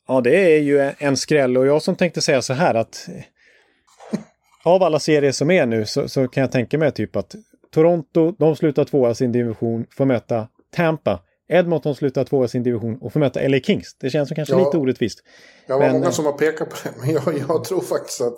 Ja, 0.07 0.21
det 0.21 0.55
är 0.55 0.59
ju 0.59 0.91
en 0.97 1.17
skräll 1.17 1.57
och 1.57 1.65
jag 1.65 1.81
som 1.81 1.95
tänkte 1.95 2.21
säga 2.21 2.41
så 2.41 2.53
här 2.53 2.75
att 2.75 3.07
eh, 3.09 4.19
av 4.63 4.83
alla 4.83 4.99
serier 4.99 5.31
som 5.31 5.51
är 5.51 5.65
nu 5.65 5.85
så, 5.85 6.09
så 6.09 6.27
kan 6.27 6.41
jag 6.41 6.51
tänka 6.51 6.77
mig 6.77 6.91
typ 6.91 7.15
att 7.15 7.35
Toronto, 7.71 8.31
de 8.39 8.55
slutar 8.55 8.85
tvåa 8.85 9.11
i 9.11 9.15
sin 9.15 9.31
division, 9.31 9.85
får 9.97 10.05
möta 10.05 10.47
Tampa. 10.75 11.19
Edmonton 11.59 11.95
slutar 11.95 12.23
tvåa 12.23 12.45
i 12.45 12.47
sin 12.47 12.63
division 12.63 12.97
och 13.01 13.13
får 13.13 13.19
möta 13.19 13.47
LA 13.47 13.59
Kings. 13.59 13.95
Det 13.99 14.09
känns 14.09 14.29
som 14.29 14.35
kanske 14.35 14.55
Ja. 14.55 14.65
lite 14.65 14.77
orättvist. 14.77 15.19
Det 15.67 15.73
var 15.73 15.79
Men, 15.79 15.91
många 15.91 16.11
som 16.11 16.25
har 16.25 16.33
pekat 16.33 16.69
på 16.69 16.75
det, 16.83 16.89
men 16.99 17.09
jag, 17.11 17.23
jag 17.49 17.63
tror 17.63 17.81
faktiskt 17.81 18.21
att, 18.21 18.37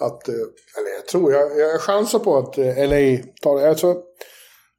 att 0.00 0.28
eh, 0.28 0.34
eller 0.34 0.90
jag 0.96 1.06
tror, 1.10 1.32
jag, 1.32 1.58
jag 1.58 1.80
chansar 1.80 2.18
på 2.18 2.36
att 2.38 2.58
eh, 2.58 2.66
LA 2.66 3.22
tar 3.42 3.60
det. 3.60 3.68
Alltså, 3.68 3.96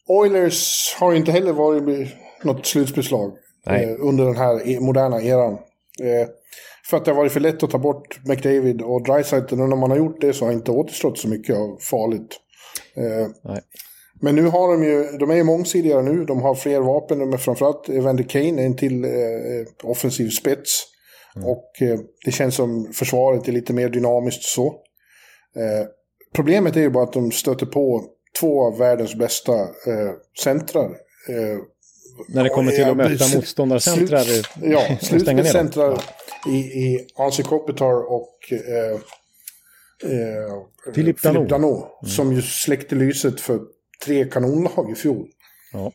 Oilers 0.07 0.95
har 0.99 1.11
ju 1.11 1.17
inte 1.17 1.31
heller 1.31 1.53
varit 1.53 2.13
något 2.43 2.65
slutspelslag 2.65 3.31
eh, 3.69 3.89
under 3.99 4.25
den 4.25 4.35
här 4.35 4.67
e- 4.67 4.79
moderna 4.79 5.21
eran. 5.21 5.53
Eh, 6.01 6.27
för 6.89 6.97
att 6.97 7.05
det 7.05 7.11
har 7.11 7.15
varit 7.17 7.31
för 7.31 7.39
lätt 7.39 7.63
att 7.63 7.71
ta 7.71 7.77
bort 7.77 8.19
McDavid 8.25 8.81
och 8.81 9.03
Dreisaitl. 9.03 9.61
Och 9.61 9.69
när 9.69 9.75
man 9.75 9.91
har 9.91 9.97
gjort 9.97 10.21
det 10.21 10.33
så 10.33 10.45
har 10.45 10.51
inte 10.51 10.71
återstått 10.71 11.17
så 11.19 11.27
mycket 11.27 11.55
av 11.57 11.77
farligt. 11.81 12.39
Eh, 12.95 13.27
Nej. 13.43 13.61
Men 14.25 14.35
nu 14.35 14.41
har 14.47 14.71
de 14.71 14.83
ju, 14.83 15.17
de 15.17 15.29
är 15.31 15.35
ju 15.35 15.43
mångsidigare 15.43 16.01
nu. 16.03 16.25
De 16.25 16.41
har 16.41 16.55
fler 16.55 16.79
vapen, 16.79 17.29
men 17.29 17.39
framförallt 17.39 17.89
Evander 17.89 18.23
Kane 18.23 18.61
är 18.61 18.65
en 18.65 18.75
till 18.75 19.03
eh, 19.05 19.11
offensiv 19.83 20.29
spets. 20.29 20.83
Och 21.43 21.81
eh, 21.81 21.99
det 22.25 22.31
känns 22.31 22.55
som 22.55 22.93
försvaret 22.93 23.47
är 23.47 23.51
lite 23.51 23.73
mer 23.73 23.89
dynamiskt 23.89 24.43
så. 24.43 24.65
Eh, 25.55 25.87
problemet 26.35 26.75
är 26.75 26.81
ju 26.81 26.89
bara 26.89 27.03
att 27.03 27.13
de 27.13 27.31
stöter 27.31 27.65
på 27.65 28.03
två 28.39 28.63
av 28.63 28.77
världens 28.77 29.15
bästa 29.15 29.53
eh, 29.61 30.11
centrar. 30.43 30.85
Eh, 31.29 31.57
När 32.29 32.43
det 32.43 32.49
kommer 32.49 32.71
till 32.71 32.83
att 32.89 32.97
möta 32.97 33.25
motståndarcentrar. 33.35 34.19
slut- 34.23 34.49
Ja, 34.61 34.81
slutspelscentrar 35.01 36.01
i, 36.47 36.55
i 36.57 37.07
Ansi 37.17 37.43
Kopitar 37.43 38.11
och 38.13 38.37
eh, 38.51 38.91
eh, 40.11 40.93
Philippe 40.93 41.27
Danault. 41.27 41.49
Danault, 41.49 41.85
Som 42.07 42.33
ju 42.33 42.41
släckte 42.41 42.95
lyset 42.95 43.41
för 43.41 43.59
tre 44.05 44.25
kanonlag 44.25 44.91
i 44.91 44.95
fjol. 44.95 45.27
Ja. 45.73 45.91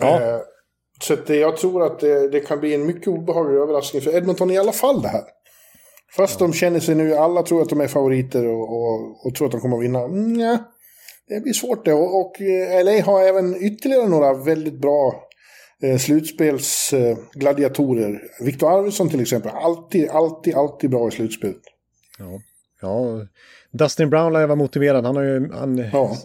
Ja. 0.00 0.22
Eh, 0.22 0.40
så 1.00 1.12
att 1.12 1.26
det, 1.26 1.36
jag 1.36 1.56
tror 1.56 1.86
att 1.86 2.00
det, 2.00 2.28
det 2.28 2.40
kan 2.40 2.60
bli 2.60 2.74
en 2.74 2.86
mycket 2.86 3.08
obehaglig 3.08 3.58
överraskning 3.58 4.02
för 4.02 4.16
Edmonton 4.16 4.50
i 4.50 4.58
alla 4.58 4.72
fall 4.72 5.02
det 5.02 5.08
här. 5.08 5.24
Fast 6.16 6.38
de 6.38 6.52
känner 6.52 6.80
sig 6.80 6.94
nu, 6.94 7.14
alla 7.14 7.42
tror 7.42 7.62
att 7.62 7.68
de 7.68 7.80
är 7.80 7.88
favoriter 7.88 8.46
och, 8.46 8.62
och, 8.62 9.26
och 9.26 9.34
tror 9.34 9.46
att 9.46 9.52
de 9.52 9.60
kommer 9.60 9.76
att 9.76 9.82
vinna. 9.82 10.02
Mm, 10.02 10.32
nja, 10.32 10.64
det 11.28 11.40
blir 11.40 11.52
svårt 11.52 11.84
det. 11.84 11.92
Och, 11.92 12.20
och 12.20 12.40
eh, 12.40 12.84
LA 12.84 13.02
har 13.02 13.22
även 13.22 13.64
ytterligare 13.64 14.08
några 14.08 14.34
väldigt 14.34 14.80
bra 14.80 15.28
eh, 15.82 15.98
slutspelsgladiatorer. 15.98 18.22
Viktor 18.40 18.78
Arvidsson 18.78 19.10
till 19.10 19.20
exempel. 19.20 19.50
Alltid, 19.54 20.10
alltid, 20.10 20.54
alltid 20.54 20.90
bra 20.90 21.08
i 21.08 21.10
slutspelet. 21.10 21.62
Ja. 22.18 22.40
Ja. 22.80 23.26
Dustin 23.70 24.10
Brown 24.10 24.32
lär 24.32 24.46
vara 24.46 24.56
motiverad. 24.56 25.04
Han 25.04 25.16
har 25.16 25.22
ju 25.22 25.52
han, 25.52 25.78
Ja. 25.92 26.16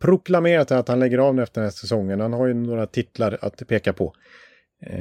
proklamerat 0.00 0.70
att 0.72 0.88
han 0.88 1.00
lägger 1.00 1.18
av 1.18 1.34
nu 1.34 1.42
efter 1.42 1.60
den 1.60 1.66
här 1.66 1.72
säsongen. 1.72 2.20
Han 2.20 2.32
har 2.32 2.46
ju 2.46 2.54
några 2.54 2.86
titlar 2.86 3.38
att 3.42 3.68
peka 3.68 3.92
på. 3.92 4.12
Eh, 4.86 4.98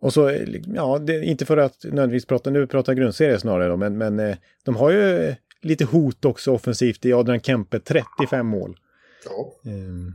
och 0.00 0.12
så, 0.12 0.30
ja, 0.74 0.98
det, 0.98 1.24
inte 1.24 1.44
för 1.46 1.56
att 1.56 1.84
nödvändigtvis 1.84 2.26
prata, 2.26 2.50
nu 2.50 2.66
pratar 2.66 2.94
grundserie 2.94 3.38
snarare 3.38 3.68
då, 3.68 3.76
men, 3.76 3.98
men 3.98 4.20
eh, 4.20 4.36
de 4.64 4.76
har 4.76 4.90
ju 4.90 5.34
lite 5.62 5.84
hot 5.84 6.24
också 6.24 6.52
offensivt 6.52 7.04
i 7.04 7.12
Adrian 7.12 7.40
Kempe, 7.40 7.80
35 7.80 8.46
mål. 8.46 8.76
Ja. 9.24 9.70
Eh, 9.70 10.12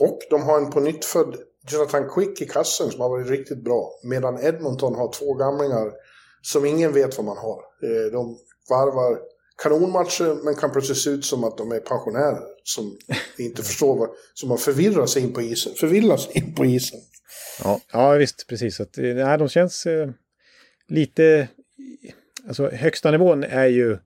Och 0.00 0.18
de 0.30 0.42
har 0.42 0.58
en 0.58 0.70
på 0.70 0.80
nytt 0.80 1.04
född 1.04 1.36
Jonathan 1.72 2.08
Quick 2.14 2.42
i 2.42 2.46
kassen 2.46 2.90
som 2.90 3.00
har 3.00 3.08
varit 3.08 3.30
riktigt 3.30 3.64
bra. 3.64 3.90
Medan 4.04 4.38
Edmonton 4.44 4.94
har 4.94 5.12
två 5.12 5.34
gamlingar 5.34 5.92
som 6.42 6.64
ingen 6.64 6.92
vet 6.92 7.16
vad 7.18 7.24
man 7.26 7.36
har. 7.36 7.58
Eh, 7.82 8.12
De 8.12 8.38
varvar 8.70 9.18
kanonmatcher 9.62 10.44
men 10.44 10.54
kan 10.54 10.72
plötsligt 10.72 10.98
se 10.98 11.10
ut 11.10 11.24
som 11.24 11.44
att 11.44 11.58
de 11.58 11.72
är 11.72 11.80
pensionärer. 11.80 12.42
Som 12.62 12.98
inte 13.38 13.62
förstår 13.62 13.98
vad... 13.98 14.08
Som 14.34 14.48
man 14.48 14.58
förvirrar 14.58 15.06
sig 15.06 15.22
in 15.22 15.32
på 15.32 15.42
isen. 15.42 15.72
Förvillas 15.74 16.30
in 16.30 16.54
på 16.54 16.64
isen. 16.64 17.00
Ja, 17.64 17.80
ja 17.92 18.12
visst, 18.12 18.46
precis. 18.48 18.80
Att, 18.80 18.98
eh, 18.98 19.04
nej, 19.04 19.38
de 19.38 19.48
känns 19.48 19.86
eh, 19.86 20.10
lite... 20.88 21.48
Alltså 22.48 22.70
högsta 22.70 23.10
nivån 23.10 23.44
är 23.44 23.66
ju... 23.66 23.98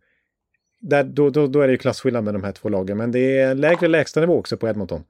Där, 0.80 1.04
då, 1.04 1.30
då, 1.30 1.46
då 1.46 1.60
är 1.60 1.66
det 1.66 1.72
ju 1.72 1.78
klasskillnad 1.78 2.24
med 2.24 2.34
de 2.34 2.44
här 2.44 2.52
två 2.52 2.68
lagen. 2.68 2.96
Men 2.96 3.12
det 3.12 3.38
är 3.38 3.54
lägre 3.54 3.88
lägsta 3.88 4.20
nivå 4.20 4.38
också 4.38 4.56
på 4.56 4.68
Edmonton. 4.68 5.04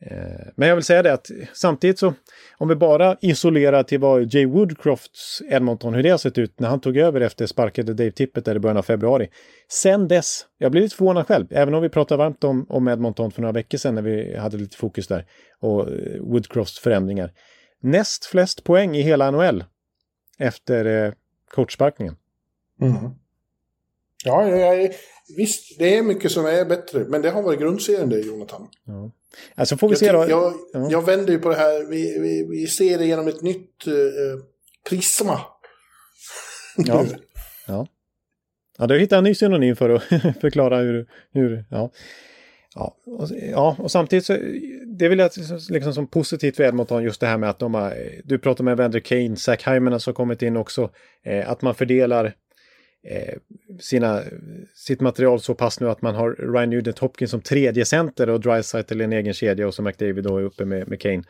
Eh, 0.00 0.48
men 0.54 0.68
jag 0.68 0.76
vill 0.76 0.84
säga 0.84 1.02
det 1.02 1.12
att 1.12 1.30
samtidigt 1.52 1.98
så, 1.98 2.14
om 2.58 2.68
vi 2.68 2.74
bara 2.74 3.16
isolerar 3.20 3.82
till 3.82 4.00
vad 4.00 4.34
Jay 4.34 4.46
Woodcrofts 4.46 5.42
Edmonton, 5.50 5.94
hur 5.94 6.02
det 6.02 6.10
har 6.10 6.18
sett 6.18 6.38
ut 6.38 6.60
när 6.60 6.68
han 6.68 6.80
tog 6.80 6.96
över 6.96 7.20
efter 7.20 7.46
sparkade 7.46 7.94
Dave 7.94 8.10
Tippett 8.10 8.44
där 8.44 8.56
i 8.56 8.58
början 8.58 8.76
av 8.76 8.82
februari. 8.82 9.28
Sen 9.68 10.08
dess, 10.08 10.46
jag 10.58 10.72
blir 10.72 10.82
lite 10.82 10.96
förvånad 10.96 11.26
själv, 11.26 11.46
även 11.50 11.74
om 11.74 11.82
vi 11.82 11.88
pratade 11.88 12.18
varmt 12.18 12.44
om, 12.44 12.66
om 12.68 12.88
Edmonton 12.88 13.30
för 13.30 13.42
några 13.42 13.52
veckor 13.52 13.78
sedan 13.78 13.94
när 13.94 14.02
vi 14.02 14.36
hade 14.36 14.56
lite 14.56 14.76
fokus 14.76 15.06
där 15.06 15.26
och 15.60 15.90
eh, 15.90 16.20
Woodcrofts 16.20 16.78
förändringar. 16.78 17.32
Näst 17.80 18.24
flest 18.24 18.64
poäng 18.64 18.96
i 18.96 19.02
hela 19.02 19.30
NHL 19.30 19.64
efter 20.38 20.84
eh, 20.84 21.12
coachsparkningen. 21.50 22.16
Mm. 22.80 22.96
Ja, 24.26 24.48
ja, 24.48 24.74
ja, 24.74 24.88
visst, 25.36 25.78
det 25.78 25.96
är 25.96 26.02
mycket 26.02 26.32
som 26.32 26.46
är 26.46 26.64
bättre, 26.64 27.04
men 27.08 27.22
det 27.22 27.30
har 27.30 27.42
varit 27.42 27.60
grundserien 27.60 28.08
det, 28.08 28.20
Jonathan. 28.20 28.68
Ja. 28.84 29.10
Alltså 29.54 29.76
får 29.76 29.88
vi 29.88 29.92
Jag, 29.92 29.98
se 29.98 30.12
då. 30.12 30.26
jag, 30.28 30.54
Ja. 30.72 30.88
jag 30.90 31.06
vänder 31.06 31.32
ju 31.32 31.38
på 31.38 31.48
det 31.48 31.54
här, 31.54 31.84
vi, 31.90 32.18
vi, 32.18 32.46
vi 32.50 32.66
ser 32.66 32.98
det 32.98 33.04
genom 33.06 33.28
ett 33.28 33.42
nytt 33.42 33.86
eh, 33.86 33.92
prisma. 34.88 35.40
Ja. 36.76 37.04
Ja. 37.68 37.86
Ja, 38.78 38.86
du 38.86 38.98
hittar 38.98 39.18
en 39.18 39.24
ny 39.24 39.34
synonym 39.34 39.76
för 39.76 39.90
att 39.90 40.02
förklara 40.40 40.78
hur... 40.78 41.06
hur 41.32 41.64
ja. 41.70 41.90
Ja, 42.74 42.96
och, 43.06 43.28
ja, 43.50 43.76
och 43.78 43.90
samtidigt 43.90 44.26
så 44.26 44.32
det 44.98 45.04
är 45.04 45.08
väl 45.08 45.20
ett, 45.20 45.36
liksom 45.70 45.92
som 45.94 46.06
positivt 46.06 46.56
för 46.56 46.62
Edmonton 46.64 47.02
just 47.02 47.20
det 47.20 47.26
här 47.26 47.38
med 47.38 47.50
att 47.50 47.58
de 47.58 47.74
har, 47.74 47.94
du 48.24 48.38
pratar 48.38 48.64
med 48.64 48.72
Evander 48.72 49.00
Kane, 49.00 49.36
Zach 49.36 49.66
Hyman 49.68 50.00
som 50.00 50.14
kommit 50.14 50.42
in 50.42 50.56
också, 50.56 50.90
eh, 51.24 51.50
att 51.50 51.62
man 51.62 51.74
fördelar 51.74 52.34
sina, 53.80 54.22
sitt 54.74 55.00
material 55.00 55.40
så 55.40 55.54
pass 55.54 55.80
nu 55.80 55.90
att 55.90 56.02
man 56.02 56.14
har 56.14 56.52
Ryan 56.52 56.70
Nugent 56.70 56.98
Hopkins 56.98 57.30
som 57.30 57.40
tredje 57.40 57.84
center 57.84 58.28
och 58.28 58.40
Dreisaitl 58.40 59.00
i 59.00 59.04
en 59.04 59.12
egen 59.12 59.34
kedja 59.34 59.66
och 59.66 59.74
så 59.74 59.82
McDavid 59.82 60.24
då 60.24 60.38
är 60.38 60.42
uppe 60.42 60.64
med, 60.64 60.88
med 60.88 61.00
Kane. 61.00 61.22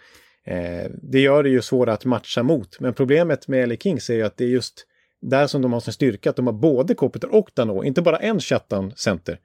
Eh, 0.45 0.91
det 1.03 1.21
gör 1.21 1.43
det 1.43 1.49
ju 1.49 1.63
svårare 1.63 1.95
att 1.95 2.05
matcha 2.05 2.43
mot, 2.43 2.81
men 2.81 2.95
problemet 2.95 3.49
med 3.49 3.69
LA 3.69 3.77
Kings 3.77 4.11
är 4.11 4.15
ju 4.15 4.23
att 4.23 4.37
det 4.37 4.45
är 4.45 4.49
just 4.49 4.87
där 5.21 5.47
som 5.47 5.63
de 5.63 5.73
har 5.73 5.81
sin 5.81 5.93
styrka, 5.93 6.31
att 6.31 6.37
de 6.37 6.47
har 6.47 6.55
både 6.55 6.95
Kopitar 6.95 7.29
och 7.29 7.51
Dano, 7.55 7.85
inte 7.85 8.03
bara 8.03 8.19
en 8.19 8.41
shutdown 8.41 8.93
center. 8.97 9.39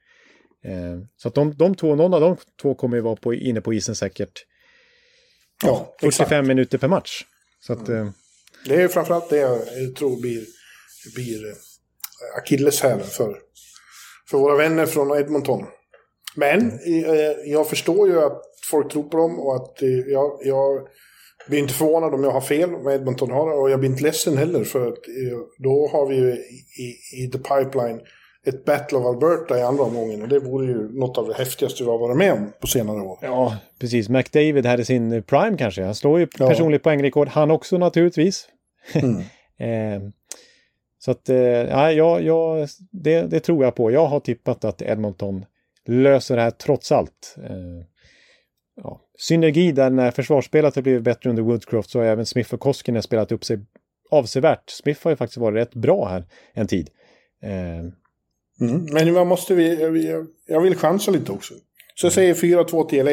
Eh, 0.66 1.00
så 1.18 1.28
att 1.28 1.34
de, 1.36 1.54
de 1.58 1.76
två, 1.76 1.96
någon 1.96 2.14
av 2.14 2.22
de 2.22 2.38
två 2.62 2.76
kommer 2.76 2.98
ju 2.98 3.02
vara 3.02 3.16
på, 3.16 3.34
inne 3.34 3.62
på 3.62 3.74
isen 3.74 3.96
säkert 3.96 4.46
Ja, 5.64 5.96
45 6.00 6.26
exakt. 6.26 6.48
minuter 6.48 6.78
per 6.78 6.88
match. 6.88 7.26
Så 7.60 7.74
att, 7.74 7.90
eh, 7.90 8.10
Det 8.66 8.82
är 8.82 8.88
framförallt 8.88 9.30
det 9.30 9.38
jag 9.38 9.96
tror 9.96 10.22
blir, 10.22 10.46
blir 11.16 11.48
eh, 11.48 11.54
akilleshälen 12.38 13.04
för, 13.04 13.38
för 14.30 14.38
våra 14.38 14.56
vänner 14.56 14.86
från 14.86 15.18
Edmonton. 15.18 15.66
Men 16.36 16.72
eh, 16.72 17.52
jag 17.52 17.68
förstår 17.68 18.08
ju 18.08 18.22
att 18.24 18.42
folk 18.72 18.92
tror 18.92 19.04
på 19.04 19.18
dem 19.18 19.40
och 19.40 19.56
att 19.56 19.82
eh, 19.82 19.90
jag, 19.90 20.40
jag 20.44 20.88
blir 21.48 21.60
inte 21.60 21.74
förvånad 21.74 22.14
om 22.14 22.24
jag 22.24 22.32
har 22.32 22.42
fel 22.42 22.70
med 22.70 22.96
Edmonton 22.96 23.32
har 23.32 23.52
och 23.62 23.70
jag 23.70 23.80
blir 23.80 23.90
inte 23.90 24.04
ledsen 24.04 24.38
heller 24.38 24.64
för 24.64 24.88
att 24.88 25.08
eh, 25.08 25.38
då 25.58 25.90
har 25.92 26.08
vi 26.08 26.16
ju 26.16 26.32
i, 26.34 27.24
i, 27.24 27.28
the 27.32 27.38
pipeline 27.38 28.02
ett 28.48 28.66
Battle 28.66 28.98
of 28.98 29.06
Alberta 29.06 29.60
i 29.60 29.62
andra 29.62 29.84
omgången 29.84 30.22
och 30.22 30.28
det 30.28 30.40
vore 30.40 30.66
ju 30.66 31.00
något 31.00 31.18
av 31.18 31.28
det 31.28 31.34
häftigaste 31.34 31.84
vi 31.84 31.90
har 31.90 31.98
varit 31.98 32.18
med 32.18 32.34
om 32.34 32.52
på 32.62 32.68
senare 32.68 33.02
år. 33.02 33.20
ja, 33.22 33.58
precis. 33.80 34.10
McDavid 34.10 34.80
i 34.80 34.86
sin 34.86 35.24
prime 35.24 35.58
kanske. 35.58 35.84
Han 35.84 35.96
slår 35.96 36.20
ju 36.20 36.28
Ja. 36.40 36.48
personligt 36.48 36.84
poängrekord, 36.84 37.28
han 37.28 37.52
också 37.52 37.78
naturligtvis. 37.78 38.48
Mm. 38.94 39.16
eh, 39.60 40.02
så 41.06 41.12
att, 41.12 41.30
eh, 41.30 41.38
ja, 41.38 41.92
jag, 41.92 42.24
jag, 42.24 42.68
det, 42.92 43.22
det 43.22 43.40
tror 43.40 43.64
jag 43.64 43.76
på. 43.76 43.92
Jag 43.92 44.08
har 44.08 44.20
tippat 44.20 44.66
att 44.66 44.82
Edmonton 44.82 45.46
löser 45.86 46.36
det 46.36 46.42
här 46.42 46.52
trots 46.52 46.92
allt. 46.92 47.36
Eh, 47.38 47.86
ja. 48.76 49.02
Synergi 49.18 49.72
där 49.72 49.90
när 49.90 50.12
försvarsspelet 50.12 50.76
har 50.76 50.82
blivit 50.82 51.04
bättre 51.04 51.30
under 51.30 51.44
Woodcroft 51.44 51.90
så 51.90 52.00
har 52.00 52.06
även 52.06 52.26
Smith 52.26 52.54
och 52.54 52.60
Koskinen 52.60 53.04
spelat 53.04 53.32
upp 53.32 53.46
sig 53.46 53.60
avsevärt. 54.12 54.70
Smith 54.70 55.04
har 55.04 55.12
ju 55.12 55.16
faktiskt 55.16 55.38
varit 55.38 55.56
rätt 55.56 55.74
bra 55.74 56.08
här 56.08 56.26
en 56.54 56.68
tid. 56.68 56.90
Eh, 57.44 57.92
Mm. 58.62 58.86
Men 58.92 59.14
vad 59.14 59.28
måste 59.28 59.56
vi, 59.56 59.82
jag, 60.10 60.28
jag 60.48 60.62
vill 60.62 60.76
chansa 60.76 61.12
lite 61.12 61.32
också. 61.32 61.54
Så 61.96 62.06
jag 62.06 62.14
säger 62.14 62.34
4-2 62.34 62.90
till 62.90 63.06
LA. 63.06 63.12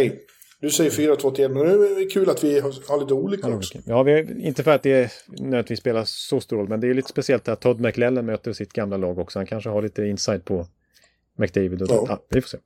Du 0.61 0.71
säger 0.71 0.91
4-2 0.91 1.35
till 1.35 1.45
LA, 1.45 1.65
men 1.65 1.67
det 1.67 2.03
är 2.03 2.11
kul 2.11 2.31
att 2.31 2.45
vi 2.45 2.61
har, 2.61 3.01
lite 3.01 3.15
olika 3.15 3.49
också. 3.49 3.79
Ja, 3.85 4.03
vi, 4.03 4.43
inte 4.43 4.63
för 4.63 4.71
att 4.71 4.83
det 4.83 5.13
nödvändigtvis 5.27 5.79
spelar 5.81 6.05
så 6.05 6.41
stor 6.41 6.57
roll, 6.57 6.69
men 6.69 6.81
det 6.81 6.89
är 6.91 6.95
lite 6.95 7.09
speciellt 7.09 7.49
att 7.49 7.61
Todd 7.61 7.81
McLellan 7.81 8.27
möter 8.27 8.53
sitt 8.53 8.73
gamla 8.73 8.97
lag 8.97 9.19
också. 9.19 9.39
Han 9.39 9.47
kanske 9.47 9.71
har 9.71 9.83
lite 9.83 10.03
insight 10.05 10.45
på 10.45 10.67
McDavid. 11.37 11.83
Och 11.83 11.89
Ja. 11.91 12.23
vi 12.29 12.41
får 12.41 12.49
se. 12.49 12.59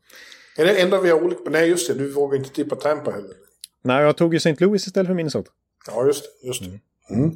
Är 0.56 0.64
det 0.64 0.80
enda 0.82 1.00
vi 1.00 1.10
har 1.10 1.22
olika? 1.22 1.40
Nej, 1.50 1.68
just 1.68 1.88
det. 1.88 1.94
Du 1.94 2.08
vågar 2.12 2.38
inte 2.38 2.50
tippa 2.50 2.76
Tampa 2.76 3.10
heller. 3.10 3.30
Nej, 3.82 4.04
jag 4.04 4.16
tog 4.16 4.34
ju 4.34 4.36
St. 4.36 4.56
Louis 4.64 4.86
istället 4.86 5.06
för 5.06 5.14
Minnesota. 5.14 5.50
Ja, 5.86 6.06
just 6.06 6.24
det. 6.42 6.46
Just 6.46 6.62
det. 6.62 7.14
Mm. 7.14 7.24
Eh, 7.26 7.32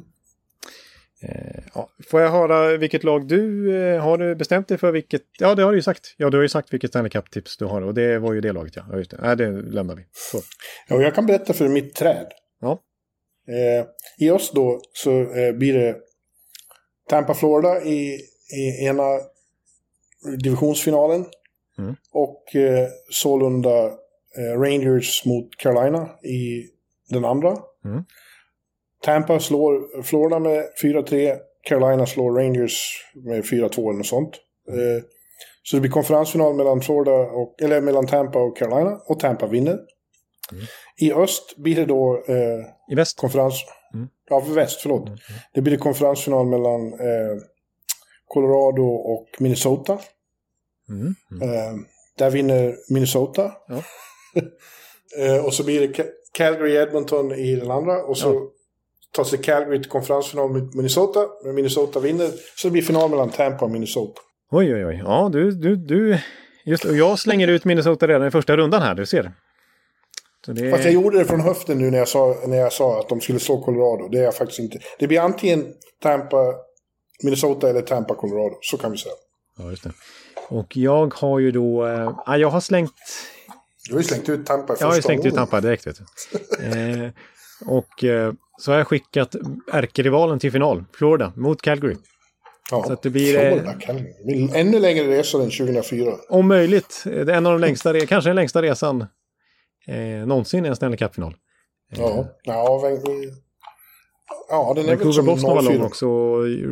ja. 1.73 1.89
Får 2.07 2.21
jag 2.21 2.31
höra 2.31 2.77
vilket 2.77 3.03
lag 3.03 3.27
du 3.27 3.75
eh, 3.77 4.01
har 4.01 4.17
du 4.17 4.35
bestämt 4.35 4.67
dig 4.67 4.77
för 4.77 4.91
vilket? 4.91 5.21
Ja, 5.39 5.55
det 5.55 5.63
har 5.63 5.71
du 5.71 5.77
ju 5.77 5.81
sagt. 5.81 6.15
Ja, 6.17 6.29
du 6.29 6.37
har 6.37 6.41
ju 6.41 6.49
sagt 6.49 6.73
vilket 6.73 6.89
Stanley 6.89 7.09
Cup-tips 7.09 7.57
du 7.57 7.65
har 7.65 7.81
och 7.81 7.93
det 7.93 8.19
var 8.19 8.33
ju 8.33 8.41
det 8.41 8.51
laget, 8.51 8.75
ja. 8.75 8.85
ja 8.91 8.97
just 8.97 9.11
det. 9.11 9.17
Nej, 9.21 9.35
det 9.35 9.51
lämnar 9.51 9.95
vi. 9.95 10.05
Så. 10.11 10.37
Ja, 10.87 11.01
jag 11.01 11.15
kan 11.15 11.25
berätta 11.25 11.53
för 11.53 11.67
mitt 11.67 11.95
träd. 11.95 12.27
Ja. 12.61 12.81
Eh, 13.47 13.85
I 14.17 14.29
oss 14.29 14.51
då 14.51 14.81
så 14.93 15.21
eh, 15.21 15.53
blir 15.53 15.73
det 15.73 15.97
Tampa, 17.09 17.33
Florida 17.33 17.83
i, 17.83 18.19
i 18.57 18.85
ena 18.85 19.19
divisionsfinalen. 20.43 21.25
Mm. 21.77 21.95
Och 22.11 22.55
eh, 22.55 22.87
sålunda 23.09 23.85
eh, 24.37 24.59
Rangers 24.59 25.25
mot 25.25 25.57
Carolina 25.57 26.09
i 26.23 26.69
den 27.09 27.25
andra. 27.25 27.57
Mm. 27.85 28.03
Tampa 29.03 29.39
slår 29.39 30.03
Florida 30.03 30.39
med 30.39 30.65
4-3. 30.83 31.37
Carolina 31.63 32.05
slår 32.05 32.31
Rangers 32.31 33.05
med 33.15 33.43
4-2 33.43 33.79
eller 33.79 33.97
något 33.97 34.05
sånt. 34.05 34.35
Eh, 34.69 35.03
så 35.63 35.75
det 35.77 35.81
blir 35.81 35.91
konferensfinal 35.91 36.55
mellan, 36.55 36.81
Florida 36.81 37.11
och, 37.11 37.61
eller 37.61 37.81
mellan 37.81 38.07
Tampa 38.07 38.39
och 38.39 38.57
Carolina. 38.57 38.99
Och 39.05 39.19
Tampa 39.19 39.47
vinner. 39.47 39.79
I 40.99 41.13
öst 41.13 41.55
blir 41.57 41.75
det 41.75 41.85
då 41.85 42.23
eh, 42.27 42.91
I 42.91 42.95
väst? 42.95 43.17
konferens... 43.17 43.53
Mm. 43.93 44.07
Ja, 44.29 44.39
väst, 44.39 44.81
förlåt. 44.81 45.09
Det 45.53 45.61
blir 45.61 45.71
det 45.73 45.77
konferensfinal 45.79 46.45
mellan 46.47 46.93
eh, 46.93 47.37
Colorado 48.27 48.83
och 48.87 49.27
Minnesota. 49.39 49.99
Mm. 50.89 51.15
Mm. 51.31 51.49
Eh, 51.49 51.73
där 52.17 52.29
vinner 52.31 52.75
Minnesota. 52.89 53.51
Ja. 53.67 53.81
eh, 55.25 55.45
och 55.45 55.53
så 55.53 55.63
blir 55.63 55.79
det 55.87 55.87
Ca- 55.87 56.09
Calgary-Edmonton 56.37 57.33
i 57.35 57.55
den 57.55 57.71
andra. 57.71 58.03
Och 58.03 58.17
så 58.17 58.33
Ja. 58.33 58.51
Tar 59.17 59.23
sig 59.23 59.39
Calgary 59.39 59.81
till 59.81 59.91
konferensfinal 59.91 60.49
mot 60.49 60.73
Minnesota. 60.73 61.19
Men 61.43 61.55
Minnesota 61.55 61.99
vinner. 61.99 62.29
Så 62.55 62.67
det 62.67 62.71
blir 62.71 62.81
final 62.81 63.09
mellan 63.09 63.29
Tampa 63.29 63.65
och 63.65 63.71
Minnesota. 63.71 64.21
Oj, 64.51 64.75
oj, 64.75 64.85
oj. 64.85 65.01
Ja, 65.05 65.29
du, 65.33 65.51
du, 65.51 65.75
du. 65.75 66.19
Just 66.65 66.85
och 66.85 66.95
jag 66.95 67.19
slänger 67.19 67.47
ut 67.47 67.65
Minnesota 67.65 68.07
redan 68.07 68.27
i 68.27 68.31
första 68.31 68.57
rundan 68.57 68.81
här, 68.81 68.95
du 68.95 69.05
ser. 69.05 69.31
Så 70.45 70.53
det... 70.53 70.71
Fast 70.71 70.83
jag 70.83 70.93
gjorde 70.93 71.17
det 71.17 71.25
från 71.25 71.41
höften 71.41 71.77
nu 71.77 71.91
när 71.91 71.97
jag, 71.97 72.07
sa, 72.07 72.35
när 72.47 72.57
jag 72.57 72.73
sa 72.73 72.99
att 72.99 73.09
de 73.09 73.21
skulle 73.21 73.39
slå 73.39 73.63
Colorado. 73.63 74.09
Det 74.11 74.19
är 74.19 74.23
jag 74.23 74.35
faktiskt 74.35 74.59
inte. 74.59 74.79
Det 74.99 75.07
blir 75.07 75.19
antingen 75.19 75.65
Tampa, 76.01 76.53
Minnesota 77.23 77.69
eller 77.69 77.81
Tampa, 77.81 78.15
Colorado. 78.15 78.57
Så 78.61 78.77
kan 78.77 78.91
vi 78.91 78.97
säga. 78.97 79.15
Ja, 79.57 79.69
just 79.69 79.83
det. 79.83 79.91
Och 80.49 80.77
jag 80.77 81.13
har 81.13 81.39
ju 81.39 81.51
då... 81.51 81.87
Ja, 82.25 82.37
jag 82.37 82.49
har 82.49 82.61
slängt... 82.61 82.93
Du 83.87 83.93
har 83.93 84.01
ju 84.01 84.07
slängt 84.07 84.29
ut 84.29 84.45
Tampa 84.45 84.73
i 84.73 84.75
första 84.75 84.85
Jag 84.85 84.89
har 84.89 84.95
ju 84.95 85.01
slängt 85.01 85.25
ut. 85.25 85.35
Tampa 85.35 85.61
direkt, 85.61 85.87
vet 85.87 85.97
du. 85.97 86.05
Eh, 86.65 87.11
och 87.65 88.03
eh, 88.03 88.33
så 88.59 88.71
har 88.71 88.77
jag 88.77 88.87
skickat 88.87 89.35
ärkerivalen 89.73 90.39
till 90.39 90.51
final, 90.51 90.83
Florida, 90.93 91.33
mot 91.35 91.61
Calgary. 91.61 91.95
Ja, 92.71 92.83
Så 92.83 92.97
det 93.03 93.09
blir, 93.09 93.35
eh, 93.35 93.51
Florida, 93.51 93.73
Calgary. 93.73 94.49
Ännu 94.55 94.79
längre 94.79 95.07
resa 95.07 95.37
än 95.37 95.43
2004. 95.49 96.13
Om 96.29 96.47
möjligt, 96.47 97.03
eh, 97.05 97.11
det 97.25 97.33
är 97.33 97.37
en 97.37 97.45
av 97.45 97.51
de 97.51 97.61
längsta, 97.61 97.99
kanske 98.05 98.29
den 98.29 98.35
längsta 98.35 98.61
resan 98.61 99.01
eh, 99.87 100.27
någonsin 100.27 100.65
i 100.65 100.67
en 100.69 100.75
Stanley 100.75 100.97
Cup-final. 100.97 101.35
Ja, 101.89 102.27
ja, 102.43 102.79
Van- 102.83 103.31
ja 104.49 104.73
den 104.75 104.89
är 104.89 104.95
väl 104.95 105.13
som 105.13 105.25
Boston 105.25 105.55
var 105.55 105.61
lång 105.61 105.73
04. 105.73 105.85
också, 105.85 106.07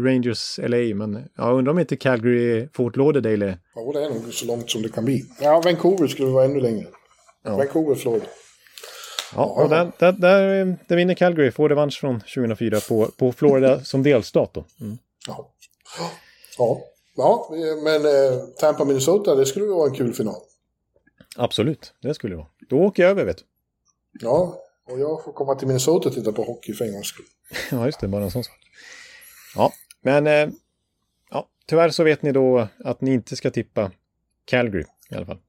Rangers 0.06 0.60
LA, 0.64 0.96
men 0.96 1.28
jag 1.38 1.58
undrar 1.58 1.72
om 1.74 1.80
inte 1.80 1.96
Calgary 1.96 2.68
Fort 2.74 2.96
Lauderdale 2.96 3.46
är... 3.46 3.58
Ja, 3.76 3.92
det 3.94 4.06
är 4.06 4.10
nog 4.10 4.34
så 4.34 4.46
långt 4.46 4.70
som 4.70 4.82
det 4.82 4.90
kan 4.90 5.06
bli. 5.06 5.26
Ja, 5.42 5.62
Vancouver 5.66 6.08
skulle 6.08 6.30
vara 6.30 6.46
ännu 6.46 6.60
längre. 6.60 6.88
Vancouver, 7.44 7.96
Florida. 7.96 8.26
Ja, 9.36 9.46
och 9.46 9.70
där, 9.70 9.92
där, 10.00 10.12
där, 10.12 10.62
eh, 10.62 10.74
där 10.88 10.96
vinner 10.96 11.14
Calgary, 11.14 11.52
får 11.52 11.70
revansch 11.70 12.00
från 12.00 12.20
2004 12.20 12.80
på, 12.80 13.06
på 13.18 13.32
Florida 13.32 13.80
som 13.84 14.04
delstat 14.04 14.54
då. 14.54 14.66
Mm. 14.82 14.98
Ja. 15.28 15.52
Ja, 16.58 16.82
ja 17.16 17.48
men 17.84 18.06
eh, 18.06 18.40
Tampa, 18.60 18.86
Minnesota, 18.86 19.36
det 19.36 19.46
skulle 19.46 19.66
vara 19.66 19.90
en 19.90 19.96
kul 19.96 20.14
final. 20.14 20.42
Absolut, 21.38 21.94
det 22.02 22.14
skulle 22.14 22.34
det 22.34 22.38
vara. 22.38 22.48
Då 22.70 22.80
åker 22.80 23.04
jag 23.04 23.10
över, 23.10 23.26
vet 23.26 23.38
du. 23.38 23.44
Ja, 24.22 24.62
och 24.92 25.00
jag 25.00 25.24
får 25.24 25.34
komma 25.34 25.56
till 25.56 25.68
Minnesota 25.68 26.10
och 26.10 26.16
titta 26.16 26.32
på 26.32 26.44
hockey 26.44 26.74
för 26.74 26.86
en 26.86 26.94
gångs 26.94 27.08
skull. 27.08 27.26
Ja, 27.72 27.86
just 27.86 28.00
det, 28.00 28.08
bara 28.08 28.24
en 28.24 28.32
sån 28.32 28.44
sak. 28.44 28.60
Ja, 29.56 29.72
men 30.02 30.28
eh, 30.28 30.50
ja, 31.30 31.48
tyvärr 31.66 31.90
så 31.90 32.04
vet 32.04 32.22
ni 32.22 32.32
då 32.32 32.68
att 32.84 33.02
ni 33.02 33.14
inte 33.14 33.36
ska 33.36 33.52
tippa 33.52 33.92
Calgary 34.46 34.86
i 35.10 35.16
alla 35.16 35.26
fall. 35.26 35.40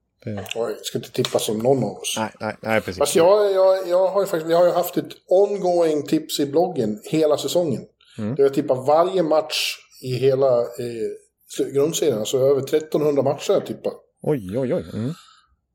Och 0.56 0.70
Jag 0.70 0.78
ska 0.80 0.98
inte 0.98 1.10
tippa 1.12 1.38
som 1.38 1.58
någon 1.58 1.84
av 1.84 1.98
oss. 1.98 2.14
nej, 2.18 2.30
nej, 2.40 2.56
nej, 2.60 2.80
precis. 2.80 2.98
Fast 2.98 3.16
jag, 3.16 3.52
jag, 3.52 3.88
jag 3.88 4.08
har 4.08 4.20
ju 4.20 4.26
faktiskt, 4.26 4.50
vi 4.50 4.54
har 4.54 4.66
ju 4.66 4.72
haft 4.72 4.96
ett 4.96 5.12
ongoing 5.26 6.06
tips 6.06 6.40
i 6.40 6.46
bloggen 6.46 7.00
hela 7.04 7.36
säsongen. 7.36 7.82
Mm. 8.18 8.34
Där 8.34 8.42
jag 8.42 8.54
tippar 8.54 8.74
varje 8.74 9.22
match 9.22 9.76
i 10.02 10.14
hela 10.14 10.60
eh, 10.60 11.66
grundserien. 11.72 12.18
Alltså 12.18 12.38
över 12.38 12.62
1300 12.62 13.22
matcher 13.22 13.52
jag 13.52 13.66
tippar. 13.66 13.92
Oj, 14.22 14.58
oj, 14.58 14.74
oj. 14.74 14.84
Mm. 14.94 15.10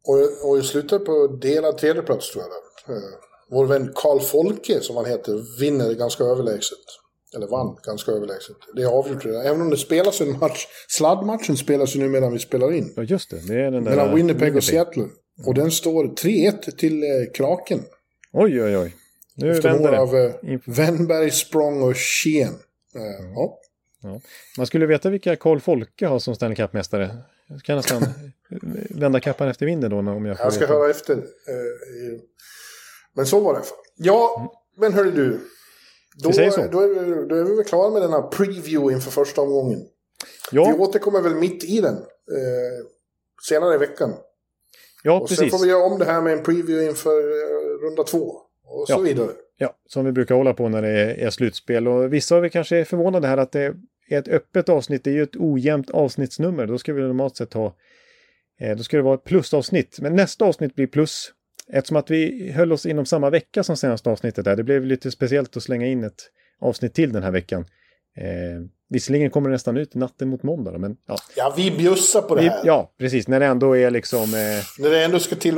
Och, 0.07 0.49
och 0.49 0.57
jag 0.57 0.65
slutar 0.65 0.99
på 0.99 1.27
delad 1.27 1.77
tredjeplats 1.77 2.31
tror 2.31 2.43
jag. 2.43 2.51
Där. 2.51 3.01
Eh, 3.01 3.13
vår 3.49 3.65
vän 3.65 3.91
Karl 3.95 4.19
Folke, 4.19 4.81
som 4.81 4.95
han 4.95 5.05
heter, 5.05 5.59
vinner 5.59 5.93
ganska 5.93 6.23
överlägset. 6.23 6.77
Eller 7.35 7.47
vann 7.47 7.77
ganska 7.85 8.11
överlägset. 8.11 8.55
Det 8.75 8.81
är 8.81 8.87
avgjort 8.87 9.25
redan. 9.25 9.41
Även 9.45 9.61
om 9.61 9.69
det 9.69 9.77
spelas 9.77 10.21
en 10.21 10.39
match. 10.39 10.67
Sladdmatchen 10.87 11.57
spelas 11.57 11.95
ju 11.95 11.99
nu 11.99 12.07
medan 12.09 12.33
vi 12.33 12.39
spelar 12.39 12.71
in. 12.73 12.93
Ja, 12.95 13.03
just 13.03 13.29
det. 13.29 13.47
Det 13.47 13.53
är 13.61 13.71
den 13.71 13.83
där... 13.83 13.91
Mellan 13.91 14.15
Winnipeg 14.15 14.55
och 14.55 14.63
Seattle. 14.63 15.05
Och 15.47 15.53
den 15.53 15.71
står 15.71 16.03
3-1 16.05 16.71
till 16.77 17.03
eh, 17.03 17.09
Kraken. 17.33 17.79
Oj, 18.33 18.63
oj, 18.63 18.77
oj. 18.77 18.95
Nu 19.35 19.51
Efter 19.51 19.69
vänder 19.71 19.91
det. 19.91 19.99
av 19.99 20.15
eh, 20.15 20.59
Wennberg, 20.65 21.31
Språng 21.31 21.81
och 21.83 21.97
Schien. 21.97 22.47
Eh, 22.95 23.31
ja. 23.35 23.57
Man 24.57 24.67
skulle 24.67 24.85
veta 24.85 25.09
vilka 25.09 25.35
Karl 25.35 25.59
Folke 25.59 26.07
har 26.07 26.19
som 26.19 26.35
Stanley 26.35 26.55
Cup-mästare. 26.55 27.17
Jag 27.47 27.61
kan 27.63 27.75
nästan 27.77 28.03
vända 28.89 29.19
kappan 29.19 29.47
efter 29.47 29.65
vinden 29.65 29.91
då 29.91 29.97
om 29.97 30.25
jag 30.25 30.37
får 30.37 30.45
Jag 30.45 30.53
ska 30.53 30.61
veta. 30.61 30.73
höra 30.73 30.89
efter. 30.89 31.13
eh, 31.13 31.19
Men 33.13 33.25
så 33.25 33.39
var 33.39 33.53
det. 33.53 33.61
Ja, 33.95 34.51
men 34.77 34.93
hörru 34.93 35.11
du. 35.11 35.39
Då, 36.15 36.29
Vi 36.29 36.33
säger 36.35 36.51
så. 36.51 36.67
Då, 36.71 36.79
är 36.79 36.87
vi, 36.87 37.27
då 37.27 37.35
är 37.35 37.43
vi 37.43 37.55
väl 37.55 37.65
klara 37.65 37.89
med 37.89 38.01
denna 38.01 38.21
preview 38.21 38.93
inför 38.95 39.11
första 39.11 39.41
omgången. 39.41 39.79
Vi 40.51 40.57
Ja, 40.57 40.75
återkommer 40.79 41.21
väl 41.21 41.35
mitt 41.35 41.63
i 41.63 41.81
den. 41.81 41.93
Eh, 41.95 42.85
senare 43.47 43.75
i 43.75 43.77
veckan. 43.77 44.13
ja, 45.03 45.19
och 45.19 45.29
sen 45.29 45.37
precis. 45.37 45.51
får 45.59 45.65
vi 45.65 45.71
göra 45.71 45.83
om 45.83 45.99
det 45.99 46.05
här 46.05 46.21
med 46.21 46.33
en 46.33 46.43
preview 46.43 46.89
inför 46.89 47.19
eh, 47.19 47.85
runda 47.87 48.03
två. 48.03 48.35
Och 48.65 48.87
så 48.87 48.93
Ja. 48.93 48.97
vidare. 48.99 49.31
Ja, 49.57 49.75
som 49.87 50.05
vi 50.05 50.11
brukar 50.11 50.35
hålla 50.35 50.53
på 50.53 50.69
när 50.69 50.81
det 50.81 50.89
är, 50.89 51.15
är 51.25 51.29
slutspel. 51.29 51.87
Och 51.87 52.13
vissa 52.13 52.35
av 52.35 52.45
er 52.45 52.49
kanske 52.49 52.77
är 52.77 52.83
förvånade 52.83 53.27
här 53.27 53.37
att 53.37 53.51
det 53.51 53.61
är 54.09 54.19
ett 54.19 54.27
öppet 54.27 54.69
avsnitt. 54.69 55.03
Det 55.03 55.09
är 55.09 55.13
ju 55.13 55.23
ett 55.23 55.35
ojämnt 55.35 55.89
avsnittsnummer. 55.91 56.67
Då 56.67 56.77
ska 56.77 56.93
vi 56.93 57.01
normalt 57.01 57.37
sett 57.37 57.53
ha... 57.53 57.75
Eh, 58.61 58.77
då 58.77 58.83
ska 58.83 58.97
det 58.97 59.03
vara 59.03 59.15
ett 59.15 59.23
plusavsnitt. 59.23 59.97
Men 60.01 60.15
nästa 60.15 60.45
avsnitt 60.45 60.75
blir 60.75 60.87
plus. 60.87 61.31
Eftersom 61.73 61.97
att 61.97 62.09
vi 62.11 62.51
höll 62.51 62.71
oss 62.73 62.85
inom 62.85 63.05
samma 63.05 63.29
vecka 63.29 63.63
som 63.63 63.77
senaste 63.77 64.09
avsnittet 64.09 64.45
där. 64.45 64.55
Det 64.55 64.63
blev 64.63 64.85
lite 64.85 65.11
speciellt 65.11 65.57
att 65.57 65.63
slänga 65.63 65.87
in 65.87 66.03
ett 66.03 66.21
avsnitt 66.61 66.93
till 66.93 67.13
den 67.13 67.23
här 67.23 67.31
veckan. 67.31 67.65
Eh, 68.17 68.61
visserligen 68.89 69.29
kommer 69.29 69.49
det 69.49 69.53
nästan 69.55 69.77
ut 69.77 69.95
natten 69.95 70.27
mot 70.29 70.43
måndag 70.43 70.77
men 70.77 70.97
ja. 71.07 71.15
Ja, 71.35 71.53
vi 71.57 71.71
bjussar 71.71 72.21
på 72.21 72.35
det 72.35 72.41
Vi, 72.41 72.49
här. 72.49 72.61
ja, 72.63 72.93
precis. 72.99 73.27
När 73.27 73.39
det 73.39 73.45
ändå 73.45 73.77
är 73.77 73.91
liksom... 73.91 74.21
Eh, 74.23 74.29
När 74.79 74.89
det 74.89 75.03
ändå 75.03 75.19
ska 75.19 75.35
till 75.35 75.55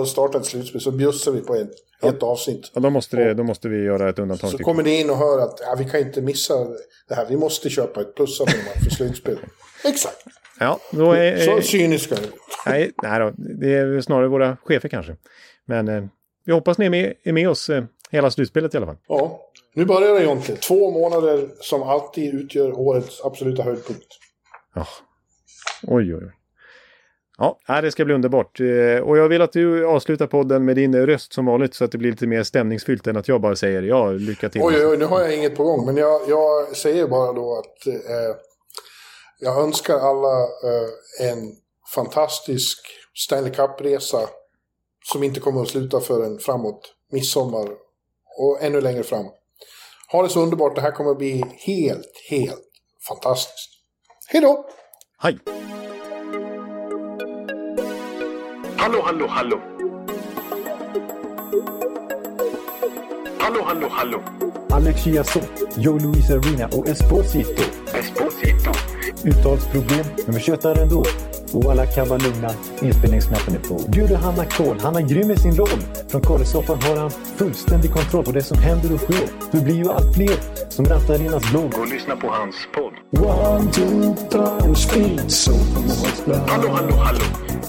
att 0.00 0.08
starta 0.08 0.38
ett 0.38 0.44
slutspel 0.44 0.80
så 0.80 0.90
bjussar 0.90 1.32
vi 1.32 1.40
på 1.40 1.54
ett, 1.54 1.70
ett 2.02 2.22
avsnitt. 2.22 2.70
ja, 2.74 2.80
då, 2.80 2.90
måste 2.90 3.16
det, 3.16 3.34
då 3.34 3.42
måste 3.42 3.68
vi 3.68 3.82
göra 3.82 4.08
ett 4.08 4.18
undantag. 4.18 4.50
Så 4.50 4.56
tycker 4.56 4.64
kommer 4.64 4.82
ni 4.82 5.00
in 5.00 5.10
och 5.10 5.16
hör 5.16 5.38
att 5.38 5.60
ja, 5.60 5.74
vi 5.78 5.84
kan 5.84 6.00
inte 6.00 6.22
missa 6.22 6.54
det 7.08 7.14
här. 7.14 7.26
Vi 7.28 7.36
måste 7.36 7.70
köpa 7.70 8.00
ett 8.00 8.14
plusabonnemang 8.16 8.74
för 8.84 8.90
slutspel. 8.90 9.38
Exakt. 9.84 10.24
Ja, 10.60 10.78
då 10.90 11.12
är... 11.12 11.36
Så 11.38 11.60
cyniska. 11.62 12.16
Nej, 12.66 12.92
nej 13.02 13.20
då, 13.20 13.32
det 13.36 13.74
är 13.74 14.00
snarare 14.00 14.28
våra 14.28 14.56
chefer 14.64 14.88
kanske. 14.88 15.16
Men 15.66 15.88
eh, 15.88 16.04
vi 16.44 16.52
hoppas 16.52 16.78
ni 16.78 16.86
är 16.86 16.90
med, 16.90 17.14
är 17.22 17.32
med 17.32 17.48
oss 17.48 17.70
eh, 17.70 17.84
hela 18.10 18.30
slutspelet 18.30 18.74
i 18.74 18.76
alla 18.76 18.86
fall. 18.86 18.96
Ja, 19.08 19.40
nu 19.74 19.84
börjar 19.84 20.14
det 20.14 20.22
Jonte. 20.24 20.56
Två 20.56 20.90
månader 20.90 21.48
som 21.60 21.82
alltid 21.82 22.34
utgör 22.34 22.78
årets 22.78 23.24
absoluta 23.24 23.62
höjdpunkt. 23.62 24.06
Ja. 24.74 24.86
Oj, 25.82 26.14
oj, 26.14 26.20
oj. 26.24 26.32
Ja, 27.38 27.80
det 27.80 27.90
ska 27.90 28.04
bli 28.04 28.14
underbart. 28.14 28.60
Eh, 28.60 28.98
Och 29.02 29.18
jag 29.18 29.28
vill 29.28 29.42
att 29.42 29.52
du 29.52 29.86
avslutar 29.86 30.26
podden 30.26 30.64
med 30.64 30.76
din 30.76 31.06
röst 31.06 31.32
som 31.32 31.46
vanligt 31.46 31.74
så 31.74 31.84
att 31.84 31.92
det 31.92 31.98
blir 31.98 32.10
lite 32.10 32.26
mer 32.26 32.42
stämningsfyllt 32.42 33.06
än 33.06 33.16
att 33.16 33.28
jag 33.28 33.40
bara 33.40 33.56
säger 33.56 33.82
ja, 33.82 34.10
lycka 34.10 34.48
till. 34.48 34.60
Oj, 34.62 34.86
oj, 34.86 34.96
nu 34.96 35.04
har 35.04 35.20
jag 35.20 35.34
inget 35.36 35.56
på 35.56 35.64
gång. 35.64 35.86
Men 35.86 35.96
jag, 35.96 36.20
jag 36.28 36.76
säger 36.76 37.06
bara 37.08 37.32
då 37.32 37.58
att 37.58 37.86
eh, 37.86 38.36
jag 39.40 39.62
önskar 39.62 39.94
alla 39.98 40.40
eh, 40.42 41.30
en 41.30 41.52
fantastisk 41.94 42.78
Stanley 43.14 43.52
Cup-resa 43.52 44.28
som 45.12 45.22
inte 45.22 45.40
kommer 45.40 45.62
att 45.62 45.68
sluta 45.68 46.00
förrän 46.00 46.38
framåt 46.38 46.94
midsommar 47.12 47.68
och 48.38 48.62
ännu 48.62 48.80
längre 48.80 49.02
fram. 49.02 49.26
Ha 50.12 50.22
det 50.22 50.28
så 50.28 50.40
underbart. 50.40 50.74
Det 50.74 50.80
här 50.80 50.90
kommer 50.90 51.10
att 51.10 51.18
bli 51.18 51.44
helt, 51.66 52.12
helt 52.30 52.68
fantastiskt. 53.08 53.70
Hej 54.28 54.40
då! 54.40 54.66
Hej! 55.18 55.38
Hallå, 58.76 59.02
hallå, 59.04 59.26
hallå. 59.28 59.60
Hallå, 63.38 63.62
hallå, 63.64 63.88
hallå. 63.90 64.22
Alex 64.70 65.04
Chiazot, 65.04 65.48
Joe 65.76 65.98
Luis 65.98 66.30
Arena 66.30 66.66
och 66.66 66.88
Esposito. 66.88 67.62
Esposito. 67.94 68.70
Uttalsproblem, 69.24 70.04
men 70.26 70.34
vi 70.34 70.40
tjötar 70.40 70.82
ändå. 70.82 71.04
Och 71.52 71.70
alla 71.70 71.86
kan 71.86 72.08
vara 72.08 72.18
lugna, 72.18 72.50
inspelningsknappen 72.82 73.54
är 73.54 73.58
på. 73.58 73.90
Bjuder 73.90 74.16
Hanna 74.16 74.44
Kohl, 74.44 74.78
han 74.80 74.96
är 74.96 75.00
grym 75.00 75.30
i 75.30 75.36
sin 75.36 75.56
roll. 75.56 75.80
Från 76.08 76.20
Kållesoffan 76.20 76.82
har 76.82 76.96
han 76.96 77.10
fullständig 77.10 77.92
kontroll 77.92 78.24
på 78.24 78.32
det 78.32 78.42
som 78.42 78.58
händer 78.58 78.94
och 78.94 79.00
sker. 79.00 79.28
Det 79.52 79.60
blir 79.60 79.74
ju 79.74 79.90
allt 79.90 80.14
fler 80.14 80.36
som 80.68 80.84
rattar 80.84 81.20
in 81.20 81.28
hans 81.28 81.50
blogg. 81.50 81.74
Och 81.78 81.88
lyssna 81.88 82.16
på 82.16 82.28
hans 82.28 82.56
podd. 82.74 82.92
One, 83.24 83.72
two, 83.72 84.14
three, 84.30 84.74
speed, 84.74 85.30
so 85.30 85.52
Hallå, 86.46 86.68
hallå, 86.68 86.96
hallå. 86.96 87.24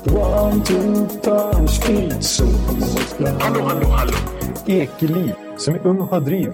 One, 0.05 0.63
two, 0.63 1.07
three, 1.23 1.67
speed, 1.67 2.23
so 2.23 2.45
Hallå, 3.39 3.61
hallå, 3.63 3.87
hallå. 3.87 4.13
Ekeliv, 4.67 5.33
som 5.57 5.75
är 5.75 5.87
ung 5.87 5.99
och 5.99 6.07
har 6.07 6.19
driv. 6.19 6.53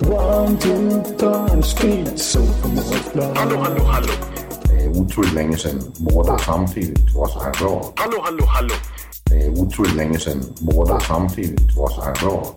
One, 0.00 0.56
two, 0.58 1.02
three, 1.18 1.62
speed, 1.62 2.18
so 2.18 2.40
Hallå, 3.34 3.56
hallå, 3.56 3.84
hallå. 3.84 4.12
Det 4.64 4.84
är 4.84 4.88
otroligt 4.88 5.32
länge 5.32 5.56
sedan 5.56 5.82
båda 5.98 6.38
samtidigt 6.38 7.14
var 7.14 7.28
så 7.28 7.40
här 7.40 7.52
bra. 7.52 7.92
Hallå, 7.96 8.20
hallå, 8.24 8.44
hallå. 8.46 8.74
Det 9.24 9.34
är 9.34 9.50
otroligt 9.50 9.94
länge 9.94 10.18
sedan 10.18 10.44
båda 10.60 11.00
samtidigt 11.00 11.76
var 11.76 11.88
så 11.90 12.02
här 12.02 12.14
bra. 12.14 12.54